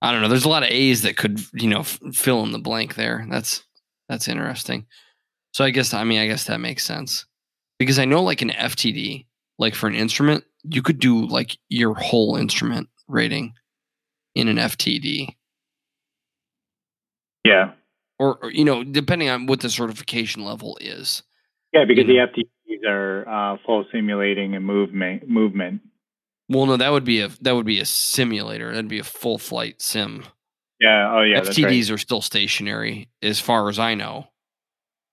I 0.00 0.12
don't 0.12 0.22
know. 0.22 0.28
There's 0.28 0.44
a 0.44 0.48
lot 0.48 0.62
of 0.62 0.70
A's 0.70 1.02
that 1.02 1.16
could 1.16 1.40
you 1.52 1.68
know 1.68 1.80
f- 1.80 2.00
fill 2.12 2.42
in 2.44 2.52
the 2.52 2.58
blank 2.58 2.94
there. 2.94 3.26
That's 3.28 3.64
that's 4.08 4.28
interesting. 4.28 4.86
So 5.52 5.64
I 5.64 5.70
guess 5.70 5.92
I 5.92 6.04
mean 6.04 6.20
I 6.20 6.26
guess 6.26 6.44
that 6.44 6.60
makes 6.60 6.84
sense 6.84 7.26
because 7.78 7.98
I 7.98 8.04
know 8.04 8.22
like 8.22 8.42
an 8.42 8.50
FTD, 8.50 9.26
like 9.58 9.74
for 9.74 9.86
an 9.88 9.94
instrument, 9.94 10.44
you 10.64 10.82
could 10.82 10.98
do 10.98 11.26
like 11.26 11.58
your 11.68 11.94
whole 11.94 12.36
instrument 12.36 12.88
rating 13.08 13.54
in 14.34 14.48
an 14.48 14.56
FTD 14.56 15.34
yeah. 17.48 17.72
or, 18.18 18.38
or 18.42 18.50
you 18.50 18.64
know 18.64 18.84
depending 18.84 19.28
on 19.28 19.46
what 19.46 19.60
the 19.60 19.70
certification 19.70 20.44
level 20.44 20.78
is. 20.80 21.22
Yeah, 21.72 21.84
because 21.86 22.06
You 22.06 22.26
the 22.26 22.42
FTDs 22.72 22.88
are 22.88 23.28
uh, 23.28 23.56
full 23.66 23.84
simulating 23.92 24.54
and 24.54 24.64
movement. 24.64 25.28
Movement. 25.28 25.82
Well, 26.48 26.66
no, 26.66 26.76
that 26.78 26.92
would 26.92 27.04
be 27.04 27.20
a 27.20 27.28
that 27.42 27.54
would 27.54 27.66
be 27.66 27.80
a 27.80 27.84
simulator. 27.84 28.70
That'd 28.72 28.88
be 28.88 28.98
a 28.98 29.04
full 29.04 29.38
flight 29.38 29.82
sim. 29.82 30.24
Yeah. 30.80 31.12
Oh, 31.12 31.22
yeah. 31.22 31.40
That's 31.40 31.58
right. 31.58 31.70
FTDs 31.70 31.92
are 31.92 31.98
still 31.98 32.22
stationary, 32.22 33.08
as 33.20 33.40
far 33.40 33.68
as 33.68 33.78
I 33.78 33.94
know. 33.94 34.28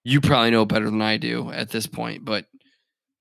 You 0.03 0.21
probably 0.21 0.51
know 0.51 0.65
better 0.65 0.85
than 0.85 1.01
I 1.01 1.17
do 1.17 1.51
at 1.51 1.69
this 1.69 1.87
point, 1.87 2.23
but 2.23 2.45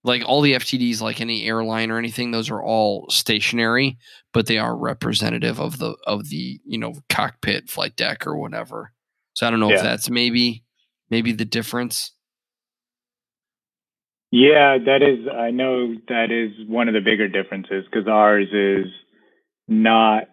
like 0.05 0.22
all 0.24 0.43
the 0.43 0.52
FTDs, 0.52 1.01
like 1.01 1.20
any 1.20 1.44
airline 1.47 1.90
or 1.90 1.98
anything, 1.98 2.31
those 2.31 2.51
are 2.51 2.62
all 2.62 3.06
stationary, 3.09 3.97
but 4.32 4.47
they 4.47 4.59
are 4.59 4.76
representative 4.76 5.59
of 5.59 5.78
the 5.78 5.97
of 6.06 6.28
the 6.28 6.60
you 6.64 6.78
know 6.78 6.93
cockpit, 7.09 7.68
flight 7.70 7.97
deck, 7.97 8.26
or 8.26 8.36
whatever. 8.36 8.93
So 9.32 9.47
I 9.47 9.51
don't 9.51 9.60
know 9.60 9.70
Yeah. 9.70 9.76
if 9.76 9.82
that's 9.82 10.09
maybe 10.10 10.62
maybe 11.10 11.32
the 11.32 11.44
difference. 11.47 12.12
Yeah, 14.31 14.78
that 14.85 15.02
is. 15.02 15.26
I 15.32 15.51
know 15.52 15.94
that 16.09 16.31
is 16.31 16.68
one 16.68 16.89
of 16.89 16.94
the 16.94 17.01
bigger 17.01 17.28
differences 17.28 17.85
because 17.85 18.09
ours 18.09 18.48
is 18.52 18.86
not 19.68 20.24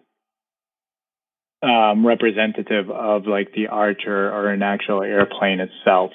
um, 1.62 2.04
representative 2.04 2.90
of 2.90 3.26
like 3.26 3.52
the 3.54 3.68
Archer 3.68 4.28
or 4.32 4.48
an 4.50 4.62
actual 4.62 5.02
airplane 5.02 5.60
itself. 5.60 6.10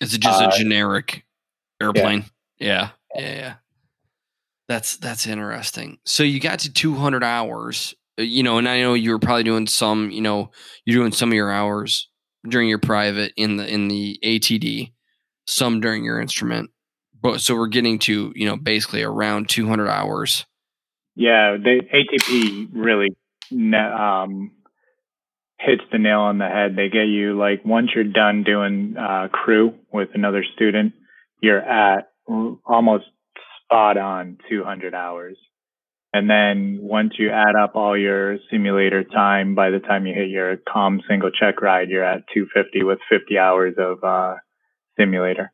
Is 0.00 0.14
it 0.14 0.20
just 0.20 0.42
Uh, 0.42 0.50
a 0.52 0.58
generic 0.58 1.24
airplane. 1.80 2.20
Yeah. 2.22 2.26
Yeah, 2.62 2.90
yeah, 3.14 3.54
That's 4.68 4.96
that's 4.96 5.26
interesting. 5.26 5.98
So 6.04 6.22
you 6.22 6.40
got 6.40 6.60
to 6.60 6.72
200 6.72 7.24
hours, 7.24 7.94
uh, 8.18 8.22
you 8.22 8.42
know, 8.42 8.58
and 8.58 8.68
I 8.68 8.80
know 8.80 8.94
you 8.94 9.10
were 9.10 9.18
probably 9.18 9.42
doing 9.42 9.66
some, 9.66 10.10
you 10.10 10.20
know, 10.20 10.50
you're 10.84 11.00
doing 11.00 11.12
some 11.12 11.30
of 11.30 11.34
your 11.34 11.50
hours 11.50 12.08
during 12.48 12.68
your 12.68 12.78
private 12.78 13.32
in 13.36 13.56
the 13.56 13.66
in 13.66 13.88
the 13.88 14.18
ATD, 14.24 14.92
some 15.46 15.80
during 15.80 16.04
your 16.04 16.20
instrument. 16.20 16.70
But 17.20 17.40
so 17.40 17.54
we're 17.54 17.68
getting 17.68 17.98
to, 18.00 18.32
you 18.34 18.46
know, 18.46 18.56
basically 18.56 19.02
around 19.02 19.48
200 19.48 19.88
hours. 19.88 20.44
Yeah, 21.14 21.56
the 21.56 21.82
ATP 21.92 22.70
really 22.72 23.16
um, 23.52 24.50
hits 25.60 25.82
the 25.92 25.98
nail 25.98 26.20
on 26.20 26.38
the 26.38 26.48
head. 26.48 26.74
They 26.74 26.88
get 26.88 27.06
you 27.06 27.38
like 27.38 27.64
once 27.64 27.90
you're 27.94 28.04
done 28.04 28.42
doing 28.44 28.96
uh, 28.98 29.28
crew 29.28 29.74
with 29.92 30.08
another 30.14 30.44
student, 30.54 30.94
you're 31.40 31.60
at 31.60 32.11
almost 32.26 33.04
spot 33.64 33.96
on 33.96 34.38
200 34.48 34.94
hours. 34.94 35.36
And 36.14 36.28
then 36.28 36.78
once 36.82 37.14
you 37.18 37.30
add 37.30 37.56
up 37.56 37.74
all 37.74 37.96
your 37.96 38.36
simulator 38.50 39.02
time, 39.02 39.54
by 39.54 39.70
the 39.70 39.78
time 39.78 40.06
you 40.06 40.14
hit 40.14 40.28
your 40.28 40.56
com 40.68 41.00
single 41.08 41.30
check 41.30 41.62
ride, 41.62 41.88
you're 41.88 42.04
at 42.04 42.24
250 42.34 42.84
with 42.84 42.98
50 43.08 43.38
hours 43.38 43.74
of 43.78 44.04
uh, 44.04 44.34
simulator. 44.98 45.52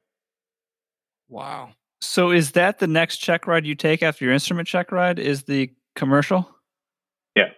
Wow. 1.29 1.71
So 2.01 2.31
is 2.31 2.53
that 2.53 2.79
the 2.79 2.87
next 2.89 3.19
check 3.19 3.47
ride 3.47 3.67
you 3.67 3.75
take 3.77 4.03
after 4.03 4.25
your 4.25 4.35
instrument 4.35 4.67
check 4.67 4.91
ride? 4.91 5.19
Is 5.19 5.45
the 5.45 5.71
commercial? 5.95 6.49
Yeah. 7.37 7.51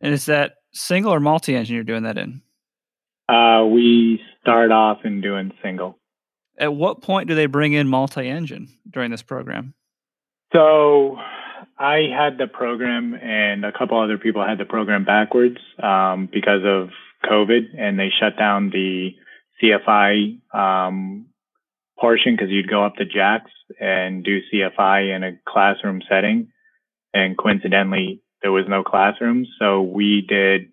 And 0.00 0.12
is 0.12 0.26
that 0.26 0.54
single 0.72 1.14
or 1.14 1.20
multi 1.20 1.54
engine 1.54 1.74
you're 1.74 1.84
doing 1.84 2.02
that 2.02 2.18
in? 2.18 2.42
Uh, 3.28 3.64
we 3.66 4.20
start 4.40 4.72
off 4.72 4.98
in 5.04 5.20
doing 5.20 5.52
single. 5.62 5.98
At 6.58 6.74
what 6.74 7.02
point 7.02 7.28
do 7.28 7.34
they 7.34 7.46
bring 7.46 7.72
in 7.72 7.88
multi 7.88 8.28
engine 8.28 8.68
during 8.88 9.10
this 9.10 9.22
program? 9.22 9.74
So 10.52 11.18
I 11.78 12.06
had 12.16 12.38
the 12.38 12.46
program, 12.46 13.14
and 13.14 13.64
a 13.64 13.72
couple 13.72 14.00
other 14.00 14.18
people 14.18 14.44
had 14.46 14.58
the 14.58 14.64
program 14.64 15.04
backwards 15.04 15.58
um, 15.82 16.28
because 16.32 16.62
of 16.64 16.90
COVID, 17.28 17.76
and 17.76 17.98
they 17.98 18.10
shut 18.10 18.38
down 18.38 18.70
the 18.70 19.10
CFI 19.62 20.38
um, 20.54 21.26
portion 21.98 22.36
because 22.36 22.50
you'd 22.50 22.70
go 22.70 22.84
up 22.84 22.96
to 22.96 23.04
JAX 23.04 23.50
and 23.80 24.22
do 24.22 24.40
CFI 24.52 25.16
in 25.16 25.24
a 25.24 25.32
classroom 25.48 26.02
setting, 26.08 26.52
and 27.12 27.36
coincidentally, 27.36 28.20
there 28.42 28.52
was 28.52 28.66
no 28.68 28.84
classrooms, 28.84 29.48
so 29.58 29.82
we 29.82 30.24
did 30.28 30.68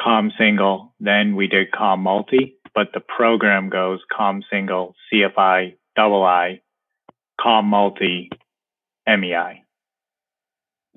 com 0.00 0.32
single, 0.38 0.94
then 0.98 1.36
we 1.36 1.46
did 1.46 1.70
com 1.70 2.00
multi, 2.00 2.56
but 2.74 2.88
the 2.92 3.00
program 3.00 3.68
goes 3.68 4.00
com 4.14 4.42
single, 4.50 4.94
CFI, 5.12 5.76
double 5.96 6.22
I, 6.24 6.60
com 7.40 7.66
multi, 7.66 8.30
MEI. 9.06 9.64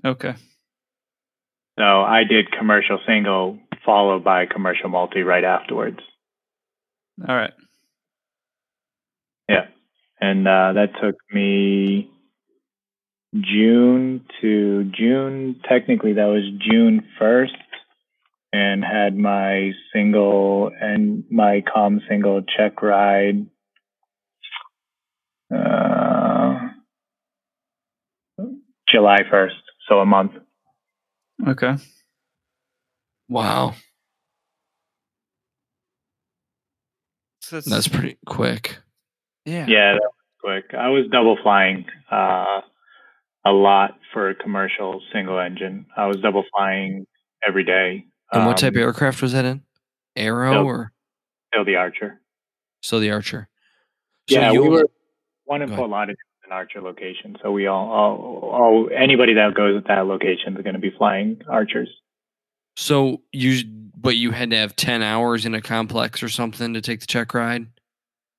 Okay. 0.04 0.34
So 1.78 1.84
I 1.84 2.24
did 2.24 2.52
commercial 2.52 3.00
single 3.08 3.60
followed 3.86 4.24
by 4.24 4.46
commercial 4.46 4.90
multi 4.90 5.22
right 5.22 5.44
afterwards. 5.44 6.00
All 7.28 7.36
right. 7.36 7.54
Yeah. 9.50 9.68
And 10.20 10.48
uh, 10.48 10.74
that 10.74 10.90
took 11.02 11.16
me 11.32 12.10
June 13.36 14.24
to 14.42 14.92
June. 14.96 15.60
Technically, 15.68 16.14
that 16.14 16.26
was 16.26 16.44
June 16.60 17.04
1st. 17.20 17.58
And 18.54 18.84
had 18.84 19.18
my 19.18 19.72
single 19.94 20.72
and 20.80 21.24
my 21.32 21.64
com 21.74 22.02
single 22.10 22.42
check 22.42 22.82
ride. 22.82 23.46
Uh, 25.54 26.60
July 28.90 29.20
1st. 29.32 29.54
So 29.88 30.00
a 30.00 30.06
month. 30.06 30.34
Okay. 31.48 31.76
Wow. 33.30 33.74
So 37.42 37.58
it's- 37.58 37.70
That's 37.70 37.88
pretty 37.88 38.18
quick. 38.26 38.80
yeah. 39.46 39.66
Yeah, 39.68 39.94
that 39.94 40.02
was 40.02 40.14
quick. 40.42 40.74
I 40.78 40.90
was 40.90 41.08
double 41.12 41.38
flying 41.42 41.86
uh, 42.12 42.62
a 43.46 43.52
lot 43.52 43.98
for 44.14 44.30
a 44.30 44.36
commercial 44.36 45.02
single 45.14 45.40
engine. 45.40 45.86
I 45.96 46.08
was 46.08 46.18
double 46.18 46.44
flying 46.56 47.08
every 47.48 47.64
day. 47.64 48.06
And 48.32 48.46
what 48.46 48.58
type 48.58 48.74
of 48.74 48.78
Um, 48.78 48.84
aircraft 48.84 49.22
was 49.22 49.34
that 49.34 49.46
in? 49.46 49.62
Arrow 50.16 50.64
or 50.66 50.94
Still 51.54 51.66
the 51.66 51.76
Archer. 51.76 52.22
so 52.82 53.00
the 53.00 53.12
Archer? 53.12 53.50
So 54.30 54.40
yeah, 54.40 54.52
we 54.52 54.60
were- 54.70 54.90
one 55.46 55.62
in 55.62 55.70
Fort 55.76 55.90
Lauderdale, 55.90 56.16
an 56.46 56.52
Archer 56.54 56.82
location. 56.82 57.38
So 57.42 57.52
we 57.52 57.68
all, 57.68 57.90
all, 57.90 58.16
all 58.54 58.90
anybody 58.96 59.34
that 59.34 59.54
goes 59.54 59.76
at 59.78 59.88
that 59.88 60.06
location 60.08 60.56
is 60.56 60.64
going 60.64 60.76
to 60.76 60.80
be 60.80 60.92
flying 60.98 61.42
Archers. 61.50 61.90
So 62.78 63.22
you, 63.34 63.64
but 63.98 64.16
you 64.16 64.32
had 64.32 64.50
to 64.52 64.56
have 64.58 64.76
ten 64.78 65.02
hours 65.02 65.46
in 65.46 65.54
a 65.54 65.62
complex 65.62 66.24
or 66.24 66.30
something 66.30 66.74
to 66.74 66.82
take 66.82 67.02
the 67.02 67.06
check 67.06 67.34
ride. 67.34 67.68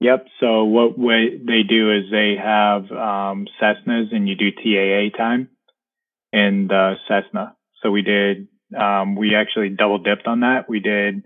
Yep. 0.00 0.26
So 0.40 0.64
what 0.64 0.98
way 0.98 1.36
they 1.36 1.62
do 1.62 1.92
is 1.92 2.10
they 2.10 2.34
have 2.42 2.90
um, 2.90 3.46
Cessnas, 3.60 4.12
and 4.14 4.26
you 4.28 4.34
do 4.34 4.50
TAA 4.50 5.14
time 5.16 5.48
in 6.32 6.66
the 6.68 6.94
Cessna. 7.06 7.54
So 7.82 7.90
we 7.90 8.00
did. 8.02 8.48
Um, 8.74 9.16
we 9.16 9.34
actually 9.34 9.70
double 9.70 9.98
dipped 9.98 10.26
on 10.26 10.40
that. 10.40 10.68
We 10.68 10.80
did. 10.80 11.24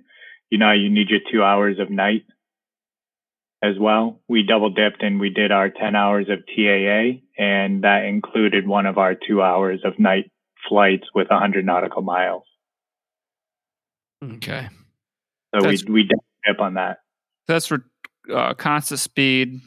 You 0.51 0.59
know, 0.59 0.73
you 0.73 0.91
need 0.91 1.09
your 1.09 1.21
two 1.31 1.43
hours 1.43 1.79
of 1.79 1.91
night 1.91 2.25
as 3.63 3.75
well. 3.81 4.21
We 4.29 4.45
double 4.45 4.71
dipped 4.71 5.03
and 5.03 5.19
we 5.19 5.31
did 5.31 5.51
our 5.51 5.71
ten 5.71 5.97
hours 5.97 6.29
of 6.29 6.41
TAA, 6.47 7.21
and 7.37 7.83
that 7.85 8.05
included 8.05 8.67
one 8.67 8.87
of 8.87 8.99
our 8.99 9.15
two 9.15 9.43
hours 9.43 9.81
of 9.85 9.99
night 9.99 10.31
flights 10.69 11.05
with 11.15 11.29
100 11.31 11.65
nautical 11.65 12.03
miles. 12.03 12.43
Okay. 14.23 14.69
So 15.55 15.61
That's- 15.61 15.85
we 15.85 15.93
we 15.93 16.03
double 16.05 16.25
dip 16.47 16.61
on 16.61 16.75
that. 16.75 16.99
That's 17.47 17.67
for 17.67 17.85
uh, 18.33 18.55
constant 18.55 19.01
speed, 19.01 19.61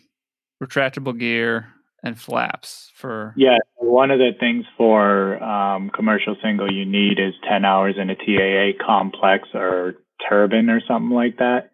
retractable 0.62 1.18
gear, 1.18 1.68
and 2.04 2.20
flaps 2.20 2.92
for. 2.96 3.34
Yeah, 3.38 3.58
one 3.76 4.12
of 4.12 4.20
the 4.20 4.32
things 4.40 4.66
for 4.78 5.42
um, 5.44 5.90
commercial 5.90 6.36
single 6.44 6.72
you 6.72 6.86
need 6.86 7.20
is 7.20 7.34
10 7.50 7.66
hours 7.66 7.96
in 7.98 8.10
a 8.10 8.16
TAA 8.16 8.84
complex 8.84 9.50
or 9.54 9.96
turbine 10.28 10.70
or 10.70 10.82
something 10.88 11.16
like 11.16 11.38
that. 11.38 11.72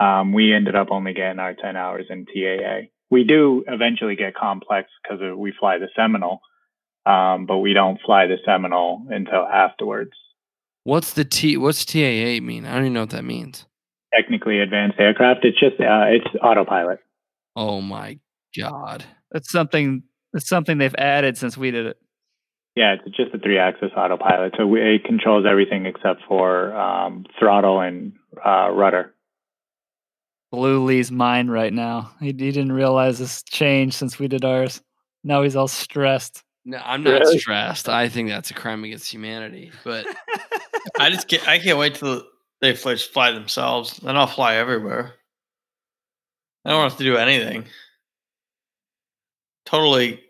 Um, 0.00 0.32
we 0.32 0.52
ended 0.52 0.74
up 0.74 0.88
only 0.90 1.12
getting 1.12 1.38
our 1.38 1.54
10 1.54 1.76
hours 1.76 2.06
in 2.10 2.26
TAA. 2.26 2.88
We 3.10 3.24
do 3.24 3.64
eventually 3.68 4.16
get 4.16 4.34
complex 4.34 4.88
because 5.02 5.20
we 5.36 5.52
fly 5.58 5.78
the 5.78 5.88
Seminole, 5.94 6.40
um, 7.06 7.46
but 7.46 7.58
we 7.58 7.72
don't 7.74 8.00
fly 8.04 8.26
the 8.26 8.38
Seminole 8.44 9.06
until 9.10 9.46
afterwards. 9.46 10.12
What's 10.84 11.12
the 11.12 11.24
T? 11.24 11.56
What's 11.56 11.84
TAA 11.84 12.40
mean? 12.42 12.64
I 12.64 12.72
don't 12.72 12.82
even 12.82 12.92
know 12.94 13.00
what 13.00 13.10
that 13.10 13.24
means. 13.24 13.66
Technically 14.12 14.58
advanced 14.58 14.98
aircraft. 14.98 15.44
It's 15.44 15.60
just 15.60 15.80
uh, 15.80 16.06
it's 16.08 16.26
autopilot. 16.42 16.98
Oh 17.54 17.80
my 17.80 18.18
god! 18.58 19.04
That's 19.32 19.50
something. 19.50 20.04
That's 20.32 20.48
something 20.48 20.78
they've 20.78 20.94
added 20.96 21.36
since 21.36 21.56
we 21.56 21.70
did 21.70 21.86
it. 21.86 21.96
Yeah, 22.74 22.94
it's 23.04 23.16
just 23.16 23.34
a 23.34 23.38
three-axis 23.38 23.90
autopilot, 23.94 24.54
so 24.56 24.66
we, 24.66 24.80
it 24.80 25.04
controls 25.04 25.44
everything 25.46 25.84
except 25.84 26.22
for 26.26 26.74
um, 26.74 27.26
throttle 27.38 27.80
and 27.80 28.14
uh, 28.42 28.70
rudder. 28.70 29.12
Blew 30.50 30.82
Lee's 30.84 31.10
mind 31.10 31.52
right 31.52 31.72
now. 31.72 32.12
He, 32.18 32.26
he 32.28 32.32
didn't 32.32 32.72
realize 32.72 33.18
this 33.18 33.42
change 33.42 33.92
since 33.92 34.18
we 34.18 34.26
did 34.26 34.44
ours. 34.44 34.80
Now 35.22 35.42
he's 35.42 35.54
all 35.54 35.68
stressed. 35.68 36.44
No, 36.64 36.78
I'm 36.82 37.02
not 37.02 37.20
Really? 37.20 37.38
stressed. 37.38 37.90
I 37.90 38.08
think 38.08 38.30
that's 38.30 38.50
a 38.50 38.54
crime 38.54 38.84
against 38.84 39.12
humanity. 39.12 39.70
But 39.84 40.06
I 40.98 41.10
just 41.10 41.28
can't, 41.28 41.46
I 41.46 41.58
can't 41.58 41.78
wait 41.78 41.96
till 41.96 42.22
they 42.62 42.74
fly, 42.74 42.96
fly 42.96 43.32
themselves. 43.32 43.98
Then 43.98 44.16
I'll 44.16 44.26
fly 44.26 44.54
everywhere. 44.56 45.12
I 46.64 46.70
don't 46.70 46.88
have 46.88 46.98
to 46.98 47.04
do 47.04 47.16
anything. 47.16 47.64
Totally 49.64 50.20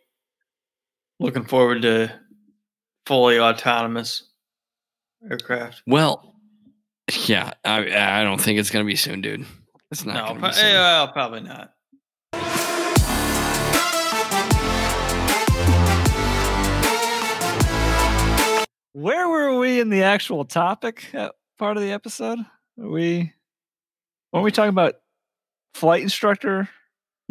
looking 1.18 1.44
forward 1.44 1.82
to 1.82 2.12
fully 3.06 3.38
autonomous 3.40 4.28
aircraft. 5.28 5.82
well, 5.86 6.34
yeah, 7.26 7.52
I 7.64 8.20
I 8.20 8.24
don't 8.24 8.40
think 8.40 8.58
it's 8.58 8.70
gonna 8.70 8.84
be 8.84 8.96
soon, 8.96 9.20
dude. 9.20 9.44
It's 9.90 10.04
not 10.04 10.14
No, 10.14 10.26
gonna 10.28 10.40
pro- 10.40 10.48
be 10.50 10.54
soon. 10.54 10.66
yeah, 10.72 11.06
probably 11.12 11.40
not. 11.40 11.72
Where 18.94 19.26
were 19.26 19.58
we 19.58 19.80
in 19.80 19.88
the 19.88 20.02
actual 20.02 20.44
topic 20.44 21.14
uh, 21.14 21.30
part 21.58 21.76
of 21.78 21.82
the 21.82 21.92
episode? 21.92 22.38
Are 22.78 22.88
we 22.88 23.32
weren't 24.32 24.44
we 24.44 24.50
talking 24.52 24.68
about 24.68 24.96
flight 25.74 26.02
instructor? 26.02 26.68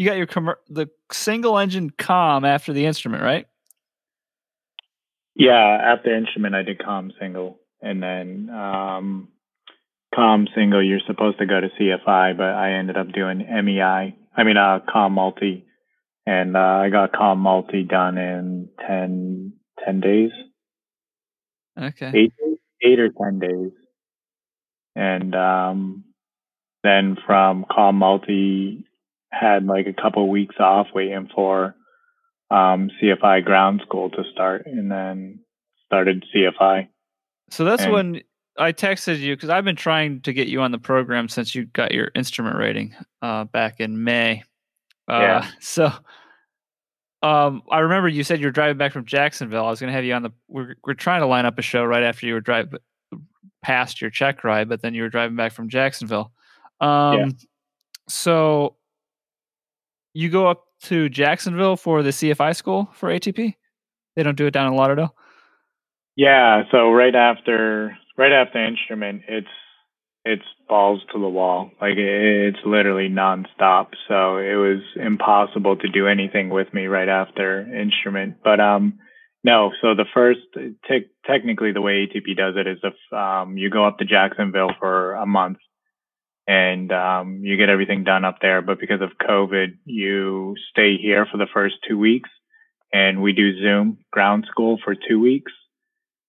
You 0.02 0.08
got 0.08 0.18
your 0.18 0.26
commer- 0.26 0.56
the 0.68 0.90
single 1.12 1.60
engine 1.60 1.92
com 1.92 2.44
after 2.44 2.74
the 2.74 2.88
instrument, 2.88 3.22
right? 3.22 3.46
Yeah, 5.36 5.54
after 5.54 6.12
instrument, 6.18 6.56
I 6.56 6.64
did 6.64 6.84
com 6.84 7.12
single, 7.20 7.60
and 7.84 8.02
then 8.02 8.50
um, 8.50 9.28
com 10.16 10.48
single. 10.56 10.84
You're 10.84 11.02
supposed 11.06 11.38
to 11.38 11.46
go 11.46 11.62
to 11.62 11.68
CFI, 11.80 12.36
but 12.36 12.48
I 12.50 12.72
ended 12.80 12.98
up 12.98 13.12
doing 13.12 13.46
MEI. 13.48 14.16
I 14.36 14.44
mean, 14.44 14.58
uh, 14.58 14.80
com 14.92 15.14
multi, 15.14 15.68
and 16.26 16.58
uh, 16.58 16.60
I 16.60 16.90
got 16.90 17.14
com 17.14 17.38
multi 17.38 17.84
done 17.84 18.18
in 18.18 18.70
10, 18.88 19.54
10 19.86 20.00
days, 20.00 20.32
Okay. 21.80 22.12
eight, 22.16 22.34
eight 22.82 23.00
or 23.00 23.10
ten 23.10 23.38
days, 23.38 23.72
and 24.96 25.36
um, 25.36 26.06
then 26.84 27.18
from 27.24 27.66
com 27.72 27.98
multi, 27.98 28.84
had 29.32 29.66
like 29.66 29.88
a 29.88 29.94
couple 29.94 30.28
weeks 30.30 30.56
off 30.60 30.88
waiting 30.94 31.30
for 31.34 31.76
um, 32.50 32.90
CFI 33.02 33.44
ground 33.46 33.82
school 33.86 34.10
to 34.12 34.24
start, 34.34 34.66
and 34.66 34.92
then 34.92 35.40
started 35.86 36.26
CFI. 36.36 36.88
So 37.50 37.64
that's 37.64 37.84
And- 37.84 37.94
when 37.94 38.22
I 38.58 38.74
texted 38.74 39.20
you 39.20 39.36
because 39.36 39.50
I've 39.50 39.64
been 39.64 39.78
trying 39.78 40.22
to 40.22 40.34
get 40.34 40.48
you 40.50 40.62
on 40.62 40.72
the 40.72 40.78
program 40.78 41.30
since 41.30 41.56
you 41.56 41.66
got 41.68 41.94
your 41.94 42.12
instrument 42.16 42.58
rating 42.58 42.94
uh, 43.22 43.46
back 43.46 43.80
in 43.80 44.04
May. 44.04 44.44
Uh, 45.10 45.20
Yeah. 45.20 45.48
So 45.62 45.92
um, 47.24 47.62
I 47.72 47.80
remember 47.80 48.10
you 48.10 48.24
said 48.24 48.40
you 48.40 48.48
were 48.48 48.52
driving 48.52 48.78
back 48.78 48.92
from 48.92 49.06
Jacksonville. 49.06 49.66
I 49.66 49.70
was 49.70 49.80
going 49.80 49.90
to 49.90 49.94
have 49.94 50.04
you 50.04 50.14
on 50.14 50.24
the. 50.24 50.32
We're, 50.48 50.76
we're 50.86 50.94
trying 50.96 51.22
to 51.22 51.28
line 51.28 51.46
up 51.46 51.58
a 51.60 51.62
show 51.62 51.84
right 51.86 52.04
after 52.04 52.26
you 52.26 52.34
were 52.34 52.42
driving 52.42 52.80
past 53.62 54.02
your 54.02 54.10
check 54.10 54.44
ride, 54.44 54.68
but 54.68 54.82
then 54.82 54.94
you 54.96 55.04
were 55.04 55.10
driving 55.10 55.38
back 55.38 55.52
from 55.54 55.70
Jacksonville. 55.70 56.32
Um, 56.82 57.38
So 58.10 58.76
you 60.14 60.30
go 60.30 60.48
up 60.48 60.64
to 60.84 61.10
Jacksonville 61.10 61.78
for 61.78 62.04
the 62.04 62.10
CFI 62.10 62.56
school 62.56 62.90
for 62.94 63.10
ATP. 63.10 63.56
They 64.16 64.24
don't 64.24 64.38
do 64.38 64.46
it 64.46 64.52
down 64.52 64.68
in 64.68 64.76
Lauderdale. 64.76 65.16
Yeah, 66.16 66.64
so 66.72 66.92
right 66.92 67.16
after 67.16 67.98
right 68.18 68.32
after 68.32 68.64
instrument, 68.64 69.24
it's 69.28 69.48
it's 70.24 70.44
balls 70.68 71.02
to 71.14 71.20
the 71.20 71.30
wall. 71.30 71.72
Like 71.80 71.96
it's 71.98 72.60
literally 72.66 73.10
nonstop. 73.10 73.88
So 74.08 74.38
it 74.38 74.56
was 74.56 74.82
impossible 74.96 75.78
to 75.78 75.88
do 75.90 76.08
anything 76.08 76.50
with 76.50 76.74
me 76.74 76.88
right 76.88 77.10
after 77.10 77.62
instrument. 77.62 78.36
But 78.44 78.60
um, 78.60 79.00
no. 79.44 79.72
So 79.82 79.96
the 79.96 80.06
first, 80.14 80.42
te- 80.56 81.10
technically, 81.26 81.72
the 81.72 81.82
way 81.82 82.06
ATP 82.06 82.38
does 82.38 82.56
it 82.58 82.68
is 82.68 82.78
if 82.84 82.94
um, 83.18 83.58
you 83.58 83.70
go 83.70 83.86
up 83.86 83.98
to 83.98 84.06
Jacksonville 84.06 84.72
for 84.80 85.14
a 85.14 85.26
month 85.26 85.58
and 86.52 86.92
um, 86.92 87.40
you 87.44 87.56
get 87.56 87.70
everything 87.70 88.04
done 88.04 88.26
up 88.26 88.40
there. 88.42 88.62
But 88.62 88.80
because 88.80 89.00
of 89.02 89.12
COVID, 89.26 89.78
you 89.86 90.56
stay 90.70 90.98
here 90.98 91.26
for 91.32 91.38
the 91.38 91.48
first 91.54 91.76
two 91.88 91.98
weeks, 91.98 92.30
and 92.92 93.22
we 93.22 93.32
do 93.32 93.58
Zoom 93.62 94.00
ground 94.12 94.46
school 94.52 94.78
for 94.84 94.94
two 94.96 95.20
weeks 95.20 95.52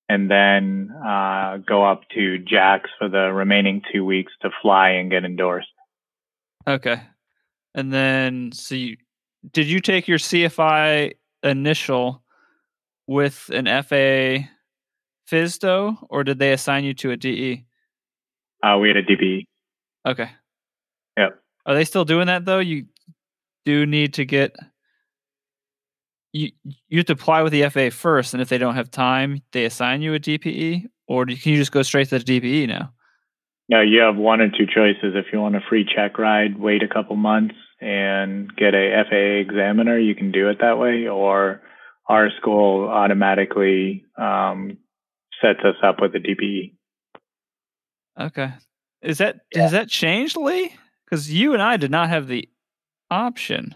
and 0.09 0.31
then 0.31 0.91
uh, 1.05 1.57
go 1.67 1.85
up 1.85 2.03
to 2.15 2.39
Jax 2.39 2.91
for 2.99 3.09
the 3.09 3.33
remaining 3.33 3.81
two 3.93 4.05
weeks 4.05 4.33
to 4.43 4.51
fly 4.61 4.91
and 4.91 5.11
get 5.11 5.25
endorsed. 5.25 5.69
Okay. 6.67 7.01
And 7.75 7.93
then, 7.93 8.53
so 8.53 8.75
you 8.75 8.99
did 9.53 9.67
you 9.67 9.81
take 9.81 10.07
your 10.07 10.19
CFI 10.19 11.15
initial 11.43 12.23
with 13.07 13.51
an 13.53 13.65
FAA 13.65 14.49
FSDO, 15.31 16.07
or 16.11 16.25
did 16.25 16.39
they 16.39 16.53
assign 16.53 16.85
you 16.85 16.95
to 16.95 17.11
a 17.11 17.17
DE? 17.17 17.65
Uh, 18.63 18.79
we 18.79 18.89
had 18.89 18.99
a 18.99 19.03
DB. 19.03 19.47
Okay. 20.07 20.31
Yep. 21.17 21.41
Are 21.67 21.75
they 21.75 21.85
still 21.85 22.05
doing 22.05 22.27
that 22.27 22.45
though? 22.45 22.59
You 22.59 22.87
do 23.65 23.87
need 23.87 24.15
to 24.15 24.25
get 24.25 24.57
you 26.33 26.51
you 26.89 26.99
have 26.99 27.07
to 27.07 27.13
apply 27.13 27.43
with 27.43 27.53
the 27.53 27.69
FAA 27.69 27.91
first, 27.91 28.35
and 28.35 28.43
if 28.43 28.49
they 28.49 28.59
don't 28.59 28.75
have 28.75 28.91
time, 28.91 29.43
they 29.53 29.65
assign 29.65 30.03
you 30.03 30.15
a 30.15 30.19
DPE, 30.19 30.87
or 31.07 31.27
do, 31.27 31.37
can 31.37 31.53
you 31.53 31.59
just 31.59 31.73
go 31.73 31.83
straight 31.83 32.09
to 32.09 32.19
the 32.19 32.25
DPE 32.25 32.69
now? 32.69 32.93
No, 33.69 33.81
you 33.81 34.01
have 34.01 34.17
one 34.17 34.41
or 34.41 34.49
two 34.49 34.67
choices. 34.67 35.15
If 35.15 35.27
you 35.33 35.41
want 35.41 35.57
a 35.57 35.61
free 35.69 35.85
check 35.85 36.19
ride, 36.19 36.59
wait 36.59 36.83
a 36.83 36.89
couple 36.89 37.17
months 37.17 37.55
and 37.81 38.55
get 38.57 38.75
a 38.75 39.05
FAA 39.09 39.41
examiner. 39.41 39.99
You 39.99 40.15
can 40.15 40.33
do 40.33 40.49
it 40.49 40.59
that 40.61 40.79
way, 40.79 41.07
or 41.07 41.63
our 42.09 42.31
school 42.41 42.89
automatically 42.89 44.05
um, 44.17 44.79
sets 45.41 45.61
us 45.65 45.77
up 45.83 45.97
with 46.01 46.15
a 46.15 46.19
DPE. 46.19 46.75
Okay. 48.21 48.53
Is 49.03 49.19
that 49.19 49.41
has 49.55 49.73
that 49.73 49.89
changed, 49.89 50.37
Lee? 50.37 50.75
Because 51.05 51.33
you 51.33 51.53
and 51.55 51.63
I 51.63 51.77
did 51.77 51.91
not 51.91 52.09
have 52.09 52.27
the 52.29 52.49
option. 53.11 53.75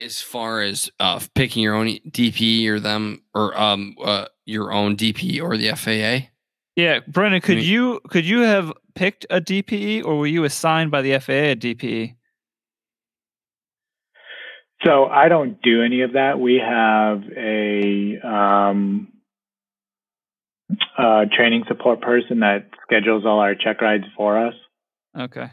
as 0.00 0.20
far 0.20 0.60
as 0.60 0.90
uh, 1.00 1.18
picking 1.34 1.62
your 1.62 1.74
own 1.74 1.86
DP 2.10 2.66
or 2.68 2.78
them 2.80 3.22
or 3.34 3.58
um 3.58 3.94
uh, 4.02 4.26
your 4.44 4.72
own 4.72 4.96
DP 4.96 5.40
or 5.42 5.56
the 5.56 5.70
FAA. 5.74 6.28
Yeah, 6.76 7.00
Brendan, 7.06 7.40
could 7.40 7.56
mean- 7.56 7.64
you 7.66 8.00
could 8.08 8.24
you 8.26 8.40
have 8.40 8.72
picked 8.94 9.26
a 9.30 9.40
DPE 9.40 10.04
or 10.04 10.18
were 10.18 10.26
you 10.26 10.44
assigned 10.44 10.90
by 10.90 11.02
the 11.02 11.18
FAA 11.18 11.32
a 11.32 11.56
DPE? 11.56 12.16
So 14.84 15.06
I 15.06 15.28
don't 15.28 15.62
do 15.62 15.82
any 15.82 16.02
of 16.02 16.12
that. 16.12 16.38
We 16.38 16.56
have 16.56 17.22
a 17.36 18.18
um, 18.26 19.08
uh, 20.96 21.24
training 21.36 21.64
support 21.68 22.00
person 22.00 22.40
that 22.40 22.68
schedules 22.82 23.24
all 23.26 23.40
our 23.40 23.54
check 23.54 23.80
rides 23.80 24.04
for 24.16 24.46
us, 24.46 24.54
Okay. 25.18 25.46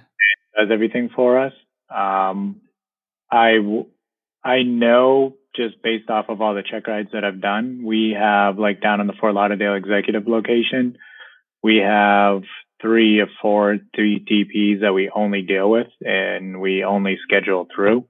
does 0.58 0.70
everything 0.72 1.10
for 1.16 1.40
us. 1.40 1.54
Um, 1.90 2.62
I 3.32 3.56
w- 3.56 3.88
I 4.44 4.64
know 4.64 5.36
just 5.56 5.82
based 5.84 6.10
off 6.10 6.26
of 6.30 6.42
all 6.42 6.54
the 6.56 6.64
check 6.64 6.88
rides 6.88 7.10
that 7.14 7.24
I've 7.24 7.42
done, 7.42 7.84
we 7.86 8.16
have 8.18 8.58
like 8.58 8.82
down 8.82 9.02
in 9.02 9.08
the 9.08 9.14
Fort 9.14 9.34
Lauderdale 9.34 9.76
executive 9.76 10.28
location, 10.28 10.98
we 11.64 11.78
have 11.78 12.44
three 12.82 13.20
or 13.20 13.28
four 13.42 13.78
three 13.96 14.20
DPs 14.20 14.82
that 14.82 14.94
we 14.94 15.10
only 15.14 15.42
deal 15.44 15.70
with 15.70 15.88
and 16.02 16.60
we 16.62 16.84
only 16.84 17.18
schedule 17.24 17.68
through. 17.76 18.06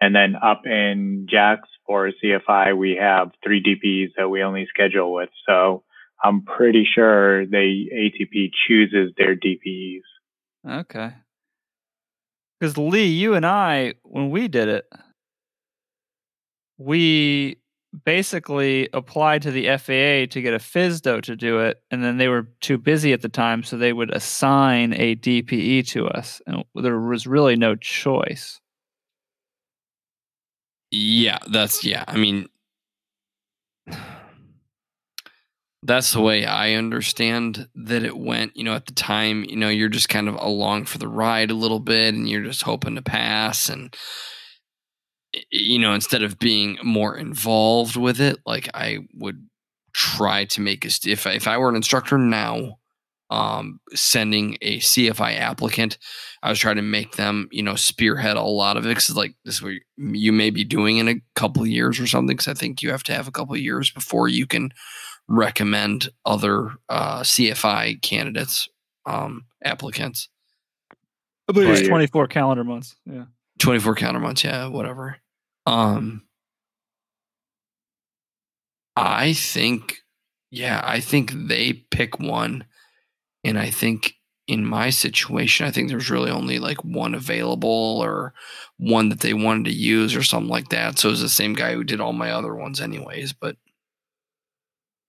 And 0.00 0.14
then 0.14 0.36
up 0.36 0.66
in 0.66 1.26
Jax 1.30 1.68
for 1.86 2.10
CFI, 2.22 2.76
we 2.76 2.96
have 3.00 3.30
three 3.42 3.62
DPs 3.62 4.10
that 4.16 4.28
we 4.28 4.42
only 4.42 4.66
schedule 4.68 5.12
with. 5.14 5.30
So 5.48 5.82
I'm 6.24 6.40
pretty 6.42 6.86
sure 6.90 7.44
they 7.44 7.86
ATP 7.94 8.50
chooses 8.66 9.12
their 9.18 9.36
DPEs. 9.36 10.00
Okay. 10.66 11.12
Because 12.58 12.78
Lee, 12.78 13.04
you 13.04 13.34
and 13.34 13.44
I, 13.44 13.94
when 14.04 14.30
we 14.30 14.48
did 14.48 14.68
it, 14.68 14.86
we 16.78 17.58
basically 18.06 18.88
applied 18.94 19.42
to 19.42 19.50
the 19.50 19.66
FAA 19.66 20.32
to 20.32 20.40
get 20.40 20.54
a 20.54 20.58
FSDO 20.58 21.22
to 21.24 21.36
do 21.36 21.58
it, 21.58 21.82
and 21.90 22.02
then 22.02 22.16
they 22.16 22.28
were 22.28 22.48
too 22.62 22.78
busy 22.78 23.12
at 23.12 23.20
the 23.20 23.28
time, 23.28 23.62
so 23.62 23.76
they 23.76 23.92
would 23.92 24.12
assign 24.14 24.94
a 24.94 25.16
DPE 25.16 25.86
to 25.88 26.06
us, 26.06 26.40
and 26.46 26.64
there 26.74 26.98
was 26.98 27.26
really 27.26 27.54
no 27.54 27.76
choice. 27.76 28.60
Yeah, 30.90 31.38
that's 31.50 31.84
yeah. 31.84 32.04
I 32.08 32.16
mean, 32.16 32.48
that's 35.84 36.12
the 36.12 36.20
way 36.20 36.46
I 36.46 36.72
understand 36.74 37.68
that 37.74 38.02
it 38.02 38.16
went. 38.16 38.56
You 38.56 38.64
know, 38.64 38.74
at 38.74 38.86
the 38.86 38.94
time, 38.94 39.44
you 39.44 39.56
know, 39.56 39.68
you're 39.68 39.90
just 39.90 40.08
kind 40.08 40.28
of 40.28 40.34
along 40.36 40.86
for 40.86 40.98
the 40.98 41.08
ride 41.08 41.50
a 41.50 41.54
little 41.54 41.80
bit, 41.80 42.14
and 42.14 42.28
you're 42.28 42.42
just 42.42 42.62
hoping 42.62 42.94
to 42.96 43.02
pass, 43.02 43.68
and 43.68 43.94
you 45.50 45.78
know, 45.78 45.94
instead 45.94 46.22
of 46.22 46.38
being 46.38 46.78
more 46.82 47.16
involved 47.16 47.96
with 47.96 48.20
it, 48.20 48.38
like 48.46 48.68
I 48.72 49.00
would 49.14 49.46
try 49.92 50.44
to 50.46 50.60
make 50.60 50.84
a 50.84 50.90
if 51.06 51.26
I, 51.26 51.32
if 51.32 51.46
I 51.46 51.58
were 51.58 51.68
an 51.68 51.76
instructor 51.76 52.18
now, 52.18 52.78
um, 53.30 53.80
sending 53.94 54.56
a 54.62 54.78
CFI 54.78 55.38
applicant, 55.38 55.98
I 56.42 56.50
was 56.50 56.58
trying 56.58 56.76
to 56.76 56.82
make 56.82 57.16
them, 57.16 57.48
you 57.52 57.62
know, 57.62 57.74
spearhead 57.74 58.36
a 58.36 58.42
lot 58.42 58.76
of 58.76 58.86
it 58.86 58.90
because 58.90 59.14
like 59.14 59.34
this 59.44 59.56
is 59.56 59.62
what 59.62 59.72
you 59.96 60.32
may 60.32 60.50
be 60.50 60.64
doing 60.64 60.98
in 60.98 61.08
a 61.08 61.20
couple 61.34 61.66
years 61.66 62.00
or 62.00 62.06
something. 62.06 62.36
Because 62.36 62.48
I 62.48 62.54
think 62.54 62.82
you 62.82 62.90
have 62.90 63.02
to 63.04 63.14
have 63.14 63.28
a 63.28 63.32
couple 63.32 63.56
years 63.56 63.90
before 63.90 64.28
you 64.28 64.46
can 64.46 64.70
recommend 65.28 66.08
other 66.24 66.70
uh, 66.88 67.20
CFI 67.20 68.00
candidates, 68.02 68.68
um, 69.06 69.46
applicants. 69.64 70.28
I 71.48 71.52
believe 71.52 71.68
it's 71.70 71.80
Right. 71.82 71.88
24 71.88 72.28
calendar 72.28 72.64
months. 72.64 72.96
Yeah. 73.04 73.24
24 73.58 73.94
calendar 73.94 74.20
months, 74.20 74.44
yeah, 74.44 74.66
whatever. 74.66 75.18
Um 75.66 76.22
I 78.96 79.32
think 79.32 79.98
yeah, 80.50 80.80
I 80.84 81.00
think 81.00 81.32
they 81.34 81.72
pick 81.72 82.18
one 82.20 82.64
and 83.42 83.58
I 83.58 83.70
think 83.70 84.14
in 84.46 84.64
my 84.64 84.90
situation, 84.90 85.66
I 85.66 85.70
think 85.70 85.88
there's 85.88 86.10
really 86.10 86.30
only 86.30 86.58
like 86.58 86.84
one 86.84 87.14
available 87.14 88.00
or 88.02 88.34
one 88.76 89.08
that 89.08 89.20
they 89.20 89.32
wanted 89.34 89.64
to 89.66 89.72
use 89.72 90.14
or 90.14 90.22
something 90.22 90.50
like 90.50 90.68
that. 90.68 90.98
So 90.98 91.08
it 91.08 91.12
was 91.12 91.22
the 91.22 91.28
same 91.28 91.54
guy 91.54 91.72
who 91.74 91.82
did 91.82 92.00
all 92.00 92.12
my 92.12 92.30
other 92.30 92.54
ones 92.54 92.80
anyways, 92.80 93.32
but 93.32 93.56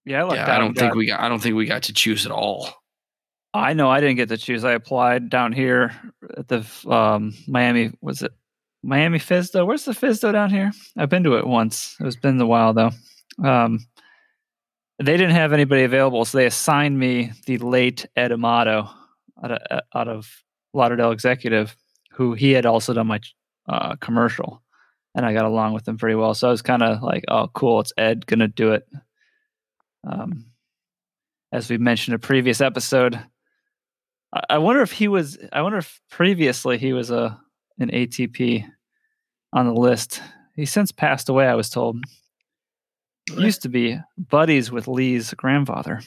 Yeah, 0.05 0.25
I 0.25 0.35
yeah, 0.35 0.55
I 0.55 0.59
don't 0.59 0.75
think 0.75 0.91
got- 0.91 0.97
we 0.97 1.07
got 1.07 1.19
I 1.19 1.29
don't 1.29 1.41
think 1.41 1.55
we 1.55 1.65
got 1.65 1.83
to 1.83 1.93
choose 1.93 2.25
at 2.25 2.31
all. 2.31 2.69
I 3.53 3.73
know 3.73 3.89
I 3.89 4.01
didn't 4.01 4.17
get 4.17 4.29
to 4.29 4.37
choose. 4.37 4.65
I 4.65 4.73
applied 4.73 5.29
down 5.29 5.53
here 5.53 5.93
at 6.37 6.49
the 6.49 6.65
um, 6.89 7.33
Miami. 7.47 7.91
Was 8.01 8.21
it 8.21 8.33
Miami 8.83 9.17
FSDO? 9.17 9.65
Where's 9.65 9.85
the 9.85 9.93
FSDO 9.93 10.33
down 10.33 10.49
here? 10.49 10.73
I've 10.97 11.09
been 11.09 11.23
to 11.23 11.37
it 11.37 11.47
once. 11.47 11.95
It's 12.01 12.17
been 12.17 12.39
a 12.39 12.45
while 12.45 12.73
though. 12.73 12.91
Um, 13.43 13.79
they 14.99 15.17
didn't 15.17 15.31
have 15.31 15.53
anybody 15.53 15.83
available, 15.83 16.23
so 16.25 16.37
they 16.37 16.45
assigned 16.45 16.99
me 16.99 17.31
the 17.45 17.57
late 17.57 18.05
Ed 18.15 18.31
Amato 18.31 18.89
out 19.43 19.51
of, 19.51 19.81
out 19.93 20.07
of 20.07 20.29
Lauderdale 20.73 21.11
Executive, 21.11 21.75
who 22.11 22.33
he 22.33 22.51
had 22.51 22.65
also 22.65 22.93
done 22.93 23.07
my 23.07 23.19
uh, 23.67 23.95
commercial, 23.97 24.61
and 25.15 25.25
I 25.25 25.33
got 25.33 25.45
along 25.45 25.73
with 25.73 25.87
him 25.87 25.97
pretty 25.97 26.15
well. 26.15 26.33
So 26.33 26.47
I 26.47 26.51
was 26.51 26.61
kind 26.61 26.83
of 26.83 27.01
like, 27.01 27.23
"Oh, 27.29 27.47
cool! 27.53 27.79
It's 27.79 27.93
Ed 27.97 28.25
gonna 28.25 28.47
do 28.47 28.73
it." 28.73 28.87
Um, 30.05 30.45
as 31.51 31.69
we 31.69 31.77
mentioned 31.77 32.13
in 32.13 32.15
a 32.15 32.19
previous 32.19 32.61
episode, 32.61 33.15
I- 34.33 34.43
I 34.51 34.57
wonder 34.57 34.81
if 34.81 34.91
he 34.91 35.07
was. 35.07 35.37
I 35.53 35.61
wonder 35.61 35.77
if 35.77 36.01
previously 36.09 36.77
he 36.77 36.93
was 36.93 37.11
a 37.11 37.39
an 37.79 37.89
ATP 37.89 38.65
on 39.53 39.65
the 39.65 39.73
list. 39.73 40.21
He 40.55 40.65
since 40.65 40.91
passed 40.91 41.29
away. 41.29 41.47
I 41.47 41.55
was 41.55 41.69
told. 41.69 41.97
He 43.35 43.41
used 43.43 43.63
to 43.63 43.69
be 43.69 43.97
buddies 44.17 44.71
with 44.71 44.87
Lee's 44.87 45.33
grandfather. 45.33 46.01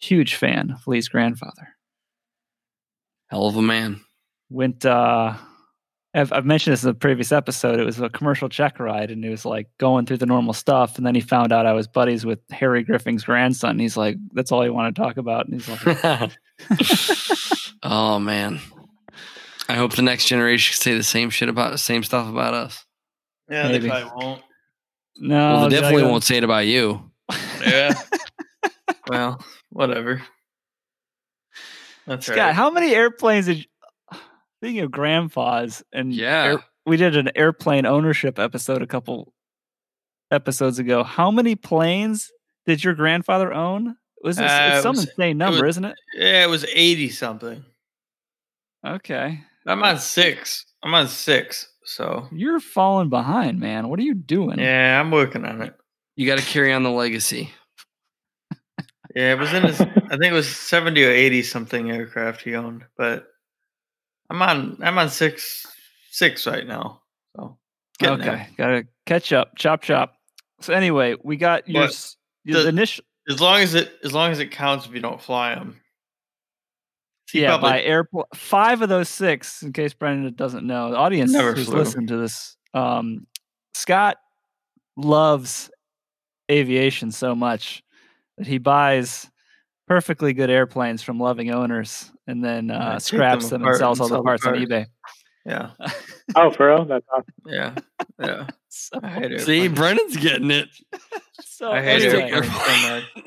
Huge 0.00 0.34
fan 0.34 0.72
of 0.72 0.86
Lee's 0.88 1.08
grandfather. 1.08 1.68
Hell 3.28 3.46
of 3.46 3.56
a 3.56 3.62
man. 3.62 4.00
Went. 4.50 4.84
uh 4.84 5.36
I've, 6.14 6.32
I've 6.32 6.44
mentioned 6.44 6.72
this 6.72 6.82
in 6.82 6.88
the 6.88 6.94
previous 6.94 7.32
episode. 7.32 7.80
It 7.80 7.84
was 7.84 7.98
a 7.98 8.10
commercial 8.10 8.48
check 8.48 8.78
ride, 8.78 9.10
and 9.10 9.24
it 9.24 9.30
was 9.30 9.44
like 9.44 9.68
going 9.78 10.04
through 10.04 10.18
the 10.18 10.26
normal 10.26 10.52
stuff. 10.52 10.98
And 10.98 11.06
then 11.06 11.14
he 11.14 11.22
found 11.22 11.52
out 11.52 11.64
I 11.64 11.72
was 11.72 11.88
buddies 11.88 12.26
with 12.26 12.38
Harry 12.50 12.82
Griffin's 12.82 13.24
grandson. 13.24 13.78
He's 13.78 13.96
like, 13.96 14.16
"That's 14.32 14.52
all 14.52 14.64
you 14.64 14.74
want 14.74 14.94
to 14.94 15.02
talk 15.02 15.16
about." 15.16 15.48
And 15.48 15.54
he's 15.60 15.86
like, 15.86 16.32
oh 17.82 18.18
man. 18.18 18.60
I 19.68 19.74
hope 19.74 19.94
the 19.94 20.02
next 20.02 20.26
generation 20.26 20.74
can 20.74 20.82
say 20.82 20.96
the 20.96 21.02
same 21.02 21.30
shit 21.30 21.48
about 21.48 21.72
the 21.72 21.78
same 21.78 22.02
stuff 22.02 22.28
about 22.28 22.52
us. 22.52 22.84
Yeah, 23.48 23.68
Maybe. 23.68 23.84
they 23.84 23.88
probably 23.88 24.10
won't. 24.26 24.42
"No, 25.16 25.52
well, 25.52 25.68
they 25.68 25.80
definitely 25.80 26.04
won't 26.04 26.24
say 26.24 26.36
it 26.36 26.44
about 26.44 26.66
you. 26.66 27.10
Yeah. 27.64 27.94
well, 29.08 29.42
whatever. 29.70 30.22
That's 32.06 32.26
Scott, 32.26 32.36
right. 32.36 32.54
how 32.54 32.70
many 32.70 32.94
airplanes 32.94 33.46
did? 33.46 33.66
You, 34.62 34.68
speaking 34.68 34.84
of 34.84 34.90
grandpas, 34.92 35.82
and 35.92 36.12
Yeah. 36.14 36.44
air- 36.44 36.64
we 36.86 36.96
did 36.96 37.16
an 37.16 37.30
airplane 37.36 37.84
ownership 37.86 38.38
episode 38.38 38.80
a 38.82 38.86
couple 38.86 39.34
episodes 40.30 40.78
ago. 40.78 41.02
How 41.02 41.30
many 41.30 41.54
planes 41.56 42.30
did 42.66 42.82
your 42.84 42.94
grandfather 42.94 43.52
own? 43.52 43.96
Was 44.22 44.36
this 44.36 44.50
Uh, 44.50 44.68
it's 44.70 44.78
it 44.78 44.82
some 44.82 44.96
was- 44.96 45.04
insane 45.08 45.38
number, 45.38 45.66
was- 45.66 45.74
isn't 45.76 45.84
it? 45.86 45.96
Yeah, 46.14 46.44
it 46.44 46.48
was 46.48 46.64
eighty 46.74 47.08
something. 47.08 47.64
Okay, 48.86 49.40
I'm 49.66 49.82
on 49.82 49.98
six. 49.98 50.64
I'm 50.82 50.94
on 50.94 51.08
six. 51.08 51.68
So 51.84 52.28
you're 52.32 52.60
falling 52.60 53.08
behind, 53.10 53.58
man. 53.58 53.88
What 53.88 53.98
are 53.98 54.02
you 54.04 54.14
doing? 54.14 54.58
yeah, 54.60 55.00
I'm 55.00 55.10
working 55.10 55.44
on 55.44 55.60
it. 55.62 55.74
You 56.14 56.26
got 56.26 56.38
to 56.38 56.44
carry 56.44 56.72
on 56.72 56.82
the 56.84 56.90
legacy. 56.90 57.50
Yeah, 59.16 59.32
it 59.32 59.38
was 59.38 59.52
in 59.52 59.64
his. 59.64 59.80
I 59.80 59.86
think 60.16 60.24
it 60.24 60.32
was 60.32 60.48
seventy 60.48 61.04
or 61.04 61.10
eighty 61.10 61.42
something 61.42 61.90
aircraft 61.90 62.42
he 62.42 62.54
owned, 62.54 62.84
but 62.96 63.26
I'm 64.32 64.40
on. 64.42 64.78
I'm 64.82 64.98
on 64.98 65.10
six. 65.10 65.66
Six 66.10 66.46
right 66.46 66.66
now. 66.66 67.00
So 67.36 67.58
okay, 68.02 68.22
there. 68.22 68.48
gotta 68.56 68.86
catch 69.06 69.32
up. 69.32 69.56
Chop 69.56 69.82
chop. 69.82 70.14
So 70.60 70.72
anyway, 70.72 71.16
we 71.22 71.36
got 71.36 71.68
your, 71.68 71.88
your 72.44 72.62
the- 72.62 72.68
initial. 72.68 73.04
As 73.28 73.40
long 73.40 73.60
as 73.60 73.74
it 73.74 73.92
as 74.02 74.12
long 74.12 74.32
as 74.32 74.38
it 74.40 74.50
counts 74.50 74.86
if 74.86 74.94
you 74.94 75.00
don't 75.00 75.20
fly 75.20 75.54
them. 75.54 75.80
yeah, 77.32 77.56
by 77.58 77.82
airport. 77.82 78.34
Five 78.34 78.82
of 78.82 78.88
those 78.88 79.08
six, 79.08 79.62
in 79.62 79.72
case 79.72 79.94
Brendan 79.94 80.34
doesn't 80.34 80.66
know, 80.66 80.90
the 80.90 80.96
audience 80.96 81.32
Never 81.32 81.54
who's 81.54 81.66
flew. 81.66 81.76
listened 81.76 82.08
to 82.08 82.16
this, 82.16 82.56
um, 82.74 83.26
Scott 83.74 84.16
loves 84.96 85.70
aviation 86.50 87.12
so 87.12 87.34
much 87.34 87.82
that 88.38 88.46
he 88.46 88.58
buys 88.58 89.30
perfectly 89.92 90.32
good 90.32 90.48
airplanes 90.50 91.02
from 91.02 91.18
loving 91.20 91.50
owners 91.50 92.10
and 92.26 92.42
then 92.44 92.70
I 92.70 92.74
uh, 92.74 92.92
take 92.94 93.02
scraps 93.02 93.48
them 93.50 93.60
them 93.62 93.68
and 93.68 93.76
apart 93.76 93.78
sells 93.78 93.98
and 94.00 94.02
all 94.02 94.08
the 94.08 94.14
sell 94.14 94.22
the 94.22 94.24
parts 94.24 94.46
on 94.46 94.54
eBay. 94.54 94.86
Yeah, 95.44 95.70
Oh, 96.36 96.50
for 96.50 96.68
real? 96.68 96.84
That's 96.86 97.04
awesome. 97.12 97.34
yeah, 97.46 97.74
yeah. 98.20 98.46
So, 98.74 98.98
I 99.02 99.08
hate 99.10 99.40
See, 99.40 99.60
airplanes. 99.64 99.78
Brendan's 99.78 100.16
getting 100.16 100.50
it. 100.50 100.68
so 101.42 101.70
I 101.72 101.82
hate 101.82 102.02
anyway, 102.02 102.30
airplanes 102.30 103.04
so. 103.14 103.22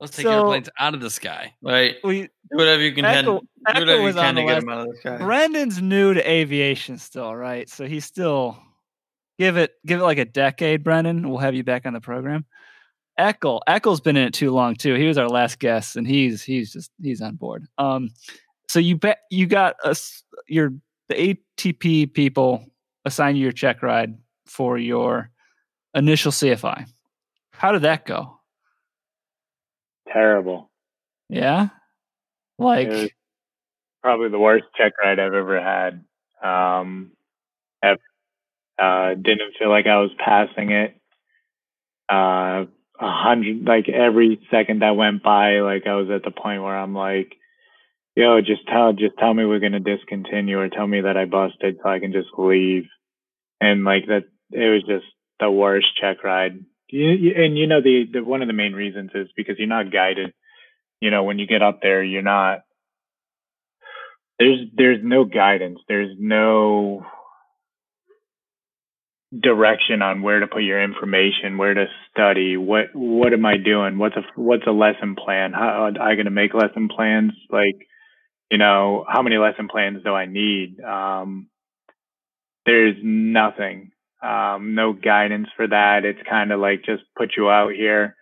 Let's 0.00 0.16
take 0.16 0.24
So- 0.24 0.32
airplanes 0.40 0.68
out 0.78 0.92
of 0.92 1.00
the 1.00 1.08
sky. 1.08 1.54
Right. 1.62 1.94
we 2.04 2.22
Do 2.22 2.28
whatever 2.50 2.82
you 2.82 2.92
can. 2.92 3.06
Echo- 3.06 3.40
do 3.40 3.46
Echo 3.68 3.80
whatever 3.80 4.02
you 4.08 4.12
can 4.12 4.34
the 4.34 4.40
to 4.42 4.46
get 4.46 4.60
them 4.60 4.68
out 4.68 4.80
of 4.80 4.88
the 4.92 4.96
sky. 4.98 5.16
Brendan's 5.16 5.80
new 5.80 6.12
to 6.12 6.30
aviation 6.30 6.98
still, 6.98 7.34
right? 7.34 7.70
So 7.70 7.86
he's 7.86 8.04
still 8.04 8.58
give 9.38 9.56
it 9.56 9.70
give 9.86 10.00
it 10.00 10.04
like 10.04 10.18
a 10.18 10.26
decade, 10.26 10.84
Brendan. 10.84 11.26
We'll 11.30 11.38
have 11.38 11.54
you 11.54 11.64
back 11.64 11.86
on 11.86 11.94
the 11.94 12.00
program. 12.02 12.44
Eckel, 13.18 13.60
Eckel's 13.68 14.00
been 14.00 14.16
in 14.16 14.28
it 14.28 14.34
too 14.34 14.50
long 14.50 14.74
too. 14.74 14.94
He 14.94 15.06
was 15.06 15.18
our 15.18 15.28
last 15.28 15.58
guest, 15.58 15.96
and 15.96 16.06
he's 16.06 16.42
he's 16.42 16.72
just 16.72 16.90
he's 17.02 17.20
on 17.20 17.36
board. 17.36 17.66
Um, 17.78 18.10
so 18.68 18.78
you 18.78 18.96
bet 18.96 19.18
you 19.30 19.46
got 19.46 19.76
us 19.84 20.22
your 20.48 20.72
the 21.08 21.36
ATP 21.58 22.14
people 22.14 22.64
assign 23.04 23.36
you 23.36 23.42
your 23.42 23.52
check 23.52 23.82
ride 23.82 24.16
for 24.46 24.78
your 24.78 25.30
initial 25.94 26.32
CFI. 26.32 26.86
How 27.52 27.72
did 27.72 27.82
that 27.82 28.06
go? 28.06 28.38
Terrible. 30.10 30.70
Yeah, 31.28 31.68
like 32.58 33.14
probably 34.02 34.30
the 34.30 34.38
worst 34.38 34.64
check 34.76 34.94
ride 35.02 35.18
I've 35.18 35.34
ever 35.34 35.60
had. 35.60 36.04
Um, 36.42 37.12
ever. 37.82 38.00
Uh, 38.78 39.14
didn't 39.14 39.54
feel 39.58 39.68
like 39.68 39.86
I 39.86 39.98
was 39.98 40.10
passing 40.18 40.72
it. 40.72 40.96
Uh, 42.08 42.64
a 43.02 43.10
hundred, 43.10 43.64
like 43.66 43.88
every 43.88 44.40
second 44.50 44.82
that 44.82 44.96
went 44.96 45.22
by, 45.22 45.60
like 45.60 45.86
I 45.86 45.94
was 45.94 46.08
at 46.14 46.22
the 46.22 46.30
point 46.30 46.62
where 46.62 46.76
I'm 46.76 46.94
like, 46.94 47.34
yo, 48.14 48.40
just 48.40 48.66
tell, 48.68 48.92
just 48.92 49.18
tell 49.18 49.34
me 49.34 49.44
we're 49.44 49.58
going 49.58 49.72
to 49.72 49.80
discontinue 49.80 50.58
or 50.58 50.68
tell 50.68 50.86
me 50.86 51.00
that 51.00 51.16
I 51.16 51.24
busted 51.24 51.78
so 51.82 51.88
I 51.88 51.98
can 51.98 52.12
just 52.12 52.28
leave. 52.38 52.84
And 53.60 53.84
like 53.84 54.06
that, 54.06 54.24
it 54.50 54.68
was 54.68 54.82
just 54.86 55.06
the 55.40 55.50
worst 55.50 55.88
check 56.00 56.22
ride. 56.22 56.64
You, 56.88 57.08
you, 57.10 57.32
and 57.36 57.58
you 57.58 57.66
know, 57.66 57.80
the, 57.82 58.04
the, 58.12 58.22
one 58.22 58.42
of 58.42 58.48
the 58.48 58.54
main 58.54 58.72
reasons 58.72 59.10
is 59.14 59.28
because 59.36 59.56
you're 59.58 59.66
not 59.66 59.92
guided. 59.92 60.32
You 61.00 61.10
know, 61.10 61.24
when 61.24 61.38
you 61.38 61.46
get 61.46 61.62
up 61.62 61.80
there, 61.82 62.04
you're 62.04 62.22
not, 62.22 62.60
there's, 64.38 64.60
there's 64.76 65.00
no 65.02 65.24
guidance. 65.24 65.80
There's 65.88 66.14
no, 66.18 67.04
direction 69.40 70.02
on 70.02 70.22
where 70.22 70.40
to 70.40 70.46
put 70.46 70.62
your 70.62 70.82
information, 70.82 71.58
where 71.58 71.74
to 71.74 71.86
study, 72.10 72.56
what 72.56 72.86
what 72.94 73.32
am 73.32 73.46
I 73.46 73.56
doing? 73.56 73.98
What's 73.98 74.16
a 74.16 74.22
what's 74.36 74.66
a 74.66 74.72
lesson 74.72 75.16
plan? 75.16 75.52
How 75.52 75.86
am 75.88 75.96
I 76.00 76.14
going 76.14 76.26
to 76.26 76.30
make 76.30 76.54
lesson 76.54 76.88
plans? 76.94 77.32
Like, 77.50 77.86
you 78.50 78.58
know, 78.58 79.04
how 79.08 79.22
many 79.22 79.36
lesson 79.38 79.68
plans 79.68 80.02
do 80.04 80.12
I 80.14 80.26
need? 80.26 80.80
Um, 80.80 81.48
there's 82.66 82.96
nothing. 83.02 83.92
um, 84.22 84.74
no 84.74 84.92
guidance 84.92 85.48
for 85.56 85.66
that. 85.66 86.04
It's 86.04 86.20
kind 86.28 86.52
of 86.52 86.60
like 86.60 86.84
just 86.84 87.02
put 87.16 87.32
you 87.36 87.50
out 87.50 87.72
here, 87.72 88.16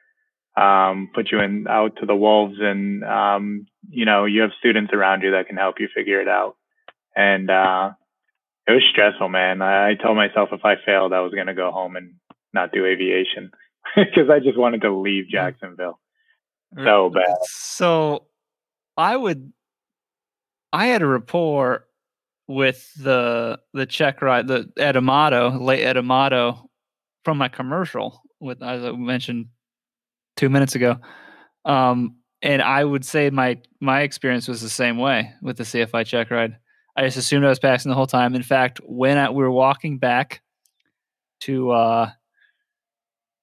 um, 0.56 1.10
put 1.14 1.30
you 1.30 1.40
in 1.40 1.66
out 1.68 1.96
to 2.00 2.06
the 2.06 2.16
wolves, 2.16 2.56
and 2.60 3.04
um, 3.04 3.66
you 3.88 4.06
know 4.06 4.24
you 4.24 4.40
have 4.42 4.50
students 4.58 4.92
around 4.94 5.22
you 5.22 5.32
that 5.32 5.46
can 5.46 5.56
help 5.56 5.76
you 5.78 5.88
figure 5.94 6.20
it 6.20 6.28
out. 6.28 6.56
And 7.14 7.50
uh, 7.50 7.90
it 8.66 8.72
was 8.72 8.84
stressful, 8.90 9.28
man. 9.28 9.62
I, 9.62 9.90
I 9.90 9.94
told 9.94 10.16
myself 10.16 10.50
if 10.52 10.64
I 10.64 10.74
failed, 10.84 11.12
I 11.12 11.20
was 11.20 11.32
gonna 11.34 11.54
go 11.54 11.70
home 11.70 11.96
and 11.96 12.14
not 12.52 12.72
do 12.72 12.86
aviation 12.86 13.50
because 13.96 14.30
I 14.30 14.38
just 14.38 14.58
wanted 14.58 14.82
to 14.82 14.94
leave 14.94 15.28
Jacksonville 15.28 16.00
so 16.76 17.10
bad. 17.10 17.36
So 17.44 18.26
I 18.96 19.16
would. 19.16 19.52
I 20.72 20.86
had 20.86 21.02
a 21.02 21.06
rapport 21.06 21.86
with 22.46 22.92
the 22.94 23.60
the 23.72 23.86
check 23.86 24.22
ride, 24.22 24.48
the 24.48 24.70
Ed 24.76 24.96
Amato, 24.96 25.50
late 25.58 25.84
Ed 25.84 25.96
Amato, 25.96 26.68
from 27.24 27.38
my 27.38 27.48
commercial 27.48 28.22
with 28.40 28.62
as 28.62 28.84
I 28.84 28.92
mentioned 28.92 29.46
two 30.36 30.48
minutes 30.48 30.74
ago. 30.74 30.96
Um, 31.64 32.16
and 32.42 32.62
I 32.62 32.84
would 32.84 33.04
say 33.04 33.30
my 33.30 33.60
my 33.80 34.02
experience 34.02 34.48
was 34.48 34.60
the 34.60 34.68
same 34.68 34.98
way 34.98 35.32
with 35.42 35.56
the 35.56 35.64
CFI 35.64 36.06
check 36.06 36.30
ride. 36.30 36.56
I 37.00 37.04
just 37.04 37.16
assumed 37.16 37.46
I 37.46 37.48
was 37.48 37.58
passing 37.58 37.88
the 37.88 37.94
whole 37.94 38.06
time. 38.06 38.34
In 38.34 38.42
fact, 38.42 38.78
when 38.84 39.16
I, 39.16 39.30
we 39.30 39.42
were 39.42 39.50
walking 39.50 39.96
back 39.96 40.42
to 41.40 41.70
uh, 41.70 42.10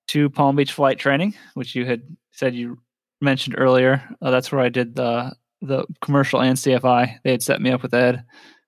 to 0.10 0.30
Palm 0.30 0.56
Beach 0.56 0.74
flight 0.74 1.00
training, 1.00 1.34
which 1.56 1.74
you 1.74 1.84
had 1.84 2.04
said 2.32 2.54
you 2.54 2.78
mentioned 3.20 3.56
earlier, 3.58 4.08
uh, 4.22 4.30
that's 4.30 4.52
where 4.52 4.62
I 4.62 4.70
did 4.70 4.96
the 4.96 5.36
the 5.64 5.88
commercial 6.02 6.40
and 6.40 6.56
CFI. 6.56 7.18
They 7.24 7.32
had 7.32 7.42
set 7.42 7.60
me 7.60 7.72
up 7.72 7.82
with 7.82 7.96
Ed 7.96 8.24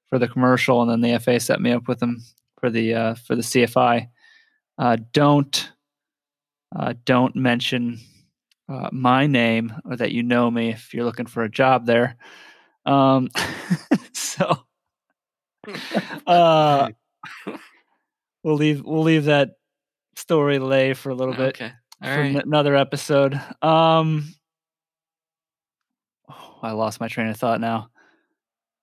for 0.07 0.17
the 0.17 0.27
commercial, 0.27 0.81
and 0.81 0.89
then 0.89 1.01
the 1.01 1.19
FA 1.19 1.39
set 1.39 1.61
me 1.61 1.71
up 1.71 1.87
with 1.87 1.99
them 1.99 2.23
for 2.59 2.71
the 2.71 2.95
uh, 2.95 3.13
for 3.13 3.35
the 3.35 3.43
CFI. 3.43 4.09
Uh, 4.79 4.97
don't 5.13 5.71
uh, 6.75 6.95
don't 7.05 7.35
mention 7.35 7.99
uh, 8.67 8.89
my 8.91 9.27
name 9.27 9.71
or 9.85 9.97
that 9.97 10.13
you 10.13 10.23
know 10.23 10.49
me 10.49 10.69
if 10.69 10.95
you're 10.95 11.05
looking 11.05 11.27
for 11.27 11.43
a 11.43 11.51
job 11.51 11.85
there. 11.85 12.15
Um, 12.87 13.29
so 14.13 14.65
uh, 16.27 16.89
we'll 18.43 18.55
leave 18.55 18.81
we'll 18.83 19.03
leave 19.03 19.25
that 19.25 19.51
story 20.15 20.59
lay 20.59 20.93
for 20.93 21.09
a 21.09 21.15
little 21.15 21.33
bit 21.33 21.49
Okay. 21.55 21.71
All 22.01 22.09
for 22.13 22.21
right. 22.21 22.35
n- 22.35 22.41
another 22.45 22.75
episode. 22.75 23.39
Um, 23.61 24.33
oh, 26.29 26.59
I 26.61 26.71
lost 26.71 26.99
my 26.99 27.07
train 27.07 27.27
of 27.27 27.37
thought 27.37 27.59
now. 27.59 27.89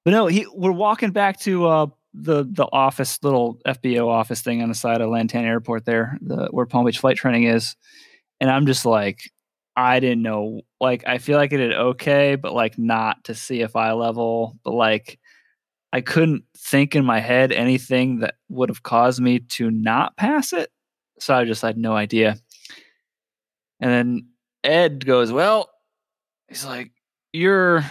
But 0.05 0.11
no, 0.13 0.27
he 0.27 0.47
we're 0.55 0.73
walking 0.73 1.11
back 1.11 1.41
to 1.41 1.67
uh 1.67 1.87
the 2.15 2.45
the 2.45 2.67
office, 2.73 3.19
little 3.23 3.59
FBO 3.67 4.07
office 4.09 4.41
thing 4.43 4.63
on 4.63 4.69
the 4.69 4.75
side 4.75 5.01
of 5.01 5.11
Lantana 5.11 5.49
Airport 5.49 5.85
there, 5.85 6.19
the 6.21 6.49
where 6.51 6.67
Palm 6.67 6.87
Beach 6.87 6.99
flight 6.99 7.17
training 7.17 7.45
is, 7.45 7.75
and 8.41 8.51
I'm 8.51 8.67
just 8.67 8.87
like, 8.87 9.19
I 9.77 10.01
didn't 10.01 10.23
know. 10.23 10.63
Like, 10.81 11.05
I 11.07 11.19
feel 11.19 11.37
like 11.39 11.53
it 11.53 11.59
did 11.59 11.73
okay, 11.73 12.37
but 12.37 12.53
like 12.55 12.79
not 12.79 13.25
to 13.25 13.33
CFI 13.33 13.99
level, 13.99 14.59
but 14.65 14.73
like. 14.75 15.19
I 15.97 16.03
couldn't 16.03 16.45
think 16.59 16.95
in 16.95 17.07
my 17.07 17.21
head 17.21 17.53
anything 17.53 18.19
that 18.19 18.35
would 18.51 18.69
have 18.69 18.83
caused 18.83 19.19
me 19.19 19.39
to 19.39 19.71
not 19.71 20.15
pass 20.19 20.53
it. 20.53 20.71
So 21.19 21.35
I 21.35 21.47
just 21.47 21.63
had 21.63 21.79
no 21.79 21.97
idea. 21.97 22.37
And 23.81 23.91
then 23.91 24.29
Ed 24.63 25.07
goes, 25.07 25.33
"Well, 25.33 25.71
he's 26.49 26.67
like, 26.67 26.93
you're 27.33 27.83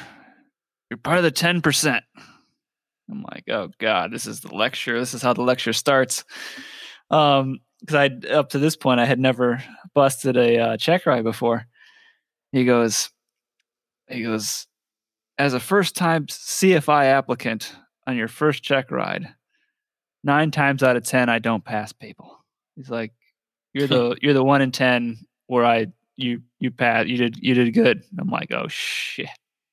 you're 0.92 1.00
part 1.00 1.18
of 1.18 1.24
the 1.24 1.32
ten 1.32 1.64
percent." 1.64 2.04
I'm 3.10 3.24
like, 3.24 3.46
"Oh 3.50 3.72
God, 3.80 4.12
this 4.12 4.28
is 4.28 4.42
the 4.42 4.54
lecture. 4.54 5.00
This 5.00 5.16
is 5.16 5.24
how 5.24 5.34
the 5.34 5.42
lecture 5.42 5.74
starts." 5.74 6.26
Um, 7.10 7.60
because 7.80 7.96
I 7.96 8.28
up 8.30 8.50
to 8.50 8.60
this 8.60 8.76
point 8.76 9.00
I 9.00 9.06
had 9.06 9.20
never 9.20 9.64
busted 9.96 10.38
a 10.38 10.60
uh, 10.60 10.78
check 10.78 11.08
ride 11.08 11.24
before. 11.24 11.66
He 12.52 12.66
goes, 12.66 13.10
he 14.08 14.22
goes, 14.22 14.68
as 15.40 15.56
a 15.56 15.60
first 15.60 15.96
time 15.96 16.28
CFI 16.28 17.06
applicant 17.06 17.76
on 18.08 18.16
your 18.16 18.28
first 18.28 18.64
check 18.64 18.92
ride, 18.92 19.28
nine 20.24 20.52
times 20.52 20.84
out 20.84 20.96
of 20.96 21.04
ten 21.04 21.30
I 21.30 21.40
don't 21.40 21.64
pass 21.64 21.92
people. 21.92 22.44
He's 22.76 22.90
like, 22.90 23.14
you're 23.74 23.88
the 23.88 24.18
you're 24.22 24.34
the 24.34 24.44
one 24.44 24.62
in 24.62 24.72
ten 24.72 25.18
where 25.48 25.66
I 25.66 25.88
you 26.16 26.42
you 26.60 26.72
pass 26.72 27.08
you 27.08 27.18
did 27.18 27.38
you 27.38 27.54
did 27.54 27.74
good. 27.74 28.04
I'm 28.20 28.30
like, 28.30 28.52
oh 28.52 28.68
shit, 28.68 29.30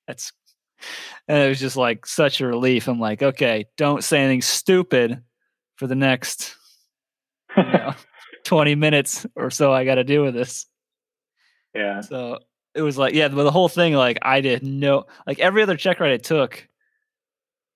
that's 0.06 0.32
and 1.28 1.38
it 1.38 1.48
was 1.48 1.60
just 1.60 1.76
like 1.76 2.06
such 2.06 2.40
a 2.40 2.46
relief. 2.46 2.88
I'm 2.88 3.00
like, 3.00 3.22
okay, 3.22 3.66
don't 3.76 4.04
say 4.04 4.20
anything 4.20 4.42
stupid 4.42 5.22
for 5.76 5.86
the 5.86 5.94
next 5.94 6.56
you 7.56 7.62
know, 7.62 7.94
20 8.44 8.74
minutes 8.74 9.26
or 9.36 9.50
so 9.50 9.72
I 9.72 9.84
got 9.84 9.96
to 9.96 10.04
deal 10.04 10.22
with 10.24 10.34
this. 10.34 10.66
yeah. 11.74 12.00
So 12.00 12.38
it 12.74 12.82
was 12.82 12.96
like, 12.96 13.14
yeah, 13.14 13.28
but 13.28 13.44
the 13.44 13.50
whole 13.50 13.68
thing, 13.68 13.94
like, 13.94 14.18
I 14.22 14.40
did 14.40 14.62
no, 14.62 15.04
like 15.26 15.38
every 15.38 15.62
other 15.62 15.76
check 15.76 16.00
ride 16.00 16.12
I 16.12 16.16
took, 16.16 16.66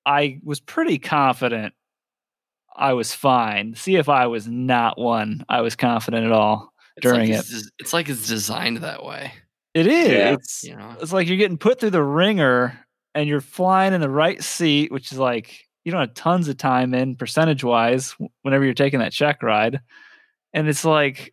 I 0.06 0.38
was 0.44 0.60
pretty 0.60 0.98
confident 0.98 1.74
I 2.78 2.92
was 2.92 3.12
fine. 3.14 3.74
CFI 3.74 4.30
was 4.30 4.46
not 4.46 4.98
one 4.98 5.44
I 5.48 5.62
was 5.62 5.76
confident 5.76 6.26
at 6.26 6.32
all 6.32 6.72
It's 6.96 7.02
during 7.02 7.20
like 7.20 7.30
it. 7.30 7.38
it's, 7.38 7.70
it's 7.78 7.92
like 7.92 8.08
it's 8.08 8.28
designed 8.28 8.78
that 8.78 9.04
way. 9.04 9.32
It 9.74 9.86
is. 9.86 10.08
Yeah. 10.08 10.32
It's, 10.34 10.64
You 10.64 10.76
know. 10.76 10.96
it's 11.00 11.12
like 11.12 11.26
you're 11.28 11.36
getting 11.38 11.58
put 11.58 11.80
through 11.80 11.90
the 11.90 12.02
ringer 12.02 12.78
and 13.14 13.28
you're 13.28 13.40
flying 13.40 13.92
in 13.94 14.00
the 14.00 14.10
right 14.10 14.42
seat, 14.42 14.92
which 14.92 15.10
is 15.12 15.18
like 15.18 15.58
you 15.84 15.92
don't 15.92 16.00
have 16.00 16.14
tons 16.14 16.48
of 16.48 16.56
time 16.56 16.94
in 16.94 17.16
percentage 17.16 17.64
wise 17.64 18.14
whenever 18.42 18.64
you're 18.64 18.74
taking 18.74 19.00
that 19.00 19.12
check 19.12 19.42
ride. 19.42 19.80
And 20.52 20.68
it's 20.68 20.84
like 20.84 21.32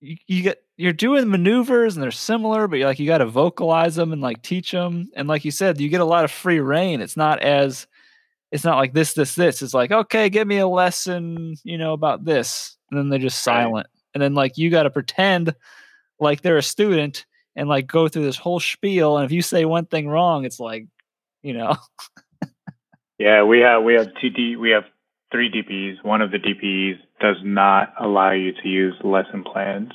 you, 0.00 0.16
you 0.26 0.42
get 0.42 0.62
you're 0.76 0.92
doing 0.92 1.28
maneuvers 1.28 1.96
and 1.96 2.02
they're 2.02 2.10
similar, 2.10 2.68
but 2.68 2.78
you're 2.78 2.88
like 2.88 2.98
you 2.98 3.06
got 3.06 3.18
to 3.18 3.26
vocalize 3.26 3.96
them 3.96 4.12
and 4.12 4.22
like 4.22 4.42
teach 4.42 4.70
them. 4.70 5.08
And 5.16 5.28
like 5.28 5.44
you 5.44 5.50
said, 5.50 5.80
you 5.80 5.88
get 5.88 6.00
a 6.00 6.04
lot 6.04 6.24
of 6.24 6.30
free 6.30 6.60
reign. 6.60 7.00
It's 7.00 7.16
not 7.16 7.40
as 7.40 7.86
it's 8.50 8.64
not 8.64 8.78
like 8.78 8.94
this, 8.94 9.12
this, 9.12 9.34
this. 9.34 9.60
It's 9.60 9.74
like, 9.74 9.92
okay, 9.92 10.30
give 10.30 10.48
me 10.48 10.58
a 10.58 10.66
lesson, 10.66 11.54
you 11.64 11.76
know, 11.76 11.92
about 11.92 12.24
this. 12.24 12.78
And 12.90 12.98
then 12.98 13.08
they're 13.10 13.18
just 13.18 13.46
Right. 13.46 13.62
silent. 13.62 13.86
And 14.14 14.22
then 14.22 14.34
like 14.34 14.56
you 14.56 14.70
got 14.70 14.84
to 14.84 14.90
pretend 14.90 15.54
like 16.18 16.40
they're 16.40 16.56
a 16.56 16.62
student 16.62 17.26
and 17.56 17.68
like 17.68 17.86
go 17.86 18.08
through 18.08 18.24
this 18.24 18.38
whole 18.38 18.60
spiel. 18.60 19.18
And 19.18 19.26
if 19.26 19.32
you 19.32 19.42
say 19.42 19.64
one 19.64 19.84
thing 19.86 20.08
wrong, 20.08 20.44
it's 20.44 20.60
like, 20.60 20.86
you 21.42 21.52
know, 21.52 21.76
Yeah, 23.18 23.42
we 23.42 23.60
have 23.60 23.82
we 23.82 23.94
have 23.94 24.08
two 24.20 24.30
D 24.30 24.56
we 24.56 24.70
have 24.70 24.84
three 25.32 25.50
DPs. 25.50 26.02
One 26.04 26.22
of 26.22 26.30
the 26.30 26.38
DPs 26.38 26.98
does 27.20 27.36
not 27.42 27.94
allow 28.00 28.32
you 28.32 28.52
to 28.62 28.68
use 28.68 28.94
lesson 29.02 29.44
plans. 29.44 29.90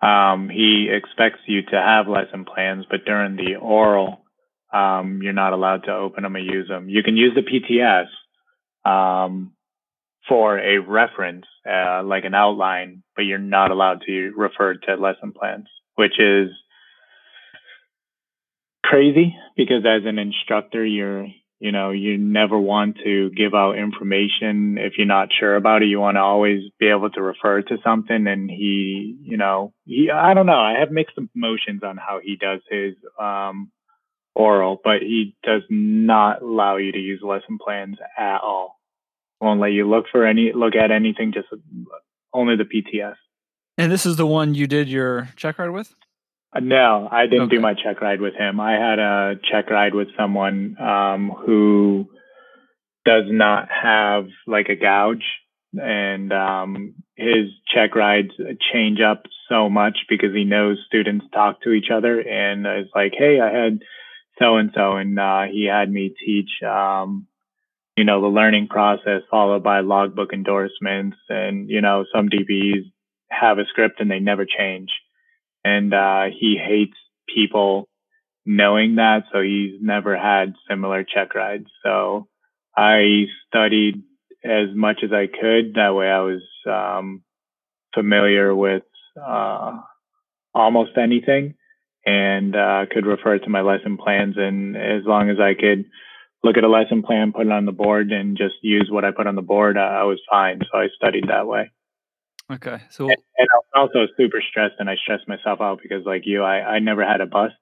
Um, 0.00 0.48
he 0.48 0.88
expects 0.90 1.40
you 1.46 1.62
to 1.62 1.76
have 1.76 2.06
lesson 2.06 2.44
plans, 2.44 2.84
but 2.90 3.04
during 3.04 3.36
the 3.36 3.56
oral, 3.60 4.24
um, 4.72 5.20
you're 5.22 5.32
not 5.32 5.52
allowed 5.52 5.84
to 5.84 5.92
open 5.92 6.22
them 6.22 6.36
and 6.36 6.46
use 6.46 6.68
them. 6.68 6.88
You 6.88 7.02
can 7.02 7.16
use 7.16 7.34
the 7.34 7.42
PTS 7.42 8.08
um, 8.88 9.52
for 10.28 10.58
a 10.58 10.78
reference, 10.78 11.46
uh, 11.68 12.02
like 12.04 12.24
an 12.24 12.34
outline, 12.34 13.02
but 13.16 13.22
you're 13.22 13.38
not 13.38 13.70
allowed 13.70 14.02
to 14.06 14.32
refer 14.36 14.74
to 14.74 14.94
lesson 14.94 15.32
plans, 15.32 15.66
which 15.96 16.20
is 16.20 16.50
crazy 18.84 19.34
because 19.56 19.84
as 19.84 20.06
an 20.06 20.18
instructor, 20.18 20.84
you're 20.84 21.26
you 21.60 21.72
know 21.72 21.90
you 21.90 22.18
never 22.18 22.58
want 22.58 22.98
to 23.04 23.30
give 23.30 23.54
out 23.54 23.78
information. 23.78 24.78
If 24.78 24.94
you're 24.96 25.06
not 25.06 25.28
sure 25.38 25.56
about 25.56 25.82
it 25.82 25.86
you 25.86 26.00
want 26.00 26.16
to 26.16 26.20
always 26.20 26.62
be 26.78 26.88
able 26.88 27.10
to 27.10 27.22
refer 27.22 27.62
to 27.62 27.78
something 27.84 28.26
and 28.26 28.50
he 28.50 29.16
you 29.22 29.36
know 29.36 29.72
he 29.84 30.10
i 30.10 30.34
don't 30.34 30.46
know. 30.46 30.60
I 30.60 30.78
have 30.78 30.90
mixed 30.90 31.18
emotions 31.34 31.82
on 31.82 31.96
how 31.96 32.20
he 32.22 32.36
does 32.36 32.60
his 32.70 32.94
um 33.20 33.70
oral 34.34 34.80
but 34.82 35.00
he 35.00 35.36
does 35.42 35.62
not 35.68 36.42
allow 36.42 36.76
you 36.76 36.92
to 36.92 36.98
use 36.98 37.20
lesson 37.22 37.58
plans 37.64 37.96
at 38.16 38.38
all. 38.42 38.78
Won't 39.40 39.60
let 39.60 39.72
you 39.72 39.88
look 39.88 40.06
for 40.10 40.26
any 40.26 40.52
look 40.54 40.74
at 40.74 40.90
anything 40.90 41.32
just 41.32 41.48
only 42.32 42.56
the 42.56 42.64
pts 42.64 43.14
and 43.78 43.92
this 43.92 44.04
is 44.04 44.16
the 44.16 44.26
one 44.26 44.54
you 44.54 44.66
did 44.66 44.88
your 44.88 45.28
check 45.36 45.56
card 45.56 45.72
with. 45.72 45.94
Uh, 46.54 46.60
No, 46.60 47.08
I 47.10 47.26
didn't 47.26 47.50
do 47.50 47.60
my 47.60 47.74
check 47.74 48.00
ride 48.00 48.20
with 48.20 48.34
him. 48.34 48.60
I 48.60 48.72
had 48.72 48.98
a 48.98 49.34
check 49.50 49.70
ride 49.70 49.94
with 49.94 50.08
someone 50.16 50.76
um, 50.80 51.30
who 51.30 52.08
does 53.04 53.24
not 53.26 53.68
have 53.70 54.26
like 54.46 54.68
a 54.68 54.76
gouge, 54.76 55.24
and 55.74 56.32
um, 56.32 56.94
his 57.16 57.50
check 57.72 57.94
rides 57.94 58.32
change 58.72 59.00
up 59.00 59.24
so 59.48 59.68
much 59.68 59.98
because 60.08 60.34
he 60.34 60.44
knows 60.44 60.78
students 60.86 61.26
talk 61.32 61.62
to 61.62 61.70
each 61.72 61.90
other, 61.92 62.20
and 62.20 62.66
it's 62.66 62.90
like, 62.94 63.12
hey, 63.16 63.40
I 63.40 63.50
had 63.50 63.80
so 64.38 64.56
and 64.56 64.70
so, 64.74 64.96
and 64.96 65.18
uh, 65.18 65.44
he 65.50 65.66
had 65.66 65.90
me 65.90 66.14
teach. 66.24 66.50
Um, 66.62 67.26
you 67.98 68.04
know 68.04 68.20
the 68.20 68.28
learning 68.28 68.68
process 68.68 69.22
followed 69.28 69.64
by 69.64 69.80
logbook 69.80 70.32
endorsements 70.32 71.16
and 71.28 71.68
you 71.68 71.80
know 71.80 72.04
some 72.14 72.28
dbs 72.28 72.84
have 73.28 73.58
a 73.58 73.64
script 73.68 74.00
and 74.00 74.08
they 74.08 74.20
never 74.20 74.46
change 74.46 74.88
and 75.68 75.94
uh, 75.94 76.24
he 76.40 76.50
hates 76.56 76.96
people 77.34 77.88
knowing 78.44 78.96
that, 78.96 79.24
so 79.30 79.40
he's 79.42 79.80
never 79.80 80.16
had 80.16 80.54
similar 80.68 81.04
check 81.04 81.34
rides. 81.34 81.68
So 81.84 82.28
I 82.76 83.26
studied 83.46 84.02
as 84.44 84.68
much 84.74 85.00
as 85.02 85.12
I 85.12 85.26
could. 85.26 85.74
That 85.74 85.94
way, 85.94 86.08
I 86.08 86.20
was 86.20 86.42
um, 86.66 87.22
familiar 87.94 88.54
with 88.54 88.84
uh, 89.20 89.80
almost 90.54 90.92
anything 90.96 91.54
and 92.06 92.56
uh, 92.56 92.86
could 92.90 93.04
refer 93.04 93.38
to 93.38 93.50
my 93.50 93.60
lesson 93.60 93.98
plans. 93.98 94.36
And 94.38 94.76
as 94.76 95.02
long 95.04 95.28
as 95.28 95.38
I 95.38 95.52
could 95.54 95.84
look 96.42 96.56
at 96.56 96.64
a 96.64 96.68
lesson 96.68 97.02
plan, 97.02 97.32
put 97.32 97.46
it 97.46 97.52
on 97.52 97.66
the 97.66 97.72
board, 97.72 98.12
and 98.12 98.36
just 98.36 98.54
use 98.62 98.88
what 98.90 99.04
I 99.04 99.10
put 99.10 99.26
on 99.26 99.34
the 99.34 99.42
board, 99.42 99.76
I 99.76 100.04
was 100.04 100.20
fine. 100.30 100.60
So 100.70 100.78
I 100.78 100.88
studied 100.96 101.28
that 101.28 101.46
way. 101.46 101.70
Okay. 102.50 102.80
So 102.90 103.04
and, 103.04 103.16
and 103.36 103.48
I 103.52 103.56
was 103.56 103.90
also 103.90 104.12
super 104.16 104.42
stressed, 104.48 104.76
and 104.78 104.88
I 104.88 104.96
stressed 104.96 105.28
myself 105.28 105.60
out 105.60 105.80
because, 105.82 106.04
like 106.06 106.22
you, 106.24 106.42
I, 106.42 106.76
I 106.76 106.78
never 106.78 107.04
had 107.04 107.20
a 107.20 107.26
bust, 107.26 107.54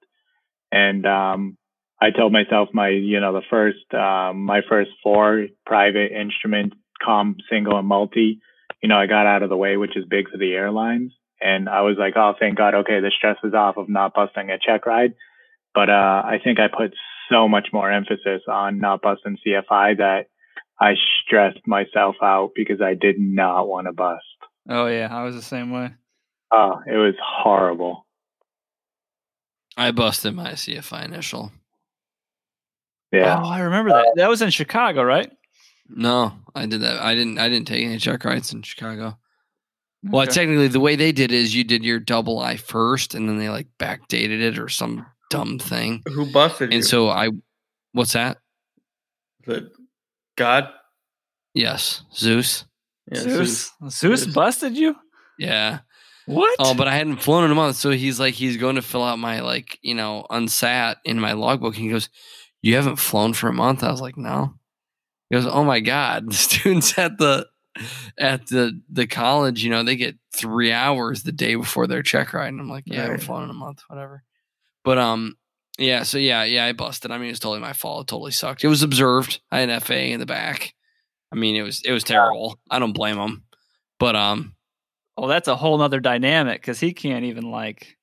and 0.71 1.05
um, 1.05 1.57
I 1.99 2.11
told 2.11 2.31
myself 2.31 2.69
my, 2.73 2.89
you 2.89 3.19
know, 3.19 3.33
the 3.33 3.41
first, 3.49 3.93
um, 3.93 4.43
my 4.43 4.61
first 4.67 4.91
four 5.01 5.47
private 5.65 6.11
instrument, 6.11 6.73
com, 7.03 7.37
single, 7.49 7.77
and 7.77 7.87
multi, 7.87 8.39
you 8.81 8.89
know, 8.89 8.97
I 8.97 9.07
got 9.07 9.25
out 9.25 9.41
of 9.41 9.49
the 9.49 9.57
way, 9.57 9.77
which 9.77 9.97
is 9.97 10.05
big 10.05 10.29
for 10.29 10.37
the 10.37 10.53
airlines. 10.53 11.11
And 11.41 11.67
I 11.67 11.81
was 11.81 11.97
like, 11.97 12.13
oh, 12.15 12.33
thank 12.39 12.57
God. 12.57 12.75
Okay. 12.75 12.99
The 12.99 13.11
stress 13.15 13.37
is 13.43 13.53
off 13.53 13.77
of 13.77 13.89
not 13.89 14.13
busting 14.13 14.49
a 14.49 14.57
check 14.59 14.85
ride. 14.85 15.13
But, 15.73 15.89
uh, 15.89 16.23
I 16.25 16.39
think 16.43 16.59
I 16.59 16.67
put 16.67 16.93
so 17.31 17.47
much 17.47 17.69
more 17.73 17.91
emphasis 17.91 18.41
on 18.47 18.79
not 18.79 19.01
busting 19.01 19.37
CFI 19.45 19.97
that 19.97 20.25
I 20.79 20.93
stressed 21.23 21.65
myself 21.65 22.15
out 22.21 22.51
because 22.55 22.81
I 22.81 22.93
did 22.93 23.19
not 23.19 23.67
want 23.67 23.87
to 23.87 23.93
bust. 23.93 24.23
Oh 24.69 24.87
yeah. 24.87 25.07
I 25.11 25.23
was 25.23 25.35
the 25.35 25.41
same 25.41 25.71
way. 25.71 25.91
Oh, 26.51 26.79
it 26.87 26.95
was 26.95 27.15
horrible. 27.21 28.05
I 29.75 29.91
busted 29.91 30.33
my 30.33 30.51
CFI 30.53 31.05
initial. 31.05 31.51
Yeah. 33.11 33.41
Oh, 33.41 33.47
I 33.47 33.59
remember 33.59 33.91
that. 33.91 34.13
That 34.15 34.29
was 34.29 34.41
in 34.41 34.49
Chicago, 34.49 35.03
right? 35.03 35.31
No, 35.89 36.33
I 36.55 36.65
did 36.65 36.81
that. 36.81 36.99
I 37.01 37.15
didn't. 37.15 37.39
I 37.39 37.47
didn't 37.49 37.67
take 37.67 37.85
any 37.85 37.97
check 37.97 38.25
rides 38.25 38.51
in 38.53 38.61
Chicago. 38.63 39.17
Well, 40.03 40.23
Okay. 40.23 40.31
technically, 40.31 40.67
the 40.67 40.79
way 40.79 40.95
they 40.95 41.11
did 41.11 41.31
is 41.31 41.55
you 41.55 41.63
did 41.63 41.83
your 41.83 41.99
double 41.99 42.39
I 42.39 42.57
first, 42.57 43.15
and 43.15 43.27
then 43.27 43.37
they 43.37 43.49
like 43.49 43.67
backdated 43.79 44.41
it 44.41 44.59
or 44.59 44.67
some 44.69 45.05
dumb 45.29 45.59
thing. 45.59 46.03
Who 46.07 46.31
busted 46.31 46.71
you? 46.71 46.77
And 46.77 46.85
so 46.85 47.09
I, 47.09 47.29
what's 47.93 48.13
that? 48.13 48.37
the 49.45 49.71
God. 50.35 50.67
Yes, 51.53 52.03
Zeus. 52.13 52.65
Yeah, 53.11 53.21
Zeus, 53.21 53.71
Zeus. 53.81 53.99
Zeus 53.99 54.23
Zeus. 54.23 54.33
busted 54.33 54.77
you? 54.77 54.95
Yeah. 55.39 55.79
What? 56.25 56.55
Oh, 56.59 56.73
but 56.73 56.89
I 56.89 56.95
hadn't 56.95 57.21
flown 57.21 57.45
in 57.45 57.51
a 57.51 57.55
month, 57.55 57.77
so 57.77 57.89
he's 57.91 58.19
like, 58.19 58.33
he's 58.33 58.57
going 58.57 58.75
to 58.75 58.81
fill 58.81 59.03
out 59.03 59.17
my 59.17 59.39
like, 59.39 59.79
you 59.81 59.95
know, 59.95 60.25
unsat 60.29 60.97
in 61.05 61.19
my 61.19 61.31
logbook. 61.31 61.75
And 61.75 61.85
he 61.85 61.89
goes, 61.89 62.09
"You 62.61 62.75
haven't 62.75 62.97
flown 62.97 63.33
for 63.33 63.47
a 63.47 63.53
month." 63.53 63.81
I 63.81 63.91
was 63.91 64.01
like, 64.01 64.17
"No." 64.17 64.55
He 65.29 65.35
goes, 65.37 65.47
"Oh 65.47 65.63
my 65.63 65.79
god, 65.79 66.25
the 66.29 66.35
students 66.35 66.97
at 66.97 67.17
the 67.17 67.47
at 68.19 68.47
the 68.47 68.81
the 68.91 69.07
college, 69.07 69.63
you 69.63 69.69
know, 69.69 69.83
they 69.83 69.95
get 69.95 70.17
three 70.35 70.73
hours 70.73 71.23
the 71.23 71.31
day 71.31 71.55
before 71.55 71.87
their 71.87 72.03
check 72.03 72.33
ride." 72.33 72.49
And 72.49 72.59
I'm 72.59 72.69
like, 72.69 72.83
"Yeah, 72.87 72.99
I 72.99 73.03
haven't 73.03 73.21
flown 73.21 73.43
in 73.43 73.49
a 73.49 73.53
month, 73.53 73.83
whatever." 73.87 74.23
But 74.83 74.97
um, 74.97 75.37
yeah, 75.77 76.03
so 76.03 76.17
yeah, 76.17 76.43
yeah, 76.43 76.65
I 76.65 76.73
busted. 76.73 77.11
I 77.11 77.19
mean, 77.19 77.29
it's 77.29 77.39
totally 77.39 77.61
my 77.61 77.73
fault. 77.73 78.01
It 78.01 78.11
totally 78.11 78.31
sucked. 78.31 78.65
It 78.65 78.67
was 78.67 78.83
observed. 78.83 79.39
I 79.49 79.59
had 79.59 79.69
an 79.69 79.79
FA 79.79 80.07
in 80.07 80.19
the 80.19 80.25
back. 80.25 80.73
I 81.31 81.35
mean, 81.35 81.55
it 81.55 81.61
was 81.63 81.81
it 81.83 81.91
was 81.91 82.03
terrible. 82.03 82.59
I 82.69 82.79
don't 82.79 82.93
blame 82.93 83.17
him. 83.17 83.43
But 83.99 84.15
um, 84.15 84.55
oh, 85.17 85.27
that's 85.27 85.47
a 85.47 85.55
whole 85.55 85.77
nother 85.77 85.99
dynamic 85.99 86.61
because 86.61 86.79
he 86.79 86.93
can't 86.93 87.25
even 87.25 87.49
like. 87.51 87.95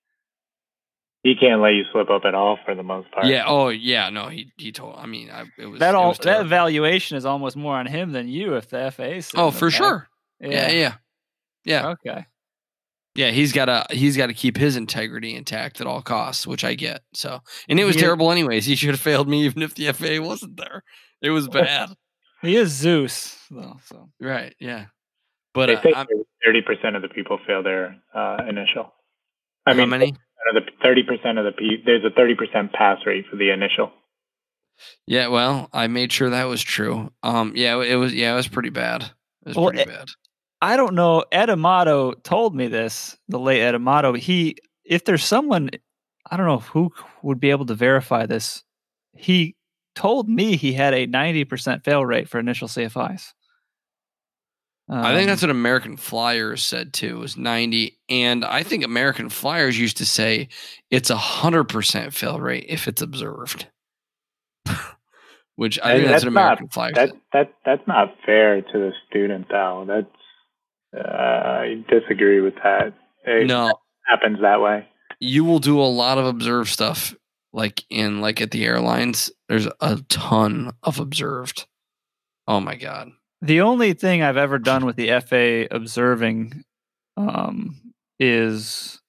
He 1.22 1.34
can't 1.36 1.62
let 1.62 1.70
you 1.70 1.84
slip 1.90 2.10
up 2.10 2.26
at 2.26 2.34
all 2.34 2.58
for 2.66 2.74
the 2.74 2.82
most 2.82 3.10
part. 3.10 3.24
Yeah. 3.26 3.44
Oh, 3.46 3.68
yeah. 3.70 4.10
No, 4.10 4.28
he 4.28 4.52
he 4.58 4.72
told. 4.72 4.96
I 4.98 5.06
mean, 5.06 5.30
I, 5.30 5.44
it 5.58 5.64
was 5.66 5.80
That 5.80 5.94
all 5.94 6.08
was 6.10 6.18
that 6.18 6.24
terrible. 6.24 6.46
evaluation 6.46 7.16
is 7.16 7.24
almost 7.24 7.56
more 7.56 7.76
on 7.76 7.86
him 7.86 8.12
than 8.12 8.28
you 8.28 8.56
if 8.56 8.68
the 8.68 8.90
FA. 8.90 9.22
's 9.22 9.26
sitting 9.26 9.40
Oh, 9.40 9.50
for 9.50 9.68
back. 9.70 9.76
sure. 9.76 10.08
Yeah, 10.40 10.70
yeah, 10.70 10.94
yeah, 11.64 11.86
Okay. 11.90 12.26
yeah. 13.14 13.30
He's 13.30 13.54
got 13.54 13.66
to 13.66 13.86
he's 13.96 14.18
got 14.18 14.26
to 14.26 14.34
keep 14.34 14.58
his 14.58 14.76
integrity 14.76 15.34
intact 15.34 15.80
at 15.80 15.86
all 15.86 16.02
costs, 16.02 16.46
which 16.46 16.62
I 16.64 16.74
get. 16.74 17.00
So, 17.14 17.40
and 17.70 17.80
it 17.80 17.84
was 17.86 17.94
He- 17.94 18.02
terrible 18.02 18.30
anyways. 18.30 18.66
He 18.66 18.74
should 18.76 18.90
have 18.90 19.00
failed 19.00 19.26
me 19.26 19.44
even 19.46 19.62
if 19.62 19.74
the 19.74 19.90
FA 19.94 20.20
wasn't 20.20 20.58
there. 20.58 20.82
It 21.22 21.30
was 21.30 21.48
bad. 21.60 21.94
He 22.44 22.56
is 22.56 22.70
Zeus 22.70 23.38
though. 23.50 23.76
So 23.84 24.10
right. 24.20 24.54
Yeah. 24.58 24.86
But 25.52 25.82
They 25.82 25.92
uh, 25.92 26.04
thirty 26.44 26.62
percent 26.62 26.96
of 26.96 27.02
the 27.02 27.08
people 27.08 27.38
fail 27.46 27.62
their 27.62 27.96
uh, 28.14 28.38
initial. 28.48 28.92
I 29.66 29.72
how 29.72 29.78
mean, 29.78 29.88
many? 29.88 30.14
the 30.52 30.60
thirty 30.82 31.02
percent 31.02 31.38
of 31.38 31.44
the 31.44 31.52
pe- 31.52 31.82
there's 31.84 32.04
a 32.04 32.10
thirty 32.10 32.34
percent 32.34 32.72
pass 32.72 32.98
rate 33.06 33.24
for 33.30 33.36
the 33.36 33.50
initial. 33.50 33.92
Yeah. 35.06 35.28
Well, 35.28 35.68
I 35.72 35.86
made 35.86 36.12
sure 36.12 36.30
that 36.30 36.44
was 36.44 36.62
true. 36.62 37.10
Um. 37.22 37.52
Yeah. 37.54 37.80
It 37.82 37.96
was. 37.96 38.12
Yeah. 38.12 38.32
It 38.32 38.36
was 38.36 38.48
pretty 38.48 38.70
bad. 38.70 39.02
It 39.02 39.48
was 39.48 39.56
Well, 39.56 39.70
pretty 39.70 39.90
eh, 39.90 39.96
bad. 39.96 40.08
I 40.60 40.76
don't 40.76 40.94
know. 40.94 41.24
Ed 41.30 41.50
Amato 41.50 42.12
told 42.12 42.54
me 42.54 42.68
this. 42.68 43.16
The 43.28 43.38
late 43.38 43.60
Ed 43.60 43.74
Amato. 43.74 44.14
He, 44.14 44.56
if 44.84 45.04
there's 45.04 45.22
someone, 45.24 45.68
I 46.30 46.38
don't 46.38 46.46
know 46.46 46.60
who 46.60 46.90
would 47.22 47.38
be 47.38 47.50
able 47.50 47.66
to 47.66 47.74
verify 47.74 48.24
this. 48.24 48.64
He 49.14 49.56
told 49.94 50.28
me 50.28 50.56
he 50.56 50.72
had 50.72 50.92
a 50.94 51.06
90% 51.06 51.84
fail 51.84 52.04
rate 52.04 52.28
for 52.28 52.38
initial 52.38 52.68
CFIs. 52.68 53.32
I 54.88 55.14
think 55.14 55.28
that's 55.28 55.42
Um, 55.42 55.48
what 55.48 55.56
American 55.56 55.96
Flyers 55.96 56.62
said 56.62 56.92
too. 56.92 57.18
Was 57.20 57.38
ninety, 57.38 57.98
and 58.10 58.44
I 58.44 58.62
think 58.62 58.84
American 58.84 59.30
Flyers 59.30 59.78
used 59.80 59.96
to 59.96 60.04
say 60.04 60.48
it's 60.90 61.08
a 61.08 61.16
hundred 61.16 61.64
percent 61.70 62.12
fail 62.12 62.38
rate 62.38 62.66
if 62.68 62.86
it's 62.86 63.00
observed. 63.00 63.66
Which 65.56 65.78
I 65.80 65.92
And 65.92 66.00
think 66.00 66.08
that's, 66.10 66.24
that's 66.24 66.24
what 66.24 66.28
American 66.42 66.64
not- 66.66 66.72
Flyers 66.74 66.94
That 66.96 67.10
that 67.32 67.52
that's 67.64 67.86
not 67.88 68.14
fair 68.26 68.60
to 68.60 68.72
the 68.78 68.92
student 69.08 69.46
though. 69.48 69.84
That's 69.88 71.02
uh, 71.02 71.08
I 71.08 71.84
disagree 71.88 72.40
with 72.42 72.54
that. 72.62 72.92
It 73.24 73.46
No, 73.46 73.72
happens 74.06 74.40
that 74.42 74.60
way. 74.60 74.86
you 75.18 75.44
will 75.44 75.60
do 75.60 75.80
a 75.80 75.88
lot 75.88 76.18
of 76.18 76.26
observed 76.26 76.68
stuff, 76.68 77.14
like 77.54 77.84
in 77.88 78.20
like 78.20 78.40
at 78.40 78.50
the 78.50 78.64
airlines. 78.64 79.30
There's 79.48 79.68
a 79.80 80.02
ton 80.08 80.72
of 80.82 80.98
observed. 80.98 81.66
Oh 82.46 82.60
my 82.60 82.74
god! 82.74 83.12
the 83.44 83.60
only 83.60 83.92
thing 83.92 84.22
I've 84.22 84.38
ever 84.38 84.58
done 84.58 84.86
with 84.86 84.96
the 84.96 85.20
FA 85.20 85.68
observing 85.70 86.64
um, 87.18 87.92
is 88.18 89.00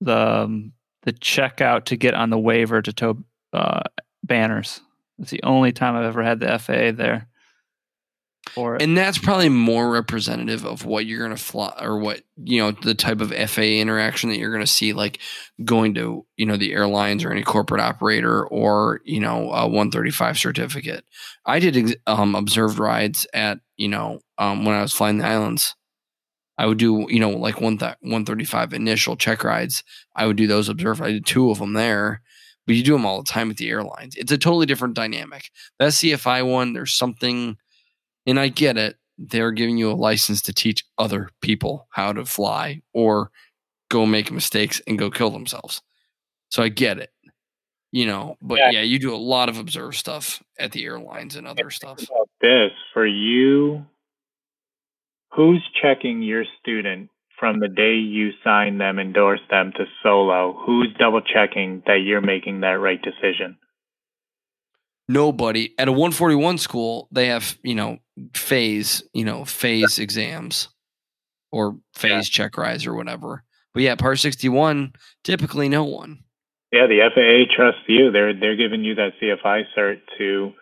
the 0.00 0.16
um, 0.16 0.72
the 1.04 1.12
checkout 1.12 1.84
to 1.84 1.96
get 1.96 2.14
on 2.14 2.30
the 2.30 2.38
waiver 2.38 2.82
to 2.82 2.92
tow 2.92 3.22
uh, 3.52 3.82
banners. 4.24 4.80
That's 5.18 5.30
the 5.30 5.42
only 5.44 5.70
time 5.70 5.94
I've 5.94 6.06
ever 6.06 6.24
had 6.24 6.40
the 6.40 6.58
FA 6.58 6.92
there 6.92 7.28
for 8.50 8.76
it. 8.76 8.82
And 8.82 8.96
that's 8.96 9.18
probably 9.18 9.48
more 9.48 9.90
representative 9.90 10.64
of 10.64 10.84
what 10.84 11.06
you're 11.06 11.24
going 11.24 11.36
to 11.36 11.42
fly 11.42 11.74
or 11.80 11.98
what, 11.98 12.22
you 12.36 12.60
know, 12.60 12.70
the 12.70 12.94
type 12.94 13.20
of 13.20 13.32
FA 13.50 13.76
interaction 13.76 14.30
that 14.30 14.38
you're 14.38 14.52
going 14.52 14.64
to 14.64 14.70
see, 14.70 14.92
like 14.92 15.18
going 15.64 15.94
to, 15.94 16.24
you 16.36 16.46
know, 16.46 16.56
the 16.56 16.72
airlines 16.72 17.24
or 17.24 17.30
any 17.30 17.42
corporate 17.42 17.80
operator 17.80 18.46
or, 18.46 19.00
you 19.04 19.20
know, 19.20 19.50
a 19.52 19.66
135 19.66 20.38
certificate. 20.38 21.04
I 21.46 21.58
did 21.58 21.96
um, 22.06 22.34
observed 22.34 22.78
rides 22.78 23.26
at, 23.34 23.58
you 23.76 23.88
know, 23.88 24.20
um, 24.38 24.64
when 24.64 24.74
I 24.74 24.82
was 24.82 24.92
flying 24.92 25.18
the 25.18 25.26
islands. 25.26 25.74
I 26.56 26.66
would 26.66 26.78
do, 26.78 27.06
you 27.08 27.18
know, 27.18 27.30
like 27.30 27.60
one 27.60 27.78
th- 27.78 27.96
135 28.00 28.72
initial 28.72 29.16
check 29.16 29.42
rides. 29.42 29.82
I 30.14 30.26
would 30.26 30.36
do 30.36 30.46
those 30.46 30.68
observed. 30.68 31.02
I 31.02 31.10
did 31.10 31.26
two 31.26 31.50
of 31.50 31.58
them 31.58 31.72
there, 31.72 32.22
but 32.64 32.76
you 32.76 32.84
do 32.84 32.92
them 32.92 33.04
all 33.04 33.20
the 33.22 33.28
time 33.28 33.48
with 33.48 33.56
the 33.56 33.68
airlines. 33.68 34.14
It's 34.14 34.30
a 34.30 34.38
totally 34.38 34.66
different 34.66 34.94
dynamic. 34.94 35.50
That 35.80 35.90
CFI 35.90 36.48
one, 36.48 36.72
there's 36.72 36.96
something 36.96 37.56
and 38.26 38.38
I 38.40 38.48
get 38.48 38.76
it. 38.76 38.96
They're 39.18 39.52
giving 39.52 39.76
you 39.78 39.90
a 39.90 39.94
license 39.94 40.42
to 40.42 40.52
teach 40.52 40.84
other 40.98 41.28
people 41.40 41.86
how 41.90 42.12
to 42.12 42.24
fly 42.24 42.82
or 42.92 43.30
go 43.88 44.06
make 44.06 44.32
mistakes 44.32 44.80
and 44.86 44.98
go 44.98 45.10
kill 45.10 45.30
themselves. 45.30 45.82
So 46.48 46.62
I 46.62 46.68
get 46.68 46.98
it. 46.98 47.10
You 47.92 48.06
know, 48.06 48.36
but 48.42 48.58
Yeah. 48.58 48.70
yeah, 48.70 48.80
you 48.80 48.98
do 48.98 49.14
a 49.14 49.16
lot 49.16 49.48
of 49.48 49.56
observed 49.58 49.96
stuff 49.96 50.42
at 50.58 50.72
the 50.72 50.84
airlines 50.84 51.36
and 51.36 51.46
other 51.46 51.70
stuff. 51.70 52.00
This 52.40 52.72
for 52.92 53.06
you, 53.06 53.86
who's 55.30 55.62
checking 55.80 56.22
your 56.22 56.44
student 56.60 57.10
from 57.38 57.60
the 57.60 57.68
day 57.68 57.94
you 57.94 58.32
sign 58.42 58.78
them, 58.78 58.98
endorse 58.98 59.40
them 59.48 59.72
to 59.76 59.86
solo? 60.02 60.60
Who's 60.66 60.88
double 60.98 61.20
checking 61.20 61.82
that 61.86 62.00
you're 62.02 62.20
making 62.20 62.60
that 62.60 62.80
right 62.80 63.00
decision? 63.00 63.58
Nobody 65.08 65.74
at 65.78 65.88
a 65.88 65.92
141 65.92 66.58
school, 66.58 67.08
they 67.12 67.26
have, 67.26 67.58
you 67.62 67.74
know, 67.74 67.98
phase, 68.34 69.02
you 69.12 69.24
know, 69.24 69.44
phase 69.44 69.98
exams 69.98 70.68
or 71.52 71.76
phase 71.94 72.28
check 72.28 72.56
rides 72.56 72.86
or 72.86 72.94
whatever. 72.94 73.44
But 73.74 73.82
yeah, 73.82 73.96
Part 73.96 74.18
61, 74.18 74.94
typically 75.24 75.68
no 75.68 75.84
one. 75.84 76.20
Yeah, 76.72 76.86
the 76.88 77.08
FAA 77.14 77.54
trusts 77.54 77.82
you. 77.86 78.10
They're 78.10 78.34
they're 78.34 78.56
giving 78.56 78.82
you 78.82 78.96
that 78.96 79.12
CFI 79.22 79.62
cert 79.78 80.00
to 80.18 80.52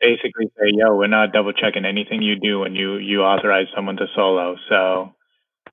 basically 0.00 0.46
say, 0.58 0.72
"Yo, 0.72 0.94
we're 0.94 1.06
not 1.06 1.32
double 1.32 1.54
checking 1.54 1.86
anything 1.86 2.20
you 2.20 2.36
do 2.36 2.60
when 2.60 2.74
you 2.74 2.96
you 2.96 3.22
authorize 3.22 3.66
someone 3.74 3.96
to 3.96 4.06
solo." 4.14 4.56
So, 4.68 5.14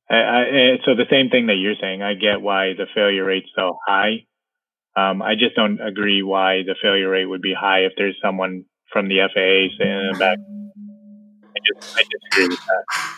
I, 0.10 0.16
I, 0.16 0.78
so 0.86 0.96
the 0.96 1.10
same 1.10 1.30
thing 1.30 1.48
that 1.48 1.56
you're 1.56 1.76
saying. 1.82 2.02
I 2.02 2.14
get 2.14 2.42
why 2.42 2.74
the 2.74 2.86
failure 2.96 3.26
rate's 3.26 3.50
so 3.54 3.78
high. 3.86 4.28
Um, 4.96 5.22
I 5.22 5.36
just 5.36 5.56
don't 5.56 5.80
agree 5.80 6.22
why 6.22 6.64
the 6.66 6.76
failure 6.82 7.10
rate 7.10 7.26
would 7.26 7.42
be 7.42 7.54
high 7.54 7.86
if 7.86 7.94
there's 7.98 8.18
someone 8.22 8.66
from 8.92 9.08
the 9.08 9.20
FAA 9.34 9.76
sitting 9.78 9.94
in 9.94 10.10
the 10.12 10.18
back. 10.20 10.38
just 11.66 11.98
I 11.98 12.04
disagree 12.04 12.48
with 12.50 12.60
that. 12.60 13.18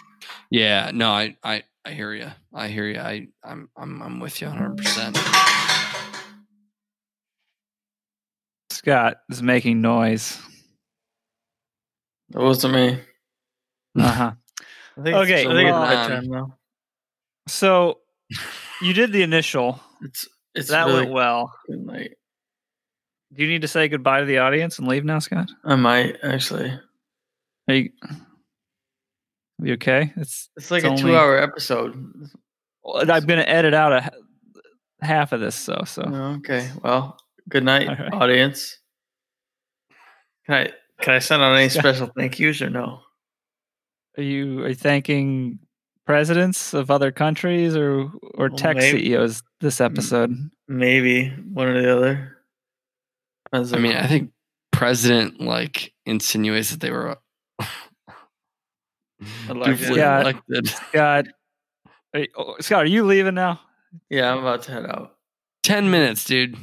Yeah, 0.51 0.91
no, 0.93 1.09
I, 1.09 1.35
I, 1.43 1.63
I 1.83 1.91
hear 1.91 2.13
you. 2.13 2.27
I 2.53 2.67
hear 2.67 2.87
you. 2.87 2.99
I, 2.99 3.27
I'm, 3.43 3.69
I'm, 3.75 4.01
I'm 4.03 4.19
with 4.19 4.39
you 4.39 4.47
100. 4.47 4.77
percent 4.77 5.17
Scott 8.69 9.17
is 9.29 9.41
making 9.41 9.81
noise. 9.81 10.39
It 12.33 12.39
wasn't 12.39 12.73
me. 12.73 12.99
Uh 13.97 14.11
huh. 14.11 14.31
Okay, 14.99 15.13
I 15.15 15.15
think 15.15 15.39
it's 15.39 15.49
well, 15.49 15.87
bedtime 15.87 16.27
now. 16.27 16.57
So 17.47 17.99
you 18.81 18.93
did 18.93 19.11
the 19.11 19.23
initial. 19.23 19.79
It's 20.01 20.27
it's 20.55 20.69
that 20.69 20.85
really 20.88 21.01
went 21.01 21.11
well. 21.11 21.53
good 21.67 21.85
night. 21.85 22.11
Do 23.34 23.43
you 23.43 23.49
need 23.49 23.63
to 23.63 23.67
say 23.67 23.88
goodbye 23.88 24.19
to 24.19 24.25
the 24.25 24.38
audience 24.39 24.77
and 24.77 24.88
leave 24.88 25.03
now, 25.05 25.19
Scott? 25.19 25.49
I 25.63 25.75
might 25.75 26.17
actually. 26.23 26.71
Are 27.67 27.73
you, 27.73 27.89
are 28.03 29.65
you 29.67 29.73
okay? 29.73 30.13
It's 30.17 30.49
It's 30.57 30.69
like 30.69 30.80
It's 30.84 30.88
a 30.88 30.89
only- 30.91 31.01
two-hour 31.01 31.38
episode. 31.39 31.93
I'm 32.85 33.07
going 33.07 33.39
to 33.39 33.49
edit 33.49 33.73
out 33.73 33.93
a 33.93 34.11
half 35.01 35.31
of 35.31 35.39
this, 35.39 35.55
so 35.55 35.81
so. 35.85 36.03
Oh, 36.05 36.35
okay. 36.38 36.69
Well, 36.84 37.17
good 37.49 37.63
night, 37.63 37.88
right. 37.88 38.13
audience. 38.13 38.77
Can 40.45 40.55
I 40.55 40.71
can 41.01 41.13
I 41.15 41.19
send 41.19 41.41
out 41.41 41.55
any 41.55 41.69
special 41.80 42.11
thank 42.15 42.38
yous 42.39 42.61
or 42.61 42.69
no? 42.69 42.99
Are 44.17 44.23
you 44.23 44.63
are 44.63 44.67
you 44.69 44.75
thanking 44.75 45.59
presidents 46.05 46.73
of 46.73 46.91
other 46.91 47.11
countries 47.11 47.75
or 47.75 48.11
or 48.35 48.47
Well, 48.49 48.57
tech 48.57 48.77
maybe- 48.77 49.03
CEOs 49.05 49.41
this 49.61 49.80
episode? 49.81 50.49
Maybe 50.67 51.30
one 51.30 51.67
or 51.67 51.81
the 51.81 51.95
other. 51.95 52.38
Depends 53.45 53.73
I 53.73 53.77
on- 53.77 53.84
mean, 53.84 53.95
I 53.95 54.07
think 54.07 54.31
president 54.71 55.39
like 55.41 55.93
insinuates 56.05 56.71
that 56.71 56.80
they 56.80 56.91
were 56.91 57.17
uh, 57.59 57.65
Elected. 59.49 59.88
duly 59.88 59.99
Yeah. 59.99 60.21
elected. 60.21 60.67
Scott, 60.67 61.25
are 62.13 62.19
you, 62.21 62.27
oh, 62.38 62.55
Scott, 62.59 62.84
are 62.84 62.88
you 62.88 63.03
leaving 63.05 63.35
now? 63.35 63.61
yeah, 64.09 64.31
I'm 64.31 64.39
about 64.39 64.63
to 64.63 64.71
head 64.71 64.85
out. 64.85 65.15
Ten 65.61 65.89
minutes, 65.91 66.25
dude. 66.25 66.57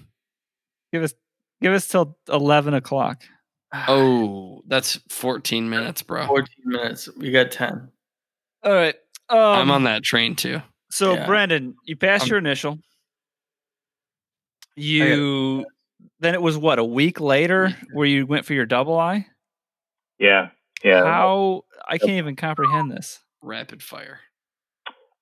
Give 0.92 1.02
us 1.02 1.14
give 1.62 1.72
us 1.72 1.86
till 1.88 2.18
eleven 2.28 2.74
o'clock. 2.74 3.22
Oh, 3.86 4.62
that's 4.66 4.98
14 5.10 5.70
minutes, 5.70 6.02
bro. 6.02 6.26
14 6.26 6.48
minutes. 6.64 7.08
We 7.16 7.30
got 7.30 7.52
10. 7.52 7.88
All 8.64 8.72
right. 8.72 8.96
Um, 9.30 9.38
I'm 9.38 9.70
on 9.70 9.84
that 9.84 10.02
train 10.02 10.34
too. 10.34 10.60
So, 10.90 11.14
Yeah. 11.14 11.26
Brendan, 11.26 11.76
you 11.84 11.96
passed 11.96 12.24
I'm- 12.24 12.30
your 12.30 12.38
initial. 12.38 12.78
You 14.76 15.66
then 16.20 16.34
it 16.34 16.42
was 16.42 16.56
what 16.56 16.78
a 16.78 16.84
week 16.84 17.20
later 17.20 17.76
where 17.92 18.06
you 18.06 18.26
went 18.26 18.44
for 18.46 18.54
your 18.54 18.66
double 18.66 18.98
I. 18.98 19.26
Yeah, 20.18 20.48
yeah. 20.84 21.04
How 21.04 21.64
I 21.86 21.98
can't 21.98 22.12
even 22.12 22.36
comprehend 22.36 22.90
this. 22.90 23.20
Rapid 23.42 23.82
fire. 23.82 24.20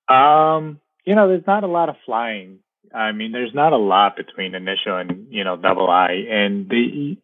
Um, 0.09 0.80
you 1.05 1.14
know, 1.14 1.28
there's 1.28 1.47
not 1.47 1.64
a 1.64 1.68
lot 1.68 1.89
of 1.89 1.97
flying. 2.05 2.60
I 2.94 3.12
mean, 3.12 3.32
there's 3.32 3.55
not 3.55 3.72
a 3.72 3.76
lot 3.76 4.16
between 4.16 4.55
initial 4.55 4.97
and 4.97 5.26
you 5.30 5.44
know 5.44 5.56
double 5.56 5.89
I, 5.90 6.12
and 6.30 6.68
the. 6.68 7.16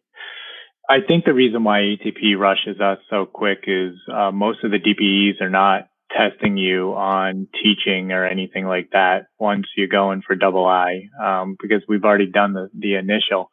I 0.87 0.97
think 1.01 1.25
the 1.25 1.33
reason 1.33 1.63
why 1.63 1.79
ATP 1.79 2.37
rushes 2.37 2.79
us 2.79 2.99
so 3.09 3.25
quick 3.25 3.63
is 3.65 3.95
uh, 4.11 4.31
most 4.31 4.63
of 4.63 4.69
the 4.69 4.77
DPEs 4.77 5.41
are 5.41 5.49
not 5.49 5.87
testing 6.15 6.57
you 6.57 6.93
on 6.93 7.47
teaching 7.61 8.11
or 8.11 8.25
anything 8.25 8.65
like 8.65 8.89
that 8.91 9.27
once 9.39 9.67
you 9.75 9.87
go 9.87 10.11
in 10.11 10.21
for 10.21 10.35
double 10.35 10.65
I, 10.65 11.09
um, 11.21 11.57
because 11.61 11.81
we've 11.87 12.03
already 12.03 12.27
done 12.27 12.53
the 12.53 12.69
the 12.77 12.95
initial. 12.95 13.51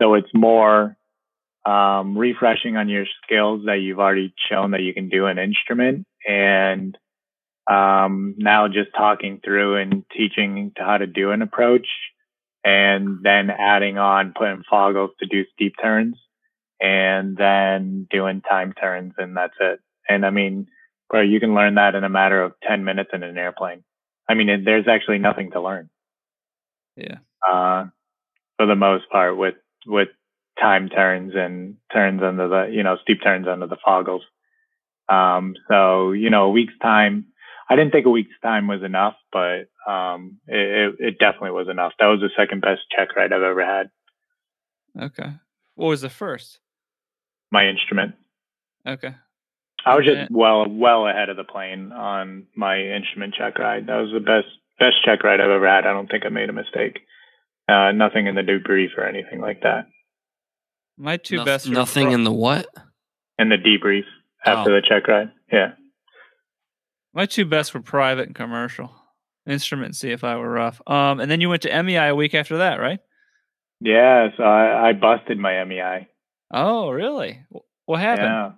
So 0.00 0.14
it's 0.14 0.28
more 0.34 0.96
um, 1.64 2.16
refreshing 2.16 2.76
on 2.76 2.88
your 2.88 3.06
skills 3.24 3.62
that 3.66 3.80
you've 3.80 3.98
already 3.98 4.32
shown 4.50 4.72
that 4.72 4.82
you 4.82 4.94
can 4.94 5.08
do 5.08 5.26
an 5.26 5.38
instrument 5.38 6.06
and 6.26 6.96
um, 7.68 8.34
now 8.38 8.68
just 8.68 8.90
talking 8.96 9.40
through 9.44 9.76
and 9.76 10.04
teaching 10.16 10.72
to 10.76 10.84
how 10.84 10.98
to 10.98 11.06
do 11.06 11.32
an 11.32 11.42
approach 11.42 11.88
and 12.64 13.18
then 13.22 13.50
adding 13.50 13.98
on 13.98 14.34
putting 14.36 14.62
foggles 14.70 15.10
to 15.18 15.26
do 15.26 15.44
steep 15.54 15.74
turns 15.82 16.16
and 16.80 17.36
then 17.36 18.06
doing 18.10 18.42
time 18.42 18.72
turns 18.72 19.14
and 19.18 19.36
that's 19.36 19.54
it. 19.60 19.80
And 20.08 20.24
I 20.24 20.30
mean, 20.30 20.68
bro, 21.08 21.20
you 21.22 21.40
can 21.40 21.54
learn 21.54 21.76
that 21.76 21.94
in 21.94 22.04
a 22.04 22.08
matter 22.08 22.42
of 22.42 22.52
10 22.66 22.84
minutes 22.84 23.10
in 23.12 23.22
an 23.22 23.38
airplane. 23.38 23.84
I 24.28 24.34
mean, 24.34 24.48
it, 24.48 24.64
there's 24.64 24.88
actually 24.88 25.18
nothing 25.18 25.52
to 25.52 25.60
learn. 25.60 25.88
Yeah. 26.96 27.18
Uh, 27.46 27.86
for 28.56 28.66
the 28.66 28.74
most 28.74 29.08
part 29.10 29.36
with, 29.36 29.54
with 29.86 30.08
time 30.60 30.88
turns 30.88 31.32
and 31.34 31.76
turns 31.92 32.22
under 32.22 32.48
the, 32.48 32.72
you 32.72 32.82
know, 32.82 32.96
steep 33.02 33.22
turns 33.22 33.46
under 33.46 33.66
the 33.66 33.76
foggles. 33.86 34.22
Um, 35.08 35.54
so, 35.68 36.12
you 36.12 36.30
know, 36.30 36.46
a 36.46 36.50
week's 36.50 36.76
time, 36.82 37.26
I 37.68 37.76
didn't 37.76 37.92
think 37.92 38.06
a 38.06 38.10
week's 38.10 38.38
time 38.42 38.66
was 38.66 38.82
enough, 38.82 39.14
but, 39.30 39.66
um, 39.90 40.38
it, 40.48 40.56
it, 40.56 40.94
it 40.98 41.18
definitely 41.18 41.52
was 41.52 41.68
enough. 41.68 41.92
That 41.98 42.06
was 42.06 42.20
the 42.20 42.30
second 42.36 42.62
best 42.62 42.80
check 42.96 43.14
ride 43.14 43.32
I've 43.32 43.42
ever 43.42 43.64
had. 43.64 43.90
Okay. 45.00 45.34
What 45.74 45.88
was 45.88 46.00
the 46.00 46.10
first? 46.10 46.58
My 47.52 47.68
instrument. 47.68 48.14
Okay. 48.86 49.14
I 49.86 49.94
was 49.94 50.04
just 50.04 50.30
well, 50.30 50.66
well 50.68 51.06
ahead 51.06 51.28
of 51.28 51.36
the 51.36 51.44
plane 51.44 51.92
on 51.92 52.46
my 52.56 52.78
instrument 52.80 53.34
check 53.38 53.58
ride. 53.58 53.86
That 53.86 53.96
was 53.96 54.10
the 54.12 54.20
best, 54.20 54.48
best 54.78 54.96
check 55.04 55.22
ride 55.22 55.40
I've 55.40 55.48
ever 55.50 55.66
had. 55.68 55.86
I 55.86 55.92
don't 55.92 56.10
think 56.10 56.26
I 56.26 56.28
made 56.28 56.50
a 56.50 56.52
mistake. 56.52 56.98
Uh, 57.68 57.92
nothing 57.92 58.26
in 58.26 58.34
the 58.34 58.42
debrief 58.42 58.96
or 58.98 59.04
anything 59.04 59.40
like 59.40 59.62
that. 59.62 59.86
My 60.98 61.16
two 61.16 61.36
Noth- 61.36 61.46
best. 61.46 61.68
Nothing 61.68 62.06
pro- 62.06 62.14
in 62.14 62.24
the 62.24 62.32
what? 62.32 62.66
In 63.38 63.48
the 63.48 63.56
debrief 63.56 64.04
after 64.44 64.72
Oh. 64.72 64.74
the 64.74 64.82
check 64.86 65.06
ride. 65.08 65.30
Yeah. 65.52 65.72
My 67.14 67.26
two 67.26 67.44
best 67.44 67.72
were 67.74 67.80
private 67.80 68.26
and 68.26 68.34
commercial. 68.34 68.90
Instrument 69.46 69.86
and 70.02 70.12
CFI 70.20 70.38
were 70.38 70.50
rough. 70.50 70.80
Um, 70.86 71.20
and 71.20 71.30
then 71.30 71.40
you 71.40 71.48
went 71.48 71.62
to 71.62 71.82
MEI 71.82 72.08
a 72.08 72.14
week 72.14 72.34
after 72.34 72.58
that, 72.58 72.80
right? 72.80 72.98
Yeah. 73.80 74.28
So 74.36 74.42
I, 74.42 74.88
I 74.88 74.92
busted 74.94 75.38
my 75.38 75.62
MEI. 75.64 76.08
Oh, 76.52 76.90
really? 76.90 77.40
What 77.84 78.00
happened? 78.00 78.26
Yeah. 78.26 78.50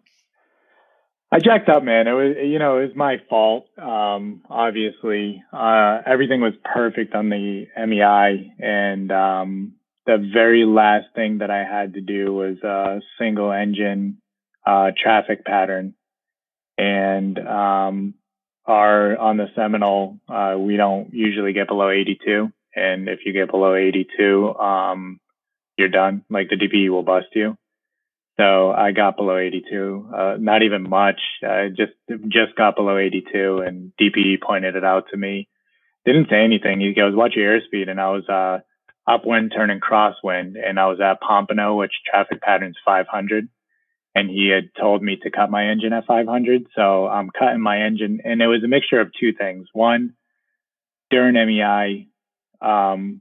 I 1.30 1.40
jacked 1.40 1.68
up, 1.68 1.82
man. 1.82 2.08
It 2.08 2.12
was, 2.12 2.36
you 2.42 2.58
know, 2.58 2.78
it 2.78 2.88
was 2.88 2.96
my 2.96 3.16
fault. 3.28 3.66
Um, 3.76 4.42
obviously, 4.48 5.42
uh, 5.52 5.98
everything 6.06 6.40
was 6.40 6.54
perfect 6.64 7.14
on 7.14 7.28
the 7.28 7.66
MEI, 7.76 8.54
and 8.58 9.12
um, 9.12 9.74
the 10.06 10.16
very 10.32 10.64
last 10.64 11.06
thing 11.14 11.38
that 11.38 11.50
I 11.50 11.64
had 11.64 11.94
to 11.94 12.00
do 12.00 12.32
was 12.32 12.56
a 12.62 13.00
single 13.20 13.52
engine 13.52 14.22
uh, 14.66 14.92
traffic 14.96 15.44
pattern, 15.44 15.94
and 16.78 17.38
um, 17.38 18.14
our 18.64 19.18
on 19.18 19.36
the 19.36 19.48
Seminole, 19.54 20.18
uh, 20.30 20.56
we 20.58 20.78
don't 20.78 21.12
usually 21.12 21.52
get 21.52 21.68
below 21.68 21.90
82, 21.90 22.50
and 22.74 23.06
if 23.06 23.20
you 23.26 23.34
get 23.34 23.50
below 23.50 23.74
82, 23.74 24.54
um, 24.54 25.20
you're 25.76 25.88
done. 25.88 26.24
Like 26.30 26.48
the 26.48 26.56
DPE 26.56 26.88
will 26.88 27.02
bust 27.02 27.26
you. 27.34 27.58
So 28.38 28.70
I 28.70 28.92
got 28.92 29.16
below 29.16 29.36
82, 29.36 30.10
uh, 30.16 30.36
not 30.38 30.62
even 30.62 30.88
much. 30.88 31.20
I 31.42 31.68
just 31.68 31.92
just 32.28 32.54
got 32.56 32.76
below 32.76 32.96
82, 32.96 33.58
and 33.66 33.92
DPE 34.00 34.40
pointed 34.40 34.76
it 34.76 34.84
out 34.84 35.06
to 35.10 35.16
me. 35.16 35.48
Didn't 36.04 36.28
say 36.30 36.44
anything. 36.44 36.80
He 36.80 36.94
goes, 36.94 37.16
"Watch 37.16 37.34
your 37.34 37.58
airspeed," 37.58 37.88
and 37.88 38.00
I 38.00 38.10
was 38.10 38.28
uh, 38.28 38.60
upwind 39.08 39.52
turning 39.54 39.80
crosswind, 39.80 40.54
and 40.64 40.78
I 40.78 40.86
was 40.86 41.00
at 41.00 41.20
Pompano, 41.20 41.74
which 41.74 41.92
traffic 42.08 42.40
pattern's 42.40 42.76
500, 42.84 43.48
and 44.14 44.30
he 44.30 44.48
had 44.48 44.70
told 44.80 45.02
me 45.02 45.16
to 45.16 45.30
cut 45.30 45.50
my 45.50 45.68
engine 45.68 45.92
at 45.92 46.06
500. 46.06 46.68
So 46.76 47.08
I'm 47.08 47.30
cutting 47.30 47.60
my 47.60 47.82
engine, 47.82 48.20
and 48.24 48.40
it 48.40 48.46
was 48.46 48.62
a 48.62 48.68
mixture 48.68 49.00
of 49.00 49.10
two 49.18 49.32
things. 49.32 49.66
One, 49.72 50.14
during 51.10 51.34
MEI, 51.34 52.06
um, 52.60 53.20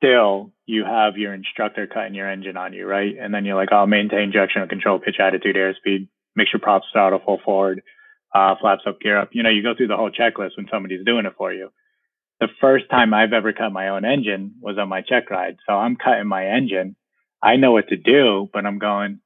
still 0.00 0.52
you 0.66 0.84
have 0.84 1.16
your 1.16 1.34
instructor 1.34 1.86
cutting 1.86 2.14
your 2.14 2.30
engine 2.30 2.56
on 2.56 2.72
you, 2.72 2.86
right? 2.86 3.14
And 3.20 3.34
then 3.34 3.44
you're 3.44 3.56
like, 3.56 3.72
I'll 3.72 3.86
maintain 3.86 4.30
directional 4.30 4.68
control, 4.68 4.98
pitch 4.98 5.16
attitude, 5.20 5.56
airspeed, 5.56 6.08
make 6.34 6.48
sure 6.48 6.60
props 6.60 6.86
throttle 6.92 7.20
full 7.24 7.40
forward, 7.44 7.82
uh, 8.34 8.54
flaps 8.60 8.82
up, 8.86 9.00
gear 9.00 9.18
up. 9.18 9.30
You 9.32 9.42
know, 9.42 9.50
you 9.50 9.62
go 9.62 9.74
through 9.76 9.88
the 9.88 9.96
whole 9.96 10.10
checklist 10.10 10.56
when 10.56 10.68
somebody's 10.70 11.04
doing 11.04 11.26
it 11.26 11.34
for 11.36 11.52
you. 11.52 11.70
The 12.40 12.48
first 12.60 12.88
time 12.90 13.12
I've 13.12 13.34
ever 13.34 13.52
cut 13.52 13.70
my 13.70 13.88
own 13.88 14.04
engine 14.04 14.54
was 14.60 14.78
on 14.78 14.88
my 14.88 15.02
check 15.02 15.30
ride. 15.30 15.56
So 15.68 15.74
I'm 15.74 15.96
cutting 15.96 16.26
my 16.26 16.46
engine. 16.46 16.96
I 17.42 17.56
know 17.56 17.72
what 17.72 17.88
to 17.88 17.96
do, 17.96 18.48
but 18.52 18.64
I'm 18.64 18.78
going, 18.78 19.20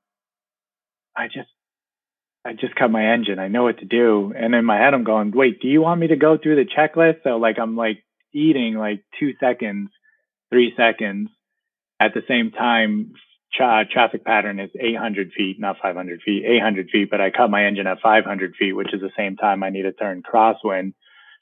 I 1.17 1.27
just, 1.27 1.49
I 2.45 2.53
just 2.55 2.75
cut 2.75 2.91
my 2.91 3.13
engine. 3.13 3.39
I 3.39 3.49
know 3.49 3.63
what 3.63 3.79
to 3.79 3.85
do. 3.85 4.33
And 4.37 4.55
in 4.55 4.65
my 4.65 4.79
head, 4.79 4.95
I'm 4.95 5.05
going, 5.05 5.31
wait, 5.31 5.61
do 5.61 5.69
you 5.69 5.81
want 5.81 6.01
me 6.01 6.09
to 6.09 6.17
go 6.17 6.37
through 6.37 6.57
the 6.57 6.71
checklist? 6.71 7.23
So 7.23 7.37
like, 7.37 7.59
I'm 7.61 7.77
like 7.77 8.05
eating 8.33 8.75
like 8.75 9.05
two 9.21 9.33
seconds 9.39 9.91
three 10.55 10.73
seconds. 10.77 11.31
At 11.99 12.15
the 12.15 12.23
same 12.29 12.53
time, 12.53 13.13
tra- 13.53 13.87
traffic 13.91 14.25
pattern 14.25 14.61
is 14.61 14.71
800 14.79 15.33
feet, 15.37 15.57
not 15.59 15.77
500 15.83 16.21
feet, 16.23 16.45
800 16.47 16.91
feet, 16.91 17.11
but 17.11 17.21
I 17.21 17.31
cut 17.31 17.51
my 17.51 17.67
engine 17.67 17.89
at 17.89 18.01
500 18.01 18.55
feet, 18.57 18.73
which 18.73 18.95
is 18.95 19.01
the 19.01 19.11
same 19.17 19.37
time 19.37 19.65
I 19.65 19.71
need 19.71 19.83
to 19.83 19.93
turn 19.93 20.23
crosswind. 20.23 20.95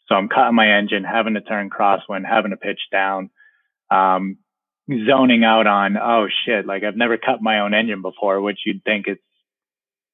So 0.08 0.14
I'm 0.14 0.30
cutting 0.30 0.54
my 0.54 0.78
engine, 0.78 1.04
having 1.04 1.34
to 1.34 1.42
turn 1.42 1.68
crosswind, 1.68 2.26
having 2.26 2.52
to 2.52 2.56
pitch 2.56 2.80
down, 2.90 3.28
um, 3.90 4.38
zoning 4.88 5.44
out 5.44 5.66
on, 5.66 5.98
oh 5.98 6.26
shit, 6.46 6.66
like 6.66 6.82
I've 6.84 6.96
never 6.96 7.18
cut 7.18 7.42
my 7.42 7.60
own 7.60 7.74
engine 7.74 8.00
before, 8.00 8.40
which 8.40 8.60
you'd 8.64 8.82
think 8.82 9.06
it's 9.08 9.22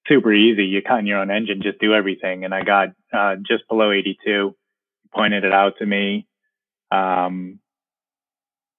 super 0.08 0.32
easy. 0.32 0.64
You 0.64 0.82
cut 0.82 0.98
in 0.98 1.06
your 1.06 1.20
own 1.20 1.30
engine, 1.30 1.62
just 1.62 1.78
do 1.78 1.94
everything. 1.94 2.44
And 2.44 2.52
I 2.52 2.62
got 2.64 2.88
uh, 3.12 3.36
just 3.36 3.68
below 3.68 3.92
82, 3.92 4.56
pointed 5.14 5.44
it 5.44 5.52
out 5.52 5.74
to 5.78 5.86
me, 5.86 6.26
um, 6.90 7.60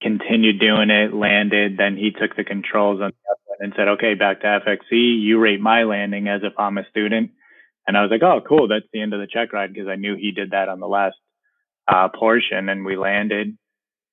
continued 0.02 0.60
doing 0.60 0.90
it, 0.90 1.14
landed. 1.14 1.78
Then 1.78 1.98
he 1.98 2.12
took 2.12 2.36
the 2.36 2.44
controls 2.44 3.02
on 3.02 3.12
and 3.60 3.74
said, 3.76 3.90
okay, 3.90 4.14
back 4.14 4.42
to 4.42 4.48
FXE. 4.48 5.22
You 5.22 5.40
rate 5.40 5.60
my 5.60 5.84
landing 5.84 6.28
as 6.28 6.42
if 6.44 6.54
I'm 6.58 6.78
a 6.78 6.88
student. 6.90 7.32
And 7.86 7.98
I 7.98 8.02
was 8.02 8.12
like, 8.12 8.24
oh, 8.24 8.42
cool. 8.48 8.68
That's 8.68 8.86
the 8.94 9.02
end 9.02 9.14
of 9.14 9.20
the 9.20 9.28
check 9.28 9.52
ride 9.52 9.74
because 9.74 9.90
I 9.90 9.96
knew 9.96 10.16
he 10.16 10.32
did 10.32 10.52
that 10.52 10.70
on 10.70 10.80
the 10.80 10.88
last 10.88 11.18
uh, 11.88 12.08
portion. 12.08 12.70
And 12.70 12.86
we 12.86 12.96
landed, 12.96 13.58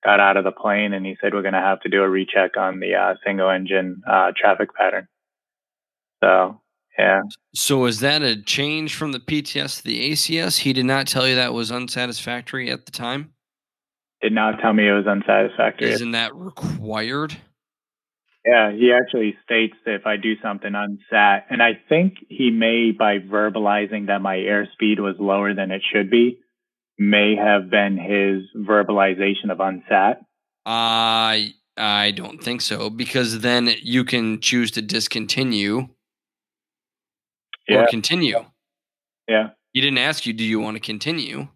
got 0.02 0.18
out 0.18 0.36
of 0.36 0.44
the 0.44 0.50
plane, 0.50 0.92
and 0.92 1.06
he 1.06 1.16
said, 1.20 1.32
we're 1.32 1.42
going 1.42 1.54
to 1.54 1.60
have 1.60 1.80
to 1.82 1.88
do 1.88 2.02
a 2.02 2.08
recheck 2.08 2.56
on 2.56 2.80
the 2.80 2.94
uh, 2.94 3.14
single 3.24 3.50
engine 3.50 4.02
uh, 4.08 4.32
traffic 4.36 4.74
pattern. 4.74 5.06
So 6.24 6.60
yeah. 6.98 7.20
So 7.54 7.84
is 7.84 8.00
that 8.00 8.22
a 8.22 8.40
change 8.40 8.94
from 8.94 9.12
the 9.12 9.20
PTS 9.20 9.78
to 9.78 9.84
the 9.84 10.12
ACS? 10.12 10.58
He 10.58 10.72
did 10.72 10.86
not 10.86 11.06
tell 11.06 11.28
you 11.28 11.34
that 11.34 11.52
was 11.52 11.70
unsatisfactory 11.70 12.70
at 12.70 12.86
the 12.86 12.92
time. 12.92 13.32
Did 14.22 14.32
not 14.32 14.60
tell 14.60 14.72
me 14.72 14.88
it 14.88 14.93
was 14.93 15.06
unsatisfactory. 15.06 15.90
Isn't 15.90 16.12
that 16.12 16.34
required? 16.34 17.36
Yeah, 18.47 18.70
he 18.72 18.93
actually 18.93 19.36
states 19.44 19.74
that 19.84 19.97
if 19.97 20.06
I 20.06 20.16
do 20.16 20.34
something 20.40 20.72
unsat, 20.72 21.43
and 21.51 21.60
I 21.62 21.72
think 21.88 22.14
he 22.28 22.51
may, 22.51 22.93
by 22.97 23.18
verbalizing 23.18 24.06
that 24.06 24.22
my 24.22 24.36
airspeed 24.36 25.01
was 25.01 25.16
lower 25.18 25.52
than 25.52 25.70
it 25.72 25.82
should 25.93 26.10
be, 26.10 26.38
may 26.98 27.34
have 27.36 27.68
been 27.70 27.98
his 27.98 28.44
verbalization 28.64 29.51
of 29.51 29.59
unsat. 29.59 30.18
I 30.64 31.55
I 31.76 32.12
don't 32.12 32.43
think 32.43 32.60
so 32.62 32.88
because 32.88 33.40
then 33.40 33.70
you 33.82 34.05
can 34.05 34.40
choose 34.40 34.70
to 34.72 34.82
discontinue 34.82 35.88
Yeah. 37.68 37.82
or 37.82 37.86
continue. 37.88 38.44
Yeah. 39.28 39.51
He 39.72 39.80
didn't 39.82 39.98
ask 39.98 40.24
you, 40.24 40.32
do 40.32 40.44
you 40.44 40.59
want 40.60 40.76
to 40.76 40.80
continue? 40.80 41.48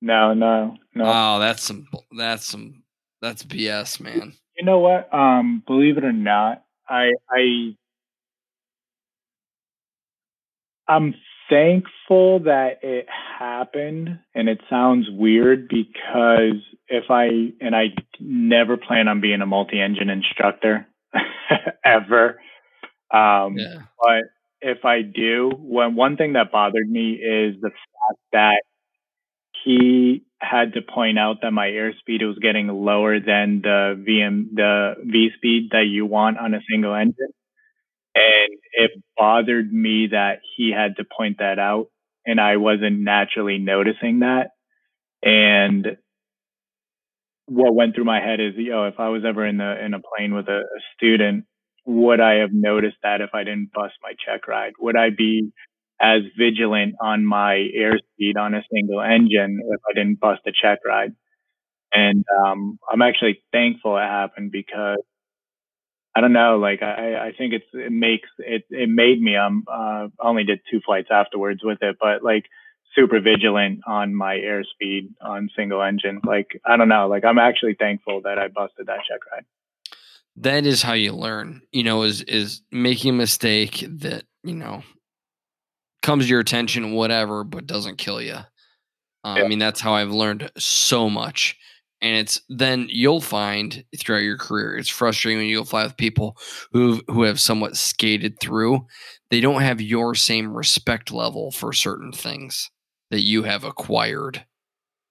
No, 0.00 0.34
no, 0.34 0.76
no. 0.94 1.04
Oh, 1.06 1.38
that's 1.40 1.62
some 1.62 1.88
that's 2.16 2.44
some 2.44 2.82
that's 3.20 3.42
BS, 3.44 4.00
man. 4.00 4.34
You 4.56 4.64
know 4.64 4.78
what? 4.78 5.12
Um, 5.12 5.62
believe 5.66 5.98
it 5.98 6.04
or 6.04 6.12
not, 6.12 6.64
I 6.88 7.12
I 7.30 7.74
I'm 10.86 11.14
thankful 11.50 12.40
that 12.40 12.80
it 12.82 13.06
happened 13.38 14.18
and 14.34 14.48
it 14.48 14.60
sounds 14.68 15.06
weird 15.10 15.68
because 15.68 16.62
if 16.88 17.04
I 17.10 17.52
and 17.60 17.74
I 17.74 17.94
never 18.20 18.76
plan 18.76 19.08
on 19.08 19.20
being 19.20 19.40
a 19.40 19.46
multi-engine 19.46 20.10
instructor 20.10 20.86
ever. 21.84 22.40
Um 23.12 23.56
Yeah. 23.56 23.82
but 24.02 24.24
if 24.60 24.84
I 24.84 25.02
do, 25.02 25.50
one 25.56 25.94
one 25.94 26.16
thing 26.16 26.34
that 26.34 26.52
bothered 26.52 26.88
me 26.88 27.12
is 27.12 27.60
the 27.60 27.70
fact 27.70 28.20
that 28.32 28.62
he 29.68 30.24
had 30.40 30.72
to 30.72 30.80
point 30.82 31.18
out 31.18 31.42
that 31.42 31.50
my 31.50 31.66
airspeed 31.66 32.26
was 32.26 32.38
getting 32.40 32.68
lower 32.68 33.20
than 33.20 33.60
the 33.62 34.02
VM 34.08 34.54
the 34.54 34.94
V 35.04 35.28
speed 35.36 35.68
that 35.72 35.84
you 35.88 36.06
want 36.06 36.38
on 36.38 36.54
a 36.54 36.60
single 36.70 36.94
engine. 36.94 37.34
And 38.14 38.58
it 38.72 38.92
bothered 39.16 39.70
me 39.70 40.08
that 40.12 40.38
he 40.56 40.72
had 40.72 40.96
to 40.96 41.04
point 41.04 41.38
that 41.40 41.58
out 41.58 41.88
and 42.24 42.40
I 42.40 42.56
wasn't 42.56 43.00
naturally 43.00 43.58
noticing 43.58 44.20
that. 44.20 44.48
And 45.22 45.98
what 47.46 47.74
went 47.74 47.94
through 47.94 48.04
my 48.04 48.20
head 48.20 48.40
is, 48.40 48.54
know, 48.56 48.86
if 48.86 48.98
I 48.98 49.10
was 49.10 49.24
ever 49.26 49.44
in 49.44 49.58
the 49.58 49.84
in 49.84 49.92
a 49.92 50.00
plane 50.00 50.32
with 50.32 50.48
a, 50.48 50.60
a 50.60 50.80
student, 50.96 51.44
would 51.84 52.20
I 52.20 52.36
have 52.36 52.52
noticed 52.52 52.96
that 53.02 53.20
if 53.20 53.30
I 53.34 53.44
didn't 53.44 53.72
bust 53.74 53.94
my 54.02 54.12
check 54.24 54.48
ride? 54.48 54.72
Would 54.80 54.96
I 54.96 55.10
be 55.10 55.52
as 56.00 56.22
vigilant 56.38 56.94
on 57.00 57.24
my 57.24 57.68
airspeed 57.76 58.36
on 58.38 58.54
a 58.54 58.62
single 58.72 59.00
engine 59.00 59.60
if 59.62 59.80
I 59.88 59.94
didn't 59.94 60.20
bust 60.20 60.42
a 60.46 60.52
check 60.52 60.80
ride? 60.86 61.12
And 61.92 62.24
um, 62.44 62.78
I'm 62.90 63.02
actually 63.02 63.42
thankful 63.52 63.96
it 63.96 64.02
happened 64.02 64.52
because 64.52 64.98
I 66.14 66.20
don't 66.20 66.32
know, 66.32 66.58
like 66.58 66.82
I, 66.82 67.28
I 67.28 67.32
think 67.36 67.52
it's 67.52 67.66
it 67.72 67.92
makes 67.92 68.28
it 68.38 68.64
it 68.70 68.88
made 68.88 69.20
me 69.20 69.36
um 69.36 69.64
uh 69.72 70.08
only 70.20 70.44
did 70.44 70.60
two 70.70 70.80
flights 70.84 71.08
afterwards 71.12 71.60
with 71.62 71.78
it, 71.82 71.96
but 72.00 72.24
like 72.24 72.46
super 72.94 73.20
vigilant 73.20 73.80
on 73.86 74.14
my 74.14 74.36
airspeed 74.36 75.10
on 75.22 75.48
single 75.56 75.80
engine. 75.80 76.20
Like 76.24 76.60
I 76.66 76.76
don't 76.76 76.88
know, 76.88 77.08
like 77.08 77.24
I'm 77.24 77.38
actually 77.38 77.74
thankful 77.78 78.22
that 78.22 78.38
I 78.38 78.48
busted 78.48 78.86
that 78.86 79.00
check 79.08 79.20
ride. 79.32 79.44
That 80.36 80.66
is 80.66 80.82
how 80.82 80.94
you 80.94 81.12
learn, 81.12 81.62
you 81.72 81.82
know, 81.82 82.02
is 82.02 82.22
is 82.22 82.62
making 82.72 83.10
a 83.10 83.16
mistake 83.16 83.84
that, 83.88 84.24
you 84.42 84.54
know, 84.54 84.82
comes 86.02 86.24
to 86.24 86.30
your 86.30 86.40
attention, 86.40 86.92
whatever, 86.92 87.44
but 87.44 87.66
doesn't 87.66 87.98
kill 87.98 88.20
you. 88.22 88.34
Uh, 89.24 89.34
Yeah. 89.36 89.44
I 89.44 89.48
mean, 89.48 89.58
that's 89.58 89.80
how 89.80 89.94
I've 89.94 90.10
learned 90.12 90.50
so 90.56 91.10
much. 91.10 91.56
And 92.00 92.16
it's 92.16 92.40
then 92.48 92.86
you'll 92.90 93.20
find 93.20 93.84
throughout 93.98 94.18
your 94.22 94.38
career, 94.38 94.76
it's 94.76 94.88
frustrating 94.88 95.38
when 95.38 95.48
you'll 95.48 95.64
fly 95.64 95.82
with 95.82 95.96
people 95.96 96.36
who 96.72 97.02
who 97.08 97.22
have 97.24 97.40
somewhat 97.40 97.76
skated 97.76 98.38
through. 98.40 98.86
They 99.30 99.40
don't 99.40 99.62
have 99.62 99.80
your 99.80 100.14
same 100.14 100.56
respect 100.56 101.10
level 101.10 101.50
for 101.50 101.72
certain 101.72 102.12
things 102.12 102.70
that 103.10 103.22
you 103.24 103.42
have 103.42 103.64
acquired 103.64 104.44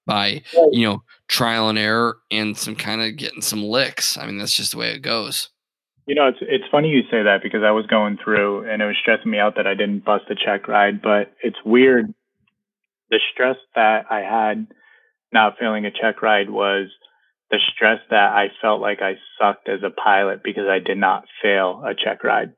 by 0.06 0.42
you 0.72 0.86
know 0.86 1.02
trial 1.28 1.68
and 1.68 1.78
error 1.78 2.18
and 2.30 2.56
some 2.56 2.74
kind 2.74 3.02
of 3.02 3.16
getting 3.16 3.42
some 3.42 3.62
licks. 3.62 4.16
I 4.16 4.24
mean, 4.26 4.38
that's 4.38 4.54
just 4.54 4.72
the 4.72 4.78
way 4.78 4.90
it 4.92 5.02
goes. 5.02 5.50
You 6.08 6.14
know, 6.14 6.28
it's 6.28 6.38
it's 6.40 6.64
funny 6.72 6.88
you 6.88 7.02
say 7.10 7.24
that 7.24 7.42
because 7.42 7.62
I 7.62 7.70
was 7.70 7.86
going 7.86 8.16
through 8.22 8.68
and 8.68 8.80
it 8.80 8.86
was 8.86 8.96
stressing 8.98 9.30
me 9.30 9.38
out 9.38 9.56
that 9.56 9.66
I 9.66 9.74
didn't 9.74 10.06
bust 10.06 10.24
a 10.30 10.34
check 10.34 10.66
ride, 10.66 11.02
but 11.02 11.34
it's 11.42 11.58
weird. 11.66 12.14
The 13.10 13.20
stress 13.32 13.56
that 13.74 14.06
I 14.10 14.20
had 14.20 14.68
not 15.34 15.58
failing 15.60 15.84
a 15.84 15.90
check 15.90 16.22
ride 16.22 16.48
was 16.48 16.88
the 17.50 17.58
stress 17.74 18.00
that 18.08 18.32
I 18.32 18.48
felt 18.62 18.80
like 18.80 19.02
I 19.02 19.16
sucked 19.38 19.68
as 19.68 19.80
a 19.82 19.90
pilot 19.90 20.40
because 20.42 20.64
I 20.66 20.78
did 20.78 20.96
not 20.96 21.24
fail 21.42 21.82
a 21.86 21.94
check 21.94 22.24
ride. 22.24 22.52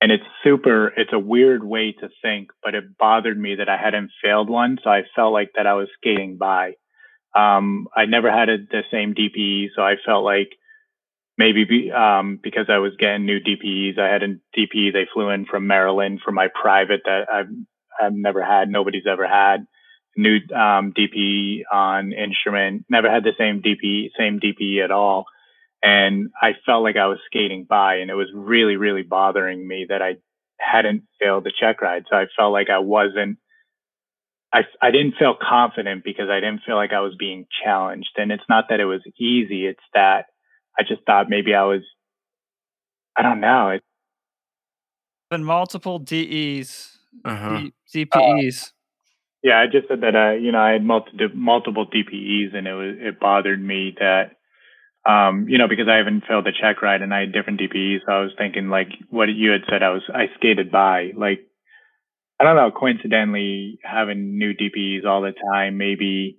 And 0.00 0.12
it's 0.12 0.24
super, 0.44 0.92
it's 0.96 1.12
a 1.12 1.18
weird 1.18 1.64
way 1.64 1.92
to 2.00 2.08
think, 2.22 2.50
but 2.62 2.76
it 2.76 2.96
bothered 2.98 3.38
me 3.38 3.56
that 3.56 3.68
I 3.68 3.76
hadn't 3.76 4.12
failed 4.22 4.48
one. 4.48 4.78
So 4.82 4.90
I 4.90 5.02
felt 5.16 5.32
like 5.32 5.50
that 5.56 5.66
I 5.66 5.74
was 5.74 5.88
skating 5.98 6.38
by. 6.38 6.74
Um, 7.36 7.88
I 7.94 8.06
never 8.06 8.30
had 8.30 8.48
a, 8.48 8.58
the 8.58 8.82
same 8.92 9.14
DPE. 9.14 9.70
So 9.76 9.82
I 9.82 9.96
felt 10.04 10.24
like 10.24 10.50
maybe 11.40 11.64
be, 11.64 11.90
um, 11.90 12.38
because 12.42 12.66
I 12.68 12.78
was 12.78 12.92
getting 12.98 13.24
new 13.24 13.40
DPEs, 13.40 13.98
I 13.98 14.12
had 14.12 14.22
a 14.22 14.36
DPE 14.54 14.92
they 14.92 15.08
flew 15.10 15.30
in 15.30 15.46
from 15.46 15.66
Maryland 15.66 16.20
for 16.22 16.32
my 16.32 16.48
private 16.48 17.00
that 17.06 17.32
I've, 17.32 17.48
I've 17.98 18.12
never 18.12 18.44
had, 18.44 18.68
nobody's 18.68 19.06
ever 19.10 19.26
had. 19.26 19.66
New 20.18 20.36
um, 20.54 20.92
DPE 20.92 21.62
on 21.72 22.12
instrument, 22.12 22.84
never 22.90 23.10
had 23.10 23.24
the 23.24 23.32
same 23.38 23.62
DPE, 23.62 24.10
same 24.18 24.38
DPE 24.38 24.84
at 24.84 24.90
all. 24.90 25.24
And 25.82 26.28
I 26.42 26.52
felt 26.66 26.82
like 26.82 26.96
I 26.96 27.06
was 27.06 27.18
skating 27.24 27.64
by, 27.64 27.96
and 27.96 28.10
it 28.10 28.14
was 28.14 28.28
really, 28.34 28.76
really 28.76 29.02
bothering 29.02 29.66
me 29.66 29.86
that 29.88 30.02
I 30.02 30.16
hadn't 30.58 31.04
failed 31.18 31.44
the 31.44 31.52
check 31.58 31.80
ride. 31.80 32.04
So 32.10 32.16
I 32.16 32.26
felt 32.36 32.52
like 32.52 32.68
I 32.68 32.80
wasn't, 32.80 33.38
I, 34.52 34.64
I 34.82 34.90
didn't 34.90 35.14
feel 35.18 35.36
confident 35.40 36.04
because 36.04 36.28
I 36.28 36.40
didn't 36.40 36.64
feel 36.66 36.76
like 36.76 36.92
I 36.92 37.00
was 37.00 37.14
being 37.18 37.46
challenged. 37.64 38.10
And 38.18 38.30
it's 38.30 38.48
not 38.50 38.66
that 38.68 38.80
it 38.80 38.84
was 38.84 39.00
easy, 39.18 39.64
it's 39.64 39.80
that 39.94 40.26
I 40.78 40.82
just 40.82 41.02
thought 41.06 41.28
maybe 41.28 41.54
I 41.54 41.64
was, 41.64 41.82
I 43.16 43.22
don't 43.22 43.40
know. 43.40 43.70
It, 43.70 43.82
Been 45.30 45.44
multiple 45.44 45.98
DEs, 45.98 46.98
Uh-huh. 47.24 47.60
D- 47.92 48.06
DPEs. 48.06 48.72
yeah, 49.42 49.58
I 49.60 49.66
just 49.66 49.88
said 49.88 50.00
that, 50.02 50.14
uh, 50.16 50.32
you 50.32 50.52
know, 50.52 50.60
I 50.60 50.72
had 50.72 50.84
multiple, 50.84 51.28
multiple 51.34 51.86
DPEs 51.86 52.54
and 52.54 52.66
it 52.66 52.72
was, 52.74 52.96
it 52.98 53.20
bothered 53.20 53.62
me 53.62 53.94
that, 53.98 54.32
um, 55.10 55.48
you 55.48 55.58
know, 55.58 55.68
because 55.68 55.88
I 55.88 55.96
haven't 55.96 56.24
failed 56.26 56.44
the 56.46 56.52
check 56.52 56.82
ride 56.82 57.02
and 57.02 57.12
I 57.14 57.20
had 57.20 57.32
different 57.32 57.60
DPEs. 57.60 58.00
So 58.06 58.12
I 58.12 58.20
was 58.20 58.32
thinking 58.36 58.68
like 58.68 58.88
what 59.08 59.28
you 59.28 59.50
had 59.50 59.62
said, 59.68 59.82
I 59.82 59.90
was, 59.90 60.02
I 60.12 60.26
skated 60.36 60.70
by 60.70 61.12
like, 61.16 61.40
I 62.38 62.44
don't 62.44 62.56
know, 62.56 62.70
coincidentally 62.70 63.78
having 63.82 64.38
new 64.38 64.52
DPEs 64.54 65.04
all 65.04 65.20
the 65.22 65.32
time, 65.52 65.76
maybe, 65.78 66.38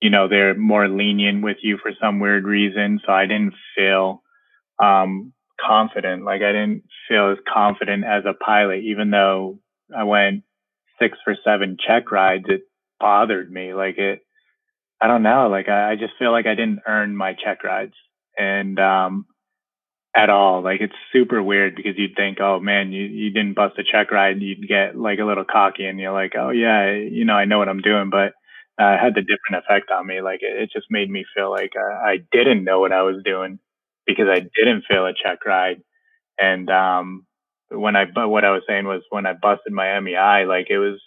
you 0.00 0.10
know, 0.10 0.28
they're 0.28 0.54
more 0.54 0.88
lenient 0.88 1.42
with 1.42 1.58
you 1.62 1.78
for 1.78 1.92
some 2.00 2.20
weird 2.20 2.44
reason. 2.44 3.00
So 3.04 3.12
I 3.12 3.26
didn't 3.26 3.54
feel, 3.76 4.22
um, 4.82 5.32
confident. 5.60 6.24
Like 6.24 6.42
I 6.42 6.52
didn't 6.52 6.84
feel 7.08 7.32
as 7.32 7.38
confident 7.52 8.04
as 8.04 8.24
a 8.24 8.32
pilot, 8.32 8.82
even 8.84 9.10
though 9.10 9.58
I 9.96 10.04
went 10.04 10.44
six 11.00 11.18
for 11.24 11.36
seven 11.44 11.76
check 11.84 12.12
rides. 12.12 12.44
It 12.48 12.62
bothered 13.00 13.50
me. 13.50 13.74
Like 13.74 13.98
it, 13.98 14.20
I 15.00 15.06
don't 15.08 15.22
know. 15.22 15.48
Like 15.48 15.68
I, 15.68 15.92
I 15.92 15.96
just 15.96 16.14
feel 16.18 16.32
like 16.32 16.46
I 16.46 16.54
didn't 16.54 16.80
earn 16.86 17.16
my 17.16 17.34
check 17.34 17.64
rides 17.64 17.94
and, 18.36 18.78
um, 18.78 19.26
at 20.16 20.30
all. 20.30 20.62
Like 20.62 20.80
it's 20.80 20.94
super 21.12 21.42
weird 21.42 21.76
because 21.76 21.94
you'd 21.96 22.16
think, 22.16 22.40
oh 22.40 22.60
man, 22.60 22.92
you, 22.92 23.02
you 23.04 23.30
didn't 23.30 23.54
bust 23.54 23.78
a 23.78 23.84
check 23.84 24.10
ride. 24.10 24.32
and 24.32 24.42
You'd 24.42 24.66
get 24.66 24.96
like 24.96 25.18
a 25.18 25.24
little 25.24 25.44
cocky 25.44 25.84
and 25.86 25.98
you're 26.00 26.12
like, 26.12 26.32
oh 26.38 26.50
yeah, 26.50 26.92
you 26.92 27.24
know, 27.24 27.34
I 27.34 27.44
know 27.44 27.58
what 27.58 27.68
I'm 27.68 27.82
doing, 27.82 28.10
but 28.10 28.32
uh, 28.78 28.96
had 28.98 29.14
the 29.14 29.22
different 29.22 29.64
effect 29.64 29.90
on 29.90 30.06
me. 30.06 30.20
Like 30.20 30.40
it, 30.42 30.62
it 30.62 30.70
just 30.72 30.86
made 30.90 31.10
me 31.10 31.24
feel 31.36 31.50
like 31.50 31.72
uh, 31.76 31.94
I 32.04 32.18
didn't 32.32 32.64
know 32.64 32.80
what 32.80 32.92
I 32.92 33.02
was 33.02 33.22
doing 33.24 33.58
because 34.06 34.26
I 34.30 34.40
didn't 34.40 34.84
fail 34.88 35.06
a 35.06 35.12
check 35.14 35.44
ride. 35.46 35.82
And, 36.38 36.70
um, 36.70 37.26
when 37.70 37.96
I 37.96 38.04
but 38.06 38.28
what 38.28 38.44
I 38.44 38.52
was 38.52 38.62
saying 38.68 38.86
was 38.86 39.02
when 39.10 39.26
I 39.26 39.34
busted 39.34 39.72
my 39.72 39.98
MEI, 40.00 40.46
like 40.46 40.68
it 40.70 40.78
was 40.78 41.00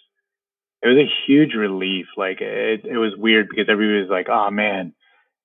it 0.82 0.88
was 0.88 0.98
a 0.98 1.10
huge 1.26 1.54
relief. 1.54 2.06
Like 2.16 2.40
it 2.40 2.84
it 2.84 2.98
was 2.98 3.12
weird 3.16 3.48
because 3.48 3.66
everybody 3.68 4.00
was 4.02 4.10
like, 4.10 4.28
"Oh 4.28 4.50
man, 4.50 4.94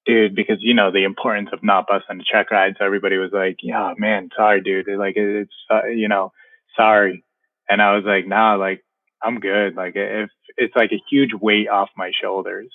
dude," 0.06 0.36
because 0.36 0.58
you 0.62 0.74
know 0.74 0.92
the 0.92 1.06
importance 1.06 1.50
of 1.54 1.64
not 1.64 1.88
busting 1.88 2.22
a 2.22 2.24
check 2.32 2.52
ride. 2.52 2.76
So 2.80 2.86
everybody 2.86 3.18
was 3.18 3.32
like, 3.34 3.58
"Yeah, 3.64 3.94
man, 3.98 4.30
sorry, 4.36 4.62
dude." 4.62 4.88
Like 4.98 5.16
it's 5.18 5.54
uh, 5.72 5.88
you 5.88 6.08
know 6.08 6.32
sorry, 6.78 7.24
and 7.70 7.82
I 7.82 7.96
was 7.96 8.06
like, 8.06 8.28
"Nah, 8.28 8.56
like 8.56 8.84
I'm 9.24 9.40
good." 9.40 9.76
Like 9.76 9.94
if 9.96 10.30
it's 10.58 10.76
like 10.76 10.92
a 10.92 11.04
huge 11.10 11.32
weight 11.34 11.70
off 11.70 11.90
my 11.98 12.12
shoulders, 12.22 12.70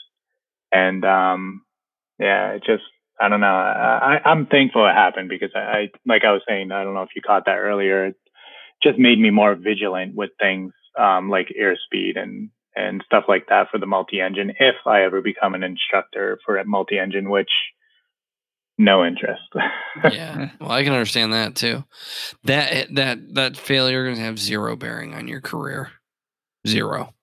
and 0.71 1.05
um 1.05 1.63
yeah, 2.19 2.53
it 2.53 2.65
just 2.65 2.85
I 3.21 3.29
don't 3.29 3.41
know. 3.41 3.47
I, 3.47 4.21
I'm 4.25 4.47
thankful 4.47 4.87
it 4.87 4.95
happened 4.95 5.29
because 5.29 5.51
I, 5.55 5.59
I, 5.59 5.89
like 6.07 6.25
I 6.25 6.33
was 6.33 6.43
saying, 6.49 6.73
I 6.73 6.83
don't 6.83 6.95
know 6.95 7.03
if 7.03 7.11
you 7.15 7.23
caught 7.23 7.45
that 7.47 7.59
earlier. 7.59 8.07
It 8.07 8.17
just 8.83 8.99
made 8.99 9.19
me 9.19 9.31
more 9.31 9.55
vigilant 9.55 10.15
with 10.15 10.31
things 10.41 10.73
um, 10.99 11.31
like 11.31 11.49
airspeed 11.59 12.19
and 12.19 12.51
and 12.75 13.03
stuff 13.05 13.25
like 13.29 13.47
that 13.49 13.69
for 13.71 13.79
the 13.79 13.87
multi-engine. 13.87 14.55
If 14.59 14.77
I 14.87 15.03
ever 15.03 15.21
become 15.21 15.55
an 15.55 15.63
instructor 15.63 16.39
for 16.45 16.57
a 16.57 16.65
multi-engine, 16.65 17.29
which 17.29 17.51
no 18.79 19.05
interest. 19.05 19.43
yeah, 20.11 20.51
well, 20.61 20.73
I 20.73 20.83
can 20.83 20.93
understand 20.93 21.33
that 21.33 21.55
too. 21.55 21.85
That 22.45 22.95
that 22.95 23.35
that 23.35 23.57
failure 23.57 24.13
to 24.13 24.21
have 24.21 24.39
zero 24.39 24.75
bearing 24.75 25.15
on 25.15 25.29
your 25.29 25.41
career. 25.41 25.93
Zero. 26.67 27.15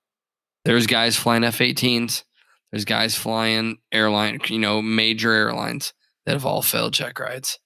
There's 0.65 0.87
guys 0.87 1.15
flying 1.15 1.43
F-18s 1.43 2.23
there's 2.71 2.85
guys 2.85 3.15
flying 3.15 3.77
airline, 3.91 4.39
you 4.47 4.59
know, 4.59 4.81
major 4.81 5.31
airlines 5.31 5.93
that 6.25 6.33
have 6.33 6.45
all 6.45 6.61
failed 6.61 6.93
check 6.93 7.19
rides. 7.19 7.59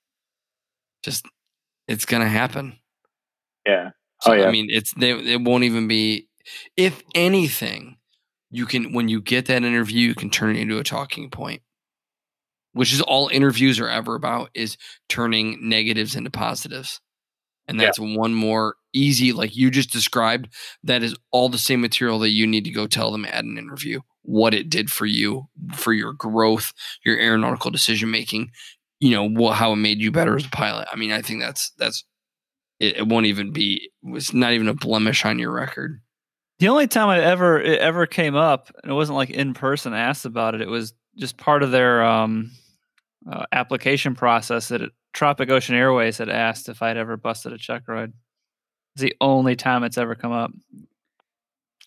Just, 1.03 1.25
it's 1.87 2.05
gonna 2.05 2.29
happen. 2.29 2.79
Yeah. 3.65 3.89
Oh, 3.89 3.91
so, 4.21 4.31
oh 4.31 4.35
yeah. 4.35 4.47
I 4.47 4.51
mean, 4.51 4.67
it's 4.69 4.93
they, 4.93 5.11
it 5.11 5.41
won't 5.41 5.65
even 5.65 5.87
be. 5.87 6.29
If 6.77 7.01
anything, 7.13 7.97
you 8.49 8.65
can 8.65 8.93
when 8.93 9.09
you 9.09 9.21
get 9.21 9.47
that 9.47 9.63
interview, 9.63 10.07
you 10.07 10.15
can 10.15 10.29
turn 10.29 10.55
it 10.55 10.59
into 10.59 10.79
a 10.79 10.83
talking 10.83 11.29
point, 11.29 11.61
which 12.71 12.93
is 12.93 13.01
all 13.01 13.27
interviews 13.27 13.79
are 13.79 13.89
ever 13.89 14.15
about 14.15 14.49
is 14.53 14.77
turning 15.09 15.67
negatives 15.67 16.15
into 16.15 16.29
positives, 16.29 17.01
and 17.67 17.77
that's 17.77 17.99
yeah. 17.99 18.15
one 18.17 18.33
more 18.33 18.75
easy. 18.93 19.33
Like 19.33 19.55
you 19.55 19.69
just 19.71 19.91
described, 19.91 20.49
that 20.83 21.03
is 21.03 21.15
all 21.31 21.49
the 21.49 21.57
same 21.57 21.81
material 21.81 22.19
that 22.19 22.29
you 22.29 22.47
need 22.47 22.63
to 22.65 22.71
go 22.71 22.87
tell 22.87 23.11
them 23.11 23.25
at 23.25 23.43
an 23.43 23.57
interview 23.57 23.99
what 24.23 24.53
it 24.53 24.69
did 24.69 24.89
for 24.89 25.05
you, 25.05 25.47
for 25.73 25.93
your 25.93 26.13
growth, 26.13 26.73
your 27.03 27.19
aeronautical 27.19 27.71
decision 27.71 28.09
making, 28.09 28.51
you 28.99 29.11
know, 29.11 29.27
what, 29.27 29.55
how 29.55 29.73
it 29.73 29.77
made 29.77 29.99
you 29.99 30.11
better 30.11 30.37
as 30.37 30.45
a 30.45 30.49
pilot. 30.49 30.87
I 30.91 30.95
mean, 30.95 31.11
I 31.11 31.21
think 31.21 31.41
that's 31.41 31.71
that's 31.77 32.05
it, 32.79 32.97
it 32.97 33.07
won't 33.07 33.25
even 33.25 33.51
be 33.51 33.91
was 34.01 34.33
not 34.33 34.53
even 34.53 34.67
a 34.67 34.73
blemish 34.73 35.25
on 35.25 35.39
your 35.39 35.51
record. 35.51 36.01
The 36.59 36.69
only 36.69 36.87
time 36.87 37.09
I 37.09 37.19
ever 37.19 37.59
it 37.59 37.79
ever 37.79 38.05
came 38.05 38.35
up, 38.35 38.71
and 38.81 38.91
it 38.91 38.95
wasn't 38.95 39.17
like 39.17 39.29
in 39.29 39.53
person 39.53 39.93
asked 39.93 40.25
about 40.25 40.55
it. 40.55 40.61
It 40.61 40.69
was 40.69 40.93
just 41.17 41.37
part 41.37 41.63
of 41.63 41.71
their 41.71 42.03
um, 42.03 42.51
uh, 43.29 43.45
application 43.51 44.15
process 44.15 44.69
that 44.69 44.81
it, 44.81 44.91
Tropic 45.13 45.49
Ocean 45.49 45.75
Airways 45.75 46.17
had 46.17 46.29
asked 46.29 46.69
if 46.69 46.81
I'd 46.81 46.97
ever 46.97 47.17
busted 47.17 47.53
a 47.53 47.57
check 47.57 47.83
ride. 47.87 48.13
It's 48.95 49.01
the 49.01 49.15
only 49.19 49.55
time 49.55 49.83
it's 49.83 49.97
ever 49.97 50.15
come 50.15 50.31
up 50.31 50.51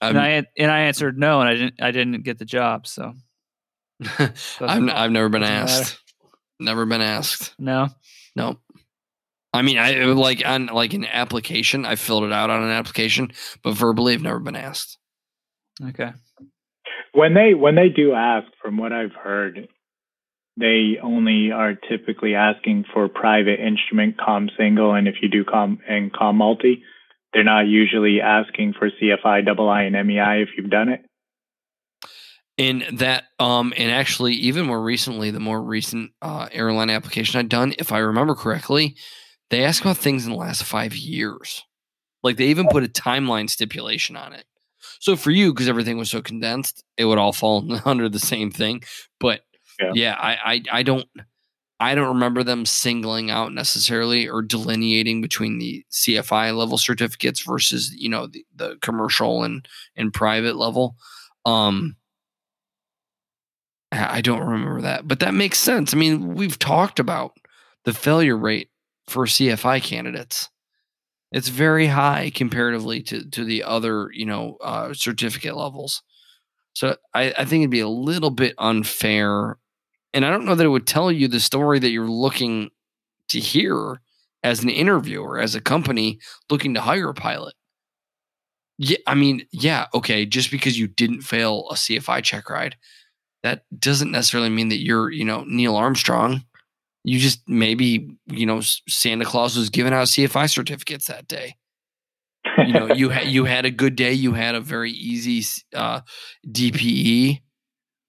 and 0.00 0.18
I 0.18 0.46
and 0.56 0.70
I 0.70 0.80
answered 0.80 1.18
no, 1.18 1.40
and 1.40 1.48
I 1.48 1.54
didn't 1.54 1.74
I 1.80 1.90
didn't 1.90 2.22
get 2.22 2.38
the 2.38 2.44
job. 2.44 2.86
So 2.86 3.14
I've 4.18 4.88
I've 4.88 5.10
never 5.10 5.28
been 5.28 5.42
asked. 5.42 5.80
Matter. 5.80 6.00
Never 6.58 6.86
been 6.86 7.02
asked. 7.02 7.54
No. 7.58 7.88
Nope. 8.34 8.58
I 9.52 9.62
mean, 9.62 9.78
I 9.78 10.04
like 10.04 10.42
on 10.44 10.66
like 10.66 10.92
an 10.92 11.06
application. 11.06 11.86
I 11.86 11.96
filled 11.96 12.24
it 12.24 12.32
out 12.32 12.50
on 12.50 12.62
an 12.62 12.70
application, 12.70 13.32
but 13.62 13.74
verbally, 13.74 14.12
I've 14.14 14.22
never 14.22 14.38
been 14.38 14.56
asked. 14.56 14.98
Okay. 15.82 16.12
When 17.12 17.34
they 17.34 17.54
when 17.54 17.74
they 17.74 17.88
do 17.88 18.12
ask, 18.12 18.46
from 18.62 18.76
what 18.76 18.92
I've 18.92 19.14
heard, 19.14 19.68
they 20.58 20.98
only 21.02 21.52
are 21.52 21.74
typically 21.74 22.34
asking 22.34 22.84
for 22.92 23.08
private 23.08 23.60
instrument 23.60 24.16
com 24.18 24.50
single, 24.58 24.92
and 24.92 25.08
if 25.08 25.16
you 25.22 25.30
do 25.30 25.44
com 25.44 25.78
and 25.88 26.12
com 26.12 26.36
multi, 26.36 26.82
they're 27.36 27.44
not 27.44 27.68
usually 27.68 28.22
asking 28.22 28.72
for 28.78 28.90
CFI, 28.90 29.44
double 29.44 29.68
I, 29.68 29.82
and 29.82 30.06
MEI 30.06 30.40
if 30.40 30.48
you've 30.56 30.70
done 30.70 30.88
it. 30.88 31.04
And 32.56 32.98
that, 33.00 33.24
um, 33.38 33.74
and 33.76 33.90
actually, 33.90 34.32
even 34.32 34.64
more 34.64 34.82
recently, 34.82 35.30
the 35.30 35.38
more 35.38 35.62
recent 35.62 36.12
uh, 36.22 36.48
airline 36.50 36.88
application 36.88 37.38
I'd 37.38 37.50
done, 37.50 37.74
if 37.78 37.92
I 37.92 37.98
remember 37.98 38.34
correctly, 38.34 38.96
they 39.50 39.64
ask 39.64 39.82
about 39.82 39.98
things 39.98 40.24
in 40.24 40.32
the 40.32 40.38
last 40.38 40.62
five 40.62 40.96
years. 40.96 41.62
Like 42.22 42.38
they 42.38 42.46
even 42.46 42.68
put 42.68 42.84
a 42.84 42.88
timeline 42.88 43.50
stipulation 43.50 44.16
on 44.16 44.32
it. 44.32 44.46
So 44.98 45.14
for 45.14 45.30
you, 45.30 45.52
because 45.52 45.68
everything 45.68 45.98
was 45.98 46.08
so 46.08 46.22
condensed, 46.22 46.84
it 46.96 47.04
would 47.04 47.18
all 47.18 47.34
fall 47.34 47.78
under 47.84 48.08
the 48.08 48.18
same 48.18 48.50
thing. 48.50 48.82
But 49.20 49.42
yeah, 49.78 49.92
yeah 49.92 50.16
I, 50.18 50.32
I, 50.32 50.62
I 50.72 50.82
don't. 50.84 51.06
I 51.78 51.94
don't 51.94 52.08
remember 52.08 52.42
them 52.42 52.64
singling 52.64 53.30
out 53.30 53.52
necessarily 53.52 54.28
or 54.28 54.40
delineating 54.40 55.20
between 55.20 55.58
the 55.58 55.84
CFI 55.90 56.56
level 56.56 56.78
certificates 56.78 57.40
versus 57.40 57.92
you 57.94 58.08
know 58.08 58.26
the, 58.26 58.46
the 58.54 58.76
commercial 58.80 59.42
and 59.42 59.66
and 59.94 60.12
private 60.12 60.56
level. 60.56 60.96
Um, 61.44 61.96
I 63.92 64.20
don't 64.20 64.40
remember 64.40 64.80
that, 64.82 65.06
but 65.06 65.20
that 65.20 65.34
makes 65.34 65.58
sense. 65.58 65.94
I 65.94 65.96
mean, 65.96 66.34
we've 66.34 66.58
talked 66.58 66.98
about 66.98 67.36
the 67.84 67.92
failure 67.92 68.36
rate 68.36 68.70
for 69.06 69.26
CFI 69.26 69.82
candidates. 69.82 70.48
It's 71.30 71.48
very 71.48 71.88
high 71.88 72.32
comparatively 72.34 73.02
to 73.04 73.28
to 73.30 73.44
the 73.44 73.62
other 73.64 74.08
you 74.12 74.24
know 74.24 74.56
uh, 74.62 74.94
certificate 74.94 75.56
levels. 75.56 76.02
So 76.72 76.96
I, 77.14 77.34
I 77.38 77.44
think 77.44 77.62
it'd 77.62 77.70
be 77.70 77.80
a 77.80 77.88
little 77.88 78.30
bit 78.30 78.54
unfair 78.58 79.58
and 80.16 80.24
I 80.24 80.30
don't 80.30 80.46
know 80.46 80.54
that 80.54 80.64
it 80.64 80.70
would 80.70 80.86
tell 80.86 81.12
you 81.12 81.28
the 81.28 81.38
story 81.38 81.78
that 81.78 81.90
you're 81.90 82.08
looking 82.08 82.70
to 83.28 83.38
hear 83.38 84.00
as 84.42 84.62
an 84.62 84.70
interviewer, 84.70 85.38
as 85.38 85.54
a 85.54 85.60
company 85.60 86.20
looking 86.48 86.72
to 86.72 86.80
hire 86.80 87.10
a 87.10 87.14
pilot. 87.14 87.54
Yeah, 88.78 88.96
I 89.06 89.14
mean, 89.14 89.46
yeah, 89.52 89.88
okay, 89.92 90.24
just 90.24 90.50
because 90.50 90.78
you 90.78 90.86
didn't 90.86 91.20
fail 91.20 91.66
a 91.70 91.74
CFI 91.74 92.22
check 92.22 92.48
ride, 92.48 92.76
that 93.42 93.64
doesn't 93.78 94.10
necessarily 94.10 94.48
mean 94.48 94.70
that 94.70 94.82
you're, 94.82 95.10
you 95.10 95.24
know, 95.24 95.44
Neil 95.46 95.76
Armstrong. 95.76 96.46
You 97.04 97.18
just 97.18 97.46
maybe, 97.46 98.16
you 98.26 98.46
know, 98.46 98.62
Santa 98.88 99.26
Claus 99.26 99.54
was 99.54 99.68
giving 99.68 99.92
out 99.92 100.06
CFI 100.06 100.50
certificates 100.50 101.08
that 101.08 101.28
day. 101.28 101.56
you 102.64 102.72
know, 102.72 102.86
you 102.94 103.10
had 103.10 103.26
you 103.26 103.44
had 103.44 103.66
a 103.66 103.70
good 103.70 103.96
day. 103.96 104.14
You 104.14 104.32
had 104.32 104.54
a 104.54 104.62
very 104.62 104.92
easy 104.92 105.44
uh, 105.74 106.00
DPE 106.48 107.42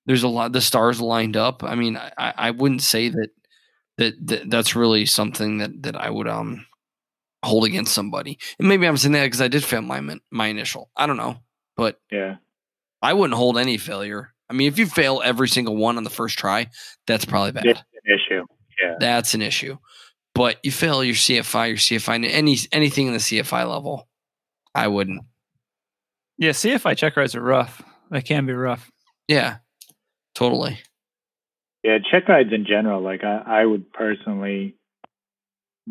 there's 0.08 0.24
a 0.24 0.28
lot 0.28 0.54
the 0.54 0.62
stars 0.62 1.00
lined 1.00 1.38
up. 1.38 1.64
I 1.64 1.76
mean, 1.76 1.98
I, 1.98 2.34
I 2.36 2.52
wouldn't 2.52 2.82
say 2.82 3.10
that, 3.10 3.30
that 3.98 4.28
that 4.28 4.50
that's 4.50 4.76
really 4.76 5.06
something 5.06 5.60
that 5.60 5.84
that 5.84 5.96
I 5.96 6.10
would 6.10 6.28
um 6.28 6.66
hold 7.44 7.66
against 7.66 7.94
somebody. 7.94 8.40
And 8.58 8.68
maybe 8.68 8.88
I'm 8.88 8.98
saying 8.98 9.12
that 9.14 9.26
because 9.26 9.42
I 9.42 9.50
did 9.50 9.64
fail 9.64 9.82
my 9.82 10.18
my 10.32 10.48
initial. 10.48 10.90
I 10.96 11.06
don't 11.06 11.18
know, 11.18 11.38
but 11.76 12.00
yeah, 12.12 12.38
I 13.02 13.14
wouldn't 13.14 13.38
hold 13.38 13.58
any 13.58 13.78
failure. 13.78 14.34
I 14.50 14.54
mean, 14.54 14.70
if 14.70 14.80
you 14.80 14.88
fail 14.88 15.22
every 15.24 15.50
single 15.50 15.76
one 15.76 15.98
on 15.98 16.06
the 16.06 16.10
first 16.10 16.40
try, 16.40 16.68
that's 17.06 17.26
probably 17.26 17.52
bad. 17.52 17.66
That's 17.66 17.80
an 17.80 18.16
issue. 18.16 18.46
Yeah, 18.82 18.96
that's 19.00 19.34
an 19.34 19.42
issue. 19.42 19.78
But 20.34 20.58
you 20.64 20.72
fail 20.72 21.04
your 21.04 21.16
CFI, 21.16 21.68
your 21.68 21.78
CFI, 21.78 22.30
any 22.30 22.58
anything 22.72 23.08
in 23.08 23.14
the 23.14 23.20
CFI 23.20 23.70
level, 23.70 24.08
I 24.74 24.88
wouldn't. 24.88 25.24
Yeah, 26.38 26.52
CFI 26.52 26.96
check 26.96 27.18
rides 27.18 27.36
are 27.36 27.42
rough. 27.42 27.82
They 28.10 28.22
can 28.22 28.46
be 28.46 28.54
rough. 28.54 28.90
Yeah, 29.28 29.58
Totally. 30.38 30.78
Yeah, 31.84 31.98
check 32.12 32.30
rides 32.30 32.54
in 32.54 32.66
general, 32.68 33.02
like 33.02 33.24
I, 33.24 33.42
I 33.62 33.66
would 33.66 33.92
personally 33.92 34.76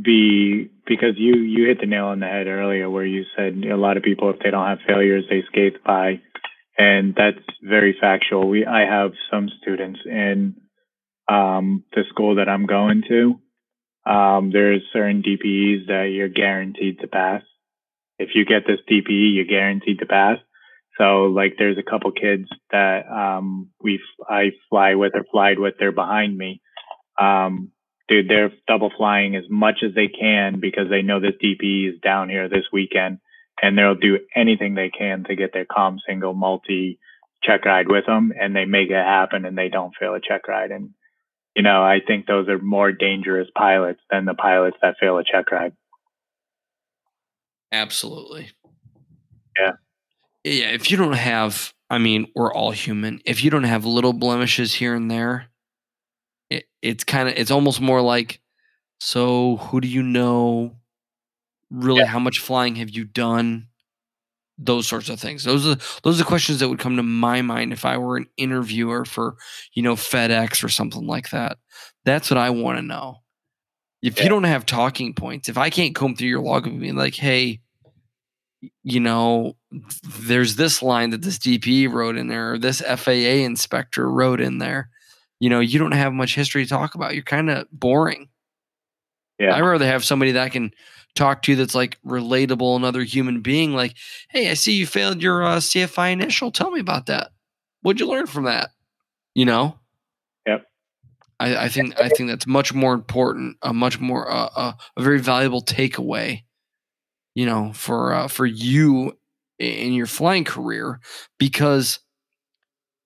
be 0.01 0.71
because 0.87 1.15
you 1.17 1.39
you 1.39 1.67
hit 1.67 1.81
the 1.81 1.87
nail 1.87 2.07
on 2.07 2.21
the 2.21 2.27
head 2.27 2.47
earlier 2.47 2.89
where 2.89 3.05
you 3.05 3.25
said 3.37 3.55
a 3.69 3.77
lot 3.77 3.97
of 3.97 4.05
people 4.05 4.31
if 4.31 4.39
they 4.39 4.51
don't 4.51 4.67
have 4.67 4.79
failures 4.87 5.25
they 5.29 5.43
skate 5.49 5.83
by 5.83 6.21
and 6.79 7.15
that's 7.17 7.45
very 7.63 7.97
factual. 7.99 8.47
We 8.47 8.67
i 8.67 8.81
have 8.81 9.13
some 9.33 9.49
students 9.63 10.01
in 10.05 10.55
um, 11.29 11.83
the 11.93 12.05
school 12.11 12.37
that 12.37 12.49
i'm 12.49 12.67
going 12.67 13.03
to. 13.09 13.41
Um, 14.09 14.51
there's 14.53 14.83
certain 14.93 15.23
dpes 15.23 15.87
that 15.89 16.11
you're 16.13 16.29
guaranteed 16.29 17.01
to 17.01 17.09
pass. 17.09 17.43
If 18.19 18.31
you 18.35 18.45
get 18.45 18.65
this 18.67 18.81
dpe 18.89 19.35
you're 19.35 19.45
guaranteed 19.45 19.99
to 20.01 20.07
pass 20.07 20.39
so 20.99 21.25
like 21.25 21.55
there's 21.59 21.79
a 21.79 21.89
couple 21.89 22.11
kids 22.13 22.49
that 22.71 23.07
um 23.09 23.71
we 23.83 24.01
I 24.29 24.53
fly 24.71 24.95
with 24.95 25.13
or 25.15 25.25
flied 25.31 25.59
with, 25.59 25.75
they're 25.79 25.93
behind 25.93 26.37
me. 26.37 26.61
Um 27.21 27.73
dude, 28.09 28.29
they're 28.29 28.53
double 28.69 28.91
flying 28.97 29.37
as 29.37 29.45
much 29.51 29.83
as 29.85 29.95
they 29.95 30.09
can 30.09 30.61
because 30.61 30.89
they 30.89 31.03
know 31.03 31.21
this 31.21 31.33
DP 31.43 31.93
is 31.93 32.01
down 32.01 32.29
here 32.29 32.49
this 32.49 32.65
weekend 32.73 33.19
and 33.61 33.77
they'll 33.77 33.95
do 33.95 34.19
anything 34.35 34.75
they 34.75 34.91
can 34.91 35.25
to 35.25 35.37
get 35.37 35.53
their 35.53 35.65
com 35.65 35.99
single 36.07 36.35
multi 36.35 36.99
check 37.43 37.65
ride 37.65 37.89
with 37.89 38.07
them 38.07 38.33
and 38.39 38.55
they 38.55 38.65
make 38.65 38.91
it 38.91 38.95
happen 38.95 39.45
and 39.45 39.57
they 39.57 39.69
don't 39.69 39.95
fail 39.99 40.15
a 40.15 40.21
check 40.21 40.49
ride. 40.49 40.71
And, 40.71 40.91
you 41.55 41.63
know, 41.63 41.83
I 41.83 42.01
think 42.07 42.27
those 42.27 42.49
are 42.49 42.59
more 42.59 42.93
dangerous 42.93 43.49
pilots 43.57 44.01
than 44.11 44.25
the 44.25 44.35
pilots 44.35 44.77
that 44.83 44.97
fail 45.01 45.19
a 45.19 45.25
check 45.25 45.51
ride. 45.51 45.73
Absolutely. 47.73 48.51
Yeah. 49.59 49.73
Yeah. 50.47 50.71
If 50.71 50.91
you 50.91 50.97
don't 50.97 51.13
have, 51.15 51.73
I 51.91 51.99
mean, 51.99 52.29
we're 52.35 52.53
all 52.53 52.71
human. 52.71 53.21
If 53.25 53.43
you 53.45 53.51
don't 53.51 53.65
have 53.65 53.85
little 53.85 54.13
blemishes 54.13 54.75
here 54.75 54.95
and 54.95 55.11
there, 55.11 55.49
it, 56.51 56.65
it's 56.83 57.05
kind 57.05 57.29
of, 57.29 57.35
it's 57.37 57.51
almost 57.51 57.81
more 57.81 58.01
like, 58.01 58.41
so 59.01 59.57
who 59.59 59.81
do 59.81 59.89
you 59.89 60.03
know? 60.03 60.77
Really, 61.71 62.01
Yeah. 62.01 62.07
how 62.07 62.21
much 62.21 62.39
flying 62.39 62.77
have 62.77 62.91
you 62.91 63.05
done? 63.05 63.69
Those 64.59 64.89
sorts 64.89 65.09
of 65.11 65.21
things. 65.21 65.45
Those 65.45 65.67
are 65.67 65.77
those 66.03 66.17
are 66.17 66.25
the 66.25 66.29
questions 66.29 66.61
that 66.61 66.69
would 66.71 66.79
come 66.79 66.97
to 66.97 67.03
my 67.03 67.43
mind 67.43 67.73
if 67.75 67.85
I 67.85 67.99
were 67.99 68.17
an 68.17 68.27
interviewer 68.39 69.05
for, 69.05 69.37
you 69.75 69.83
know, 69.83 69.97
FedEx 69.97 70.65
or 70.65 70.69
something 70.71 71.07
like 71.07 71.31
that. 71.31 71.59
That's 72.07 72.31
what 72.31 72.39
I 72.39 72.51
want 72.51 72.79
to 72.79 72.83
know. 72.83 73.23
If 74.03 74.19
Yeah. 74.19 74.25
you 74.25 74.29
don't 74.31 74.45
have 74.45 74.67
talking 74.67 75.15
points, 75.15 75.49
if 75.51 75.59
I 75.59 75.71
can't 75.71 75.95
comb 75.95 76.17
through 76.17 76.29
your 76.29 76.41
log 76.43 76.67
and 76.67 76.81
be 76.81 76.93
like, 76.93 77.17
hey, 77.17 77.61
you 78.83 79.01
know, 79.01 79.57
there's 80.03 80.57
this 80.57 80.83
line 80.83 81.11
that 81.11 81.23
this 81.23 81.39
DP 81.39 81.91
wrote 81.91 82.17
in 82.17 82.29
there, 82.29 82.53
or 82.53 82.59
this 82.59 82.81
FAA 82.81 83.45
inspector 83.45 84.11
wrote 84.11 84.41
in 84.41 84.59
there. 84.59 84.91
You 85.41 85.51
know, 85.51 85.61
you 85.61 85.79
don't 85.79 85.93
have 85.93 86.13
much 86.13 86.35
history 86.35 86.65
to 86.65 86.69
talk 86.69 86.95
about. 86.95 87.15
You're 87.15 87.23
kind 87.23 87.51
of 87.51 87.67
boring. 87.71 88.29
Yeah. 89.39 89.55
I'd 89.55 89.61
rather 89.61 89.87
have 89.87 90.05
somebody 90.05 90.33
that 90.33 90.43
I 90.43 90.49
can 90.49 90.73
talk 91.15 91.43
to 91.43 91.57
that's 91.57 91.75
like 91.75 91.99
relatable, 92.07 92.77
another 92.77 93.03
human 93.03 93.41
being. 93.41 93.75
Like, 93.75 93.97
hey, 94.31 94.51
I 94.51 94.55
see 94.55 94.73
you 94.73 94.87
failed 94.87 95.23
your 95.23 95.43
uh, 95.43 95.57
CFI 95.57 96.13
initial. 96.13 96.51
Tell 96.51 96.71
me 96.71 96.81
about 96.81 97.07
that. 97.07 97.33
What'd 97.83 98.01
you 98.01 98.09
learn 98.09 98.27
from 98.27 98.45
that? 98.45 98.71
You 99.35 99.45
know. 99.45 99.79
Yep. 100.47 100.67
I, 101.39 101.57
I 101.65 101.69
think 101.69 102.01
I 102.01 102.09
think 102.09 102.31
that's 102.31 102.47
much 102.47 102.73
more 102.73 102.95
important, 102.95 103.57
a 103.63 103.75
much 103.75 104.01
more 104.01 104.31
uh, 104.31 104.49
uh, 104.55 104.73
a 104.97 105.03
very 105.03 105.21
valuable 105.21 105.63
takeaway. 105.63 106.43
You 107.37 107.47
know, 107.47 107.73
for 107.73 108.15
uh, 108.15 108.29
for 108.29 108.47
you 108.47 109.13
in 109.59 109.93
your 109.93 110.07
flying 110.07 110.45
career, 110.45 111.01
because 111.39 112.01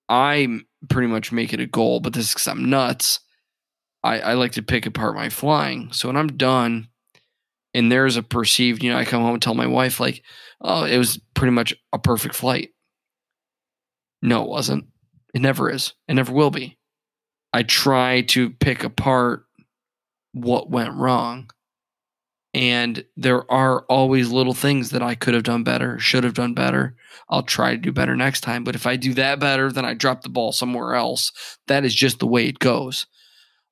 I 0.09 0.61
pretty 0.89 1.09
much 1.09 1.33
make 1.33 1.53
it 1.53 1.61
a 1.61 1.67
goal, 1.67 2.01
but 2.01 2.13
this 2.13 2.29
is 2.29 2.35
because 2.35 2.49
I'm 2.49 2.71
nuts. 2.71 3.21
I, 4.03 4.21
I 4.21 4.35
like 4.35 4.53
to 4.53 4.63
pick 4.63 4.87
apart 4.87 5.15
my 5.15 5.29
flying. 5.29 5.93
So 5.93 6.09
when 6.09 6.17
I'm 6.17 6.37
done 6.37 6.89
and 7.75 7.93
there's 7.93 8.17
a 8.17 8.23
perceived, 8.23 8.83
you 8.83 8.91
know, 8.91 8.99
I 8.99 9.05
come 9.05 9.23
home 9.23 9.35
and 9.35 9.43
tell 9.43 9.55
my 9.55 9.67
wife, 9.67 10.01
like, 10.01 10.23
oh, 10.61 10.85
it 10.85 10.97
was 10.97 11.21
pretty 11.35 11.53
much 11.53 11.75
a 11.93 11.99
perfect 11.99 12.35
flight. 12.35 12.71
No, 14.23 14.43
it 14.43 14.49
wasn't. 14.49 14.87
It 15.35 15.43
never 15.43 15.71
is. 15.71 15.95
It 16.09 16.15
never 16.15 16.33
will 16.33 16.51
be. 16.51 16.79
I 17.53 17.63
try 17.63 18.23
to 18.23 18.51
pick 18.51 18.85
apart 18.85 19.45
what 20.33 20.71
went 20.71 20.95
wrong. 20.95 21.51
And 22.53 23.05
there 23.17 23.51
are 23.51 23.83
always 23.89 24.31
little 24.31 24.55
things 24.55 24.91
that 24.91 25.03
I 25.03 25.15
could 25.15 25.35
have 25.35 25.45
done 25.45 25.63
better, 25.63 25.99
should 26.01 26.25
have 26.25 26.35
done 26.35 26.53
better. 26.53 26.97
I'll 27.29 27.45
try 27.45 27.73
to 27.73 27.77
do 27.77 27.93
better 27.93 28.17
next 28.17 28.41
time. 28.41 28.65
But 28.65 28.75
if 28.75 28.87
I 28.87 28.97
do 28.97 29.15
that 29.15 29.39
better, 29.39 29.71
then 29.71 29.85
I 29.85 29.95
drop 29.95 30.23
the 30.23 30.29
ball 30.31 30.51
somewhere 30.53 30.95
else. 30.95 31.31
That 31.69 31.85
is 31.85 31.95
just 31.95 32.19
the 32.19 32.27
way 32.27 32.47
it 32.47 32.59
goes 32.59 33.07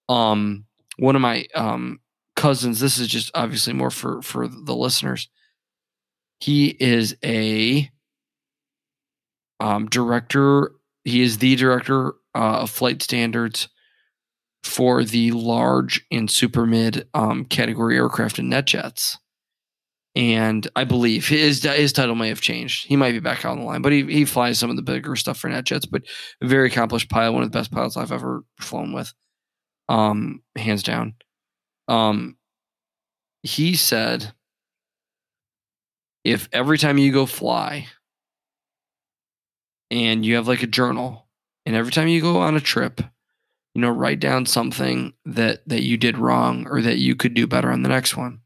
um 0.09 0.65
one 0.99 1.17
of 1.17 1.23
my 1.23 1.47
um 1.55 2.01
cousins 2.37 2.81
this 2.81 2.99
is 2.99 3.09
just 3.09 3.31
obviously 3.35 3.73
more 3.73 3.91
for 3.91 4.23
for 4.23 4.49
the 4.49 4.75
listeners 4.75 5.29
he 6.41 6.69
is 6.81 7.17
a 7.25 7.91
um 9.61 9.87
director 9.89 10.73
he 11.05 11.23
is 11.23 11.39
the 11.39 11.57
director 11.57 12.15
uh, 12.35 12.61
of 12.63 12.71
flight 12.71 13.03
standards 13.03 13.69
for 14.63 15.05
the 15.05 15.31
large 15.33 16.05
and 16.11 16.31
super 16.31 16.67
mid 16.67 17.09
um 17.15 17.45
category 17.45 17.97
aircraft 17.97 18.39
and 18.39 18.53
NetJets 18.53 19.17
and 20.17 20.67
I 20.75 20.85
believe 20.85 21.29
his 21.29 21.63
his 21.63 21.93
title 21.93 22.17
may 22.17 22.29
have 22.29 22.41
changed. 22.41 22.87
He 22.87 22.97
might 22.97 23.13
be 23.13 23.21
back 23.21 23.45
on 23.45 23.59
the 23.59 23.65
line, 23.65 23.83
but 23.83 23.93
he 23.93 24.05
he 24.05 24.25
flies 24.25 24.59
some 24.59 24.71
of 24.71 24.77
the 24.77 24.83
bigger 24.83 25.15
stuff 25.15 25.39
for 25.39 25.49
NetJets. 25.49 25.89
But 25.89 26.03
very 26.43 26.69
accomplished 26.69 27.09
pilot, 27.09 27.33
one 27.33 27.45
of 27.45 27.53
the 27.53 27.59
best 27.59 27.71
pilots 27.71 27.97
I've 27.97 28.13
ever 28.13 28.43
flown 28.61 28.93
with 28.93 29.13
um 29.89 30.43
hands 30.57 30.83
down 30.83 31.15
um 31.89 32.37
he 33.43 33.75
said 33.75 34.33
if 36.25 36.49
every 36.53 36.77
time 36.77 36.99
you 36.99 37.11
go 37.13 37.25
fly 37.25 37.87
and 39.91 40.27
you 40.27 40.35
have 40.35 40.47
like 40.49 40.63
a 40.63 40.67
journal 40.67 41.27
and 41.65 41.75
every 41.75 41.93
time 41.93 42.09
you 42.09 42.21
go 42.21 42.39
on 42.39 42.55
a 42.55 42.61
trip 42.61 43.01
you 43.79 43.83
know 43.83 43.91
write 43.91 44.19
down 44.19 44.45
something 44.45 45.13
that 45.25 45.61
that 45.69 45.85
you 45.85 45.97
did 45.97 46.19
wrong 46.19 46.67
or 46.69 46.83
that 46.83 46.99
you 46.99 47.15
could 47.15 47.33
do 47.33 47.47
better 47.47 47.71
on 47.71 47.83
the 47.85 47.89
next 47.89 48.17
one 48.17 48.41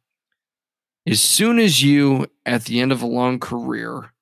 as 1.09 1.23
soon 1.23 1.59
as 1.59 1.83
you 1.83 2.27
at 2.45 2.67
the 2.67 2.81
end 2.81 2.93
of 2.93 3.01
a 3.01 3.07
long 3.07 3.41
career 3.41 4.13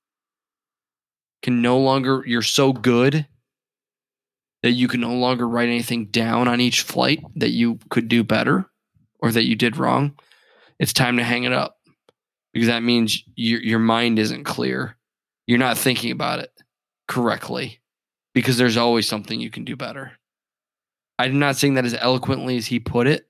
can 1.42 1.60
no 1.60 1.76
longer 1.78 2.22
you're 2.26 2.42
so 2.42 2.72
good 2.72 3.26
that 4.62 4.70
you 4.70 4.86
can 4.86 5.00
no 5.00 5.14
longer 5.14 5.48
write 5.48 5.68
anything 5.68 6.06
down 6.06 6.46
on 6.46 6.60
each 6.60 6.82
flight 6.82 7.20
that 7.34 7.50
you 7.50 7.80
could 7.88 8.06
do 8.06 8.22
better 8.22 8.66
or 9.20 9.32
that 9.32 9.46
you 9.46 9.56
did 9.56 9.76
wrong, 9.76 10.14
it's 10.78 10.92
time 10.92 11.16
to 11.16 11.24
hang 11.24 11.44
it 11.44 11.52
up 11.52 11.78
because 12.52 12.68
that 12.68 12.82
means 12.82 13.24
your 13.34 13.60
your 13.62 13.78
mind 13.78 14.18
isn't 14.18 14.44
clear. 14.44 14.96
You're 15.46 15.58
not 15.58 15.78
thinking 15.78 16.12
about 16.12 16.40
it 16.40 16.52
correctly 17.08 17.80
because 18.32 18.56
there's 18.56 18.76
always 18.76 19.08
something 19.08 19.40
you 19.40 19.50
can 19.50 19.64
do 19.64 19.76
better. 19.76 20.12
I'm 21.20 21.38
not 21.38 21.56
saying 21.56 21.74
that 21.74 21.84
as 21.84 21.94
eloquently 21.94 22.56
as 22.56 22.66
he 22.66 22.80
put 22.80 23.06
it, 23.06 23.26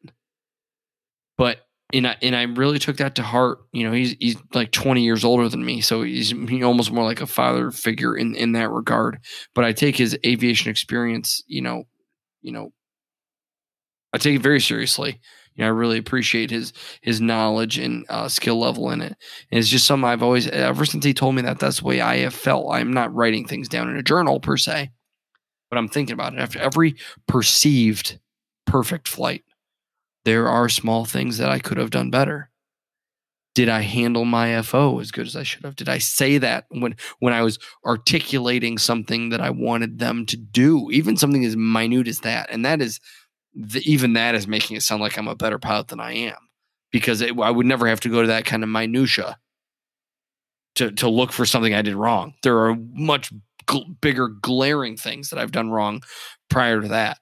but 1.37 1.59
and 1.93 2.07
I, 2.07 2.17
and 2.23 2.37
I 2.37 2.43
really 2.43 2.79
took 2.79 2.99
that 2.99 3.17
to 3.17 3.23
heart. 3.23 3.59
You 3.73 3.85
know, 3.85 3.93
he's 3.93 4.15
he's 4.21 4.37
like 4.55 4.71
20 4.71 5.03
years 5.03 5.25
older 5.25 5.49
than 5.49 5.65
me, 5.65 5.81
so 5.81 6.03
he's 6.03 6.31
he 6.31 6.63
almost 6.63 6.93
more 6.93 7.05
like 7.05 7.21
a 7.21 7.27
father 7.27 7.71
figure 7.71 8.17
in 8.17 8.35
in 8.35 8.53
that 8.53 8.71
regard. 8.71 9.19
But 9.55 9.65
I 9.65 9.73
take 9.73 9.97
his 9.97 10.17
aviation 10.25 10.71
experience, 10.71 11.43
you 11.47 11.63
know, 11.63 11.85
you 12.43 12.53
know, 12.53 12.73
I 14.13 14.19
take 14.19 14.37
it 14.37 14.43
very 14.43 14.61
seriously. 14.61 15.21
You 15.57 15.65
know, 15.65 15.67
I 15.67 15.71
really 15.71 15.99
appreciate 15.99 16.51
his 16.51 16.73
his 17.03 17.21
knowledge 17.21 17.77
and 17.79 18.07
uh, 18.09 18.29
skill 18.29 18.61
level 18.61 18.91
in 18.91 19.01
it. 19.01 19.17
And 19.51 19.59
it's 19.59 19.69
just 19.69 19.87
something 19.87 20.09
I've 20.09 20.23
always 20.23 20.47
ever 20.49 20.85
since 20.85 21.05
he 21.05 21.13
told 21.13 21.35
me 21.35 21.43
that 21.43 21.59
that's 21.59 21.81
the 21.81 21.87
way 21.87 22.01
I 22.01 22.19
have 22.19 22.35
felt. 22.35 22.73
I'm 22.73 22.93
not 22.93 23.15
writing 23.15 23.47
things 23.47 23.69
down 23.69 23.91
in 23.91 23.97
a 23.97 24.03
journal 24.03 24.39
per 24.39 24.57
se, 24.57 24.91
but 25.71 25.79
I'm 25.79 25.89
thinking 25.89 26.15
about 26.15 26.35
it 26.35 26.41
after 26.41 26.59
every 26.59 26.97
perceived 27.27 28.19
perfect 28.67 29.09
flight 29.09 29.45
there 30.25 30.49
are 30.49 30.69
small 30.69 31.05
things 31.05 31.39
that 31.39 31.51
I 31.51 31.59
could 31.59 31.79
have 31.79 31.91
done 31.91 32.11
better. 32.11 32.51
Did 33.55 33.69
I 33.69 33.81
handle 33.81 34.25
my 34.25 34.61
FO 34.63 35.01
as 35.01 35.11
good 35.11 35.27
as 35.27 35.35
I 35.35 35.43
should 35.43 35.65
have? 35.65 35.77
Did 35.77 35.89
I 35.89 35.99
say 35.99 36.39
that 36.39 36.67
when 36.69 36.95
when 37.19 37.33
I 37.33 37.43
was 37.43 37.59
articulating 37.85 38.79
something 38.79 39.31
that 39.31 39.41
I 39.41 39.51
wanted 39.51 39.99
them 39.99 40.25
to 40.27 40.37
do, 40.37 40.89
even 40.93 41.17
something 41.17 41.45
as 41.45 41.57
minute 41.57 42.07
as 42.07 42.21
that? 42.21 42.49
And 42.51 42.65
that 42.65 42.81
is 42.81 43.01
the, 43.55 43.81
even 43.91 44.13
that 44.13 44.35
is 44.35 44.47
making 44.47 44.77
it 44.77 44.83
sound 44.83 45.03
like 45.03 45.19
I'm 45.19 45.27
a 45.27 45.35
better 45.35 45.59
pilot 45.59 45.89
than 45.89 46.01
I 46.01 46.13
am 46.13 46.37
because 46.93 47.21
it, 47.21 47.37
I 47.39 47.51
would 47.51 47.67
never 47.67 47.89
have 47.89 48.01
to 48.01 48.09
go 48.09 48.21
to 48.21 48.29
that 48.29 48.45
kind 48.45 48.63
of 48.63 48.69
minutia 48.69 49.37
to 50.77 50.93
to 50.93 51.09
look 51.09 51.33
for 51.33 51.45
something 51.45 51.75
I 51.75 51.83
did 51.83 51.97
wrong. 51.97 52.35
There 52.45 52.59
are 52.67 52.77
much 52.77 53.33
gl- 53.71 54.01
bigger 54.01 54.29
glaring 54.29 54.97
things 54.97 55.31
that 55.31 55.39
I've 55.39 55.53
done 55.53 55.71
wrong 55.71 56.03
prior 56.49 56.81
to 56.81 56.89
that 56.89 57.19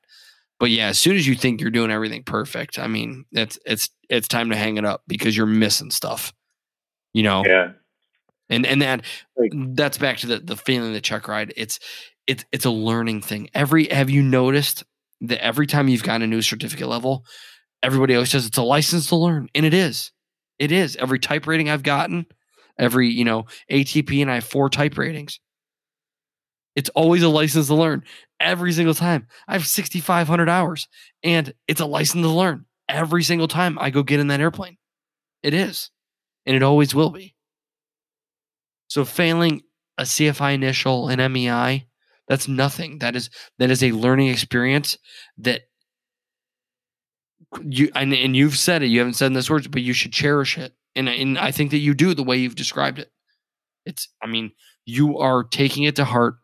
but 0.60 0.70
yeah, 0.70 0.88
as 0.88 0.98
soon 0.98 1.14
as 1.14 1.24
you 1.24 1.36
think 1.36 1.60
you're 1.60 1.70
doing 1.70 1.92
everything 1.92 2.24
perfect, 2.24 2.80
I 2.80 2.88
mean, 2.88 3.24
it's 3.30 3.60
it's 3.64 3.90
it's 4.10 4.26
time 4.26 4.50
to 4.50 4.56
hang 4.56 4.76
it 4.76 4.84
up 4.84 5.02
because 5.06 5.36
you're 5.36 5.46
missing 5.46 5.92
stuff. 5.92 6.32
You 7.12 7.22
know, 7.22 7.44
Yeah. 7.46 7.74
and 8.50 8.66
and 8.66 8.82
that 8.82 9.04
that's 9.76 9.98
back 9.98 10.16
to 10.18 10.26
the 10.26 10.40
the 10.40 10.56
feeling 10.56 10.88
of 10.88 10.94
the 10.94 11.00
check 11.00 11.28
ride. 11.28 11.52
It's 11.56 11.78
it's 12.26 12.44
it's 12.50 12.64
a 12.64 12.70
learning 12.72 13.20
thing. 13.20 13.48
Every 13.54 13.86
have 13.86 14.10
you 14.10 14.20
noticed 14.20 14.82
that 15.20 15.40
every 15.44 15.68
time 15.68 15.86
you've 15.86 16.02
gotten 16.02 16.22
a 16.22 16.26
new 16.26 16.42
certificate 16.42 16.88
level, 16.88 17.24
everybody 17.84 18.16
always 18.16 18.30
says 18.30 18.44
it's 18.44 18.58
a 18.58 18.62
license 18.62 19.06
to 19.10 19.16
learn, 19.16 19.48
and 19.54 19.64
it 19.64 19.74
is. 19.74 20.10
It 20.58 20.72
is. 20.72 20.96
Every 20.96 21.20
type 21.20 21.46
rating 21.46 21.70
I've 21.70 21.84
gotten, 21.84 22.26
every 22.76 23.08
you 23.10 23.24
know 23.24 23.46
ATP, 23.70 24.22
and 24.22 24.28
I 24.28 24.34
have 24.34 24.44
four 24.44 24.68
type 24.70 24.98
ratings. 24.98 25.38
It's 26.76 26.90
always 26.90 27.22
a 27.22 27.28
license 27.28 27.66
to 27.68 27.74
learn 27.74 28.04
every 28.40 28.72
single 28.72 28.94
time. 28.94 29.26
I 29.46 29.54
have 29.54 29.66
6,500 29.66 30.48
hours 30.48 30.88
and 31.22 31.52
it's 31.66 31.80
a 31.80 31.86
license 31.86 32.22
to 32.22 32.28
learn 32.28 32.66
every 32.88 33.22
single 33.22 33.48
time 33.48 33.78
I 33.80 33.90
go 33.90 34.02
get 34.02 34.20
in 34.20 34.28
that 34.28 34.40
airplane. 34.40 34.76
It 35.42 35.54
is. 35.54 35.90
And 36.46 36.56
it 36.56 36.62
always 36.62 36.94
will 36.94 37.10
be. 37.10 37.34
So 38.88 39.04
failing 39.04 39.62
a 39.98 40.02
CFI 40.02 40.54
initial 40.54 41.08
and 41.08 41.32
MEI, 41.32 41.86
that's 42.26 42.48
nothing. 42.48 42.98
That 42.98 43.16
is 43.16 43.30
that 43.58 43.70
is 43.70 43.82
a 43.82 43.92
learning 43.92 44.28
experience 44.28 44.96
that 45.38 45.62
you 47.62 47.90
and, 47.94 48.12
and 48.12 48.36
you've 48.36 48.56
said 48.56 48.82
it, 48.82 48.86
you 48.86 48.98
haven't 48.98 49.14
said 49.14 49.26
in 49.26 49.32
this 49.32 49.50
words, 49.50 49.68
but 49.68 49.82
you 49.82 49.92
should 49.92 50.12
cherish 50.12 50.58
it. 50.58 50.74
And, 50.94 51.08
and 51.08 51.38
I 51.38 51.52
think 51.52 51.70
that 51.70 51.78
you 51.78 51.94
do 51.94 52.14
the 52.14 52.22
way 52.22 52.36
you've 52.36 52.54
described 52.54 52.98
it. 52.98 53.10
It's 53.84 54.08
I 54.22 54.26
mean, 54.26 54.52
you 54.84 55.18
are 55.18 55.44
taking 55.44 55.84
it 55.84 55.96
to 55.96 56.04
heart 56.04 56.36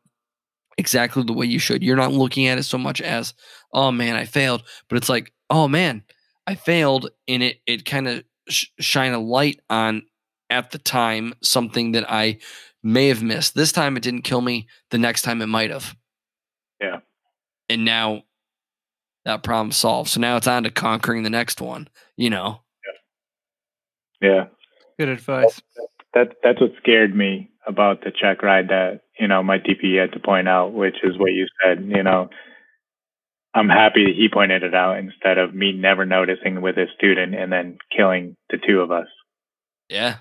exactly 0.78 1.22
the 1.22 1.32
way 1.32 1.46
you 1.46 1.59
should. 1.59 1.82
You're 1.82 1.96
not 1.96 2.12
looking 2.12 2.46
at 2.46 2.59
it 2.59 2.64
so 2.64 2.78
much 2.78 3.01
as, 3.01 3.34
oh 3.72 3.90
man, 3.90 4.16
I 4.16 4.24
failed, 4.24 4.62
but 4.88 4.96
it's 4.96 5.09
like, 5.09 5.32
oh 5.51 5.68
man, 5.68 6.02
I 6.46 6.55
failed, 6.55 7.10
and 7.28 7.42
it 7.42 7.59
it 7.66 7.84
kind 7.84 8.09
of 8.09 8.24
sh- 8.48 8.66
shine 8.78 9.12
a 9.12 9.18
light 9.18 9.60
on 9.70 10.02
at 10.51 10.70
the 10.70 10.78
time 10.78 11.34
something 11.42 11.92
that 11.92 12.10
I 12.10 12.38
may 12.82 13.09
have 13.09 13.22
missed. 13.22 13.55
This 13.55 13.72
time 13.72 13.96
it 13.96 14.02
didn't 14.02 14.22
kill 14.22 14.40
me. 14.40 14.68
The 14.90 14.98
next 14.98 15.22
time 15.22 15.40
it 15.40 15.46
might 15.46 15.70
have. 15.70 15.96
Yeah. 16.80 17.01
And 17.68 17.84
now 17.84 18.24
that 19.24 19.42
problem 19.42 19.72
solved. 19.72 20.10
So 20.10 20.20
now 20.20 20.36
it's 20.36 20.46
on 20.46 20.64
to 20.64 20.70
conquering 20.70 21.22
the 21.22 21.30
next 21.30 21.60
one, 21.60 21.88
you 22.16 22.28
know. 22.28 22.60
Yeah. 24.20 24.44
Good 24.98 25.09
advice. 25.09 25.60
That 26.12 26.34
that's 26.42 26.60
what 26.60 26.72
scared 26.78 27.16
me 27.16 27.51
about 27.66 28.05
the 28.05 28.10
check 28.10 28.42
ride 28.42 28.68
that, 28.68 29.01
you 29.19 29.28
know, 29.28 29.43
my 29.43 29.59
DP 29.59 30.01
had 30.01 30.12
to 30.12 30.20
point 30.20 30.49
out, 30.49 30.73
which 30.73 30.97
is 31.03 31.19
what 31.19 31.32
you 31.32 31.47
said, 31.62 31.85
you 31.85 32.03
know. 32.03 32.28
I'm 33.57 33.69
happy 33.69 34.05
that 34.07 34.16
he 34.16 34.28
pointed 34.32 34.65
it 34.65 34.74
out 34.74 34.99
instead 34.99 35.39
of 35.39 35.55
me 35.55 35.70
never 35.73 36.05
noticing 36.05 36.61
with 36.61 36.77
a 36.77 36.86
student 36.97 37.36
and 37.36 37.53
then 37.53 37.78
killing 37.97 38.36
the 38.51 38.59
two 38.59 38.81
of 38.81 38.91
us. 38.91 39.07
Yeah. 39.89 40.16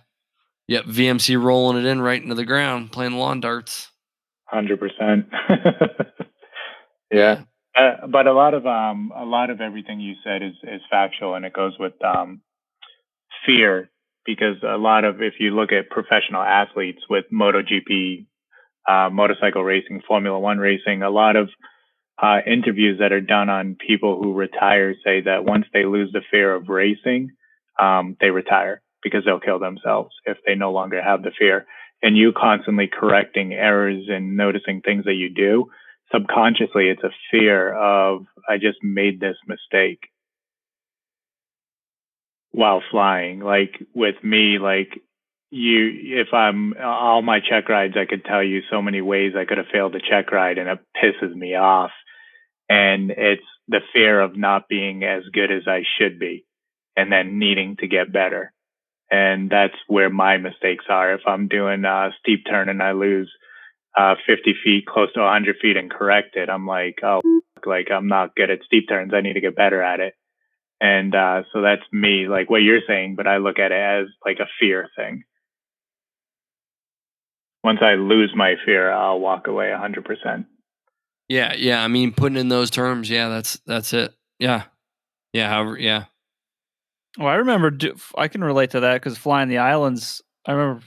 Yep. 0.67 0.85
VMC 0.85 1.41
rolling 1.43 1.83
it 1.83 1.85
in 1.87 1.99
right 1.99 2.21
into 2.21 2.35
the 2.35 2.45
ground, 2.45 2.91
playing 2.91 3.13
lawn 3.13 3.39
darts. 3.39 3.89
Hundred 4.45 4.79
percent. 4.79 5.25
Yeah. 7.13 7.43
Uh, 7.77 8.07
but 8.07 8.27
a 8.27 8.33
lot 8.33 8.53
of 8.53 8.65
um 8.65 9.11
a 9.15 9.23
lot 9.23 9.49
of 9.49 9.61
everything 9.61 9.99
you 9.99 10.15
said 10.23 10.41
is 10.41 10.55
is 10.63 10.81
factual 10.89 11.35
and 11.35 11.45
it 11.45 11.53
goes 11.53 11.73
with 11.79 11.93
um 12.03 12.41
fear 13.45 13.89
because 14.25 14.57
a 14.63 14.77
lot 14.77 15.05
of 15.05 15.21
if 15.21 15.35
you 15.39 15.51
look 15.51 15.71
at 15.71 15.89
professional 15.89 16.41
athletes 16.41 17.01
with 17.09 17.25
MotoGP, 17.31 18.25
uh, 18.87 19.09
motorcycle 19.11 19.63
racing, 19.63 20.01
Formula 20.07 20.39
One 20.39 20.57
racing, 20.57 21.03
a 21.03 21.09
lot 21.09 21.35
of 21.35 21.49
uh, 22.21 22.39
interviews 22.45 22.99
that 22.99 23.11
are 23.11 23.21
done 23.21 23.49
on 23.49 23.75
people 23.75 24.21
who 24.21 24.33
retire 24.33 24.93
say 25.03 25.21
that 25.21 25.45
once 25.45 25.65
they 25.73 25.85
lose 25.85 26.11
the 26.11 26.21
fear 26.29 26.53
of 26.53 26.69
racing, 26.69 27.31
um, 27.79 28.15
they 28.21 28.29
retire 28.29 28.81
because 29.01 29.25
they'll 29.25 29.39
kill 29.39 29.59
themselves 29.59 30.11
if 30.25 30.37
they 30.45 30.55
no 30.55 30.71
longer 30.71 31.01
have 31.01 31.23
the 31.23 31.31
fear. 31.37 31.65
And 32.01 32.17
you 32.17 32.33
constantly 32.33 32.87
correcting 32.87 33.53
errors 33.53 34.05
and 34.09 34.37
noticing 34.37 34.81
things 34.81 35.05
that 35.05 35.13
you 35.13 35.29
do, 35.33 35.71
subconsciously, 36.11 36.89
it's 36.89 37.03
a 37.03 37.11
fear 37.31 37.73
of, 37.73 38.25
I 38.47 38.57
just 38.57 38.77
made 38.83 39.19
this 39.19 39.37
mistake 39.47 39.99
while 42.51 42.83
flying. 42.91 43.39
Like 43.39 43.81
with 43.95 44.15
me, 44.23 44.59
like 44.59 45.01
you, 45.53 46.19
if 46.19 46.33
I'm 46.33 46.73
all 46.83 47.21
my 47.21 47.39
check 47.39 47.69
rides, 47.69 47.93
I 47.95 48.09
could 48.09 48.25
tell 48.25 48.41
you 48.41 48.61
so 48.71 48.81
many 48.81 49.01
ways 49.01 49.33
I 49.37 49.45
could 49.45 49.59
have 49.59 49.67
failed 49.71 49.93
a 49.93 49.99
check 49.99 50.31
ride 50.31 50.57
and 50.57 50.67
it 50.67 50.79
pisses 50.97 51.33
me 51.33 51.53
off. 51.55 51.91
And 52.67 53.11
it's 53.11 53.45
the 53.67 53.81
fear 53.93 54.19
of 54.19 54.35
not 54.35 54.67
being 54.67 55.03
as 55.03 55.21
good 55.31 55.51
as 55.51 55.67
I 55.67 55.83
should 55.99 56.17
be 56.17 56.45
and 56.97 57.11
then 57.11 57.37
needing 57.37 57.77
to 57.77 57.87
get 57.87 58.11
better. 58.11 58.51
And 59.11 59.47
that's 59.47 59.75
where 59.87 60.09
my 60.09 60.37
mistakes 60.37 60.85
are. 60.89 61.13
If 61.13 61.21
I'm 61.27 61.47
doing 61.47 61.85
a 61.85 62.09
steep 62.19 62.45
turn 62.49 62.67
and 62.67 62.81
I 62.81 62.93
lose 62.93 63.31
uh, 63.95 64.15
50 64.25 64.55
feet, 64.63 64.87
close 64.87 65.13
to 65.13 65.19
100 65.19 65.57
feet 65.61 65.77
and 65.77 65.91
correct 65.91 66.35
it, 66.35 66.49
I'm 66.49 66.65
like, 66.65 66.95
oh, 67.03 67.21
like 67.63 67.91
I'm 67.91 68.07
not 68.07 68.35
good 68.35 68.49
at 68.49 68.63
steep 68.65 68.89
turns. 68.89 69.13
I 69.13 69.21
need 69.21 69.33
to 69.33 69.41
get 69.41 69.55
better 69.55 69.83
at 69.83 69.99
it. 69.99 70.15
And 70.81 71.13
uh, 71.13 71.43
so 71.53 71.61
that's 71.61 71.83
me, 71.91 72.27
like 72.27 72.49
what 72.49 72.63
you're 72.63 72.81
saying, 72.87 73.13
but 73.15 73.27
I 73.27 73.37
look 73.37 73.59
at 73.59 73.71
it 73.71 73.79
as 73.79 74.07
like 74.25 74.39
a 74.39 74.49
fear 74.59 74.89
thing. 74.97 75.23
Once 77.63 77.79
I 77.81 77.93
lose 77.93 78.33
my 78.35 78.55
fear, 78.65 78.91
I'll 78.91 79.19
walk 79.19 79.47
away 79.47 79.67
100%. 79.67 80.45
Yeah, 81.29 81.53
yeah. 81.55 81.83
I 81.83 81.87
mean, 81.87 82.11
putting 82.11 82.37
in 82.37 82.49
those 82.49 82.69
terms, 82.69 83.09
yeah, 83.09 83.29
that's 83.29 83.59
that's 83.65 83.93
it. 83.93 84.13
Yeah, 84.39 84.63
yeah. 85.31 85.49
However, 85.49 85.79
yeah. 85.79 86.05
Well, 87.17 87.29
I 87.29 87.35
remember 87.35 87.71
do, 87.71 87.95
I 88.17 88.27
can 88.27 88.43
relate 88.43 88.71
to 88.71 88.81
that 88.81 88.95
because 88.95 89.17
flying 89.17 89.49
the 89.49 89.59
islands. 89.59 90.21
I 90.45 90.51
remember 90.51 90.83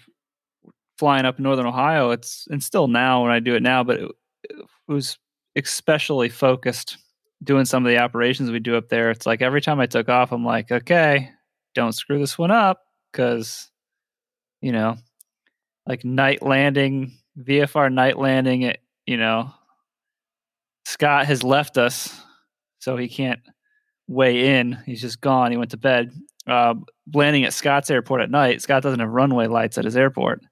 flying 0.99 1.25
up 1.25 1.39
northern 1.39 1.67
Ohio. 1.67 2.11
It's 2.11 2.47
and 2.51 2.63
still 2.63 2.89
now 2.89 3.23
when 3.23 3.33
I 3.33 3.41
do 3.41 3.55
it 3.55 3.63
now, 3.63 3.83
but 3.83 4.01
it, 4.01 4.11
it 4.45 4.57
was 4.89 5.19
especially 5.57 6.29
focused 6.29 6.99
doing 7.43 7.65
some 7.65 7.85
of 7.85 7.91
the 7.91 7.99
operations 7.99 8.51
we 8.51 8.59
do 8.59 8.77
up 8.77 8.89
there. 8.89 9.11
It's 9.11 9.27
like 9.27 9.41
every 9.41 9.61
time 9.61 9.81
I 9.81 9.87
took 9.87 10.09
off, 10.09 10.33
I'm 10.33 10.45
like, 10.45 10.71
okay, 10.71 11.31
don't 11.75 11.93
screw 11.93 12.19
this 12.19 12.39
one 12.39 12.51
up 12.51 12.83
because 13.13 13.71
you 14.61 14.73
know, 14.73 14.97
like 15.87 16.05
night 16.05 16.43
landing, 16.43 17.13
VFR 17.39 17.93
night 17.93 18.19
landing. 18.19 18.63
It 18.63 18.81
you 19.07 19.17
know, 19.17 19.53
Scott 20.85 21.27
has 21.27 21.43
left 21.43 21.79
us, 21.79 22.21
so 22.81 22.97
he 22.97 23.09
can't 23.09 23.41
weigh 24.09 24.59
in. 24.59 24.73
He's 24.85 25.01
just 25.01 25.21
gone. 25.21 25.51
He 25.51 25.57
went 25.57 25.71
to 25.71 25.77
bed. 25.77 26.13
Uh, 26.47 26.75
landing 27.13 27.45
at 27.45 27.53
Scott's 27.53 27.91
airport 27.91 28.21
at 28.21 28.31
night. 28.31 28.63
Scott 28.63 28.83
doesn't 28.83 29.01
have 29.01 29.09
runway 29.09 29.47
lights 29.49 29.79
at 29.79 29.85
his 29.85 29.97
airport 29.97 30.43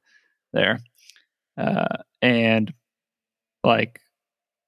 there, 0.52 0.81
uh, 1.56 1.98
and 2.23 2.73
like 3.62 4.01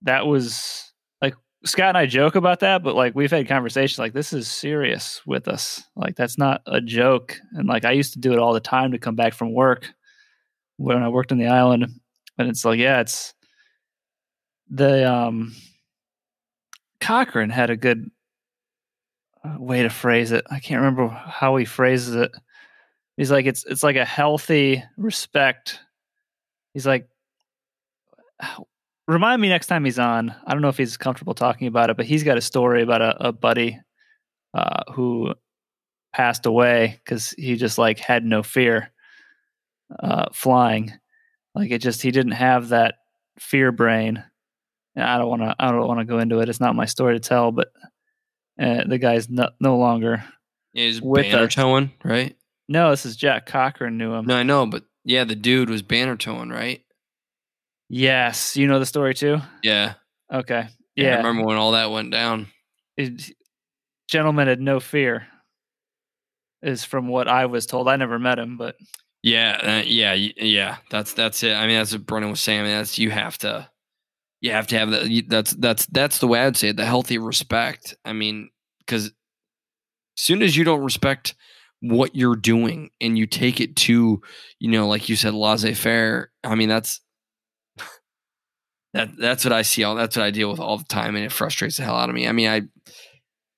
that 0.03 0.27
was 0.27 0.93
like 1.21 1.35
Scott 1.65 1.91
and 1.91 1.99
I 1.99 2.07
joke 2.07 2.35
about 2.37 2.61
that, 2.61 2.83
but 2.83 2.95
like 2.95 3.15
we've 3.15 3.31
had 3.31 3.49
conversations 3.49 3.99
like 3.99 4.13
this 4.13 4.33
is 4.33 4.49
serious 4.49 5.21
with 5.27 5.49
us. 5.49 5.83
Like 5.97 6.17
that's 6.17 6.39
not 6.39 6.63
a 6.67 6.81
joke. 6.81 7.37
And 7.53 7.69
like 7.69 7.85
I 7.85 7.93
used 7.93 8.13
to 8.15 8.21
do 8.21 8.33
it 8.33 8.39
all 8.39 8.53
the 8.53 8.61
time 8.61 8.93
to 8.93 8.99
come 8.99 9.17
back 9.17 9.35
from 9.35 9.53
work 9.53 9.93
when 10.77 11.03
I 11.03 11.09
worked 11.09 11.33
on 11.33 11.39
the 11.39 11.49
island, 11.49 11.87
and 12.39 12.49
it's 12.49 12.65
like 12.65 12.79
yeah, 12.79 13.01
it's 13.01 13.35
the 14.69 15.11
um 15.11 15.55
Cochran 17.01 17.51
had 17.51 17.71
a 17.71 17.77
good 17.77 18.11
uh, 19.45 19.57
way 19.59 19.83
to 19.83 19.91
phrase 19.91 20.33
it. 20.33 20.45
I 20.51 20.59
can't 20.61 20.81
remember 20.81 21.09
how 21.09 21.57
he 21.57 21.65
phrases 21.65 22.15
it. 22.15 22.33
He's 23.17 23.31
like 23.31 23.47
it's 23.47 23.65
it's 23.67 23.83
like 23.83 23.97
a 23.97 24.05
healthy 24.05 24.83
respect. 24.97 25.81
He's 26.75 26.87
like 26.87 27.09
remind 29.09 29.41
me 29.41 29.49
next 29.49 29.69
time 29.69 29.85
he's 29.85 29.99
on. 29.99 30.35
I 30.47 30.53
don't 30.53 30.63
know 30.63 30.69
if 30.69 30.77
he's 30.77 30.97
comfortable 30.97 31.35
talking 31.35 31.69
about 31.69 31.91
it, 31.91 31.97
but 31.97 32.07
he's 32.07 32.25
got 32.25 32.39
a 32.39 32.43
story 32.43 32.83
about 32.83 33.03
a, 33.03 33.29
a 33.29 33.33
buddy 33.33 33.81
uh, 34.55 34.83
who 34.93 35.35
passed 36.13 36.47
away 36.47 37.01
because 37.05 37.31
he 37.31 37.57
just 37.57 37.79
like 37.79 37.99
had 37.99 38.25
no 38.25 38.43
fear 38.43 38.91
uh, 39.99 40.27
flying. 40.33 40.93
Like 41.55 41.71
it 41.71 41.79
just 41.79 42.03
he 42.03 42.11
didn't 42.11 42.33
have 42.33 42.69
that 42.69 42.97
fear 43.39 43.73
brain. 43.73 44.23
And 44.95 45.05
I 45.05 45.19
don't 45.19 45.29
want 45.29 45.43
to. 45.43 45.55
I 45.59 45.71
don't 45.71 45.87
want 45.87 46.01
to 46.01 46.05
go 46.07 46.19
into 46.19 46.41
it. 46.41 46.49
It's 46.49 46.61
not 46.61 46.75
my 46.75 46.87
story 46.87 47.15
to 47.15 47.21
tell, 47.21 47.53
but 47.53 47.69
uh, 48.61 48.85
the 48.87 48.99
guy's 48.99 49.29
no, 49.29 49.51
no 49.61 49.77
longer 49.77 50.25
Is 50.75 51.01
With 51.03 51.25
banner 51.31 51.45
us. 51.45 51.55
towing, 51.55 51.93
right? 52.03 52.35
No, 52.69 52.91
this 52.91 53.05
is 53.07 53.17
Jack 53.17 53.47
Cochran 53.47 53.99
knew 53.99 54.13
him. 54.15 54.27
No, 54.27 54.37
I 54.37 54.43
know, 54.43 54.65
but 54.67 54.85
yeah, 55.05 55.25
the 55.25 55.37
dude 55.37 55.71
was 55.71 55.83
banner 55.83 56.17
towing, 56.17 56.49
right? 56.49 56.83
Yes, 57.89 58.57
you 58.57 58.67
know 58.67 58.79
the 58.79 58.87
story 58.87 59.15
too. 59.15 59.39
Yeah. 59.63 59.95
Okay, 60.33 60.67
yeah. 60.97 61.15
I 61.15 61.17
remember 61.19 61.45
when 61.45 61.57
all 61.57 61.73
that 61.73 61.91
went 61.91 62.11
down. 62.11 62.49
It- 62.97 63.33
gentleman 64.09 64.49
had 64.49 64.61
no 64.61 64.81
fear. 64.81 65.27
Is 66.63 66.85
from 66.85 67.07
what 67.09 67.29
I 67.29 67.47
was 67.47 67.67
told. 67.67 67.89
I 67.89 67.97
never 67.97 68.19
met 68.19 68.39
him, 68.39 68.57
but 68.57 68.77
Yeah, 69.27 69.79
uh, 69.81 69.83
yeah, 69.85 70.13
yeah. 70.15 70.77
That's 70.89 71.13
that's 71.13 71.43
it. 71.43 71.53
I 71.53 71.67
mean, 71.67 71.79
that's 71.79 71.91
what 71.91 72.07
Brendan 72.07 72.31
was 72.31 72.41
saying. 72.41 72.61
I 72.61 72.63
mean, 72.63 72.77
that's 72.77 72.97
you 72.97 73.11
have 73.11 73.37
to, 73.39 73.69
you 74.41 74.53
have 74.53 74.69
to 74.69 74.79
have 74.79 74.91
that. 74.93 75.25
That's 75.27 75.53
that's 75.55 75.85
that's 75.87 76.21
the 76.21 76.29
way 76.29 76.39
I'd 76.39 76.57
say 76.57 76.69
it. 76.69 76.77
The 76.77 76.85
healthy 76.85 77.19
respect. 77.19 77.97
I 78.05 78.13
mean, 78.13 78.51
because 78.79 79.07
as 79.07 79.13
soon 80.15 80.43
as 80.43 80.57
you 80.57 80.63
don't 80.63 80.85
respect 80.85 81.35
what 81.81 82.15
you're 82.15 82.37
doing 82.37 82.91
and 83.01 83.19
you 83.19 83.27
take 83.27 83.61
it 83.61 83.75
to, 83.75 84.23
you 84.61 84.71
know, 84.71 84.87
like 84.87 85.09
you 85.09 85.17
said, 85.17 85.35
laissez 85.35 85.75
faire. 85.75 86.31
I 86.45 86.55
mean, 86.55 86.69
that's 86.69 87.01
that 88.93 89.11
that's 89.19 89.45
what 89.45 89.53
I 89.53 89.63
see. 89.63 89.83
All 89.83 89.97
that's 89.97 90.17
what 90.17 90.25
I 90.25 90.31
deal 90.31 90.53
with 90.53 90.61
all 90.61 90.79
the 90.79 90.85
time, 90.85 91.17
and 91.17 91.25
it 91.25 91.33
frustrates 91.33 91.79
the 91.79 91.83
hell 91.83 91.97
out 91.97 92.09
of 92.09 92.15
me. 92.15 92.29
I 92.29 92.33
mean, 92.33 92.49
I, 92.49 92.63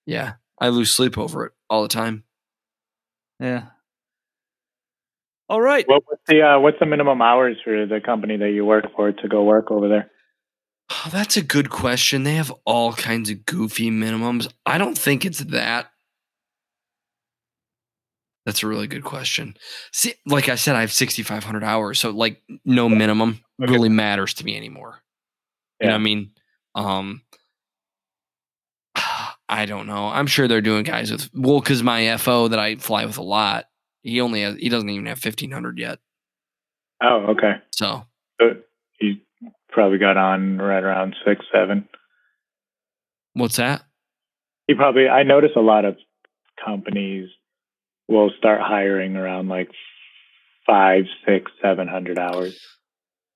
yeah, 0.06 0.34
I 0.60 0.68
lose 0.68 0.90
sleep 0.92 1.18
over 1.18 1.46
it 1.46 1.52
all 1.68 1.82
the 1.82 1.88
time. 1.88 2.24
yeah. 3.40 3.77
All 5.48 5.60
right. 5.60 5.86
What, 5.88 6.02
what's 6.06 6.22
the 6.28 6.42
uh, 6.42 6.60
what's 6.60 6.78
the 6.78 6.86
minimum 6.86 7.22
hours 7.22 7.56
for 7.64 7.86
the 7.86 8.00
company 8.00 8.36
that 8.36 8.50
you 8.50 8.64
work 8.64 8.84
for 8.94 9.12
to 9.12 9.28
go 9.28 9.44
work 9.44 9.70
over 9.70 9.88
there? 9.88 10.10
Oh, 10.90 11.08
that's 11.12 11.36
a 11.36 11.42
good 11.42 11.70
question. 11.70 12.22
They 12.22 12.34
have 12.34 12.52
all 12.64 12.92
kinds 12.94 13.30
of 13.30 13.44
goofy 13.44 13.90
minimums. 13.90 14.48
I 14.64 14.78
don't 14.78 14.96
think 14.96 15.24
it's 15.24 15.40
that. 15.40 15.90
That's 18.46 18.62
a 18.62 18.66
really 18.66 18.86
good 18.86 19.04
question. 19.04 19.56
See, 19.92 20.14
like 20.26 20.48
I 20.48 20.54
said, 20.54 20.74
I 20.74 20.80
have 20.80 20.92
6,500 20.92 21.62
hours. 21.62 22.00
So, 22.00 22.10
like, 22.10 22.42
no 22.64 22.88
minimum 22.88 23.40
Okay. 23.62 23.70
really 23.72 23.90
matters 23.90 24.32
to 24.34 24.44
me 24.44 24.56
anymore. 24.56 25.00
You 25.80 25.88
know 25.88 25.94
I 25.94 25.98
mean? 25.98 26.30
Um, 26.74 27.22
I 29.48 29.66
don't 29.66 29.86
know. 29.86 30.08
I'm 30.08 30.26
sure 30.26 30.48
they're 30.48 30.60
doing 30.60 30.84
guys 30.84 31.10
with, 31.12 31.28
well, 31.34 31.60
because 31.60 31.82
my 31.82 32.16
FO 32.16 32.48
that 32.48 32.58
I 32.58 32.76
fly 32.76 33.04
with 33.04 33.18
a 33.18 33.22
lot, 33.22 33.66
he 34.02 34.20
only 34.20 34.42
has, 34.42 34.56
he 34.56 34.68
doesn't 34.68 34.88
even 34.90 35.06
have 35.06 35.22
1,500 35.22 35.78
yet. 35.78 35.98
Oh, 37.02 37.26
okay. 37.30 37.54
So, 37.72 38.04
So 38.40 38.54
he 38.98 39.22
probably 39.68 39.98
got 39.98 40.16
on 40.16 40.58
right 40.58 40.82
around 40.82 41.14
six, 41.26 41.44
seven. 41.52 41.88
what's 43.34 43.56
that? 43.56 43.84
He 44.66 44.74
probably. 44.74 45.08
I 45.08 45.22
notice 45.22 45.52
a 45.56 45.60
lot 45.60 45.84
of 45.84 45.96
companies 46.62 47.28
will 48.08 48.30
start 48.36 48.60
hiring 48.60 49.16
around 49.16 49.48
like 49.48 49.70
five, 50.66 51.04
six, 51.26 51.50
seven 51.62 51.88
hundred 51.88 52.18
hours. 52.18 52.58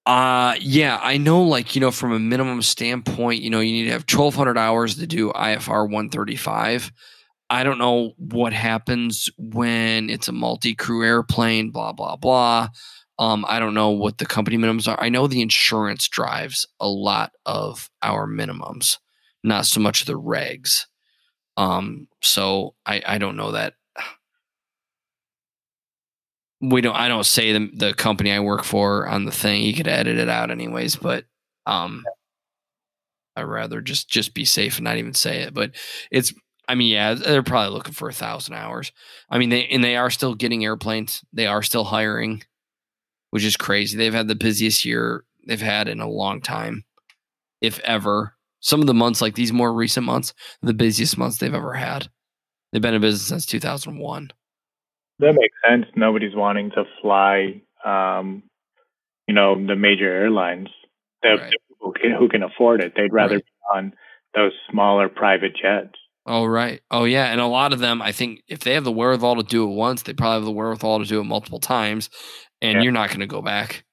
Uh 0.04 0.56
yeah, 0.60 0.98
I 1.00 1.16
know 1.18 1.42
like, 1.42 1.74
you 1.76 1.80
know, 1.80 1.92
from 1.92 2.12
a 2.12 2.18
minimum 2.18 2.60
standpoint, 2.62 3.40
you 3.40 3.50
know, 3.50 3.60
you 3.60 3.72
need 3.72 3.84
to 3.84 3.92
have 3.92 4.04
1200 4.12 4.58
hours 4.58 4.96
to 4.96 5.06
do 5.06 5.30
IFR 5.32 5.84
135. 5.84 6.90
I 7.52 7.64
don't 7.64 7.76
know 7.76 8.14
what 8.16 8.54
happens 8.54 9.28
when 9.36 10.08
it's 10.08 10.26
a 10.26 10.32
multi-crew 10.32 11.04
airplane, 11.04 11.70
blah 11.70 11.92
blah 11.92 12.16
blah. 12.16 12.68
Um, 13.18 13.44
I 13.46 13.58
don't 13.60 13.74
know 13.74 13.90
what 13.90 14.16
the 14.16 14.24
company 14.24 14.56
minimums 14.56 14.88
are. 14.88 14.98
I 14.98 15.10
know 15.10 15.26
the 15.26 15.42
insurance 15.42 16.08
drives 16.08 16.66
a 16.80 16.88
lot 16.88 17.32
of 17.44 17.90
our 18.02 18.26
minimums, 18.26 18.96
not 19.44 19.66
so 19.66 19.80
much 19.80 20.06
the 20.06 20.18
regs. 20.18 20.86
Um, 21.58 22.08
so 22.22 22.74
I, 22.86 23.02
I 23.06 23.18
don't 23.18 23.36
know 23.36 23.52
that 23.52 23.74
we 26.62 26.80
don't 26.80 26.96
I 26.96 27.08
don't 27.08 27.26
say 27.26 27.52
the 27.52 27.70
the 27.74 27.92
company 27.92 28.32
I 28.32 28.40
work 28.40 28.64
for 28.64 29.06
on 29.06 29.26
the 29.26 29.32
thing. 29.32 29.62
You 29.62 29.74
could 29.74 29.88
edit 29.88 30.16
it 30.16 30.28
out 30.30 30.50
anyways, 30.50 30.96
but 30.96 31.26
um 31.66 32.02
I'd 33.36 33.42
rather 33.42 33.80
just 33.82 34.08
just 34.08 34.34
be 34.34 34.44
safe 34.44 34.78
and 34.78 34.84
not 34.84 34.96
even 34.96 35.14
say 35.14 35.40
it. 35.42 35.54
But 35.54 35.72
it's 36.10 36.32
I 36.68 36.74
mean, 36.74 36.92
yeah, 36.92 37.14
they're 37.14 37.42
probably 37.42 37.74
looking 37.74 37.92
for 37.94 38.08
a 38.08 38.12
thousand 38.12 38.54
hours. 38.54 38.92
I 39.28 39.38
mean, 39.38 39.50
they 39.50 39.66
and 39.66 39.82
they 39.82 39.96
are 39.96 40.10
still 40.10 40.34
getting 40.34 40.64
airplanes. 40.64 41.24
They 41.32 41.46
are 41.46 41.62
still 41.62 41.84
hiring, 41.84 42.42
which 43.30 43.44
is 43.44 43.56
crazy. 43.56 43.96
They've 43.98 44.14
had 44.14 44.28
the 44.28 44.34
busiest 44.34 44.84
year 44.84 45.24
they've 45.46 45.60
had 45.60 45.88
in 45.88 46.00
a 46.00 46.08
long 46.08 46.40
time, 46.40 46.84
if 47.60 47.78
ever. 47.80 48.34
Some 48.60 48.80
of 48.80 48.86
the 48.86 48.94
months, 48.94 49.20
like 49.20 49.34
these 49.34 49.52
more 49.52 49.72
recent 49.72 50.06
months, 50.06 50.32
the 50.62 50.72
busiest 50.72 51.18
months 51.18 51.38
they've 51.38 51.52
ever 51.52 51.72
had. 51.74 52.08
They've 52.72 52.80
been 52.80 52.94
in 52.94 53.00
business 53.00 53.26
since 53.26 53.44
2001. 53.44 54.30
That 55.18 55.34
makes 55.34 55.56
sense. 55.68 55.86
Nobody's 55.96 56.34
wanting 56.36 56.70
to 56.70 56.84
fly, 57.00 57.60
um, 57.84 58.44
you 59.26 59.34
know, 59.34 59.54
the 59.66 59.74
major 59.76 60.08
airlines. 60.10 60.68
Right. 61.24 61.52
people 61.68 61.92
can, 61.92 62.12
who 62.12 62.28
can 62.28 62.42
afford 62.44 62.80
it. 62.82 62.94
They'd 62.96 63.12
rather 63.12 63.34
Right. 63.36 63.44
be 63.44 63.78
on 63.78 63.92
those 64.34 64.52
smaller 64.70 65.08
private 65.08 65.54
jets. 65.56 65.98
Oh 66.26 66.44
right. 66.44 66.80
Oh 66.90 67.04
yeah. 67.04 67.26
And 67.26 67.40
a 67.40 67.46
lot 67.46 67.72
of 67.72 67.78
them, 67.80 68.00
I 68.00 68.12
think, 68.12 68.42
if 68.48 68.60
they 68.60 68.74
have 68.74 68.84
the 68.84 68.92
wherewithal 68.92 69.36
to 69.36 69.42
do 69.42 69.64
it 69.64 69.74
once, 69.74 70.02
they 70.02 70.12
probably 70.12 70.36
have 70.36 70.44
the 70.44 70.52
wherewithal 70.52 71.00
to 71.00 71.04
do 71.04 71.20
it 71.20 71.24
multiple 71.24 71.58
times. 71.60 72.10
And 72.60 72.74
Yeah. 72.78 72.82
you're 72.82 72.92
not 72.92 73.08
going 73.08 73.20
to 73.20 73.26
go 73.26 73.42
back. 73.42 73.84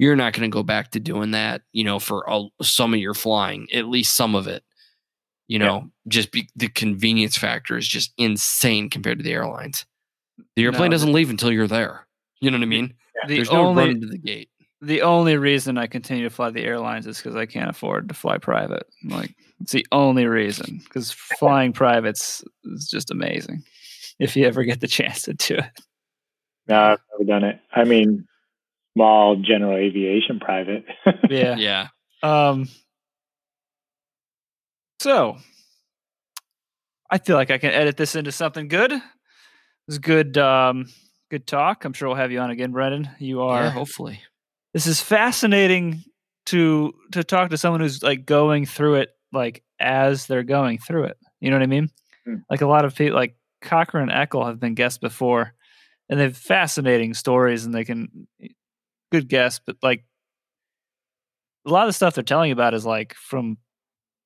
You're 0.00 0.16
not 0.16 0.32
going 0.32 0.48
to 0.50 0.54
go 0.54 0.62
back 0.62 0.90
to 0.92 1.00
doing 1.00 1.32
that. 1.32 1.62
You 1.72 1.84
know, 1.84 1.98
for 1.98 2.24
a, 2.28 2.42
some 2.62 2.94
of 2.94 3.00
your 3.00 3.14
flying, 3.14 3.68
at 3.72 3.86
least 3.88 4.16
some 4.16 4.34
of 4.34 4.46
it. 4.48 4.64
You 5.46 5.58
Yeah. 5.60 5.66
know, 5.66 5.90
just 6.08 6.32
be, 6.32 6.48
the 6.56 6.68
convenience 6.68 7.38
factor 7.38 7.76
is 7.76 7.86
just 7.86 8.12
insane 8.18 8.90
compared 8.90 9.18
to 9.18 9.24
the 9.24 9.32
airlines. 9.32 9.86
The 10.56 10.64
airplane 10.64 10.90
No, 10.90 10.94
doesn't 10.94 11.12
leave 11.12 11.30
until 11.30 11.52
you're 11.52 11.66
there. 11.68 12.06
You 12.40 12.50
know 12.50 12.58
what 12.58 12.62
I 12.64 12.66
mean? 12.66 12.94
The 13.26 13.36
There's 13.36 13.50
no 13.50 13.66
only 13.68 13.84
run 13.86 14.00
to 14.00 14.06
the 14.06 14.18
gate. 14.18 14.50
the 14.80 15.02
only 15.02 15.36
reason 15.36 15.78
I 15.78 15.86
continue 15.88 16.24
to 16.24 16.30
fly 16.30 16.50
the 16.50 16.62
airlines 16.64 17.06
is 17.06 17.16
because 17.18 17.34
I 17.34 17.46
can't 17.46 17.68
afford 17.70 18.08
to 18.08 18.14
fly 18.14 18.38
private. 18.38 18.84
Like 19.04 19.34
it's 19.60 19.72
the 19.72 19.86
only 19.92 20.26
reason 20.26 20.80
because 20.84 21.10
flying 21.12 21.72
privates 21.72 22.44
is 22.64 22.88
just 22.88 23.10
amazing. 23.10 23.62
If 24.18 24.36
you 24.36 24.46
ever 24.46 24.64
get 24.64 24.80
the 24.80 24.86
chance 24.88 25.22
to 25.22 25.34
do 25.34 25.56
it, 25.56 25.80
No, 26.68 26.76
I've 26.80 26.98
never 27.12 27.24
done 27.28 27.44
it. 27.44 27.60
I 27.72 27.84
mean, 27.84 28.26
small 28.96 29.36
general 29.36 29.76
aviation 29.76 30.40
private. 30.40 30.84
yeah. 31.30 31.56
Yeah. 31.56 31.88
Um. 32.22 32.68
So, 35.00 35.36
I 37.10 37.18
feel 37.18 37.36
like 37.36 37.50
I 37.50 37.58
can 37.58 37.70
edit 37.70 37.96
this 37.96 38.14
into 38.16 38.32
something 38.32 38.68
good. 38.68 38.92
It 38.92 39.02
was 39.86 39.98
good. 39.98 40.36
Um, 40.36 40.86
good 41.30 41.46
talk. 41.46 41.84
I'm 41.84 41.92
sure 41.92 42.08
we'll 42.08 42.16
have 42.16 42.32
you 42.32 42.40
on 42.40 42.50
again, 42.50 42.72
Brendan. 42.72 43.08
You 43.18 43.42
are. 43.42 43.62
Yeah, 43.64 43.70
hopefully. 43.70 44.20
this 44.74 44.86
is 44.86 45.00
fascinating 45.00 46.02
to 46.46 46.92
to 47.12 47.22
talk 47.22 47.50
to 47.50 47.58
someone 47.58 47.80
who's 47.80 48.02
like 48.02 48.26
going 48.26 48.66
through 48.66 48.96
it 48.96 49.10
like 49.32 49.62
as 49.80 50.26
they're 50.26 50.42
going 50.42 50.78
through 50.78 51.04
it. 51.04 51.16
You 51.40 51.50
know 51.50 51.56
what 51.56 51.62
I 51.62 51.66
mean? 51.66 51.88
Hmm. 52.24 52.34
Like 52.50 52.60
a 52.62 52.66
lot 52.66 52.84
of 52.84 52.94
people, 52.94 53.16
like 53.16 53.36
Cocker 53.62 53.98
and 53.98 54.10
Eckel 54.10 54.46
have 54.46 54.58
been 54.60 54.74
guests 54.74 54.98
before, 54.98 55.54
and 56.08 56.18
they've 56.18 56.36
fascinating 56.36 57.14
stories, 57.14 57.64
and 57.64 57.74
they 57.74 57.84
can 57.84 58.26
good 59.12 59.28
guess, 59.28 59.58
but 59.64 59.76
like 59.82 60.04
a 61.66 61.70
lot 61.70 61.82
of 61.84 61.88
the 61.88 61.92
stuff 61.94 62.14
they're 62.14 62.24
telling 62.24 62.48
you 62.48 62.52
about 62.54 62.74
is 62.74 62.86
like 62.86 63.14
from 63.14 63.58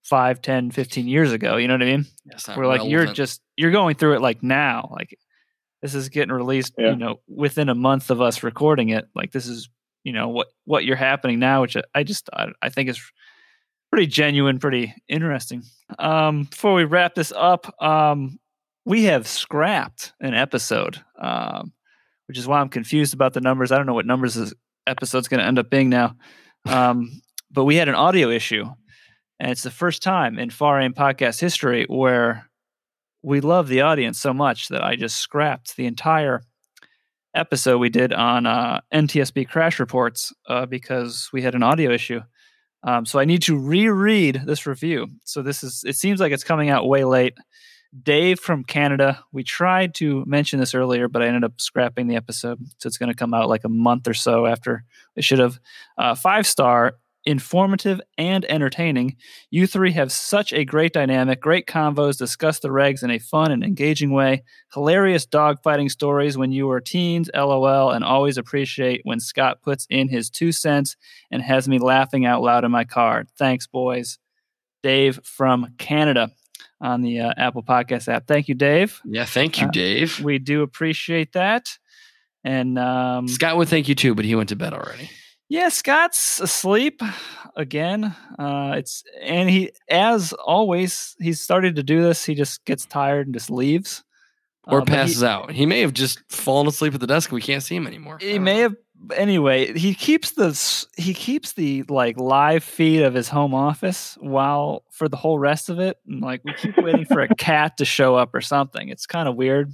5 0.04 0.42
10 0.42 0.70
15 0.72 1.06
years 1.06 1.32
ago 1.32 1.56
you 1.56 1.68
know 1.68 1.74
what 1.74 1.82
i 1.82 1.86
mean 1.86 2.04
That's 2.26 2.48
not 2.48 2.56
where 2.56 2.66
like 2.66 2.80
you're 2.90 3.06
just 3.14 3.40
you're 3.56 3.70
going 3.70 3.94
through 3.94 4.14
it 4.14 4.20
like 4.20 4.42
now 4.42 4.88
like 4.92 5.16
this 5.80 5.94
is 5.94 6.08
getting 6.08 6.32
released 6.32 6.74
Yeah. 6.76 6.90
you 6.90 6.96
know 6.96 7.20
within 7.28 7.68
a 7.68 7.74
month 7.76 8.10
of 8.10 8.20
us 8.20 8.42
recording 8.42 8.88
it 8.88 9.06
like 9.14 9.30
this 9.30 9.46
is 9.46 9.68
you 10.02 10.12
know 10.12 10.28
what 10.28 10.48
what 10.64 10.84
you're 10.84 10.96
happening 10.96 11.38
now 11.38 11.60
which 11.62 11.76
I- 11.76 11.84
i 11.94 12.02
just 12.02 12.28
i, 12.32 12.48
I 12.60 12.68
think 12.68 12.88
is 12.88 13.00
pretty 13.92 14.06
genuine 14.06 14.58
pretty 14.58 14.94
interesting. 15.08 15.62
Um 15.98 16.44
before 16.44 16.74
we 16.74 16.84
wrap 16.84 17.14
this 17.14 17.32
up 17.36 17.72
um 17.82 18.38
we 18.84 19.04
have 19.04 19.28
scrapped 19.28 20.12
an 20.20 20.34
episode 20.34 20.98
um 21.20 21.72
which 22.26 22.38
is 22.38 22.46
why 22.46 22.60
i'm 22.60 22.70
confused 22.70 23.12
about 23.12 23.34
the 23.34 23.40
numbers. 23.40 23.70
I 23.70 23.76
don't 23.76 23.86
know 23.86 23.94
what 23.94 24.06
numbers 24.06 24.34
this 24.34 24.54
episode's 24.86 25.28
going 25.28 25.40
to 25.40 25.46
end 25.46 25.58
up 25.58 25.70
being 25.70 25.90
now. 25.90 26.16
Um 26.66 27.20
but 27.50 27.64
we 27.64 27.76
had 27.76 27.88
an 27.88 27.94
audio 27.94 28.30
issue 28.30 28.64
and 29.38 29.50
it's 29.50 29.62
the 29.62 29.70
first 29.70 30.02
time 30.02 30.38
in 30.38 30.48
FAR/AIM 30.48 30.94
podcast 30.94 31.38
history 31.38 31.84
where 31.86 32.48
we 33.22 33.40
love 33.40 33.68
the 33.68 33.82
audience 33.82 34.18
so 34.18 34.32
much 34.32 34.68
that 34.68 34.82
I 34.82 34.96
just 34.96 35.16
scrapped 35.16 35.76
the 35.76 35.86
entire 35.86 36.42
episode 37.34 37.78
we 37.78 37.88
did 37.88 38.12
on 38.12 38.46
uh, 38.46 38.80
NTSB 38.92 39.48
crash 39.48 39.78
reports 39.78 40.32
uh, 40.48 40.66
because 40.66 41.28
we 41.32 41.42
had 41.42 41.54
an 41.54 41.62
audio 41.62 41.90
issue. 41.90 42.20
Um, 42.84 43.06
so 43.06 43.18
I 43.18 43.24
need 43.24 43.42
to 43.42 43.58
reread 43.58 44.42
this 44.44 44.66
review. 44.66 45.08
So 45.24 45.42
this 45.42 45.62
is, 45.62 45.84
it 45.86 45.96
seems 45.96 46.20
like 46.20 46.32
it's 46.32 46.44
coming 46.44 46.70
out 46.70 46.88
way 46.88 47.04
late. 47.04 47.34
Dave 48.02 48.40
from 48.40 48.64
Canada, 48.64 49.22
we 49.32 49.44
tried 49.44 49.94
to 49.96 50.24
mention 50.26 50.58
this 50.58 50.74
earlier, 50.74 51.08
but 51.08 51.22
I 51.22 51.26
ended 51.26 51.44
up 51.44 51.60
scrapping 51.60 52.06
the 52.06 52.16
episode. 52.16 52.58
So 52.78 52.86
it's 52.86 52.96
going 52.96 53.12
to 53.12 53.16
come 53.16 53.34
out 53.34 53.50
like 53.50 53.64
a 53.64 53.68
month 53.68 54.08
or 54.08 54.14
so 54.14 54.46
after 54.46 54.84
it 55.14 55.24
should 55.24 55.38
have. 55.40 55.60
Uh, 55.98 56.14
five 56.14 56.46
star, 56.46 56.94
informative, 57.24 58.00
and 58.18 58.44
entertaining. 58.46 59.16
You 59.50 59.66
three 59.66 59.92
have 59.92 60.10
such 60.10 60.52
a 60.52 60.64
great 60.64 60.92
dynamic, 60.92 61.40
great 61.40 61.66
convos, 61.66 62.18
discuss 62.18 62.58
the 62.58 62.68
regs 62.68 63.02
in 63.02 63.10
a 63.10 63.18
fun 63.18 63.52
and 63.52 63.62
engaging 63.62 64.10
way, 64.10 64.42
hilarious 64.74 65.26
dogfighting 65.26 65.90
stories 65.90 66.36
when 66.36 66.52
you 66.52 66.66
were 66.66 66.80
teens, 66.80 67.30
lol, 67.34 67.90
and 67.90 68.04
always 68.04 68.36
appreciate 68.38 69.00
when 69.04 69.20
Scott 69.20 69.62
puts 69.62 69.86
in 69.88 70.08
his 70.08 70.30
two 70.30 70.52
cents 70.52 70.96
and 71.30 71.42
has 71.42 71.68
me 71.68 71.78
laughing 71.78 72.26
out 72.26 72.42
loud 72.42 72.64
in 72.64 72.70
my 72.70 72.84
car. 72.84 73.24
Thanks, 73.38 73.66
boys. 73.66 74.18
Dave 74.82 75.20
from 75.22 75.74
Canada 75.78 76.30
on 76.80 77.02
the 77.02 77.20
uh, 77.20 77.32
Apple 77.36 77.62
Podcast 77.62 78.08
app. 78.08 78.26
Thank 78.26 78.48
you, 78.48 78.56
Dave. 78.56 79.00
Yeah, 79.04 79.24
thank 79.24 79.60
you, 79.60 79.68
Uh, 79.68 79.70
Dave. 79.70 80.18
We 80.20 80.38
do 80.38 80.62
appreciate 80.62 81.32
that. 81.34 81.68
And 82.44 82.76
um, 82.76 83.28
Scott 83.28 83.56
would 83.56 83.68
thank 83.68 83.88
you 83.88 83.94
too, 83.94 84.16
but 84.16 84.24
he 84.24 84.34
went 84.34 84.48
to 84.48 84.56
bed 84.56 84.72
already. 84.74 85.08
Yeah, 85.52 85.68
Scott's 85.68 86.40
asleep 86.40 87.02
again. 87.56 88.04
Uh, 88.38 88.72
it's 88.76 89.04
and 89.20 89.50
he, 89.50 89.70
as 89.90 90.32
always, 90.32 91.14
he's 91.20 91.42
started 91.42 91.76
to 91.76 91.82
do 91.82 92.00
this. 92.02 92.24
He 92.24 92.34
just 92.34 92.64
gets 92.64 92.86
tired 92.86 93.26
and 93.26 93.34
just 93.34 93.50
leaves, 93.50 94.02
Or 94.66 94.78
Uh, 94.78 94.80
but 94.80 94.88
he- 94.88 94.94
passes 94.94 95.22
out. 95.22 95.50
He 95.52 95.66
may 95.66 95.80
have 95.82 95.92
just 95.92 96.20
fallen 96.30 96.66
asleep 96.66 96.94
at 96.94 97.00
the 97.00 97.06
desk 97.06 97.28
and 97.30 97.34
we 97.34 97.42
can't 97.42 97.62
see 97.62 97.76
him 97.76 97.86
anymore. 97.86 98.16
He 98.20 98.38
may 98.38 98.54
know. 98.56 98.62
have. 98.62 98.76
Anyway, 99.14 99.76
he 99.76 99.94
keeps 99.94 100.30
the 100.30 100.48
he 100.96 101.12
keeps 101.12 101.52
the 101.54 101.82
like 101.88 102.16
live 102.18 102.62
feed 102.64 103.02
of 103.02 103.12
his 103.14 103.28
home 103.28 103.52
office 103.52 104.16
while 104.20 104.84
for 104.90 105.08
the 105.08 105.16
whole 105.18 105.38
rest 105.40 105.68
of 105.68 105.80
it, 105.80 105.98
and 106.06 106.22
like 106.22 106.40
we 106.44 106.54
keep 106.54 106.78
waiting 106.78 107.04
for 107.04 107.20
a 107.20 107.34
cat 107.34 107.76
to 107.78 107.84
show 107.84 108.14
up 108.14 108.32
or 108.34 108.40
something. 108.40 108.88
It's 108.88 109.04
kind 109.06 109.28
of 109.28 109.34
weird. 109.36 109.72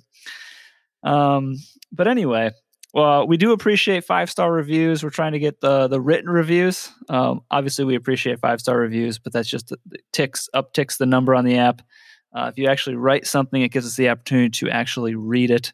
Um, 1.05 1.57
but 1.93 2.09
anyway, 2.09 2.51
well, 2.99 3.29
we 3.29 3.37
do 3.37 3.53
appreciate 3.53 4.05
five 4.05 4.29
star 4.29 4.53
reviews. 4.53 5.05
We're 5.05 5.11
trying 5.11 5.33
to 5.33 5.39
get 5.39 5.61
the 5.61 5.87
the 5.87 6.01
written 6.01 6.29
reviews. 6.31 6.91
Um, 7.09 7.43
obviously, 7.51 7.85
we 7.85 7.95
appreciate 7.95 8.41
five 8.41 8.61
star 8.61 8.77
reviews, 8.77 9.19
but 9.19 9.33
that's 9.33 9.49
just 9.49 9.73
ticks 10.13 10.49
upticks 10.55 10.99
the 10.99 11.07
number 11.07 11.35
on 11.35 11.45
the 11.45 11.59
app. 11.59 11.83
Uh, 12.35 12.51
if 12.53 12.59
you 12.59 12.67
actually 12.67 12.97
write 12.97 13.27
something, 13.27 13.63
it 13.63 13.71
gives 13.71 13.87
us 13.87 13.97
the 13.97 14.09
opportunity 14.09 14.51
to 14.51 14.69
actually 14.69 15.15
read 15.15 15.51
it, 15.51 15.73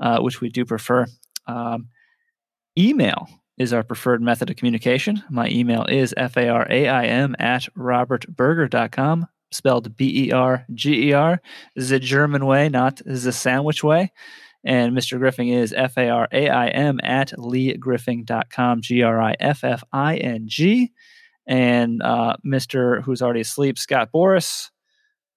uh, 0.00 0.18
which 0.18 0.40
we 0.40 0.48
do 0.48 0.64
prefer. 0.64 1.06
Um, 1.46 1.88
email 2.76 3.28
is 3.56 3.72
our 3.72 3.84
preferred 3.84 4.20
method 4.20 4.50
of 4.50 4.56
communication. 4.56 5.22
My 5.30 5.48
email 5.48 5.84
is 5.84 6.12
f-a-r-a-i-m 6.16 7.36
at 7.38 7.68
robertberger.com, 7.78 9.28
spelled 9.52 9.96
B-E-R-G-E-R, 9.96 11.40
is 11.76 11.88
the 11.88 12.00
German 12.00 12.46
way, 12.46 12.68
not 12.68 13.00
is 13.06 13.24
the 13.24 13.32
sandwich 13.32 13.84
way. 13.84 14.12
And 14.64 14.96
Mr. 14.96 15.18
Griffin 15.18 15.48
is 15.48 15.74
F-A-R-A-I-M 15.76 17.00
at 17.02 17.32
leegriffing.com, 17.32 18.80
G-R-I-F-F-I-N-G. 18.80 19.42
And 21.46 22.02
uh, 22.02 22.36
Mr. 22.46 23.02
who's 23.02 23.20
already 23.20 23.42
asleep, 23.42 23.78
Scott 23.78 24.10
Bores, 24.10 24.70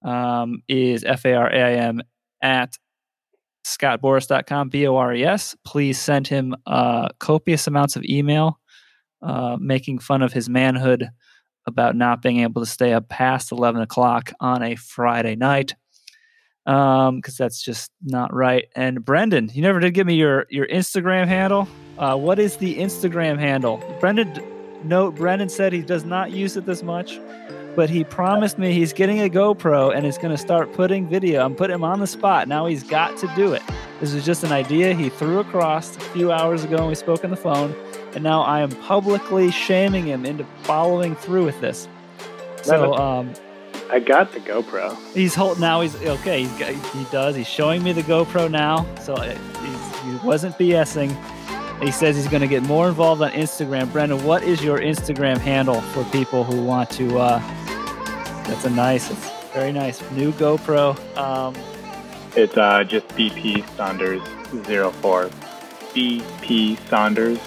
um, 0.02 0.62
is 0.68 1.04
F-A-R-A-I-M 1.04 2.00
at 2.42 2.78
scottbores.com, 3.66 4.70
B 4.70 4.86
O 4.86 4.96
R 4.96 5.14
E 5.14 5.24
S. 5.24 5.54
Please 5.64 6.00
send 6.00 6.26
him 6.26 6.54
uh, 6.66 7.08
copious 7.18 7.66
amounts 7.66 7.96
of 7.96 8.04
email 8.04 8.58
uh, 9.22 9.56
making 9.60 9.98
fun 9.98 10.22
of 10.22 10.32
his 10.32 10.48
manhood 10.48 11.10
about 11.66 11.96
not 11.96 12.22
being 12.22 12.40
able 12.40 12.62
to 12.62 12.70
stay 12.70 12.92
up 12.92 13.08
past 13.08 13.52
11 13.52 13.82
o'clock 13.82 14.32
on 14.40 14.62
a 14.62 14.74
Friday 14.76 15.36
night 15.36 15.74
because 16.68 17.08
um, 17.08 17.22
that's 17.38 17.62
just 17.62 17.90
not 18.02 18.34
right. 18.34 18.68
And 18.76 19.02
Brendan, 19.02 19.50
you 19.54 19.62
never 19.62 19.80
did 19.80 19.94
give 19.94 20.06
me 20.06 20.14
your, 20.14 20.46
your 20.50 20.66
Instagram 20.66 21.26
handle. 21.26 21.66
Uh, 21.96 22.14
what 22.14 22.38
is 22.38 22.58
the 22.58 22.76
Instagram 22.76 23.38
handle? 23.38 23.82
Brendan, 24.00 24.44
note, 24.84 25.14
Brendan 25.14 25.48
said 25.48 25.72
he 25.72 25.80
does 25.80 26.04
not 26.04 26.30
use 26.30 26.58
it 26.58 26.66
this 26.66 26.82
much 26.82 27.18
but 27.78 27.88
he 27.88 28.02
promised 28.02 28.58
me 28.58 28.72
he's 28.72 28.92
getting 28.92 29.20
a 29.20 29.28
GoPro 29.28 29.94
and 29.94 30.04
is 30.04 30.18
going 30.18 30.32
to 30.32 30.36
start 30.36 30.72
putting 30.72 31.08
video. 31.08 31.44
I'm 31.44 31.54
putting 31.54 31.74
him 31.74 31.84
on 31.84 32.00
the 32.00 32.08
spot. 32.08 32.48
Now 32.48 32.66
he's 32.66 32.82
got 32.82 33.16
to 33.18 33.32
do 33.36 33.52
it. 33.52 33.62
This 34.00 34.14
is 34.14 34.24
just 34.24 34.42
an 34.42 34.50
idea 34.50 34.94
he 34.94 35.10
threw 35.10 35.38
across 35.38 35.96
a 35.96 36.00
few 36.00 36.32
hours 36.32 36.64
ago 36.64 36.78
when 36.78 36.88
we 36.88 36.96
spoke 36.96 37.22
on 37.22 37.30
the 37.30 37.36
phone, 37.36 37.76
and 38.16 38.24
now 38.24 38.40
I 38.40 38.62
am 38.62 38.70
publicly 38.70 39.52
shaming 39.52 40.06
him 40.06 40.26
into 40.26 40.44
following 40.64 41.14
through 41.14 41.44
with 41.44 41.60
this. 41.60 41.86
So, 42.62 42.94
um, 42.94 43.32
I 43.90 44.00
got 44.00 44.32
the 44.32 44.40
GoPro. 44.40 44.96
He's 45.14 45.34
holding 45.34 45.60
now. 45.60 45.80
He's 45.80 45.96
okay. 45.96 46.42
He's 46.42 46.58
got, 46.58 46.72
he 46.94 47.04
does. 47.10 47.36
He's 47.36 47.48
showing 47.48 47.82
me 47.82 47.92
the 47.92 48.02
GoPro 48.02 48.50
now. 48.50 48.86
So 49.02 49.16
he 49.16 50.26
wasn't 50.26 50.56
BSing. 50.58 51.16
He 51.82 51.90
says 51.92 52.16
he's 52.16 52.28
going 52.28 52.42
to 52.42 52.48
get 52.48 52.64
more 52.64 52.88
involved 52.88 53.22
on 53.22 53.30
Instagram. 53.32 53.90
Brendan, 53.92 54.24
what 54.24 54.42
is 54.42 54.62
your 54.64 54.78
Instagram 54.78 55.38
handle 55.38 55.80
for 55.80 56.04
people 56.06 56.42
who 56.42 56.64
want 56.64 56.90
to 56.90 57.18
uh, 57.18 57.40
that's 58.48 58.64
a 58.64 58.70
nice. 58.70 59.10
It's 59.10 59.30
very 59.52 59.72
nice. 59.72 60.00
New 60.12 60.32
GoPro. 60.32 60.96
Um, 61.18 61.54
it's 62.34 62.56
uh, 62.56 62.82
just 62.82 63.06
BP 63.08 63.68
Saunders 63.76 64.22
04. 64.66 65.28
BP 65.92 66.78
Saunders, 66.88 67.38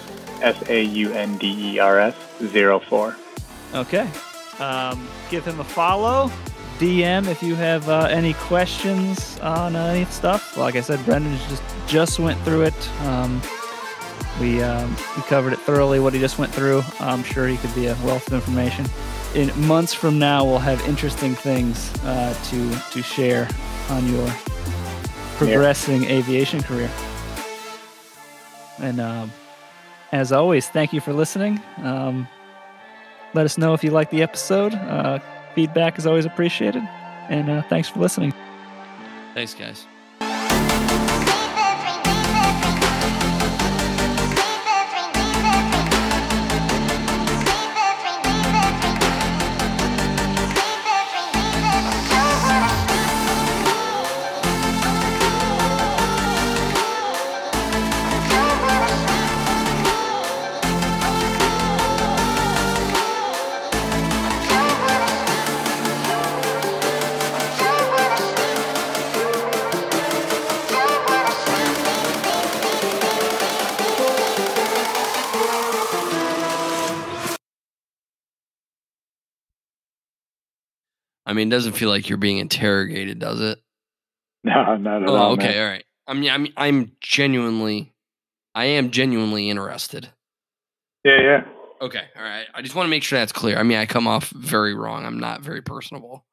S 0.41 0.69
A 0.69 0.83
U 0.83 1.11
N 1.11 1.37
D 1.37 1.73
E 1.73 1.79
R 1.79 1.99
S 1.99 2.15
04. 2.39 3.17
Okay. 3.73 4.07
Um, 4.61 5.07
give 5.29 5.45
him 5.45 5.59
a 5.59 5.63
follow. 5.63 6.31
DM 6.79 7.27
if 7.27 7.43
you 7.43 7.55
have 7.55 7.87
uh, 7.89 8.07
any 8.09 8.33
questions 8.33 9.39
on 9.39 9.75
uh, 9.75 9.85
any 9.87 10.05
stuff. 10.05 10.57
Like 10.57 10.75
I 10.75 10.81
said, 10.81 11.03
Brendan 11.05 11.37
just 11.49 11.63
just 11.87 12.19
went 12.19 12.39
through 12.41 12.63
it. 12.63 13.01
Um, 13.01 13.41
we 14.39 14.61
um, 14.63 14.95
we 15.15 15.23
covered 15.23 15.53
it 15.53 15.59
thoroughly. 15.59 15.99
What 15.99 16.13
he 16.13 16.19
just 16.19 16.39
went 16.39 16.51
through. 16.51 16.83
I'm 16.99 17.23
sure 17.23 17.47
he 17.47 17.57
could 17.57 17.73
be 17.75 17.87
a 17.87 17.95
wealth 18.03 18.27
of 18.27 18.33
information 18.33 18.85
in 19.35 19.67
months 19.67 19.93
from 19.93 20.19
now, 20.19 20.43
we'll 20.43 20.59
have 20.59 20.81
interesting 20.87 21.35
things 21.35 21.93
uh, 22.03 22.33
to 22.45 22.91
to 22.91 23.01
share 23.01 23.47
on 23.89 24.07
your 24.07 24.27
progressing 25.37 26.03
yeah. 26.03 26.09
aviation 26.09 26.61
career. 26.61 26.89
And 28.79 28.99
um, 28.99 29.31
as 30.11 30.31
always, 30.31 30.67
thank 30.69 30.91
you 30.91 31.01
for 31.01 31.13
listening. 31.13 31.61
Let 33.33 33.45
us 33.45 33.57
know 33.57 33.73
if 33.73 33.83
you 33.83 33.91
like 33.91 34.09
the 34.09 34.21
episode. 34.21 34.73
Uh, 34.73 35.19
feedback 35.55 35.97
is 35.97 36.05
always 36.05 36.25
appreciated. 36.25 36.83
And 37.29 37.49
uh, 37.49 37.61
thanks 37.63 37.87
for 37.87 37.99
listening. 37.99 38.33
Thanks, 39.33 39.53
guys. 39.53 39.85
I 81.31 81.33
mean, 81.33 81.47
it 81.47 81.51
doesn't 81.51 81.73
feel 81.73 81.87
like 81.87 82.09
you're 82.09 82.17
being 82.17 82.39
interrogated, 82.39 83.19
does 83.19 83.39
it? 83.39 83.59
No, 84.43 84.75
not 84.75 85.03
at 85.03 85.07
oh, 85.07 85.15
all. 85.15 85.31
Okay, 85.33 85.49
man. 85.49 85.63
all 85.63 85.69
right. 85.69 85.85
I 86.07 86.13
mean, 86.15 86.31
I'm 86.31 86.47
I'm 86.57 86.93
genuinely, 86.99 87.93
I 88.55 88.65
am 88.65 88.89
genuinely 88.89 89.51
interested. 89.51 90.09
Yeah, 91.05 91.21
yeah. 91.21 91.41
Okay, 91.79 92.01
all 92.17 92.23
right. 92.23 92.47
I 92.55 92.63
just 92.63 92.73
want 92.73 92.87
to 92.87 92.89
make 92.89 93.03
sure 93.03 93.19
that's 93.19 93.31
clear. 93.31 93.59
I 93.59 93.61
mean, 93.61 93.77
I 93.77 93.85
come 93.85 94.07
off 94.07 94.29
very 94.29 94.73
wrong. 94.73 95.05
I'm 95.05 95.19
not 95.19 95.41
very 95.41 95.61
personable. 95.61 96.25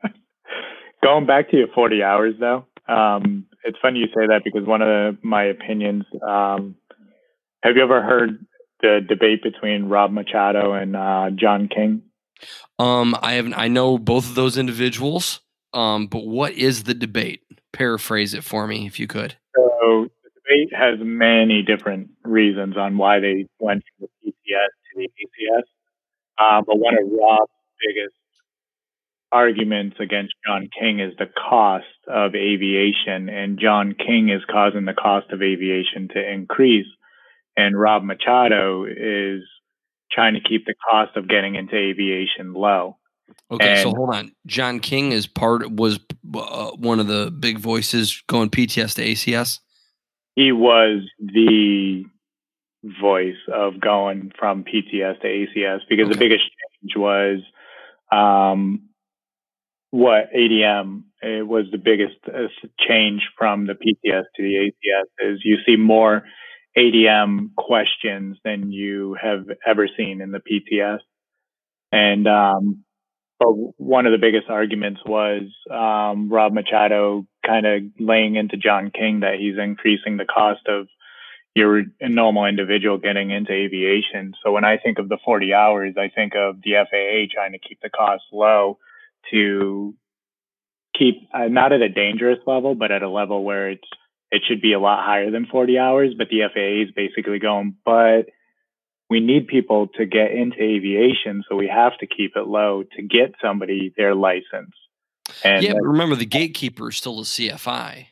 Going 1.02 1.26
back 1.26 1.50
to 1.50 1.58
your 1.58 1.68
40 1.74 2.02
hours, 2.02 2.34
though, 2.40 2.64
um, 2.88 3.44
it's 3.62 3.76
funny 3.82 3.98
you 3.98 4.06
say 4.06 4.26
that 4.28 4.40
because 4.42 4.66
one 4.66 4.80
of 4.80 4.88
the, 4.88 5.18
my 5.22 5.44
opinions. 5.44 6.04
Um, 6.26 6.76
have 7.62 7.76
you 7.76 7.82
ever 7.82 8.00
heard 8.02 8.46
the 8.80 9.00
debate 9.06 9.42
between 9.42 9.90
Rod 9.90 10.12
Machado 10.14 10.72
and 10.72 10.96
uh, 10.96 11.28
John 11.38 11.68
King? 11.68 12.03
Um, 12.78 13.16
I 13.22 13.34
have 13.34 13.52
I 13.54 13.68
know 13.68 13.98
both 13.98 14.28
of 14.28 14.34
those 14.34 14.58
individuals. 14.58 15.40
Um, 15.74 16.06
but 16.06 16.24
what 16.24 16.52
is 16.52 16.84
the 16.84 16.94
debate? 16.94 17.42
Paraphrase 17.72 18.32
it 18.32 18.44
for 18.44 18.66
me, 18.66 18.86
if 18.86 19.00
you 19.00 19.08
could. 19.08 19.34
So 19.56 20.08
the 20.22 20.30
debate 20.36 20.72
has 20.72 20.98
many 21.00 21.62
different 21.62 22.10
reasons 22.22 22.76
on 22.76 22.96
why 22.96 23.18
they 23.18 23.46
went 23.58 23.82
from 23.98 24.08
the 24.24 24.30
PTS 24.30 24.68
to 24.68 24.96
the 24.96 25.08
ACS. 25.08 25.62
Uh, 26.38 26.62
but 26.64 26.78
one 26.78 26.94
of 26.94 27.10
Rod's 27.10 27.50
biggest 27.84 28.14
arguments 29.32 29.96
against 29.98 30.32
John 30.46 30.68
King 30.78 31.00
is 31.00 31.12
the 31.18 31.26
cost 31.26 31.86
of 32.06 32.36
aviation, 32.36 33.28
and 33.28 33.58
John 33.58 33.94
King 33.94 34.28
is 34.28 34.42
causing 34.48 34.84
the 34.84 34.94
cost 34.94 35.30
of 35.32 35.42
aviation 35.42 36.08
to 36.14 36.32
increase. 36.32 36.86
And 37.56 37.78
Rod 37.78 38.04
Machado 38.04 38.84
is 38.84 39.42
trying 40.14 40.34
to 40.34 40.40
keep 40.40 40.66
the 40.66 40.74
cost 40.90 41.16
of 41.16 41.28
getting 41.28 41.56
into 41.56 41.76
aviation 41.76 42.54
low. 42.54 42.96
Okay, 43.50 43.72
and, 43.72 43.80
so 43.80 43.90
hold 43.90 44.14
on. 44.14 44.32
John 44.46 44.80
King 44.80 45.12
is 45.12 45.26
part 45.26 45.70
was 45.70 45.98
uh, 46.34 46.70
one 46.72 47.00
of 47.00 47.06
the 47.06 47.30
big 47.30 47.58
voices 47.58 48.22
going 48.28 48.50
PTS 48.50 48.94
to 48.94 49.04
ACS. 49.04 49.60
He 50.36 50.52
was 50.52 51.02
the 51.18 52.04
voice 53.00 53.36
of 53.52 53.80
going 53.80 54.32
from 54.38 54.64
PTS 54.64 55.20
to 55.20 55.26
ACS 55.26 55.80
because 55.88 56.06
okay. 56.06 56.12
the 56.12 56.18
biggest 56.18 56.42
change 56.42 56.96
was 56.96 57.40
um, 58.12 58.88
what 59.90 60.30
ADM 60.36 61.04
it 61.22 61.46
was 61.46 61.64
the 61.72 61.78
biggest 61.78 62.16
uh, 62.26 62.48
change 62.78 63.22
from 63.38 63.66
the 63.66 63.72
PTS 63.72 64.24
to 64.36 64.42
the 64.42 64.70
ACS 64.70 65.32
is 65.32 65.40
you 65.44 65.56
see 65.66 65.76
more 65.76 66.24
ADM 66.76 67.54
questions 67.56 68.36
than 68.44 68.72
you 68.72 69.16
have 69.20 69.46
ever 69.66 69.88
seen 69.96 70.20
in 70.20 70.32
the 70.32 70.40
PTS. 70.40 70.98
And 71.92 72.26
um, 72.26 72.84
but 73.38 73.52
one 73.78 74.06
of 74.06 74.12
the 74.12 74.18
biggest 74.18 74.48
arguments 74.48 75.00
was 75.04 75.42
um, 75.70 76.30
Rod 76.30 76.54
Machado 76.54 77.26
kind 77.46 77.66
of 77.66 77.82
laying 77.98 78.36
into 78.36 78.56
John 78.56 78.90
King 78.90 79.20
that 79.20 79.34
he's 79.38 79.58
increasing 79.58 80.16
the 80.16 80.24
cost 80.24 80.66
of 80.68 80.88
your 81.54 81.82
normal 82.00 82.46
individual 82.46 82.98
getting 82.98 83.30
into 83.30 83.52
aviation. 83.52 84.34
So 84.42 84.50
when 84.52 84.64
I 84.64 84.78
think 84.78 84.98
of 84.98 85.08
the 85.08 85.18
40 85.24 85.54
hours, 85.54 85.94
I 85.96 86.08
think 86.08 86.34
of 86.34 86.60
the 86.62 86.72
FAA 86.72 87.32
trying 87.32 87.52
to 87.52 87.58
keep 87.58 87.80
the 87.80 87.90
cost 87.90 88.24
low 88.32 88.78
to 89.30 89.94
keep 90.98 91.28
uh, 91.32 91.46
not 91.48 91.72
at 91.72 91.80
a 91.80 91.88
dangerous 91.88 92.38
level, 92.46 92.74
but 92.74 92.90
at 92.90 93.02
a 93.02 93.08
level 93.08 93.44
where 93.44 93.70
it's 93.70 93.88
it 94.34 94.42
should 94.46 94.60
be 94.60 94.72
a 94.72 94.80
lot 94.80 95.04
higher 95.04 95.30
than 95.30 95.46
40 95.46 95.78
hours, 95.78 96.14
but 96.18 96.28
the 96.28 96.40
FAA 96.52 96.88
is 96.88 96.92
basically 96.94 97.38
going, 97.38 97.76
but 97.84 98.24
we 99.08 99.20
need 99.20 99.46
people 99.46 99.88
to 99.96 100.06
get 100.06 100.32
into 100.32 100.60
aviation, 100.60 101.44
so 101.48 101.54
we 101.54 101.68
have 101.68 101.96
to 101.98 102.06
keep 102.06 102.32
it 102.34 102.48
low 102.48 102.82
to 102.96 103.02
get 103.02 103.34
somebody 103.40 103.92
their 103.96 104.14
license. 104.14 104.74
And 105.44 105.62
yeah, 105.62 105.74
but 105.74 105.84
remember 105.84 106.16
the 106.16 106.26
gatekeeper 106.26 106.88
is 106.88 106.96
still 106.96 107.18
the 107.18 107.22
CFI. 107.22 108.06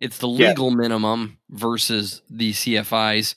It's 0.00 0.18
the 0.18 0.28
legal 0.28 0.70
yeah. 0.70 0.76
minimum 0.76 1.38
versus 1.50 2.22
the 2.28 2.52
CFIs. 2.52 3.34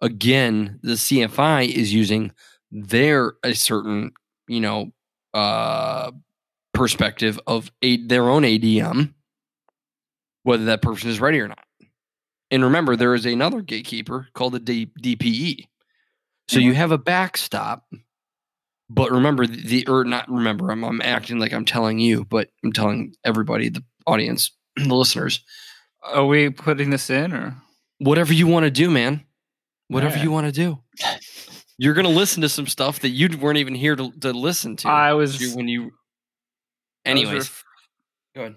Again, 0.00 0.78
the 0.82 0.92
CFI 0.92 1.68
is 1.68 1.92
using 1.92 2.32
their 2.70 3.34
a 3.42 3.54
certain, 3.54 4.12
you 4.48 4.60
know, 4.60 4.92
uh 5.34 6.12
perspective 6.72 7.38
of 7.46 7.70
a, 7.82 8.04
their 8.06 8.28
own 8.28 8.42
ADM, 8.42 9.14
whether 10.42 10.66
that 10.66 10.82
person 10.82 11.10
is 11.10 11.20
ready 11.20 11.40
or 11.40 11.48
not. 11.48 11.63
And 12.54 12.62
remember, 12.62 12.94
there 12.94 13.16
is 13.16 13.26
another 13.26 13.62
gatekeeper 13.62 14.28
called 14.32 14.52
the 14.52 14.60
D- 14.60 14.92
DPE. 15.02 15.66
So 16.46 16.58
mm-hmm. 16.58 16.68
you 16.68 16.74
have 16.74 16.92
a 16.92 16.98
backstop, 16.98 17.84
but 18.88 19.10
remember 19.10 19.44
the 19.44 19.84
or 19.88 20.04
not 20.04 20.30
remember. 20.30 20.70
I'm, 20.70 20.84
I'm 20.84 21.02
acting 21.02 21.40
like 21.40 21.52
I'm 21.52 21.64
telling 21.64 21.98
you, 21.98 22.24
but 22.24 22.50
I'm 22.62 22.72
telling 22.72 23.12
everybody, 23.24 23.70
the 23.70 23.82
audience, 24.06 24.52
the 24.76 24.94
listeners. 24.94 25.44
Are 26.04 26.26
we 26.26 26.48
putting 26.48 26.90
this 26.90 27.10
in 27.10 27.32
or? 27.32 27.56
Whatever 27.98 28.32
you 28.32 28.46
want 28.46 28.64
to 28.64 28.70
do, 28.70 28.88
man. 28.88 29.24
Whatever 29.88 30.18
you 30.18 30.30
want 30.30 30.46
to 30.46 30.52
do. 30.52 30.78
You're 31.78 31.94
gonna 31.94 32.08
listen 32.08 32.40
to 32.42 32.48
some 32.48 32.68
stuff 32.68 33.00
that 33.00 33.08
you 33.08 33.36
weren't 33.36 33.58
even 33.58 33.74
here 33.74 33.96
to, 33.96 34.12
to 34.20 34.32
listen 34.32 34.76
to. 34.76 34.88
I 34.88 35.14
was. 35.14 35.56
When 35.56 35.66
you. 35.66 35.90
Anyways, 37.04 37.32
ref- 37.34 37.64
go 38.36 38.40
ahead. 38.42 38.56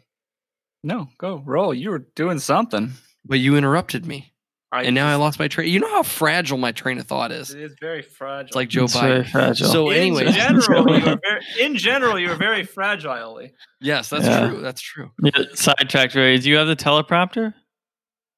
no, 0.83 1.09
go 1.17 1.41
roll. 1.43 1.73
You 1.73 1.89
were 1.89 2.05
doing 2.15 2.37
something. 2.37 2.93
But 3.27 3.39
you 3.39 3.55
interrupted 3.57 4.05
me, 4.05 4.33
I 4.71 4.83
and 4.83 4.95
now 4.95 5.07
I 5.07 5.15
lost 5.15 5.39
my 5.39 5.47
train. 5.47 5.71
You 5.71 5.79
know 5.79 5.89
how 5.89 6.03
fragile 6.03 6.57
my 6.57 6.71
train 6.71 6.97
of 6.97 7.07
thought 7.07 7.31
is. 7.31 7.53
It 7.53 7.61
is 7.61 7.75
very 7.79 8.01
fragile. 8.01 8.47
It's 8.47 8.55
like 8.55 8.69
Joe 8.69 8.85
It's 8.85 8.97
very 8.99 9.23
Biden. 9.23 9.31
fragile. 9.31 9.67
So, 9.67 9.89
in 9.89 9.97
anyways, 9.97 10.35
general, 10.35 10.97
you 10.99 11.05
are 11.11 11.19
very, 11.23 11.41
in 11.61 11.75
general, 11.75 12.17
you 12.19 12.31
are 12.31 12.35
very 12.35 12.63
fragile. 12.63 13.41
yes, 13.81 14.09
that's 14.09 14.25
Yeah. 14.25 14.49
true. 14.49 14.61
That's 14.61 14.81
true. 14.81 15.11
Yeah, 15.23 15.43
sidetracked. 15.53 16.15
Ray. 16.15 16.37
Do 16.37 16.49
you 16.49 16.57
have 16.57 16.67
the 16.67 16.75
teleprompter? 16.75 17.53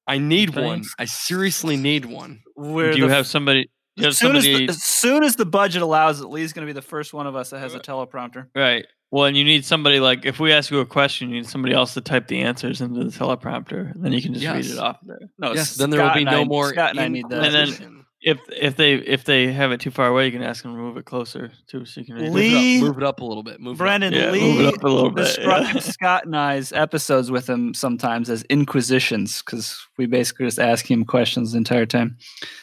I 0.07 0.17
need 0.17 0.55
one. 0.55 0.83
I 0.97 1.05
seriously 1.05 1.77
need 1.77 2.05
one. 2.05 2.41
We're 2.55 2.93
do 2.93 2.97
you 2.99 3.07
the 3.07 3.13
have 3.13 3.27
somebody? 3.27 3.69
You 3.99 4.05
have 4.05 4.11
as 4.11 4.17
soon 4.17 4.35
as, 4.35 4.43
the, 4.43 4.69
as 4.69 4.83
soon 4.83 5.23
as 5.23 5.35
the 5.35 5.45
budget 5.45 5.81
allows 5.81 6.21
it, 6.21 6.25
Lee's 6.27 6.53
going 6.53 6.65
to 6.65 6.69
be 6.73 6.75
the 6.75 6.81
first 6.81 7.13
one 7.13 7.27
of 7.27 7.35
us 7.35 7.49
that 7.51 7.59
has 7.59 7.75
a 7.75 7.79
teleprompter. 7.79 8.47
right. 8.55 8.85
Well, 9.11 9.25
and 9.25 9.35
you 9.35 9.43
need 9.43 9.65
somebody 9.65 9.99
like 9.99 10.25
if 10.27 10.39
we 10.39 10.51
ask 10.53 10.69
you 10.69 10.79
a 10.81 10.85
question, 10.85 11.29
you 11.29 11.37
need 11.37 11.47
somebody 11.47 11.73
else 11.73 11.95
to 11.95 12.01
type 12.01 12.27
the 12.27 12.41
answers 12.41 12.79
into 12.79 13.03
the 13.03 13.09
teleprompter. 13.09 13.91
and 13.95 14.05
Then 14.05 14.13
you 14.13 14.21
can 14.21 14.35
just 14.35 14.45
read 14.45 14.65
it 14.67 14.77
off 14.77 14.97
there. 15.03 15.17
No, 15.39 15.53
yes, 15.53 15.75
then 15.77 15.89
there 15.89 16.03
will 16.03 16.13
be 16.13 16.25
no 16.25 16.41
I- 16.41 16.43
more. 16.43 16.69
Scott 16.69 16.91
and 16.91 16.99
I 16.99 17.07
need 17.07 17.27
that. 17.29 17.43
And 17.43 17.53
then- 17.53 17.61
inquisition. 17.69 18.05
If 18.21 18.39
if 18.49 18.75
they 18.75 18.95
if 18.95 19.23
they 19.23 19.51
have 19.53 19.71
it 19.71 19.79
too 19.79 19.91
far 19.91 20.07
away, 20.07 20.25
you 20.25 20.31
can 20.33 20.43
ask 20.43 20.63
them 20.63 20.73
to 20.73 20.77
move 20.77 20.97
it 20.97 21.05
closer 21.05 21.53
too, 21.67 21.85
so 21.85 22.01
you 22.01 22.05
can 22.05 22.15
read 22.15 22.25
it. 22.25 22.31
move, 22.33 22.35
it 22.41 22.49
Lee- 22.49 22.77
up, 22.79 22.83
move 22.83 22.97
it 22.97 23.03
up 23.03 23.19
a 23.21 23.23
little 23.25 23.43
bit. 23.43 23.61
Move 23.61 23.77
Brendan 23.77 24.11
Yeah, 24.11 24.31
Lee 24.31 24.41
move 24.41 24.59
it 24.59 24.73
up 24.75 24.83
a 24.83 24.87
little 24.89 25.09
bit, 25.09 25.23
describes 25.25 25.73
yeah. 25.73 25.79
Scott 25.79 26.25
and 26.25 26.35
I's 26.35 26.73
episodes 26.73 27.31
with 27.31 27.47
him 27.49 27.73
sometimes 27.73 28.29
as 28.29 28.41
inquisitions 28.49 29.41
because 29.41 29.79
we 29.97 30.05
basically 30.05 30.47
just 30.47 30.59
ask 30.59 30.89
him 30.91 31.05
questions 31.05 31.53
the 31.53 31.57
entire 31.59 31.85
time. 31.85 32.17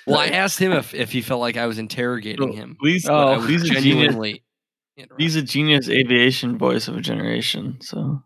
Well, 0.07 0.19
I 0.19 0.27
asked 0.27 0.59
him 0.59 0.73
if, 0.73 0.93
if 0.93 1.11
he 1.13 1.23
felt 1.23 1.41
like 1.41 1.57
I 1.57 1.65
was 1.67 1.79
interrogating 1.79 2.53
him. 2.53 2.77
Lee's, 2.83 3.07
but 3.07 3.15
I 3.15 3.35
Oh, 3.35 3.39
was 3.39 3.47
Lee's 3.47 3.63
a 3.63 3.67
genius. 3.67 3.83
genuinely. 3.85 4.43
He's 5.19 5.37
a 5.37 5.43
genius 5.43 5.89
aviation 5.89 6.59
voice 6.59 6.87
of 6.89 6.97
a 6.97 7.01
generation. 7.01 7.79
So 7.81 8.23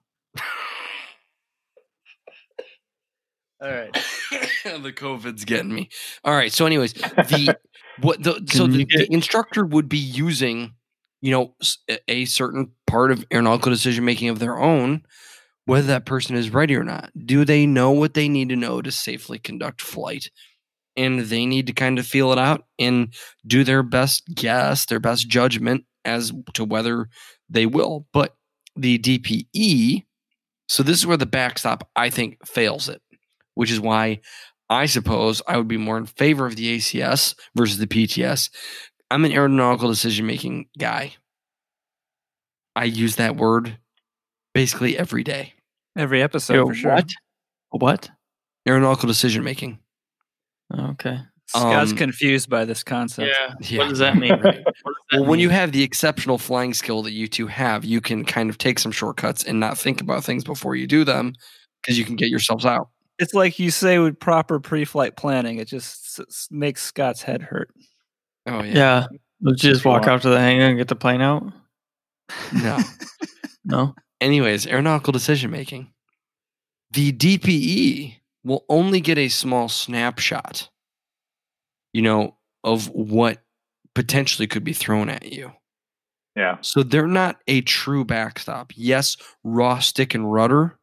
All 3.62 3.70
right. 3.70 3.92
the 4.64 4.92
COVID's 4.92 5.44
getting 5.44 5.74
me. 5.74 5.90
All 6.24 6.34
right. 6.34 6.52
So, 6.52 6.66
anyways, 6.66 6.94
the 6.94 7.56
what 8.00 8.22
the 8.22 8.42
so 8.50 8.66
the, 8.66 8.86
the 8.86 9.12
instructor 9.12 9.64
would 9.64 9.88
be 9.88 9.98
using, 9.98 10.74
you 11.20 11.30
know, 11.30 11.54
a 12.08 12.24
certain 12.24 12.72
part 12.86 13.10
of 13.10 13.24
aeronautical 13.32 13.70
decision 13.70 14.04
making 14.04 14.30
of 14.30 14.38
their 14.38 14.58
own, 14.58 15.02
whether 15.66 15.86
that 15.88 16.06
person 16.06 16.36
is 16.36 16.50
ready 16.50 16.74
or 16.74 16.84
not. 16.84 17.10
Do 17.26 17.44
they 17.44 17.66
know 17.66 17.90
what 17.90 18.14
they 18.14 18.28
need 18.28 18.48
to 18.48 18.56
know 18.56 18.80
to 18.80 18.90
safely 18.90 19.38
conduct 19.38 19.82
flight? 19.82 20.30
And 20.96 21.20
they 21.20 21.46
need 21.46 21.66
to 21.68 21.72
kind 21.72 21.98
of 21.98 22.06
feel 22.06 22.32
it 22.32 22.38
out 22.38 22.64
and 22.78 23.14
do 23.46 23.62
their 23.62 23.82
best 23.82 24.24
guess, 24.34 24.86
their 24.86 25.00
best 25.00 25.28
judgment 25.28 25.84
as 26.04 26.32
to 26.54 26.64
whether 26.64 27.08
they 27.48 27.66
will. 27.66 28.06
But 28.12 28.34
the 28.76 28.98
DPE, 28.98 30.04
so 30.68 30.82
this 30.82 30.98
is 30.98 31.06
where 31.06 31.16
the 31.16 31.26
backstop, 31.26 31.88
I 31.94 32.10
think, 32.10 32.44
fails 32.46 32.88
it, 32.88 33.00
which 33.60 33.70
is 33.70 33.78
why 33.78 34.18
I 34.70 34.86
suppose 34.86 35.42
I 35.46 35.58
would 35.58 35.68
be 35.68 35.76
more 35.76 35.98
in 35.98 36.06
favor 36.06 36.46
of 36.46 36.56
the 36.56 36.78
ACS 36.78 37.34
versus 37.54 37.76
the 37.76 37.86
PTS. 37.86 38.48
I'm 39.10 39.26
an 39.26 39.32
aeronautical 39.32 39.90
decision 39.90 40.24
making 40.26 40.68
guy. 40.78 41.12
I 42.74 42.84
use 42.84 43.16
that 43.16 43.36
word 43.36 43.76
basically 44.54 44.96
every 44.96 45.24
day. 45.24 45.52
Every 45.94 46.22
episode 46.22 46.54
Yo, 46.54 46.66
for 46.68 46.74
sure. 46.74 46.94
what? 46.94 47.10
What? 47.68 48.10
Aeronautical 48.66 49.08
decision 49.08 49.44
making. 49.44 49.78
Okay. 50.74 51.18
Scott's 51.48 51.90
Um, 51.90 51.98
confused 51.98 52.48
by 52.48 52.64
this 52.64 52.82
concept. 52.82 53.30
Yeah. 53.60 53.76
What 53.78 53.90
does 53.90 53.98
that 53.98 54.16
mean? 54.16 54.30
What 54.42 54.42
does 54.54 54.64
that 54.64 54.74
Well, 55.20 55.24
when 55.26 55.40
you 55.40 55.50
have 55.50 55.72
the 55.72 55.82
exceptional 55.82 56.38
flying 56.38 56.72
skill 56.72 57.02
that 57.02 57.12
you 57.12 57.28
two 57.28 57.48
have, 57.48 57.84
you 57.84 58.00
can 58.00 58.24
kind 58.24 58.48
of 58.48 58.56
take 58.56 58.78
some 58.78 58.92
shortcuts 58.92 59.44
and 59.44 59.60
not 59.60 59.76
think 59.76 60.00
about 60.00 60.24
things 60.24 60.44
before 60.44 60.76
you 60.76 60.86
do 60.86 61.04
them 61.04 61.34
because 61.82 61.98
you 61.98 62.06
can 62.06 62.16
get 62.16 62.28
yourselves 62.30 62.64
out. 62.64 62.88
It's 63.20 63.34
like 63.34 63.58
you 63.58 63.70
say 63.70 63.98
with 63.98 64.18
proper 64.18 64.58
pre-flight 64.58 65.16
planning. 65.16 65.58
It 65.58 65.68
just 65.68 66.18
s- 66.18 66.26
s- 66.28 66.48
makes 66.50 66.82
Scott's 66.82 67.22
head 67.22 67.42
hurt. 67.42 67.70
Oh, 68.46 68.62
yeah. 68.62 68.72
yeah, 68.74 69.06
let's 69.42 69.60
just 69.62 69.84
walk 69.84 70.04
Sure. 70.04 70.12
out 70.14 70.22
to 70.22 70.30
the 70.30 70.38
hangar 70.40 70.66
and 70.66 70.78
get 70.78 70.88
the 70.88 70.96
plane 70.96 71.20
out. 71.20 71.44
No. 72.52 72.78
No. 73.62 73.94
Anyways, 74.22 74.66
aeronautical 74.66 75.12
decision 75.12 75.50
making. 75.50 75.92
The 76.92 77.12
DPE 77.12 78.16
will 78.42 78.64
only 78.70 79.00
get 79.02 79.18
a 79.18 79.28
small 79.28 79.68
snapshot, 79.68 80.68
you 81.92 82.00
know, 82.00 82.36
of 82.64 82.88
what 82.88 83.42
potentially 83.94 84.46
could 84.48 84.64
be 84.64 84.72
thrown 84.72 85.10
at 85.10 85.30
you. 85.30 85.52
Yeah. 86.36 86.56
So 86.62 86.82
they're 86.82 87.06
not 87.06 87.36
a 87.48 87.60
true 87.60 88.02
backstop. 88.04 88.72
Yes, 88.74 89.18
raw 89.44 89.78
stick 89.78 90.14
and 90.14 90.32
rudder. 90.32 90.78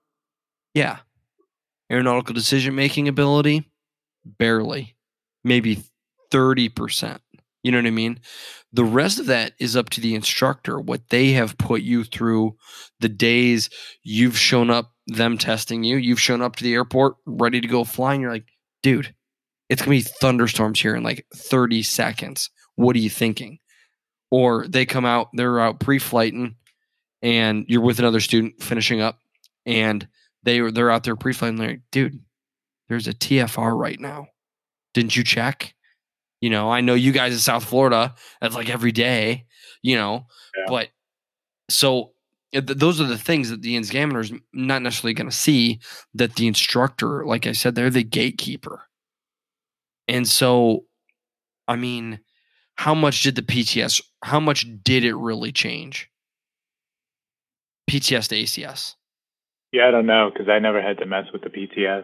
Yeah. 0.76 0.99
Aeronautical 1.91 2.34
decision 2.34 2.76
making 2.76 3.07
ability, 3.07 3.69
barely. 4.26 4.95
Maybe 5.43 5.84
30%. 6.31 7.19
You 7.64 7.72
know 7.72 7.80
what 7.80 7.88
I 7.88 7.91
mean? 7.91 8.19
The 8.72 8.85
rest 8.85 9.19
of 9.19 9.26
that 9.27 9.53
is 9.59 9.76
up 9.76 9.89
to 9.91 10.01
the 10.01 10.15
instructor, 10.15 10.80
what 10.80 11.09
they 11.09 11.31
have 11.31 11.57
put 11.57 11.81
you 11.81 12.03
through 12.03 12.55
the 12.99 13.09
days 13.09 13.69
you've 14.03 14.38
shown 14.38 14.69
up, 14.69 14.91
them 15.07 15.38
testing 15.38 15.84
you. 15.84 15.97
You've 15.97 16.19
shown 16.19 16.41
up 16.41 16.55
to 16.57 16.64
the 16.64 16.73
airport 16.73 17.15
ready 17.26 17.61
to 17.61 17.68
go 17.68 17.84
flying. 17.84 18.22
You're 18.22 18.31
like, 18.31 18.47
dude, 18.84 19.14
it's 19.69 19.81
going 19.81 19.99
to 19.99 20.05
be 20.05 20.14
thunderstorms 20.22 20.80
here 20.80 20.95
in 20.95 21.03
like 21.03 21.26
30 21.35 21.84
seconds. 21.84 22.49
What 22.76 22.95
are 22.95 22.99
you 22.99 23.09
thinking? 23.09 23.59
Or 24.30 24.68
they 24.68 24.85
come 24.85 25.05
out, 25.05 25.30
they're 25.34 25.59
out 25.59 25.80
pre 25.80 25.99
flighting, 25.99 26.55
and 27.22 27.65
you're 27.68 27.81
with 27.81 27.99
another 27.99 28.19
student 28.19 28.61
finishing 28.61 29.01
up, 29.01 29.19
and 29.65 30.07
they 30.48 30.61
were 30.61 30.72
they're 30.72 30.90
out 30.90 31.03
there 31.03 31.15
pre 31.18 31.34
flighting. 31.34 31.57
They're 31.57 31.68
like, 31.72 31.82
dude, 31.91 32.19
there's 32.88 33.07
a 33.07 33.14
TFR 33.14 33.78
right 33.78 33.99
now. 33.99 34.28
Didn't 34.94 35.15
you 35.15 35.24
check? 35.24 35.76
You 36.40 36.49
know, 36.49 36.72
I 36.72 36.82
know 36.82 36.94
you 36.94 37.11
guys 37.11 37.34
in 37.34 37.40
South 37.40 37.65
Florida, 37.65 38.15
that's 38.40 38.56
like 38.56 38.69
every 38.69 38.91
day, 38.91 39.45
you 39.82 39.95
know, 39.95 40.28
Yeah. 40.56 40.64
but 40.68 40.90
so 41.69 42.14
uh, 42.56 42.61
those 42.64 43.02
are 43.02 43.07
the 43.07 43.18
things 43.18 43.49
that 43.49 43.61
the 43.61 43.76
examiner 43.76 44.22
is 44.22 44.32
not 44.53 44.82
necessarily 44.82 45.14
going 45.15 45.30
to 45.30 45.36
see 45.36 45.80
that 46.14 46.36
the 46.36 46.48
instructor, 46.48 47.26
like 47.26 47.45
I 47.45 47.52
said, 47.52 47.76
they're 47.76 47.90
the 47.90 48.03
gatekeeper. 48.03 48.84
And 50.07 50.26
so, 50.28 50.86
I 51.68 51.76
mean, 51.76 52.19
how 52.76 52.94
much 52.94 53.24
did 53.24 53.36
the 53.36 53.41
PTS, 53.41 54.02
how 54.24 54.40
much 54.40 54.65
did 54.84 55.03
it 55.03 55.15
really 55.15 55.52
change? 55.52 56.10
PTS 57.90 58.28
to 58.30 58.36
ACS. 58.36 58.94
Yeah, 59.78 59.88
I 59.88 59.91
don't 59.91 60.06
know 60.06 60.30
because 60.32 60.49
I 60.49 60.60
never 60.60 60.82
had 60.82 60.98
to 60.99 61.06
mess 61.06 61.26
with 61.32 61.41
the 61.44 61.49
PTS. 61.49 62.04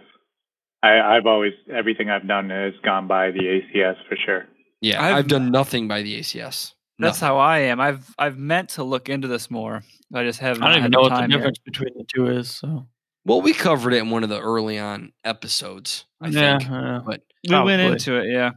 I, 0.81 0.99
I've 0.99 1.25
always 1.25 1.53
everything 1.73 2.09
I've 2.09 2.27
done 2.27 2.49
has 2.49 2.73
gone 2.83 3.07
by 3.07 3.31
the 3.31 3.39
ACS 3.39 3.95
for 4.07 4.17
sure. 4.25 4.45
Yeah, 4.81 5.01
I've- 5.01 5.13
I've, 5.15 5.27
done 5.27 5.49
nothing 5.51 5.87
by 5.87 6.01
the 6.01 6.19
ACS. 6.19 6.73
That's 6.99 7.21
Nothing. 7.21 7.27
how 7.27 7.37
I 7.39 7.59
am. 7.59 7.79
I've 7.81 8.13
I've 8.19 8.37
meant 8.37 8.69
to 8.71 8.83
look 8.83 9.09
into 9.09 9.27
this 9.27 9.49
more. 9.49 9.81
I 10.13 10.23
just 10.23 10.39
haven't. 10.39 10.61
I 10.63 10.69
don't 10.69 10.77
even 10.79 10.91
know 10.91 10.99
what 11.01 11.09
the 11.09 11.15
time 11.15 11.31
yet. 11.31 11.37
difference 11.37 11.57
between 11.65 11.93
the 11.97 12.05
two 12.13 12.27
is. 12.27 12.51
So 12.51 12.85
Well, 13.25 13.41
we 13.41 13.53
covered 13.53 13.93
it 13.93 13.97
in 13.97 14.11
one 14.11 14.23
of 14.23 14.29
the 14.29 14.39
early 14.39 14.77
on 14.77 15.11
episodes, 15.23 16.05
I 16.21 16.27
yeah, 16.27 16.59
think. 16.59 16.69
yeah. 16.69 16.99
But 17.03 17.21
We 17.47 17.55
went 17.55 17.65
Probably. 17.79 17.85
into 17.85 18.17
it. 18.17 18.25
Yeah. 18.31 18.51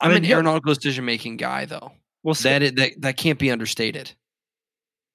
I'm 0.00 0.10
mean, 0.10 0.18
an 0.18 0.24
yeah. 0.24 0.34
aeronautical 0.36 0.72
decision 0.74 1.04
making 1.04 1.36
guy, 1.38 1.64
though. 1.64 1.92
Well, 2.22 2.34
That, 2.42 2.62
is, 2.62 2.72
that 2.74 2.92
that 2.98 3.16
can't 3.16 3.38
be 3.38 3.50
understated. 3.50 4.12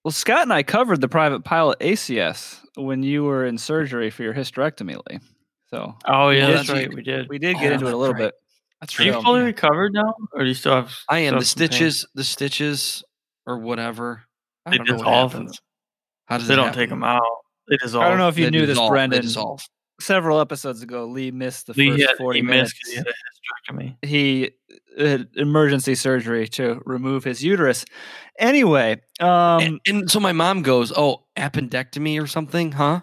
Well, 0.03 0.11
Scott 0.11 0.41
and 0.43 0.53
I 0.53 0.63
covered 0.63 0.99
the 1.01 1.07
private 1.07 1.43
pilot 1.43 1.79
ACS 1.79 2.59
when 2.75 3.03
you 3.03 3.23
were 3.23 3.45
in 3.45 3.57
surgery 3.57 4.09
for 4.09 4.23
your 4.23 4.33
hysterectomy, 4.33 4.99
Lee. 5.09 5.19
So 5.69 5.95
Oh 6.05 6.29
yeah, 6.29 6.47
that's 6.51 6.67
get- 6.67 6.73
right. 6.73 6.93
We 6.93 7.01
did. 7.01 7.29
we 7.29 7.39
did 7.39 7.55
Oh, 7.55 7.59
get 7.59 7.71
into 7.71 7.87
it 7.87 7.93
a 7.93 7.97
little 7.97 8.13
right. 8.13 8.25
bit. 8.25 8.35
That's 8.81 8.99
Are 8.99 9.03
you 9.03 9.13
So- 9.13 9.21
fully 9.21 9.41
recovered 9.43 9.93
now, 9.93 10.13
or 10.33 10.41
do 10.41 10.47
you 10.47 10.53
still 10.53 10.73
have? 10.75 10.91
I 11.09 11.19
am. 11.19 11.33
The 11.33 11.37
have 11.39 11.47
some 11.47 11.59
pain? 11.59 11.67
stitches, 11.69 12.07
the 12.15 12.23
stitches, 12.23 13.03
or 13.47 13.57
whatever. 13.59 14.23
I 14.65 14.71
They 14.71 14.77
don't 14.77 14.87
know 14.87 14.93
what 14.95 14.99
dissolve. 15.31 15.57
How 16.25 16.37
does 16.37 16.47
They 16.47 16.53
it 16.53 16.57
don't 16.57 16.65
happen? 16.67 16.79
take 16.79 16.89
them 16.89 17.03
out. 17.03 17.21
They 17.69 17.77
dissolve. 17.77 18.03
I 18.05 18.09
don't 18.09 18.17
know 18.17 18.27
if 18.27 18.37
you 18.37 18.45
They 18.45 18.51
knew 18.51 18.61
this, 18.65 18.71
dissolve, 18.75 18.89
they 18.91 18.93
Brendan. 18.93 19.21
dissolve. 19.21 19.65
Several 20.01 20.39
episodes 20.41 20.81
ago, 20.81 21.05
Lee 21.05 21.31
missed 21.31 21.67
the 21.67 21.73
Lee 21.73 21.91
first 21.91 22.07
had, 22.09 22.17
forty 22.17 22.39
he 22.39 22.43
minutes. 22.45 22.73
missed 22.73 22.83
'cause 22.83 22.91
he 22.91 22.97
had 22.97 23.07
a 23.07 23.73
hysterectomy. 23.73 23.97
he 24.05 24.41
had 24.41 24.51
emergency 25.35 25.95
surgery 25.95 26.47
to 26.49 26.81
remove 26.85 27.23
his 27.23 27.43
uterus. 27.43 27.85
Anyway, 28.39 29.01
um, 29.19 29.59
and, 29.61 29.79
and 29.87 30.11
so 30.11 30.19
my 30.19 30.31
mom 30.31 30.61
goes, 30.61 30.91
"Oh, 30.95 31.25
appendectomy 31.37 32.21
or 32.21 32.27
something, 32.27 32.71
huh?" 32.71 33.01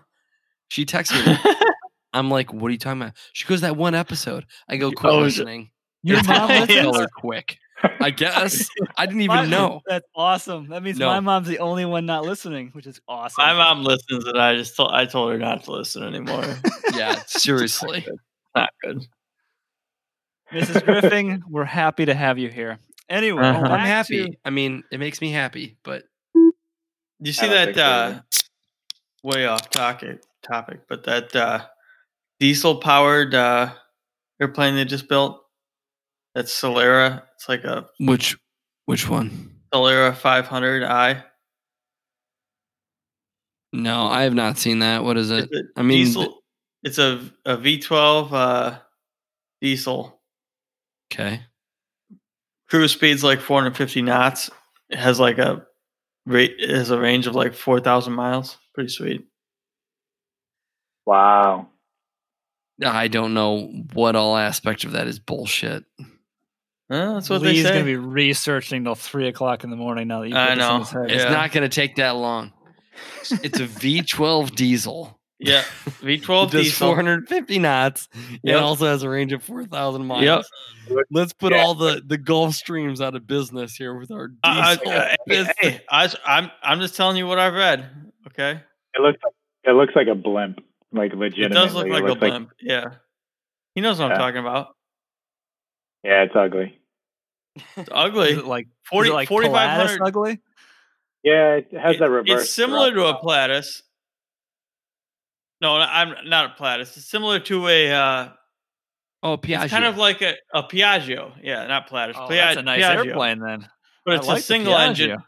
She 0.69 0.85
texts 0.85 1.15
me. 1.27 1.37
I'm 2.13 2.31
like, 2.31 2.53
"What 2.53 2.69
are 2.69 2.73
you 2.73 2.79
talking 2.79 3.03
about?" 3.03 3.15
She 3.33 3.47
goes, 3.47 3.61
"That 3.61 3.77
one 3.77 3.95
episode." 3.95 4.47
I 4.69 4.77
go, 4.77 4.91
"Quit 4.93 5.13
Oh, 5.13 5.19
listening." 5.21 5.71
your 6.03 6.23
mom 6.25 6.49
Yeah. 6.51 6.61
listens? 6.61 6.97
Her 6.97 7.09
quick. 7.17 7.57
I 7.99 8.11
guess 8.11 8.69
I 8.99 9.07
didn't 9.07 9.27
My- 9.27 9.39
even 9.39 9.51
know. 9.51 9.81
That's 9.87 10.07
awesome. 10.15 10.69
That 10.69 10.83
means 10.83 10.99
No. 10.99 11.07
my 11.07 11.21
mom's 11.21 11.49
the 11.49 11.61
only 11.61 11.85
one 11.87 12.05
not 12.07 12.25
listening, 12.25 12.71
which 12.73 12.87
is 12.87 13.01
awesome. 13.09 13.43
My 13.43 13.55
mom 13.55 13.85
listens, 13.85 14.25
and 14.27 14.39
I 14.39 14.55
just 14.55 14.77
told 14.77 14.91
I 14.93 15.07
told 15.07 15.33
her 15.33 15.39
not 15.39 15.65
to 15.65 15.73
listen 15.73 16.03
anymore. 16.03 16.45
Yeah, 16.95 17.21
seriously. 17.29 18.05
not 18.57 18.71
good. 18.83 19.07
Mrs. 20.53 20.85
Griffin, 20.85 21.43
we're 21.49 21.65
happy 21.65 22.05
to 22.07 22.15
have 22.15 22.39
you 22.39 22.49
here. 22.49 22.79
Anyway, 23.09 23.43
Uh-huh. 23.43 23.65
I'm 23.67 23.81
happy. 23.87 24.27
to- 24.31 24.37
I 24.45 24.51
mean, 24.51 24.83
it 24.91 24.99
makes 24.99 25.21
me 25.21 25.31
happy, 25.31 25.77
but 25.83 26.05
You 27.23 27.33
see 27.33 27.49
that 27.49 27.77
uh, 27.77 28.21
way 29.23 29.47
off 29.47 29.69
topic 29.71 30.23
topic, 30.43 30.81
but 30.89 31.05
that 31.05 31.35
uh, 31.37 31.67
diesel 32.39 32.77
powered 32.77 33.35
uh, 33.35 33.73
airplane 34.41 34.75
they 34.75 34.85
just 34.87 35.09
built. 35.09 35.43
That's 36.35 36.53
Celera. 36.59 37.23
It's 37.35 37.49
like 37.49 37.65
a 37.65 37.87
which 37.99 38.37
which 38.87 39.09
one? 39.09 39.51
Celera 39.75 40.13
500i. 40.15 41.23
No, 43.73 44.07
I 44.07 44.23
have 44.23 44.35
not 44.35 44.59
seen 44.59 44.81
that. 44.81 45.05
What 45.05 45.17
is 45.17 45.31
it? 45.31 45.49
I 45.77 45.83
mean, 45.83 46.05
diesel. 46.07 46.43
It's 46.83 46.99
a 46.99 47.21
a 47.45 47.57
V12 47.57 48.33
uh, 48.33 48.79
diesel. 49.61 50.20
Okay. 51.13 51.41
Cruise 52.69 52.93
speed's 52.93 53.25
like 53.25 53.41
450 53.41 54.03
knots. 54.03 54.51
It 54.89 54.99
has 54.99 55.19
like 55.19 55.39
a 55.39 55.67
rate. 56.27 56.55
It 56.59 56.71
has 56.71 56.91
a 56.91 57.01
range 57.01 57.27
of 57.27 57.35
like 57.35 57.55
4,000 57.55 58.13
miles. 58.13 58.59
Pretty 58.75 58.91
sweet. 58.91 59.27
Wow. 61.07 61.69
I 62.85 63.09
don't 63.09 63.35
know 63.35 63.67
what 63.93 64.17
all 64.17 64.37
aspect 64.37 64.85
of 64.85 64.93
that 64.93 65.07
is 65.07 65.19
bullshit. 65.19 65.85
Uh, 66.89 67.15
that's 67.15 67.29
what 67.31 67.43
Lee's 67.43 67.63
they 67.63 67.69
say. 67.69 67.75
gonna 67.75 67.85
be 67.85 67.97
researching 67.97 68.85
till 68.85 68.95
three 68.95 69.29
o'clock 69.29 69.63
in 69.65 69.71
the 69.71 69.77
morning 69.77 70.09
now 70.09 70.21
that 70.21 70.29
you 70.29 70.35
put 70.35 70.41
I 70.41 70.55
this 70.55 70.59
know. 70.59 70.75
in 70.75 70.81
his 70.81 70.91
head. 70.91 71.11
It's 71.11 71.25
Yeah. 71.25 71.31
not 71.33 71.53
going 71.53 71.69
to 71.69 71.75
take 71.75 71.97
that 71.97 72.17
long. 72.17 72.53
It's 73.31 73.61
a 73.61 73.67
V12 73.67 74.55
diesel. 74.55 75.20
Yeah, 75.43 75.63
V12 76.03 76.49
It 76.49 76.51
does 76.53 76.63
diesel. 76.65 76.89
450 76.89 77.59
knots. 77.61 78.09
Yep. 78.15 78.41
It 78.45 78.55
also 78.57 78.87
has 78.87 79.03
a 79.03 79.09
range 79.09 79.33
of 79.33 79.43
4,000 79.43 80.05
miles. 80.05 80.23
Yep. 80.89 81.05
Let's 81.11 81.33
put 81.33 81.53
Yeah. 81.53 81.63
all 81.63 81.75
the, 81.75 82.03
the 82.05 82.19
Gulfstreams 82.19 83.01
out 83.01 83.17
of 83.17 83.27
business 83.27 83.75
here 83.75 83.95
with 83.99 84.11
our 84.11 84.31
I, 84.45 84.75
diesel. 84.77 84.93
Uh, 84.93 84.95
I, 84.97 85.11
I- 85.13 85.17
business. 85.27 85.57
hey, 85.59 85.81
I, 85.91 86.13
I'm 86.27 86.51
I'm 86.63 86.81
just 86.81 86.95
telling 86.95 87.17
you 87.17 87.27
what 87.27 87.39
I've 87.39 87.55
read. 87.55 87.89
Okay, 88.29 88.61
It 88.95 89.01
looks 89.01 89.19
it 89.65 89.71
looks 89.73 89.95
like 89.97 90.09
a 90.09 90.15
blimp, 90.15 90.61
like 90.93 91.13
legitimately. 91.15 91.45
it 91.47 91.49
does 91.49 91.75
look 91.75 91.89
like 91.89 92.03
a 92.03 92.07
looks 92.07 92.21
like 92.21 92.31
blimp. 92.33 92.51
yeah, 92.61 92.91
he 93.75 93.81
knows 93.81 93.99
what 93.99 94.09
Yeah. 94.09 94.13
I'm 94.15 94.19
talking 94.19 94.41
about. 94.41 94.75
yeah, 96.05 96.23
it's 96.25 96.35
ugly. 96.37 96.79
It's 97.77 97.89
ugly. 97.91 98.31
Is 98.33 98.39
it 98.39 98.45
like 98.47 98.69
40 98.91 99.09
is 99.09 99.13
it 99.13 99.15
like 99.15 99.29
4,500 99.29 100.01
ugly? 100.03 100.41
Yeah, 101.23 101.55
it 101.57 101.69
has 101.73 101.97
It- 101.97 101.99
that 102.01 102.11
reverse. 102.11 102.43
It's 102.45 102.55
similar 102.55 102.93
to 102.93 103.05
a 103.07 103.13
thrust. 103.13 103.23
Pilatus. 103.25 103.83
No, 105.61 105.75
I'm 105.77 106.15
not 106.29 106.47
a 106.53 106.55
Pilatus. 106.55 106.97
It's 106.97 107.07
similar 107.07 107.39
to 107.41 107.69
a. 107.69 107.91
Uh, 107.93 108.29
oh, 109.23 109.37
Piaggio. 109.37 109.65
it's 109.65 109.73
kind 109.73 109.85
of 109.85 109.97
like 109.99 110.23
a, 110.23 110.35
a 110.55 110.63
Piaggio. 110.63 111.33
Yeah, 111.43 111.67
not 111.67 111.89
Pilatus. 111.89 112.17
Oh, 112.19 112.29
Pia- 112.29 112.37
that's 112.43 112.57
a 112.59 112.63
nice 112.63 112.83
Piaggio. 112.83 113.07
airplane 113.07 113.41
then. 113.41 113.69
but 114.07 114.15
it's 114.17 114.27
like 114.27 114.39
a 114.39 114.43
single 114.43 114.75
engine. 114.77 115.19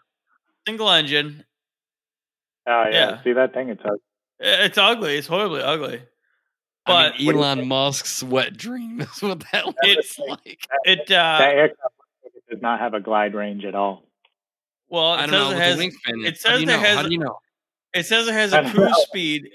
Single 0.66 0.90
engine. 0.90 1.44
Oh 2.66 2.84
yeah. 2.84 2.90
Yeah. 2.90 3.22
see 3.24 3.32
that 3.32 3.52
thing? 3.52 3.68
It's 3.68 3.82
ugly. 3.84 3.98
It's 4.40 4.78
ugly. 4.78 5.16
It's 5.18 5.26
horribly 5.26 5.60
ugly. 5.62 6.02
I 6.86 7.10
But 7.12 7.18
mean, 7.20 7.34
Elon 7.36 7.68
Musk's 7.68 8.22
wet 8.22 8.56
dream 8.56 9.00
is 9.02 9.22
what 9.22 9.44
that 9.52 9.66
looks 9.66 10.18
like. 10.18 10.66
it. 10.84 11.06
that 11.08 11.40
Uh, 11.40 11.44
aircraft 11.44 11.80
looks 11.82 12.24
like 12.24 12.32
it 12.34 12.50
does 12.54 12.62
not 12.62 12.80
have 12.80 12.94
a 12.94 13.00
glide 13.00 13.34
range 13.34 13.64
at 13.64 13.74
all. 13.74 14.04
well, 14.88 15.10
I 15.12 15.24
it 15.24 15.26
don't 15.26 15.32
know 15.32 15.50
says 15.58 15.78
it 15.78 15.92
has. 15.92 15.94
the 16.06 16.26
it 16.26 16.38
says 16.38 16.62
it 16.62 16.66
know? 16.66 16.78
has- 16.78 16.96
How 16.96 17.02
do 17.02 17.10
you 17.12 17.18
know? 17.18 17.38
It 17.94 18.06
says 18.06 18.26
it 18.26 18.32
has 18.32 18.52
I 18.54 18.60
a 18.60 18.62
don't 18.62 18.72
cruise 18.74 18.96
speed. 19.02 19.50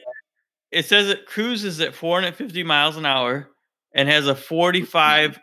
It 0.71 0.85
says 0.85 1.09
it 1.09 1.25
cruises 1.25 1.79
at 1.79 1.95
450 1.95 2.63
miles 2.63 2.97
an 2.97 3.05
hour 3.05 3.49
and 3.93 4.09
has 4.09 4.27
a 4.27 4.35
45 4.35 5.39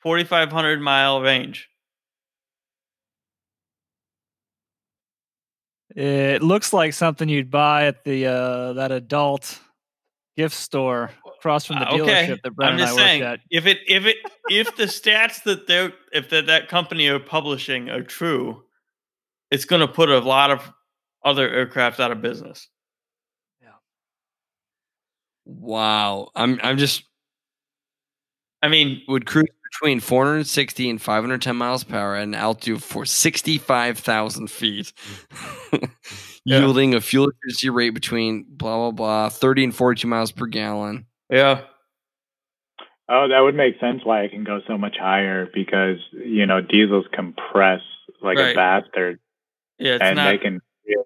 4500 0.00 0.80
mile 0.80 1.20
range. 1.20 1.68
It 5.94 6.42
looks 6.42 6.72
like 6.72 6.92
something 6.92 7.28
you'd 7.28 7.50
buy 7.50 7.86
at 7.86 8.04
the 8.04 8.26
uh, 8.26 8.72
that 8.74 8.90
adult 8.90 9.60
gift 10.36 10.54
store 10.54 11.10
across 11.38 11.64
from 11.66 11.78
the 11.78 11.86
Uh, 11.86 11.92
dealership 11.92 12.02
okay, 12.02 12.26
that 12.42 12.46
I'm 12.46 12.54
Brendan 12.54 12.74
and 12.80 12.82
I 12.82 12.86
just 12.86 12.96
worked 12.96 13.06
saying 13.06 13.22
at. 13.22 13.40
if 13.50 13.66
it 13.66 13.78
if 13.86 14.04
it 14.06 14.16
if 14.48 14.76
the 14.76 14.84
stats 14.84 15.42
that 15.44 15.66
they're 15.68 15.92
if 16.12 16.30
that 16.30 16.46
that 16.46 16.68
company 16.68 17.06
are 17.08 17.20
publishing 17.20 17.90
are 17.90 18.02
true, 18.02 18.64
it's 19.50 19.64
going 19.64 19.80
to 19.80 19.88
put 19.88 20.08
a 20.08 20.18
lot 20.18 20.50
of 20.50 20.72
other 21.24 21.48
aircraft 21.48 22.00
out 22.00 22.10
of 22.10 22.20
business. 22.20 22.68
Wow. 25.44 26.28
I'm 26.34 26.58
I'm 26.62 26.78
just 26.78 27.04
I 28.62 28.68
mean, 28.68 29.02
would 29.08 29.26
cruise 29.26 29.44
between 29.72 30.00
460 30.00 30.88
and 30.88 31.02
510 31.02 31.56
miles 31.56 31.84
per 31.84 31.96
hour 31.96 32.14
at 32.16 32.22
an 32.22 32.34
altitude 32.34 32.82
for 32.82 33.04
65,000 33.04 34.48
feet, 34.50 34.92
Yeah. 36.46 36.58
yielding 36.58 36.94
a 36.94 37.00
fuel 37.00 37.28
efficiency 37.30 37.70
rate 37.70 37.90
between 37.90 38.44
blah 38.48 38.76
blah 38.76 38.90
blah 38.90 39.28
30 39.30 39.64
and 39.64 39.74
42 39.74 40.06
miles 40.08 40.30
per 40.32 40.46
gallon. 40.46 41.06
yeah, 41.30 41.62
Oh, 43.06 43.28
that 43.28 43.40
would 43.40 43.54
make 43.54 43.78
sense 43.80 44.00
why 44.04 44.22
it 44.22 44.30
can 44.30 44.44
go 44.44 44.60
so 44.66 44.78
much 44.78 44.96
higher 44.98 45.46
because 45.52 45.98
you 46.12 46.46
know 46.46 46.60
diesels 46.62 47.04
compress 47.12 47.80
like 48.22 48.38
Right. 48.38 48.52
a 48.52 48.54
bastard, 48.54 49.18
yeah, 49.78 49.94
it's 49.96 50.02
and 50.04 50.16
not. 50.16 50.30
they 50.30 50.38
can 50.38 50.60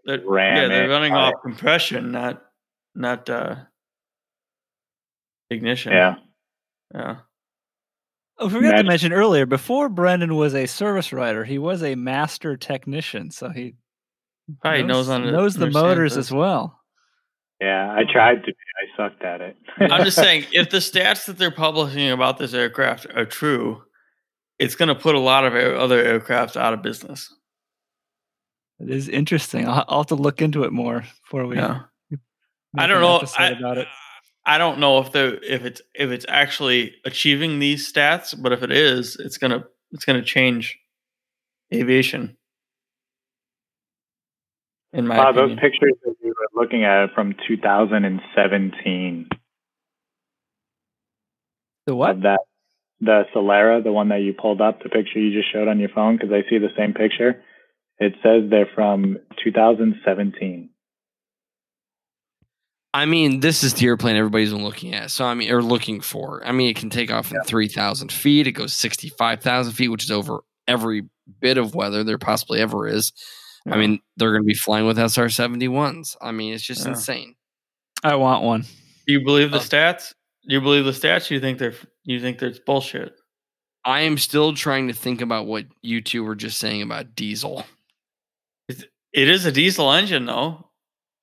they're, 0.04 0.20
ram 0.24 0.56
yeah, 0.56 0.68
they're 0.68 0.84
it 0.84 0.88
running 0.88 1.12
high. 1.12 1.28
off 1.30 1.34
compression, 1.42 2.12
not 2.12 2.42
not 2.94 3.28
uh, 3.30 3.56
ignition. 5.50 5.92
Yeah. 5.92 6.16
yeah. 6.94 7.16
Oh, 8.38 8.46
I 8.46 8.50
forgot 8.50 8.76
to 8.76 8.84
mention 8.84 9.12
earlier, 9.12 9.46
before 9.46 9.88
Brendan 9.88 10.36
was 10.36 10.54
a 10.54 10.66
service 10.66 11.12
writer, 11.12 11.44
he 11.44 11.58
was 11.58 11.82
a 11.82 11.96
master 11.96 12.56
technician, 12.56 13.30
so 13.30 13.48
he 13.50 13.74
Probably 14.62 14.82
knows, 14.84 15.08
on 15.08 15.30
knows 15.30 15.54
the 15.56 15.70
motors 15.70 16.14
this. 16.14 16.26
as 16.26 16.32
well. 16.32 16.78
Yeah, 17.60 17.90
I 17.92 18.04
tried 18.10 18.44
to. 18.44 18.52
I 18.52 18.96
sucked 18.96 19.22
at 19.24 19.40
it. 19.40 19.56
I'm 19.78 20.04
just 20.04 20.16
saying, 20.22 20.46
if 20.52 20.70
the 20.70 20.78
stats 20.78 21.26
that 21.26 21.36
they're 21.36 21.50
publishing 21.50 22.10
about 22.10 22.38
this 22.38 22.54
aircraft 22.54 23.06
are 23.14 23.26
true, 23.26 23.82
it's 24.58 24.76
going 24.76 24.88
to 24.88 24.94
put 24.94 25.16
a 25.16 25.18
lot 25.20 25.44
of 25.44 25.54
air, 25.54 25.76
other 25.76 25.98
aircraft 25.98 26.56
out 26.56 26.72
of 26.72 26.82
business. 26.82 27.34
It 28.78 28.90
is 28.90 29.08
interesting. 29.08 29.66
I'll, 29.66 29.84
I'll 29.88 29.98
have 30.00 30.06
to 30.06 30.14
look 30.14 30.40
into 30.40 30.62
it 30.62 30.72
more 30.72 31.04
before 31.24 31.46
we. 31.46 31.56
Yeah. 31.56 31.80
make 32.10 32.20
I 32.78 32.86
don't 32.86 32.98
an 32.98 33.02
know. 33.02 33.16
episode 33.16 33.40
I, 33.42 33.48
about 33.48 33.78
it. 33.78 33.88
I 34.48 34.56
don't 34.56 34.78
know 34.78 34.98
if 34.98 35.12
they 35.12 35.26
if 35.26 35.66
it's 35.66 35.82
if 35.94 36.10
it's 36.10 36.24
actually 36.26 36.94
achieving 37.04 37.58
these 37.58 37.92
stats, 37.92 38.34
but 38.42 38.50
if 38.50 38.62
it 38.62 38.72
is, 38.72 39.16
it's 39.16 39.36
gonna 39.36 39.64
it's 39.92 40.06
gonna 40.06 40.22
change 40.22 40.78
aviation. 41.72 42.34
In 44.94 45.06
my 45.06 45.18
wow, 45.18 45.32
those 45.32 45.54
pictures 45.60 45.92
that 46.02 46.14
we 46.24 46.30
were 46.30 46.48
looking 46.54 46.82
at 46.82 46.96
are 46.96 47.10
from 47.14 47.34
2017 47.46 49.28
The 51.86 51.94
what? 51.94 52.10
of 52.12 52.22
that 52.22 52.40
the 53.00 53.24
Celera, 53.34 53.84
the 53.84 53.92
one 53.92 54.08
that 54.08 54.22
you 54.22 54.32
pulled 54.32 54.62
up, 54.62 54.82
the 54.82 54.88
picture 54.88 55.20
you 55.20 55.38
just 55.38 55.52
showed 55.52 55.68
on 55.68 55.78
your 55.78 55.90
phone, 55.90 56.16
because 56.16 56.32
I 56.32 56.48
see 56.48 56.56
the 56.58 56.72
same 56.76 56.94
picture. 56.94 57.44
It 57.98 58.14
says 58.22 58.48
they're 58.48 58.68
from 58.74 59.18
2017. 59.44 60.70
I 62.94 63.04
mean, 63.04 63.40
this 63.40 63.62
is 63.62 63.74
the 63.74 63.86
airplane 63.86 64.16
everybody's 64.16 64.52
been 64.52 64.64
looking 64.64 64.94
at. 64.94 65.10
So 65.10 65.24
I 65.24 65.34
mean, 65.34 65.50
or 65.52 65.62
looking 65.62 66.00
for. 66.00 66.42
I 66.46 66.52
mean, 66.52 66.68
it 66.68 66.76
can 66.76 66.90
take 66.90 67.10
off 67.10 67.30
in 67.32 67.40
three 67.42 67.68
thousand 67.68 68.10
feet. 68.10 68.46
It 68.46 68.52
goes 68.52 68.72
sixty-five 68.74 69.42
thousand 69.42 69.74
feet, 69.74 69.88
which 69.88 70.04
is 70.04 70.10
over 70.10 70.40
every 70.66 71.02
bit 71.40 71.58
of 71.58 71.74
weather 71.74 72.02
there 72.04 72.18
possibly 72.18 72.60
ever 72.60 72.86
is. 72.88 73.12
I 73.70 73.76
mean, 73.76 74.00
they're 74.16 74.30
going 74.30 74.42
to 74.42 74.46
be 74.46 74.54
flying 74.54 74.86
with 74.86 74.98
SR 74.98 75.28
seventy 75.28 75.68
ones. 75.68 76.16
I 76.22 76.32
mean, 76.32 76.54
it's 76.54 76.62
just 76.64 76.84
Yeah. 76.86 76.92
insane. 76.92 77.34
I 78.02 78.14
want 78.14 78.42
one. 78.44 78.64
You 79.06 79.20
believe 79.22 79.50
the 79.50 79.58
Uh, 79.58 79.60
stats? 79.62 80.14
You 80.42 80.60
believe 80.62 80.84
the 80.86 80.92
stats? 80.92 81.30
You 81.30 81.40
think 81.40 81.58
they're 81.58 81.74
you 82.04 82.20
think 82.20 82.38
that's 82.38 82.58
bullshit? 82.58 83.12
I 83.84 84.00
am 84.02 84.16
still 84.16 84.54
trying 84.54 84.88
to 84.88 84.94
think 84.94 85.20
about 85.20 85.46
what 85.46 85.66
you 85.82 86.00
two 86.00 86.24
were 86.24 86.34
just 86.34 86.58
saying 86.58 86.80
about 86.82 87.14
diesel. 87.14 87.64
It 88.68 89.28
is 89.28 89.44
a 89.46 89.52
diesel 89.52 89.90
engine, 89.92 90.26
though. 90.26 90.67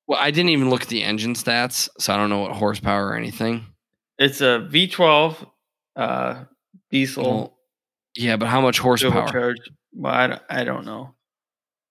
Well, 0.08 0.20
I 0.22 0.32
didn't 0.32 0.50
even 0.50 0.70
look 0.70 0.84
at 0.84 0.88
the 0.88 1.04
engine 1.04 1.34
stats, 1.34 1.90
so 2.00 2.14
I 2.14 2.18
don't 2.18 2.30
know 2.30 2.40
what 2.40 2.52
horsepower 2.52 3.08
or 3.08 3.16
anything. 3.16 3.66
It's 4.20 4.40
a 4.42 4.68
V12 4.72 5.48
uh, 5.96 6.44
diesel 6.92 7.24
Well, 7.24 7.58
yeah, 8.16 8.38
but 8.38 8.48
how 8.48 8.62
much 8.62 8.80
horsepower? 8.80 9.28
turbocharged. 9.28 9.70
Well, 9.94 10.14
I, 10.14 10.28
don't- 10.28 10.42
I 10.50 10.64
don't 10.64 10.86
know. 10.86 11.16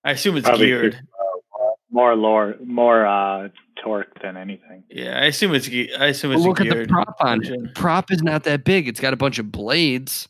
I 0.05 0.13
assume 0.13 0.37
it's 0.37 0.47
Probably 0.47 0.67
geared. 0.67 0.95
uh, 0.95 1.71
more 1.91 2.15
lore, 2.15 2.55
more 2.65 3.07
uh, 3.07 3.49
torque 3.83 4.21
than 4.23 4.37
anything. 4.37 4.85
Yeah, 4.91 5.19
I 5.19 5.25
assume 5.27 5.55
it's. 5.55 5.67
I 5.69 6.07
assume 6.07 6.31
Well, 6.31 6.39
it's 6.41 6.47
look 6.47 6.61
a 6.61 6.65
at 6.65 6.69
the 6.69 6.75
geared. 6.75 6.89
prop 6.91 7.17
on 7.21 7.43
it. 7.45 7.49
The 7.63 7.69
prop 7.75 8.11
is 8.13 8.23
not 8.23 8.45
that 8.45 8.65
big. 8.65 8.87
It's 8.87 9.01
got 9.01 9.13
a 9.15 9.17
bunch 9.17 9.39
of 9.39 9.51
blades, 9.51 10.29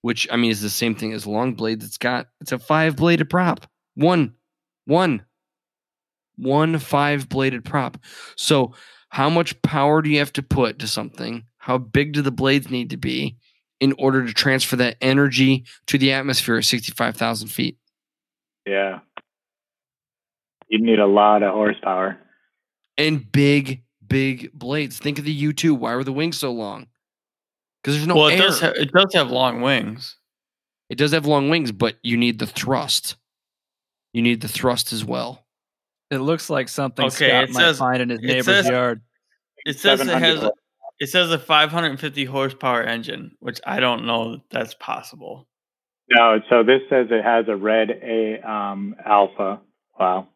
which 0.00 0.26
I 0.32 0.36
mean 0.36 0.50
is 0.50 0.60
the 0.60 0.70
same 0.70 0.94
thing 0.96 1.12
as 1.12 1.24
long 1.26 1.54
blades. 1.54 1.84
It's 1.84 1.98
got 1.98 2.26
it's 2.40 2.50
a 2.52 2.58
five 2.58 2.96
bladed 2.96 3.30
prop. 3.30 3.66
One, 3.94 4.34
one, 4.86 5.24
one 6.36 6.78
five 6.78 7.28
bladed 7.28 7.64
prop. 7.64 7.98
So 8.36 8.74
how 9.08 9.28
much 9.28 9.60
power 9.62 10.02
do 10.02 10.10
you 10.10 10.18
have 10.18 10.32
to 10.34 10.42
put 10.42 10.78
to 10.80 10.86
something? 10.86 11.44
How 11.58 11.78
big 11.78 12.12
do 12.12 12.22
the 12.22 12.30
blades 12.30 12.70
need 12.70 12.90
to 12.90 12.96
be 12.96 13.36
in 13.80 13.94
order 13.98 14.26
to 14.26 14.32
transfer 14.32 14.76
that 14.76 14.96
energy 15.00 15.64
to 15.86 15.98
the 15.98 16.12
atmosphere 16.12 16.56
at 16.56 16.64
65,000 16.64 17.48
feet? 17.48 17.76
Yeah. 18.66 19.00
You'd 20.68 20.82
need 20.82 20.98
a 20.98 21.06
lot 21.06 21.42
of 21.42 21.52
horsepower. 21.52 22.18
And 22.96 23.30
big, 23.30 23.82
big 24.06 24.50
blades. 24.54 24.98
Think 24.98 25.18
of 25.18 25.24
the 25.24 25.52
U2. 25.52 25.76
Why 25.76 25.94
were 25.94 26.04
the 26.04 26.12
wings 26.12 26.38
so 26.38 26.52
long? 26.52 26.86
Because 27.82 27.96
there's 27.96 28.06
no 28.06 28.14
well, 28.14 28.28
it 28.28 28.34
air. 28.34 28.38
does. 28.38 28.60
Ha- 28.60 28.72
it 28.76 28.92
does 28.92 29.12
have 29.14 29.30
long 29.30 29.60
wings. 29.60 30.16
it 30.88 30.96
does 30.96 31.12
have 31.12 31.26
long 31.26 31.50
wings, 31.50 31.72
but 31.72 31.96
you 32.02 32.16
need 32.16 32.38
the 32.38 32.46
thrust. 32.46 33.16
You 34.12 34.22
need 34.22 34.40
the 34.40 34.48
thrust 34.48 34.92
as 34.92 35.04
well. 35.04 35.44
It 36.12 36.18
looks 36.18 36.50
like 36.50 36.68
something 36.68 37.06
Okay, 37.06 37.28
Scott 37.30 37.44
it 37.44 37.50
might 37.52 37.60
says- 37.62 37.78
find 37.78 38.02
in 38.02 38.10
his 38.10 38.18
it 38.20 38.26
neighbor's 38.26 38.44
says- 38.44 38.68
yard. 38.68 39.00
It 39.64 39.78
says 39.78 40.00
it 40.00 40.08
has. 40.08 40.50
It 41.00 41.08
says 41.08 41.32
a 41.32 41.38
550 41.38 42.24
horsepower 42.26 42.82
engine, 42.82 43.32
which 43.40 43.60
I 43.66 43.80
don't 43.80 44.04
know 44.06 44.32
that 44.32 44.42
that's 44.50 44.74
possible. 44.74 45.48
No, 46.10 46.40
so 46.50 46.62
this 46.62 46.82
says 46.90 47.08
it 47.10 47.24
has 47.24 47.46
a 47.48 47.56
red 47.56 47.90
A 47.90 48.40
um, 48.48 48.94
alpha. 49.04 49.60
Wow. 49.98 50.28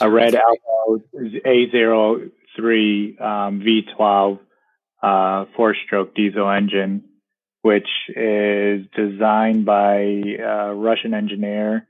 A 0.00 0.08
red 0.10 0.34
alpha 0.34 1.04
A03 1.46 3.20
um, 3.20 3.60
V12 3.60 4.38
uh, 5.02 5.44
four 5.56 5.74
stroke 5.86 6.14
diesel 6.14 6.50
engine, 6.50 7.04
which 7.62 7.88
is 8.08 8.86
designed 8.96 9.64
by 9.64 9.94
a 10.40 10.74
Russian 10.74 11.14
engineer. 11.14 11.86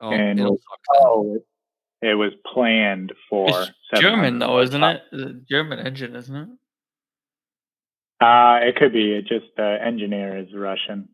Oh, 0.00 0.10
and 0.10 0.38
it'll 0.38 0.52
was- 0.52 0.60
suck. 0.62 0.80
Oh, 1.06 1.38
it, 2.02 2.08
it 2.08 2.14
was 2.14 2.32
planned 2.52 3.12
for 3.28 3.48
It's 3.48 4.00
German 4.00 4.38
though, 4.38 4.60
isn't 4.60 4.82
it? 4.82 5.02
It's 5.12 5.22
a 5.22 5.34
German 5.48 5.78
engine, 5.78 6.16
isn't 6.16 6.36
it? 6.36 6.48
Uh, 8.20 8.60
it 8.62 8.76
could 8.76 8.92
be. 8.92 9.12
It 9.12 9.26
just 9.26 9.46
the 9.56 9.78
engineer 9.84 10.38
is 10.38 10.48
Russian. 10.54 11.08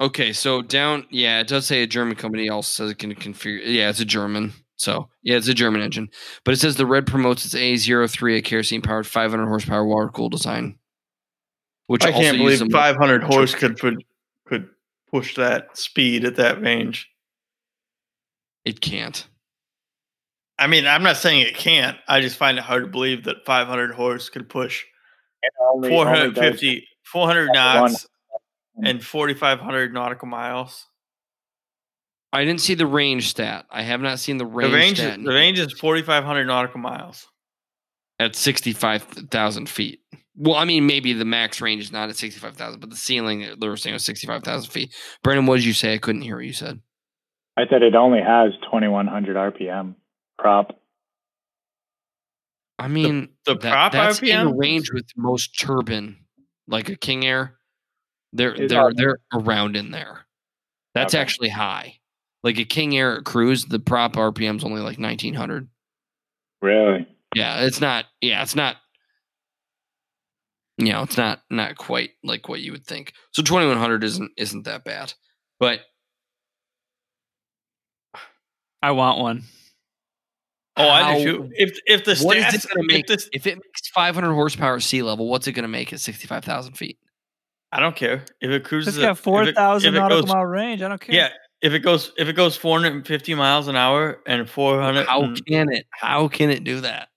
Okay, 0.00 0.32
so 0.32 0.62
down, 0.62 1.06
yeah, 1.10 1.40
it 1.40 1.46
does 1.46 1.66
say 1.66 1.82
a 1.82 1.86
German 1.86 2.16
company. 2.16 2.48
Also 2.48 2.84
says 2.84 2.90
it 2.90 2.98
can 2.98 3.14
configure. 3.14 3.60
Yeah, 3.64 3.90
it's 3.90 4.00
a 4.00 4.04
German. 4.04 4.52
So 4.76 5.08
yeah, 5.22 5.36
it's 5.36 5.46
a 5.46 5.54
German 5.54 5.80
engine. 5.80 6.08
But 6.44 6.54
it 6.54 6.56
says 6.58 6.74
the 6.74 6.86
red 6.86 7.06
promotes 7.06 7.44
its 7.44 7.54
A03, 7.54 8.38
a 8.38 8.42
kerosene 8.42 8.82
powered 8.82 9.06
500 9.06 9.46
horsepower 9.46 9.86
water 9.86 10.08
cooled 10.08 10.32
design. 10.32 10.78
Which 11.86 12.04
I 12.04 12.10
also 12.10 12.20
can't 12.20 12.38
believe 12.38 12.60
500 12.72 13.22
horse 13.22 13.54
could 13.54 13.76
put, 13.76 14.04
could 14.46 14.68
push 15.10 15.36
that 15.36 15.76
speed 15.76 16.24
at 16.24 16.36
that 16.36 16.60
range. 16.60 17.08
It 18.64 18.80
can't. 18.80 19.26
I 20.62 20.68
mean, 20.68 20.86
I'm 20.86 21.02
not 21.02 21.16
saying 21.16 21.40
it 21.40 21.56
can't. 21.56 21.98
I 22.06 22.20
just 22.20 22.36
find 22.36 22.56
it 22.56 22.62
hard 22.62 22.84
to 22.84 22.88
believe 22.88 23.24
that 23.24 23.44
500 23.44 23.94
horse 23.94 24.28
could 24.28 24.48
push 24.48 24.84
It 25.42 25.52
only, 25.60 25.88
only 25.90 26.30
does 26.30 26.34
450, 26.34 26.86
400 27.02 27.46
one. 27.48 27.54
knots 27.54 28.04
mm-hmm. 28.04 28.86
and 28.86 29.04
4,500 29.04 29.92
nautical 29.92 30.28
miles. 30.28 30.86
I 32.32 32.44
didn't 32.44 32.60
see 32.60 32.74
the 32.74 32.86
range 32.86 33.28
stat. 33.28 33.66
I 33.70 33.82
have 33.82 34.00
not 34.00 34.20
seen 34.20 34.38
the 34.38 34.46
range, 34.46 34.70
The 34.70 34.76
range, 34.76 34.98
stat 34.98 35.22
the 35.22 35.32
range 35.32 35.58
is 35.58 35.72
4,500 35.72 36.44
nautical 36.44 36.78
miles. 36.80 37.26
at 38.20 38.36
65,000 38.36 39.68
feet. 39.68 39.98
Well, 40.36 40.54
I 40.54 40.64
mean, 40.64 40.86
maybe 40.86 41.12
the 41.12 41.24
max 41.24 41.60
range 41.60 41.82
is 41.82 41.92
not 41.92 42.08
at 42.08 42.16
65,000, 42.16 42.78
but 42.78 42.88
the 42.88 42.96
ceiling 42.96 43.46
they 43.60 43.68
were 43.68 43.76
saying 43.76 43.94
was 43.94 44.04
65,000 44.04 44.70
feet. 44.70 44.94
Brendan, 45.24 45.46
what 45.46 45.56
did 45.56 45.64
you 45.64 45.72
say? 45.72 45.92
I 45.92 45.98
couldn't 45.98 46.22
hear 46.22 46.36
what 46.36 46.44
you 46.44 46.52
said. 46.52 46.80
I 47.56 47.64
said 47.68 47.82
it 47.82 47.96
only 47.96 48.20
has 48.20 48.52
2100 48.70 49.36
RPM 49.36 49.96
prop. 50.42 50.78
I 52.78 52.88
mean, 52.88 53.28
the 53.46 53.54
that- 53.56 53.70
prop 53.72 53.92
that's 53.92 54.20
in 54.20 54.28
RPM? 54.28 54.58
range 54.58 54.92
with 54.92 55.06
most 55.16 55.58
turbine, 55.58 56.16
like 56.66 56.88
a 56.88 56.96
King 56.96 57.24
Air. 57.24 57.58
They're 58.32 58.52
Is 58.54 58.70
they're 58.70 58.88
that- 58.88 58.96
they're 58.96 59.18
around 59.32 59.76
in 59.76 59.90
there. 59.90 60.26
That's 60.94 61.14
Okay. 61.14 61.22
actually 61.22 61.48
high. 61.50 62.00
Like 62.42 62.58
a 62.58 62.64
King 62.64 62.96
Air 62.96 63.22
cruise, 63.22 63.66
the 63.66 63.78
prop 63.78 64.14
RPM 64.16 64.56
is 64.56 64.64
only 64.64 64.80
like 64.82 64.98
1900. 64.98 65.68
Really? 66.60 67.06
Yeah, 67.34 67.60
it's 67.60 67.80
not. 67.80 68.06
Yeah, 68.20 68.42
it's 68.42 68.56
not. 68.56 68.76
You 70.78 70.92
know, 70.92 71.02
it's 71.02 71.16
not 71.16 71.42
not 71.50 71.76
quite 71.76 72.10
like 72.24 72.48
what 72.48 72.60
you 72.60 72.72
would 72.72 72.84
think. 72.86 73.12
So 73.30 73.42
2100 73.42 74.02
isn't 74.02 74.32
isn't 74.36 74.64
that 74.64 74.84
bad, 74.84 75.14
but 75.60 75.82
I 78.82 78.90
want 78.92 79.18
one. 79.20 79.44
Oh, 80.76 80.88
I 80.88 81.18
do 81.18 81.24
too. 81.24 81.50
If 81.52 81.78
if 81.86 82.04
the 82.04 82.16
What 82.24 82.36
is 82.38 82.44
stats, 82.46 82.64
it 82.64 82.74
going 82.74 82.88
to 82.88 82.94
if 82.94 82.98
make? 82.98 83.06
this- 83.06 83.28
if 83.32 83.46
it 83.46 83.56
makes 83.56 83.88
500 83.94 84.32
horsepower 84.32 84.80
sea 84.80 85.02
level, 85.02 85.28
what's 85.28 85.46
it 85.46 85.52
going 85.52 85.64
to 85.64 85.68
make 85.68 85.92
at 85.92 86.00
65,000 86.00 86.74
feet? 86.74 86.98
I 87.70 87.80
don't 87.80 87.94
care 87.96 88.24
if 88.40 88.50
it 88.50 88.64
cruises. 88.64 88.96
It's 88.96 89.02
got 89.02 89.08
at- 89.08 89.12
if 89.12 89.18
it- 89.18 89.22
four 89.22 89.52
thousand 89.52 89.88
if 89.94 89.98
it 89.98 90.00
nautical 90.00 90.26
mile 90.34 90.44
range. 90.44 90.82
I 90.82 90.88
don't 90.88 91.00
care. 91.00 91.14
Yeah, 91.14 91.28
if 91.60 91.72
it 91.74 91.80
goes 91.80 92.12
if 92.16 92.28
it 92.28 92.34
goes 92.34 92.56
450 92.56 93.34
miles 93.34 93.68
an 93.68 93.76
hour 93.76 94.20
and 94.26 94.48
400. 94.48 95.06
How 95.06 95.22
and- 95.22 95.46
can 95.46 95.70
it? 95.72 95.86
How 95.90 96.28
can 96.28 96.48
it 96.50 96.64
do 96.64 96.80
that? 96.80 97.08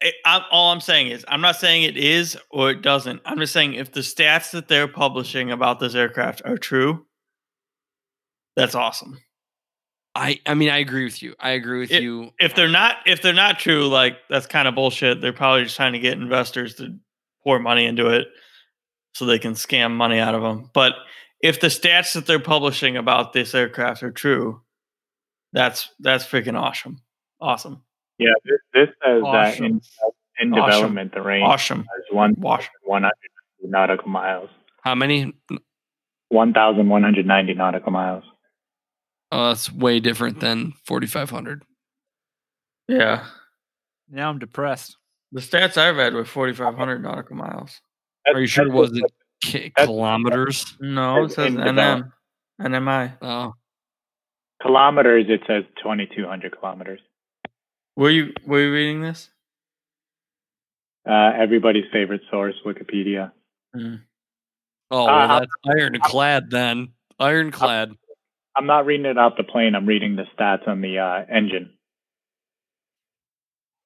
it, 0.00 0.14
I'm, 0.24 0.42
all 0.50 0.72
I'm 0.72 0.80
saying 0.80 1.08
is 1.12 1.24
I'm 1.28 1.40
not 1.40 1.54
saying 1.56 1.84
it 1.84 1.96
is 1.96 2.36
or 2.50 2.70
it 2.70 2.82
doesn't. 2.82 3.20
I'm 3.24 3.38
just 3.38 3.52
saying 3.52 3.74
if 3.74 3.92
the 3.92 4.00
stats 4.00 4.50
that 4.52 4.66
they're 4.68 4.88
publishing 4.88 5.50
about 5.52 5.78
this 5.78 5.94
aircraft 5.94 6.42
are 6.44 6.58
true, 6.58 7.06
that's 8.56 8.74
awesome. 8.74 9.18
I 10.14 10.40
I 10.46 10.54
mean 10.54 10.68
I 10.68 10.78
agree 10.78 11.04
with 11.04 11.22
you. 11.22 11.34
I 11.40 11.50
agree 11.50 11.80
with 11.80 11.90
It- 11.90 12.02
you. 12.02 12.32
If 12.38 12.54
they're 12.54 12.68
not 12.68 12.96
if 13.06 13.22
they're 13.22 13.32
not 13.32 13.58
true, 13.58 13.86
like 13.88 14.18
that's 14.28 14.46
kind 14.46 14.68
of 14.68 14.74
bullshit. 14.74 15.20
They're 15.20 15.32
probably 15.32 15.64
just 15.64 15.76
trying 15.76 15.92
to 15.94 15.98
get 15.98 16.14
investors 16.14 16.74
to 16.76 16.98
pour 17.44 17.58
money 17.58 17.86
into 17.86 18.08
it 18.08 18.28
so 19.14 19.24
they 19.26 19.38
can 19.38 19.52
scam 19.54 19.92
money 19.92 20.18
out 20.18 20.34
of 20.34 20.42
them. 20.42 20.70
But 20.74 20.94
if 21.40 21.60
the 21.60 21.66
stats 21.68 22.14
that 22.14 22.26
they're 22.26 22.38
publishing 22.38 22.96
about 22.96 23.32
this 23.32 23.54
aircraft 23.54 24.02
are 24.02 24.10
true, 24.12 24.60
that's 25.52 25.88
that's 26.00 26.24
freaking 26.26 26.60
awesome. 26.60 26.98
Awesome. 27.40 27.82
Yeah, 28.18 28.28
this, 28.44 28.58
this 28.74 28.88
says 29.04 29.22
that 29.22 29.58
in, 29.58 29.76
Awesome. 29.76 29.80
in 30.38 30.52
Awesome. 30.52 30.64
development, 30.70 31.14
the 31.14 31.22
range 31.22 31.44
Awesome. 31.48 31.80
is 31.80 32.04
one 32.14 32.34
Wash. 32.38 32.68
100 32.84 33.10
nautical 33.64 34.08
miles. 34.08 34.50
How 34.84 34.94
many? 34.94 35.32
1,190 36.28 37.54
nautical 37.54 37.92
miles. 37.92 38.24
Oh, 39.34 39.48
that's 39.48 39.72
way 39.72 39.98
different 39.98 40.40
than 40.40 40.74
4500. 40.84 41.62
Yeah. 42.86 43.24
Now 44.10 44.28
I'm 44.28 44.38
depressed. 44.38 44.98
The 45.32 45.40
stats 45.40 45.78
I've 45.78 45.96
had 45.96 46.12
were 46.12 46.26
4,500 46.26 47.02
nautical 47.02 47.36
miles. 47.36 47.80
Are 48.26 48.38
you 48.38 48.46
sure 48.46 48.66
it 48.66 48.72
wasn't 48.72 49.10
ki- 49.42 49.72
that's- 49.74 49.86
kilometers? 49.86 50.76
No, 50.80 51.16
it 51.16 51.22
That's 51.22 51.34
says 51.36 51.54
NM. 51.54 52.12
NMI. 52.60 53.16
Oh, 53.22 53.54
Kilometers, 54.60 55.24
it 55.28 55.40
says 55.46 55.64
2,200 55.82 56.56
kilometers. 56.60 57.00
Were 57.96 58.10
you 58.10 58.32
were 58.46 58.60
you 58.60 58.72
reading 58.72 59.00
this? 59.00 59.28
Uh, 61.08 61.32
everybody's 61.34 61.86
favorite 61.92 62.20
source, 62.30 62.54
Wikipedia. 62.64 63.32
oh, 63.74 63.80
Uh, 64.90 65.06
well, 65.06 65.40
that's 65.40 65.52
ironclad 65.66 66.50
then. 66.50 66.92
Ironclad. 67.18 67.96
I'm 68.56 68.66
not 68.66 68.86
reading 68.86 69.06
it 69.06 69.18
off 69.18 69.34
the 69.36 69.44
plane. 69.44 69.74
I'm 69.74 69.86
reading 69.86 70.16
the 70.16 70.24
stats 70.36 70.68
on 70.68 70.80
the 70.80 70.98
uh, 70.98 71.24
engine. 71.34 71.70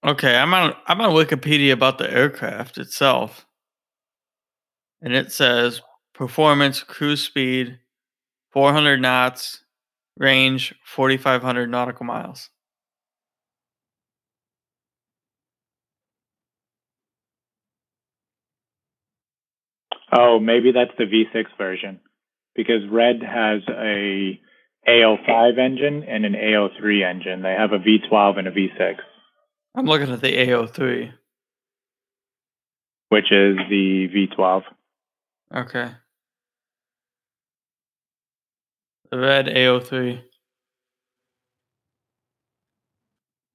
Okay, 0.04 0.36
I'm 0.36 0.52
on 0.54 0.74
I'm 0.86 1.00
on 1.00 1.10
Wikipedia 1.10 1.72
about 1.72 1.98
the 1.98 2.12
aircraft 2.12 2.78
itself. 2.78 3.46
And 5.00 5.14
it 5.14 5.32
says 5.32 5.82
performance, 6.14 6.82
cruise 6.82 7.22
speed, 7.22 7.78
400 8.50 9.00
knots, 9.00 9.64
range 10.16 10.74
4500 10.84 11.70
nautical 11.70 12.06
miles. 12.06 12.50
Oh, 20.12 20.38
maybe 20.38 20.72
that's 20.72 20.96
the 20.98 21.04
V6 21.04 21.44
version 21.58 22.00
because 22.54 22.82
Red 22.90 23.22
has 23.22 23.60
a 23.68 24.40
AO5 24.88 25.58
engine 25.58 26.04
and 26.04 26.24
an 26.24 26.34
AO3 26.34 27.04
engine. 27.04 27.42
They 27.42 27.52
have 27.52 27.72
a 27.72 27.78
V12 27.78 28.38
and 28.38 28.48
a 28.48 28.52
V6, 28.52 28.96
I'm 29.74 29.84
looking 29.86 30.10
at 30.12 30.20
the 30.20 30.36
AO3. 30.36 31.12
which 33.08 33.30
is 33.30 33.56
the 33.68 34.08
V12. 34.08 34.62
Okay. 35.54 35.90
The 39.10 39.18
red 39.18 39.46
AO3. 39.46 40.22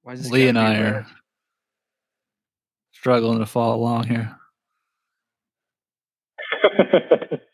Why 0.02 0.12
is 0.14 0.22
this 0.22 0.30
Lee 0.32 0.48
and 0.48 0.58
I 0.58 0.80
red? 0.80 0.92
are 0.94 1.06
struggling 2.92 3.38
to 3.40 3.46
follow 3.46 3.76
along 3.76 4.08
here. 4.08 4.36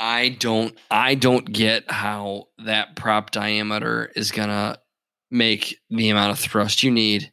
I 0.00 0.30
don't 0.30 0.74
I 0.90 1.14
don't 1.14 1.52
get 1.52 1.90
how 1.90 2.48
that 2.64 2.96
prop 2.96 3.32
diameter 3.32 4.10
is 4.16 4.32
gonna 4.32 4.78
make 5.30 5.78
the 5.90 6.08
amount 6.08 6.32
of 6.32 6.38
thrust 6.38 6.82
you 6.82 6.90
need 6.90 7.30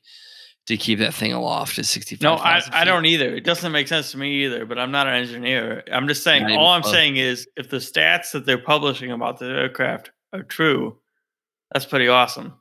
to 0.68 0.76
keep 0.76 1.00
that 1.00 1.14
thing 1.14 1.32
aloft 1.32 1.80
at 1.80 1.86
65. 1.86 2.22
No, 2.22 2.36
I, 2.36 2.62
I 2.74 2.84
don't 2.84 3.06
either. 3.06 3.34
It 3.34 3.46
doesn't 3.46 3.72
make 3.72 3.88
sense 3.88 4.12
to 4.12 4.18
me 4.18 4.44
either, 4.44 4.66
but 4.66 4.78
I'm 4.78 4.92
not 4.92 5.08
an 5.08 5.14
engineer. 5.14 5.82
I'm 5.90 6.10
just 6.10 6.24
saying, 6.24 6.44
all 6.58 6.68
I'm 6.68 6.82
close. 6.82 6.94
saying 6.94 7.16
is 7.16 7.48
if 7.56 7.70
the 7.70 7.78
stats 7.78 8.34
that 8.34 8.46
they're 8.46 8.58
publishing 8.58 9.12
about 9.12 9.40
the 9.40 9.46
aircraft 9.46 10.12
are 10.34 10.44
true, 10.44 10.98
that's 11.72 11.86
pretty 11.86 12.10
awesome. 12.10 12.54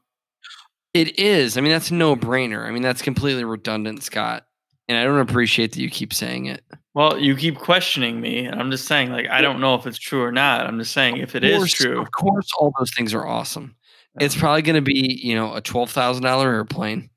It 0.95 1.19
is. 1.19 1.59
I 1.59 1.63
mean, 1.63 1.73
that's 1.73 1.91
a 1.91 1.95
no 1.95 2.15
brainer. 2.15 2.65
I 2.65 2.71
mean, 2.71 2.83
that's 2.83 3.03
completely 3.03 3.43
redundant, 3.43 4.05
Scott. 4.05 4.47
And 4.89 4.97
I 4.97 5.03
don't 5.03 5.19
appreciate 5.19 5.73
that 5.73 5.81
you 5.81 5.91
keep 5.91 6.15
saying 6.15 6.47
it. 6.47 6.63
Well, 6.97 7.19
you 7.19 7.37
keep 7.37 7.59
questioning 7.59 8.23
me, 8.23 8.47
and 8.47 8.59
I'm 8.59 8.71
just 8.71 8.87
saying, 8.87 9.11
like, 9.13 9.29
I 9.29 9.43
don't 9.43 9.61
know 9.61 9.75
if 9.75 9.87
it's 9.87 9.99
true 9.99 10.23
or 10.23 10.33
not. 10.33 10.67
I'm 10.67 10.79
just 10.79 10.93
saying 10.95 11.19
if 11.19 11.35
it 11.35 11.45
Of 11.45 11.51
is 11.65 11.71
true. 11.75 12.01
Of 12.01 12.11
course, 12.11 12.49
all 12.59 12.73
those 12.79 12.91
things 12.97 13.13
are 13.13 13.27
awesome. 13.27 13.77
It's 14.19 14.35
probably 14.35 14.63
going 14.63 14.77
to 14.77 14.81
be, 14.81 15.21
you 15.23 15.35
know, 15.35 15.53
a 15.55 15.61
twelve 15.61 15.91
thousand 15.91 16.23
dollar 16.23 16.51
airplane 16.51 17.11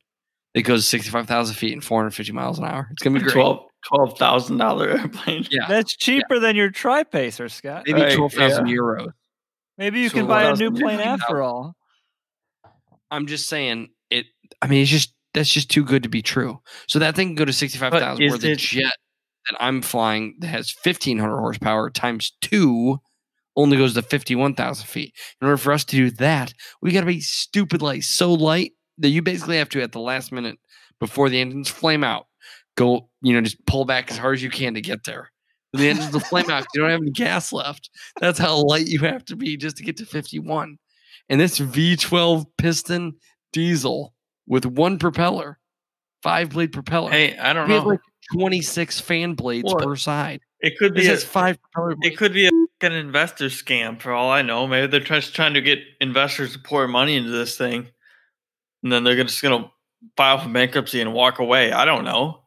that 0.54 0.64
goes 0.64 0.86
sixty 0.86 1.10
five 1.10 1.28
thousand 1.28 1.56
feet 1.56 1.72
and 1.72 1.82
four 1.82 2.02
hundred 2.02 2.12
fifty 2.12 2.34
miles 2.34 2.60
an 2.60 2.66
hour. 2.66 2.90
It's 2.92 3.02
going 3.02 3.14
to 3.14 3.20
be 3.22 3.24
great. 3.24 3.32
Twelve 3.36 3.68
twelve 3.88 4.18
thousand 4.18 4.58
dollar 4.58 4.90
airplane. 4.90 5.48
Yeah, 5.50 5.66
That's 5.70 5.96
cheaper 5.96 6.40
than 6.40 6.58
your 6.58 6.72
Tri-Pacer, 6.72 7.48
Scott. 7.48 7.84
maybe 7.88 8.02
Right, 8.02 8.18
twelve 8.18 8.34
thousand 8.34 8.68
yeah. 8.68 8.76
euros. 8.76 9.12
Maybe 9.78 10.02
you 10.02 10.10
So 10.10 10.16
can 10.16 10.28
buy 10.28 10.44
a 10.44 10.56
new 10.58 10.72
plane 10.72 11.00
after 11.00 11.42
all. 11.42 11.78
I'm 13.10 13.28
just 13.28 13.48
saying 13.48 13.88
it. 14.10 14.26
I 14.62 14.68
mean, 14.68 14.82
it's 14.82 14.92
just 14.92 15.14
that's 15.34 15.50
just 15.50 15.72
too 15.72 15.86
good 15.86 16.04
to 16.04 16.10
be 16.10 16.22
true. 16.22 16.60
So 16.90 17.00
that 17.00 17.16
thing 17.16 17.30
can 17.30 17.36
go 17.36 17.46
to 17.46 17.54
sixty 17.54 17.80
five 17.80 17.94
thousand. 17.94 18.26
is 18.26 18.32
Where 18.32 18.40
the 18.40 18.52
it- 18.52 18.60
jet 18.60 18.94
that 19.48 19.58
I'm 19.60 19.82
flying 19.82 20.36
that 20.40 20.48
has 20.48 20.72
fifteen 20.72 21.18
hundred 21.20 21.40
horsepower 21.40 21.90
times 21.90 22.32
two 22.42 23.00
only 23.56 23.78
goes 23.78 23.94
to 23.94 24.02
fifty 24.02 24.36
one 24.36 24.56
thousand 24.56 24.88
feet. 24.88 25.14
In 25.42 25.48
order 25.48 25.58
for 25.58 25.74
us 25.74 25.86
to 25.86 25.96
do 25.96 26.12
that, 26.12 26.54
we 26.82 26.92
got 26.92 27.02
to 27.02 27.06
be 27.06 27.22
stupid 27.22 27.82
light, 27.82 28.04
so 28.04 28.34
light 28.34 28.72
that 28.98 29.10
you 29.10 29.22
basically 29.22 29.58
have 29.58 29.70
to 29.70 29.82
at 29.82 29.92
the 29.92 30.00
last 30.00 30.32
minute 30.32 30.60
before 31.00 31.30
the 31.30 31.40
engines 31.40 31.70
flame 31.70 32.04
out, 32.04 32.28
go 32.76 33.10
you 33.22 33.34
know 33.34 33.42
just 33.42 33.66
pull 33.66 33.86
back 33.86 34.12
as 34.12 34.18
hard 34.18 34.36
as 34.36 34.44
you 34.44 34.50
can 34.50 34.74
to 34.74 34.82
get 34.82 35.06
there. 35.06 35.32
The 35.74 35.90
engines 35.90 36.12
will 36.12 36.20
flame 36.22 36.50
out. 36.50 36.66
You 36.74 36.82
don't 36.82 36.90
have 36.90 37.02
any 37.02 37.12
gas 37.12 37.54
left. 37.54 37.90
That's 38.20 38.40
how 38.40 38.64
light 38.64 38.88
you 38.88 39.00
have 39.00 39.24
to 39.26 39.36
be 39.36 39.56
just 39.56 39.78
to 39.78 39.84
get 39.84 39.98
to 39.98 40.06
51. 40.06 40.78
And 41.30 41.40
this 41.40 41.60
V12 41.60 42.46
piston 42.58 43.14
diesel 43.54 44.16
with 44.48 44.66
one 44.66 44.98
propeller, 44.98 45.60
five 46.24 46.50
blade 46.50 46.72
propeller. 46.72 47.12
Hey, 47.12 47.38
I 47.38 47.54
don't 47.54 47.68
we 47.68 47.74
have 47.76 47.84
know. 47.84 47.90
like 47.92 48.00
26 48.34 49.00
fan 49.00 49.34
blades 49.34 49.66
What? 49.66 49.84
per 49.84 49.96
side. 49.96 50.42
it 50.60 50.78
could 50.78 50.94
be 50.94 51.08
This 51.08 51.24
a, 51.24 51.28
five 51.28 51.58
propeller 51.62 51.96
it 52.02 52.18
could 52.18 52.34
be 52.34 52.48
a 52.48 52.52
fucking 52.82 52.98
investor 52.98 53.46
scam 53.46 54.00
for 54.00 54.12
all 54.12 54.30
I 54.32 54.42
know. 54.42 54.68
Maybe 54.68 54.88
they're 54.88 55.00
just 55.00 55.34
trying 55.36 55.54
to 55.56 55.62
get 55.62 55.80
investors 56.02 56.54
to 56.54 56.60
pour 56.60 56.88
money 56.88 57.16
into 57.16 57.30
this 57.32 57.58
thing, 57.58 57.88
and 58.84 58.92
then 58.92 59.04
they're 59.04 59.22
just 59.24 59.42
gonna 59.42 59.72
file 60.16 60.38
for 60.40 60.50
bankruptcy 60.50 61.02
and 61.02 61.14
walk 61.14 61.40
away. 61.40 61.72
I 61.72 61.86
don't 61.86 62.06
know, 62.06 62.42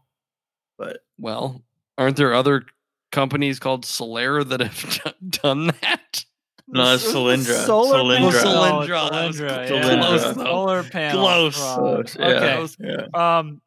but 0.79 0.99
Well, 1.19 1.63
aren't 1.99 2.17
there 2.17 2.35
other 2.35 2.65
companies 3.11 3.59
called 3.59 3.85
Solaire 3.85 4.47
that 4.49 4.61
have 4.61 5.15
done 5.43 5.67
that? 5.83 6.25
No, 6.69 6.85
that's 6.87 7.05
S- 7.07 7.13
Solyndra. 7.15 7.67
Solar 7.67 7.99
Solyndra. 7.99 8.19
panels. 8.19 8.35
Solyndra, 8.45 9.07
Oh, 9.07 9.11
that 9.11 9.27
was 9.27 9.41
Solyndra, 9.41 9.67
close. 9.69 9.85
yeah. 9.87 10.01
Close, 10.03 10.23
though. 10.37 10.45
Solar 10.45 10.83
panels. 10.85 11.57
Close. 11.57 11.75
Close. 11.75 12.17
Yeah, 12.19 12.27
Okay. 12.27 12.67
yeah. 13.15 13.39
Um, 13.39 13.63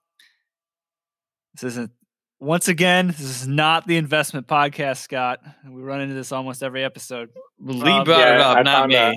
this 1.54 1.64
isn't. 1.64 1.92
Once 2.40 2.68
again, 2.68 3.08
this 3.08 3.22
is 3.22 3.48
not 3.48 3.88
the 3.88 3.96
investment 3.98 4.46
podcast, 4.48 4.98
Scott. 4.98 5.40
We 5.68 5.82
run 5.82 6.02
into 6.02 6.14
this 6.16 6.32
almost 6.32 6.62
every 6.64 6.84
episode. 6.84 7.30
Lee 7.60 7.80
Um, 7.92 8.04
brought 8.04 8.20
it 8.28 8.42
up, 8.42 8.58
I 8.58 8.62
not 8.64 8.90
me. 8.90 8.96
a- 8.96 9.14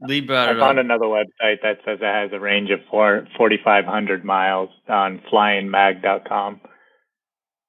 Lee 0.00 0.20
brought 0.20 0.48
I 0.48 0.52
it 0.52 0.58
found 0.58 0.78
up. 0.78 0.84
another 0.84 1.04
website 1.06 1.60
that 1.62 1.78
says 1.84 1.98
it 2.00 2.04
has 2.04 2.32
a 2.32 2.40
range 2.40 2.70
of 2.70 2.80
four, 2.90 3.28
4,500 3.36 4.24
miles 4.24 4.70
on 4.88 5.20
flyingmag.com. 5.30 6.60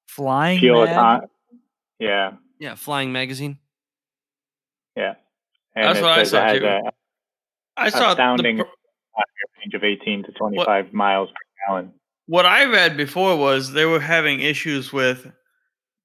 Flying 0.08 0.60
Fuel 0.60 0.86
Mag? 0.86 0.96
econ- 0.96 1.28
Yeah, 2.00 2.32
Yeah, 2.60 2.76
Flying 2.76 3.12
Magazine. 3.12 3.60
yeah. 4.96 5.14
And 5.76 5.86
That's 5.86 6.02
what 6.02 6.12
I 6.12 6.24
says 6.24 6.30
saw, 6.32 6.38
it 6.46 6.50
has 6.50 6.60
too. 6.60 6.66
a 6.66 6.92
I 7.78 7.90
saw 7.90 8.00
the, 8.00 8.10
astounding- 8.12 8.58
pr- 8.60 8.64
range 9.62 9.74
of 9.74 9.84
18 9.84 10.24
to 10.24 10.32
25 10.34 10.94
miles 10.94 11.30
per 11.30 11.36
gallon. 11.68 11.94
what 12.28 12.46
I 12.46 12.66
read 12.66 12.96
before 12.98 13.36
was 13.38 13.72
they 13.72 13.86
were 13.86 14.00
having 14.00 14.40
issues 14.42 14.92
with 14.94 15.32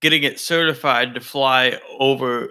getting 0.01 0.23
it 0.23 0.39
certified 0.41 1.15
to 1.15 1.21
fly 1.21 1.79
over 1.99 2.51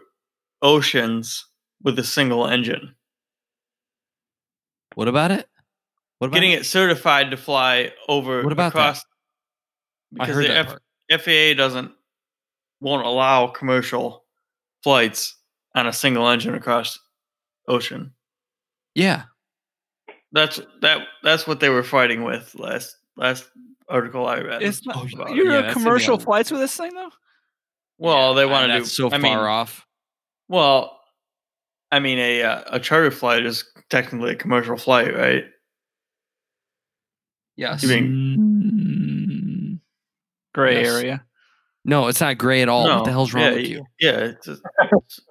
oceans 0.62 1.46
with 1.84 1.98
a 2.00 2.04
single 2.04 2.46
engine. 2.48 2.94
What 4.96 5.08
about 5.08 5.32
it? 5.32 5.48
What 6.20 6.28
about 6.28 6.36
Getting 6.36 6.52
it? 6.52 6.62
it 6.62 6.66
certified 6.66 7.32
to 7.32 7.38
fly 7.38 7.94
over 8.10 8.44
What 8.44 8.52
about 8.52 8.74
that? 8.74 8.80
across 8.80 9.02
I 10.20 10.26
because 10.26 10.36
heard 10.36 10.44
the 10.46 10.48
that 10.50 10.58
F- 10.58 10.68
part. 10.68 11.22
FAA 11.22 11.54
doesn't 11.56 11.92
won't 12.82 13.06
allow 13.06 13.48
commercial 13.48 14.26
flights 14.84 15.36
on 15.76 15.86
a 15.88 15.94
single 15.94 16.28
engine 16.28 16.56
across 16.56 17.00
ocean. 17.68 18.14
Yeah. 18.96 19.24
That's 20.32 20.60
that 20.82 21.08
that's 21.24 21.48
what 21.48 21.60
they 21.60 21.70
were 21.70 21.84
fighting 21.84 22.24
with 22.24 22.54
last 22.56 22.96
last 23.16 23.50
article 23.90 24.28
I 24.28 24.40
read. 24.42 24.62
It's 24.62 24.86
not, 24.86 25.12
about 25.14 25.34
you're 25.34 25.46
yeah, 25.46 25.52
doing 25.52 25.64
that's 25.64 25.76
in 25.76 25.82
the 25.82 25.86
commercial 25.86 26.20
flights 26.20 26.52
with 26.52 26.60
this 26.60 26.76
thing, 26.76 26.94
though. 26.94 27.10
well, 27.98 28.34
they 28.34 28.46
want 28.46 28.72
to 28.72 28.80
do 28.80 28.86
so 28.86 29.08
I 29.08 29.12
far 29.12 29.20
mean, 29.20 29.38
off. 29.38 29.86
Well, 30.50 31.00
I 31.92 32.00
mean, 32.00 32.20
a 32.20 32.44
uh, 32.44 32.64
a 32.74 32.80
charter 32.80 33.12
flight 33.12 33.46
is 33.46 33.64
technically 33.90 34.32
a 34.32 34.36
commercial 34.36 34.78
flight, 34.78 35.16
right? 35.16 35.46
Yes. 37.56 37.84
You 37.84 37.90
mean- 37.90 38.38
Mm, 39.78 39.80
gray 40.54 40.82
Yes. 40.84 40.94
area. 40.96 41.26
no, 41.86 42.08
it's 42.08 42.22
not 42.22 42.38
gray 42.38 42.62
at 42.62 42.70
all. 42.70 42.86
what 42.88 43.06
the 43.06 43.12
hell's 43.12 43.34
wrong 43.34 43.44
yeah, 43.46 43.54
with 43.54 43.68
you? 43.68 43.86
Yeah, 44.00 44.18
it's 44.20 44.46
just- 44.46 44.62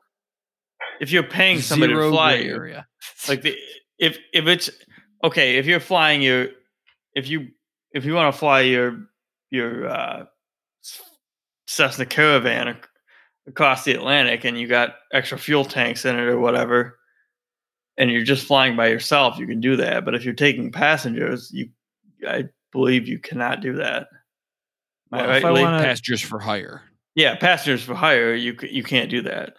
if 1.00 1.10
you're 1.12 1.22
paying 1.22 1.60
somebody 1.60 1.92
Zero 1.92 2.04
to 2.06 2.10
fly 2.10 2.34
you, 2.36 2.54
area. 2.54 2.86
like 3.28 3.42
the 3.42 3.56
if 3.98 4.18
if 4.32 4.46
it's 4.46 4.70
okay, 5.24 5.56
if 5.56 5.66
you're 5.66 5.80
flying 5.80 6.22
your 6.22 6.48
if 7.14 7.28
you 7.28 7.48
if 7.92 8.04
you 8.04 8.14
want 8.14 8.32
to 8.34 8.38
fly 8.38 8.60
your 8.62 9.06
your 9.50 9.88
uh, 9.88 10.24
Cessna 11.66 12.06
Caravan 12.06 12.68
ac- 12.68 12.78
across 13.46 13.84
the 13.84 13.92
Atlantic 13.92 14.44
and 14.44 14.58
you 14.58 14.66
got 14.68 14.96
extra 15.12 15.38
fuel 15.38 15.64
tanks 15.64 16.04
in 16.04 16.16
it 16.16 16.22
or 16.22 16.38
whatever, 16.38 16.98
and 17.96 18.10
you're 18.10 18.24
just 18.24 18.46
flying 18.46 18.76
by 18.76 18.88
yourself, 18.88 19.38
you 19.38 19.46
can 19.46 19.60
do 19.60 19.76
that. 19.76 20.04
But 20.04 20.14
if 20.14 20.24
you're 20.24 20.34
taking 20.34 20.70
passengers, 20.72 21.50
you 21.52 21.68
I 22.26 22.44
believe 22.72 23.08
you 23.08 23.18
cannot 23.18 23.60
do 23.60 23.74
that. 23.74 24.08
Am 25.12 25.12
I 25.12 25.16
Well, 25.18 25.28
right, 25.28 25.36
if 25.38 25.44
I 25.44 25.50
Lee? 25.50 25.62
wanna- 25.62 25.82
Passengers 25.82 26.20
for 26.22 26.38
hire. 26.38 26.82
yeah, 27.14 27.36
passengers 27.36 27.82
for 27.82 27.94
hire, 27.94 28.34
you 28.34 28.56
you 28.62 28.82
can't 28.82 29.10
do 29.10 29.22
that. 29.22 29.54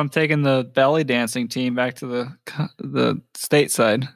If 0.00 0.04
I'm 0.04 0.08
taking 0.08 0.40
the 0.40 0.64
belly 0.64 1.04
dancing 1.04 1.46
team 1.46 1.74
back 1.74 1.96
to 1.96 2.06
the 2.06 2.36
the 2.78 3.20
stateside 3.34 4.08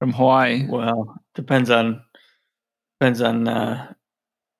from 0.00 0.12
Hawaii, 0.12 0.66
Well, 0.68 1.14
depends 1.36 1.70
on 1.70 2.02
depends 2.98 3.22
on 3.22 3.46
uh, 3.46 3.92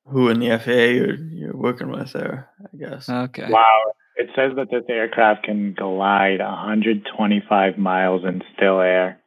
who 0.07 0.29
in 0.29 0.39
the 0.39 0.57
FAA 0.57 0.71
you're, 0.71 1.17
you're 1.17 1.57
working 1.57 1.91
with 1.91 2.13
there, 2.13 2.49
I 2.63 2.77
guess. 2.77 3.09
okay. 3.09 3.47
Wow. 3.51 3.93
It 4.15 4.29
says 4.37 4.53
that 4.55 4.71
this 4.71 4.85
aircraft 4.89 5.47
can 5.47 5.75
glide 5.75 6.39
125 6.39 7.77
miles 7.77 8.23
in 8.25 8.41
still 8.57 8.81
air, 8.81 9.21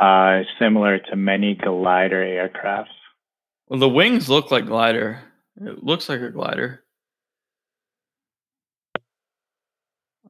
uh, 0.00 0.40
similar 0.58 0.98
to 0.98 1.14
many 1.14 1.54
glider 1.54 2.20
aircrafts. 2.20 2.86
Well, 3.68 3.78
the 3.78 3.88
wings 3.88 4.28
look 4.28 4.50
like 4.50 4.66
glider. 4.66 5.20
It 5.60 5.84
looks 5.84 6.08
like 6.08 6.20
a 6.20 6.30
glider. 6.30 6.82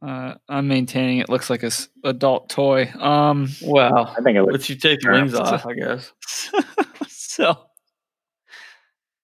Uh, 0.02 0.34
I'm 0.48 0.66
maintaining 0.66 1.18
it 1.18 1.28
looks 1.28 1.48
like 1.48 1.62
a 1.62 1.66
s- 1.66 1.88
adult 2.02 2.48
toy. 2.48 2.90
Um, 2.98 3.48
Well, 3.62 4.12
I 4.18 4.20
think 4.22 4.36
it 4.36 4.42
looks 4.42 4.52
once 4.52 4.68
you 4.70 4.76
take 4.76 5.00
the 5.00 5.10
wings 5.12 5.34
off, 5.34 5.64
I 5.64 5.74
guess. 5.74 6.12
so 7.08 7.56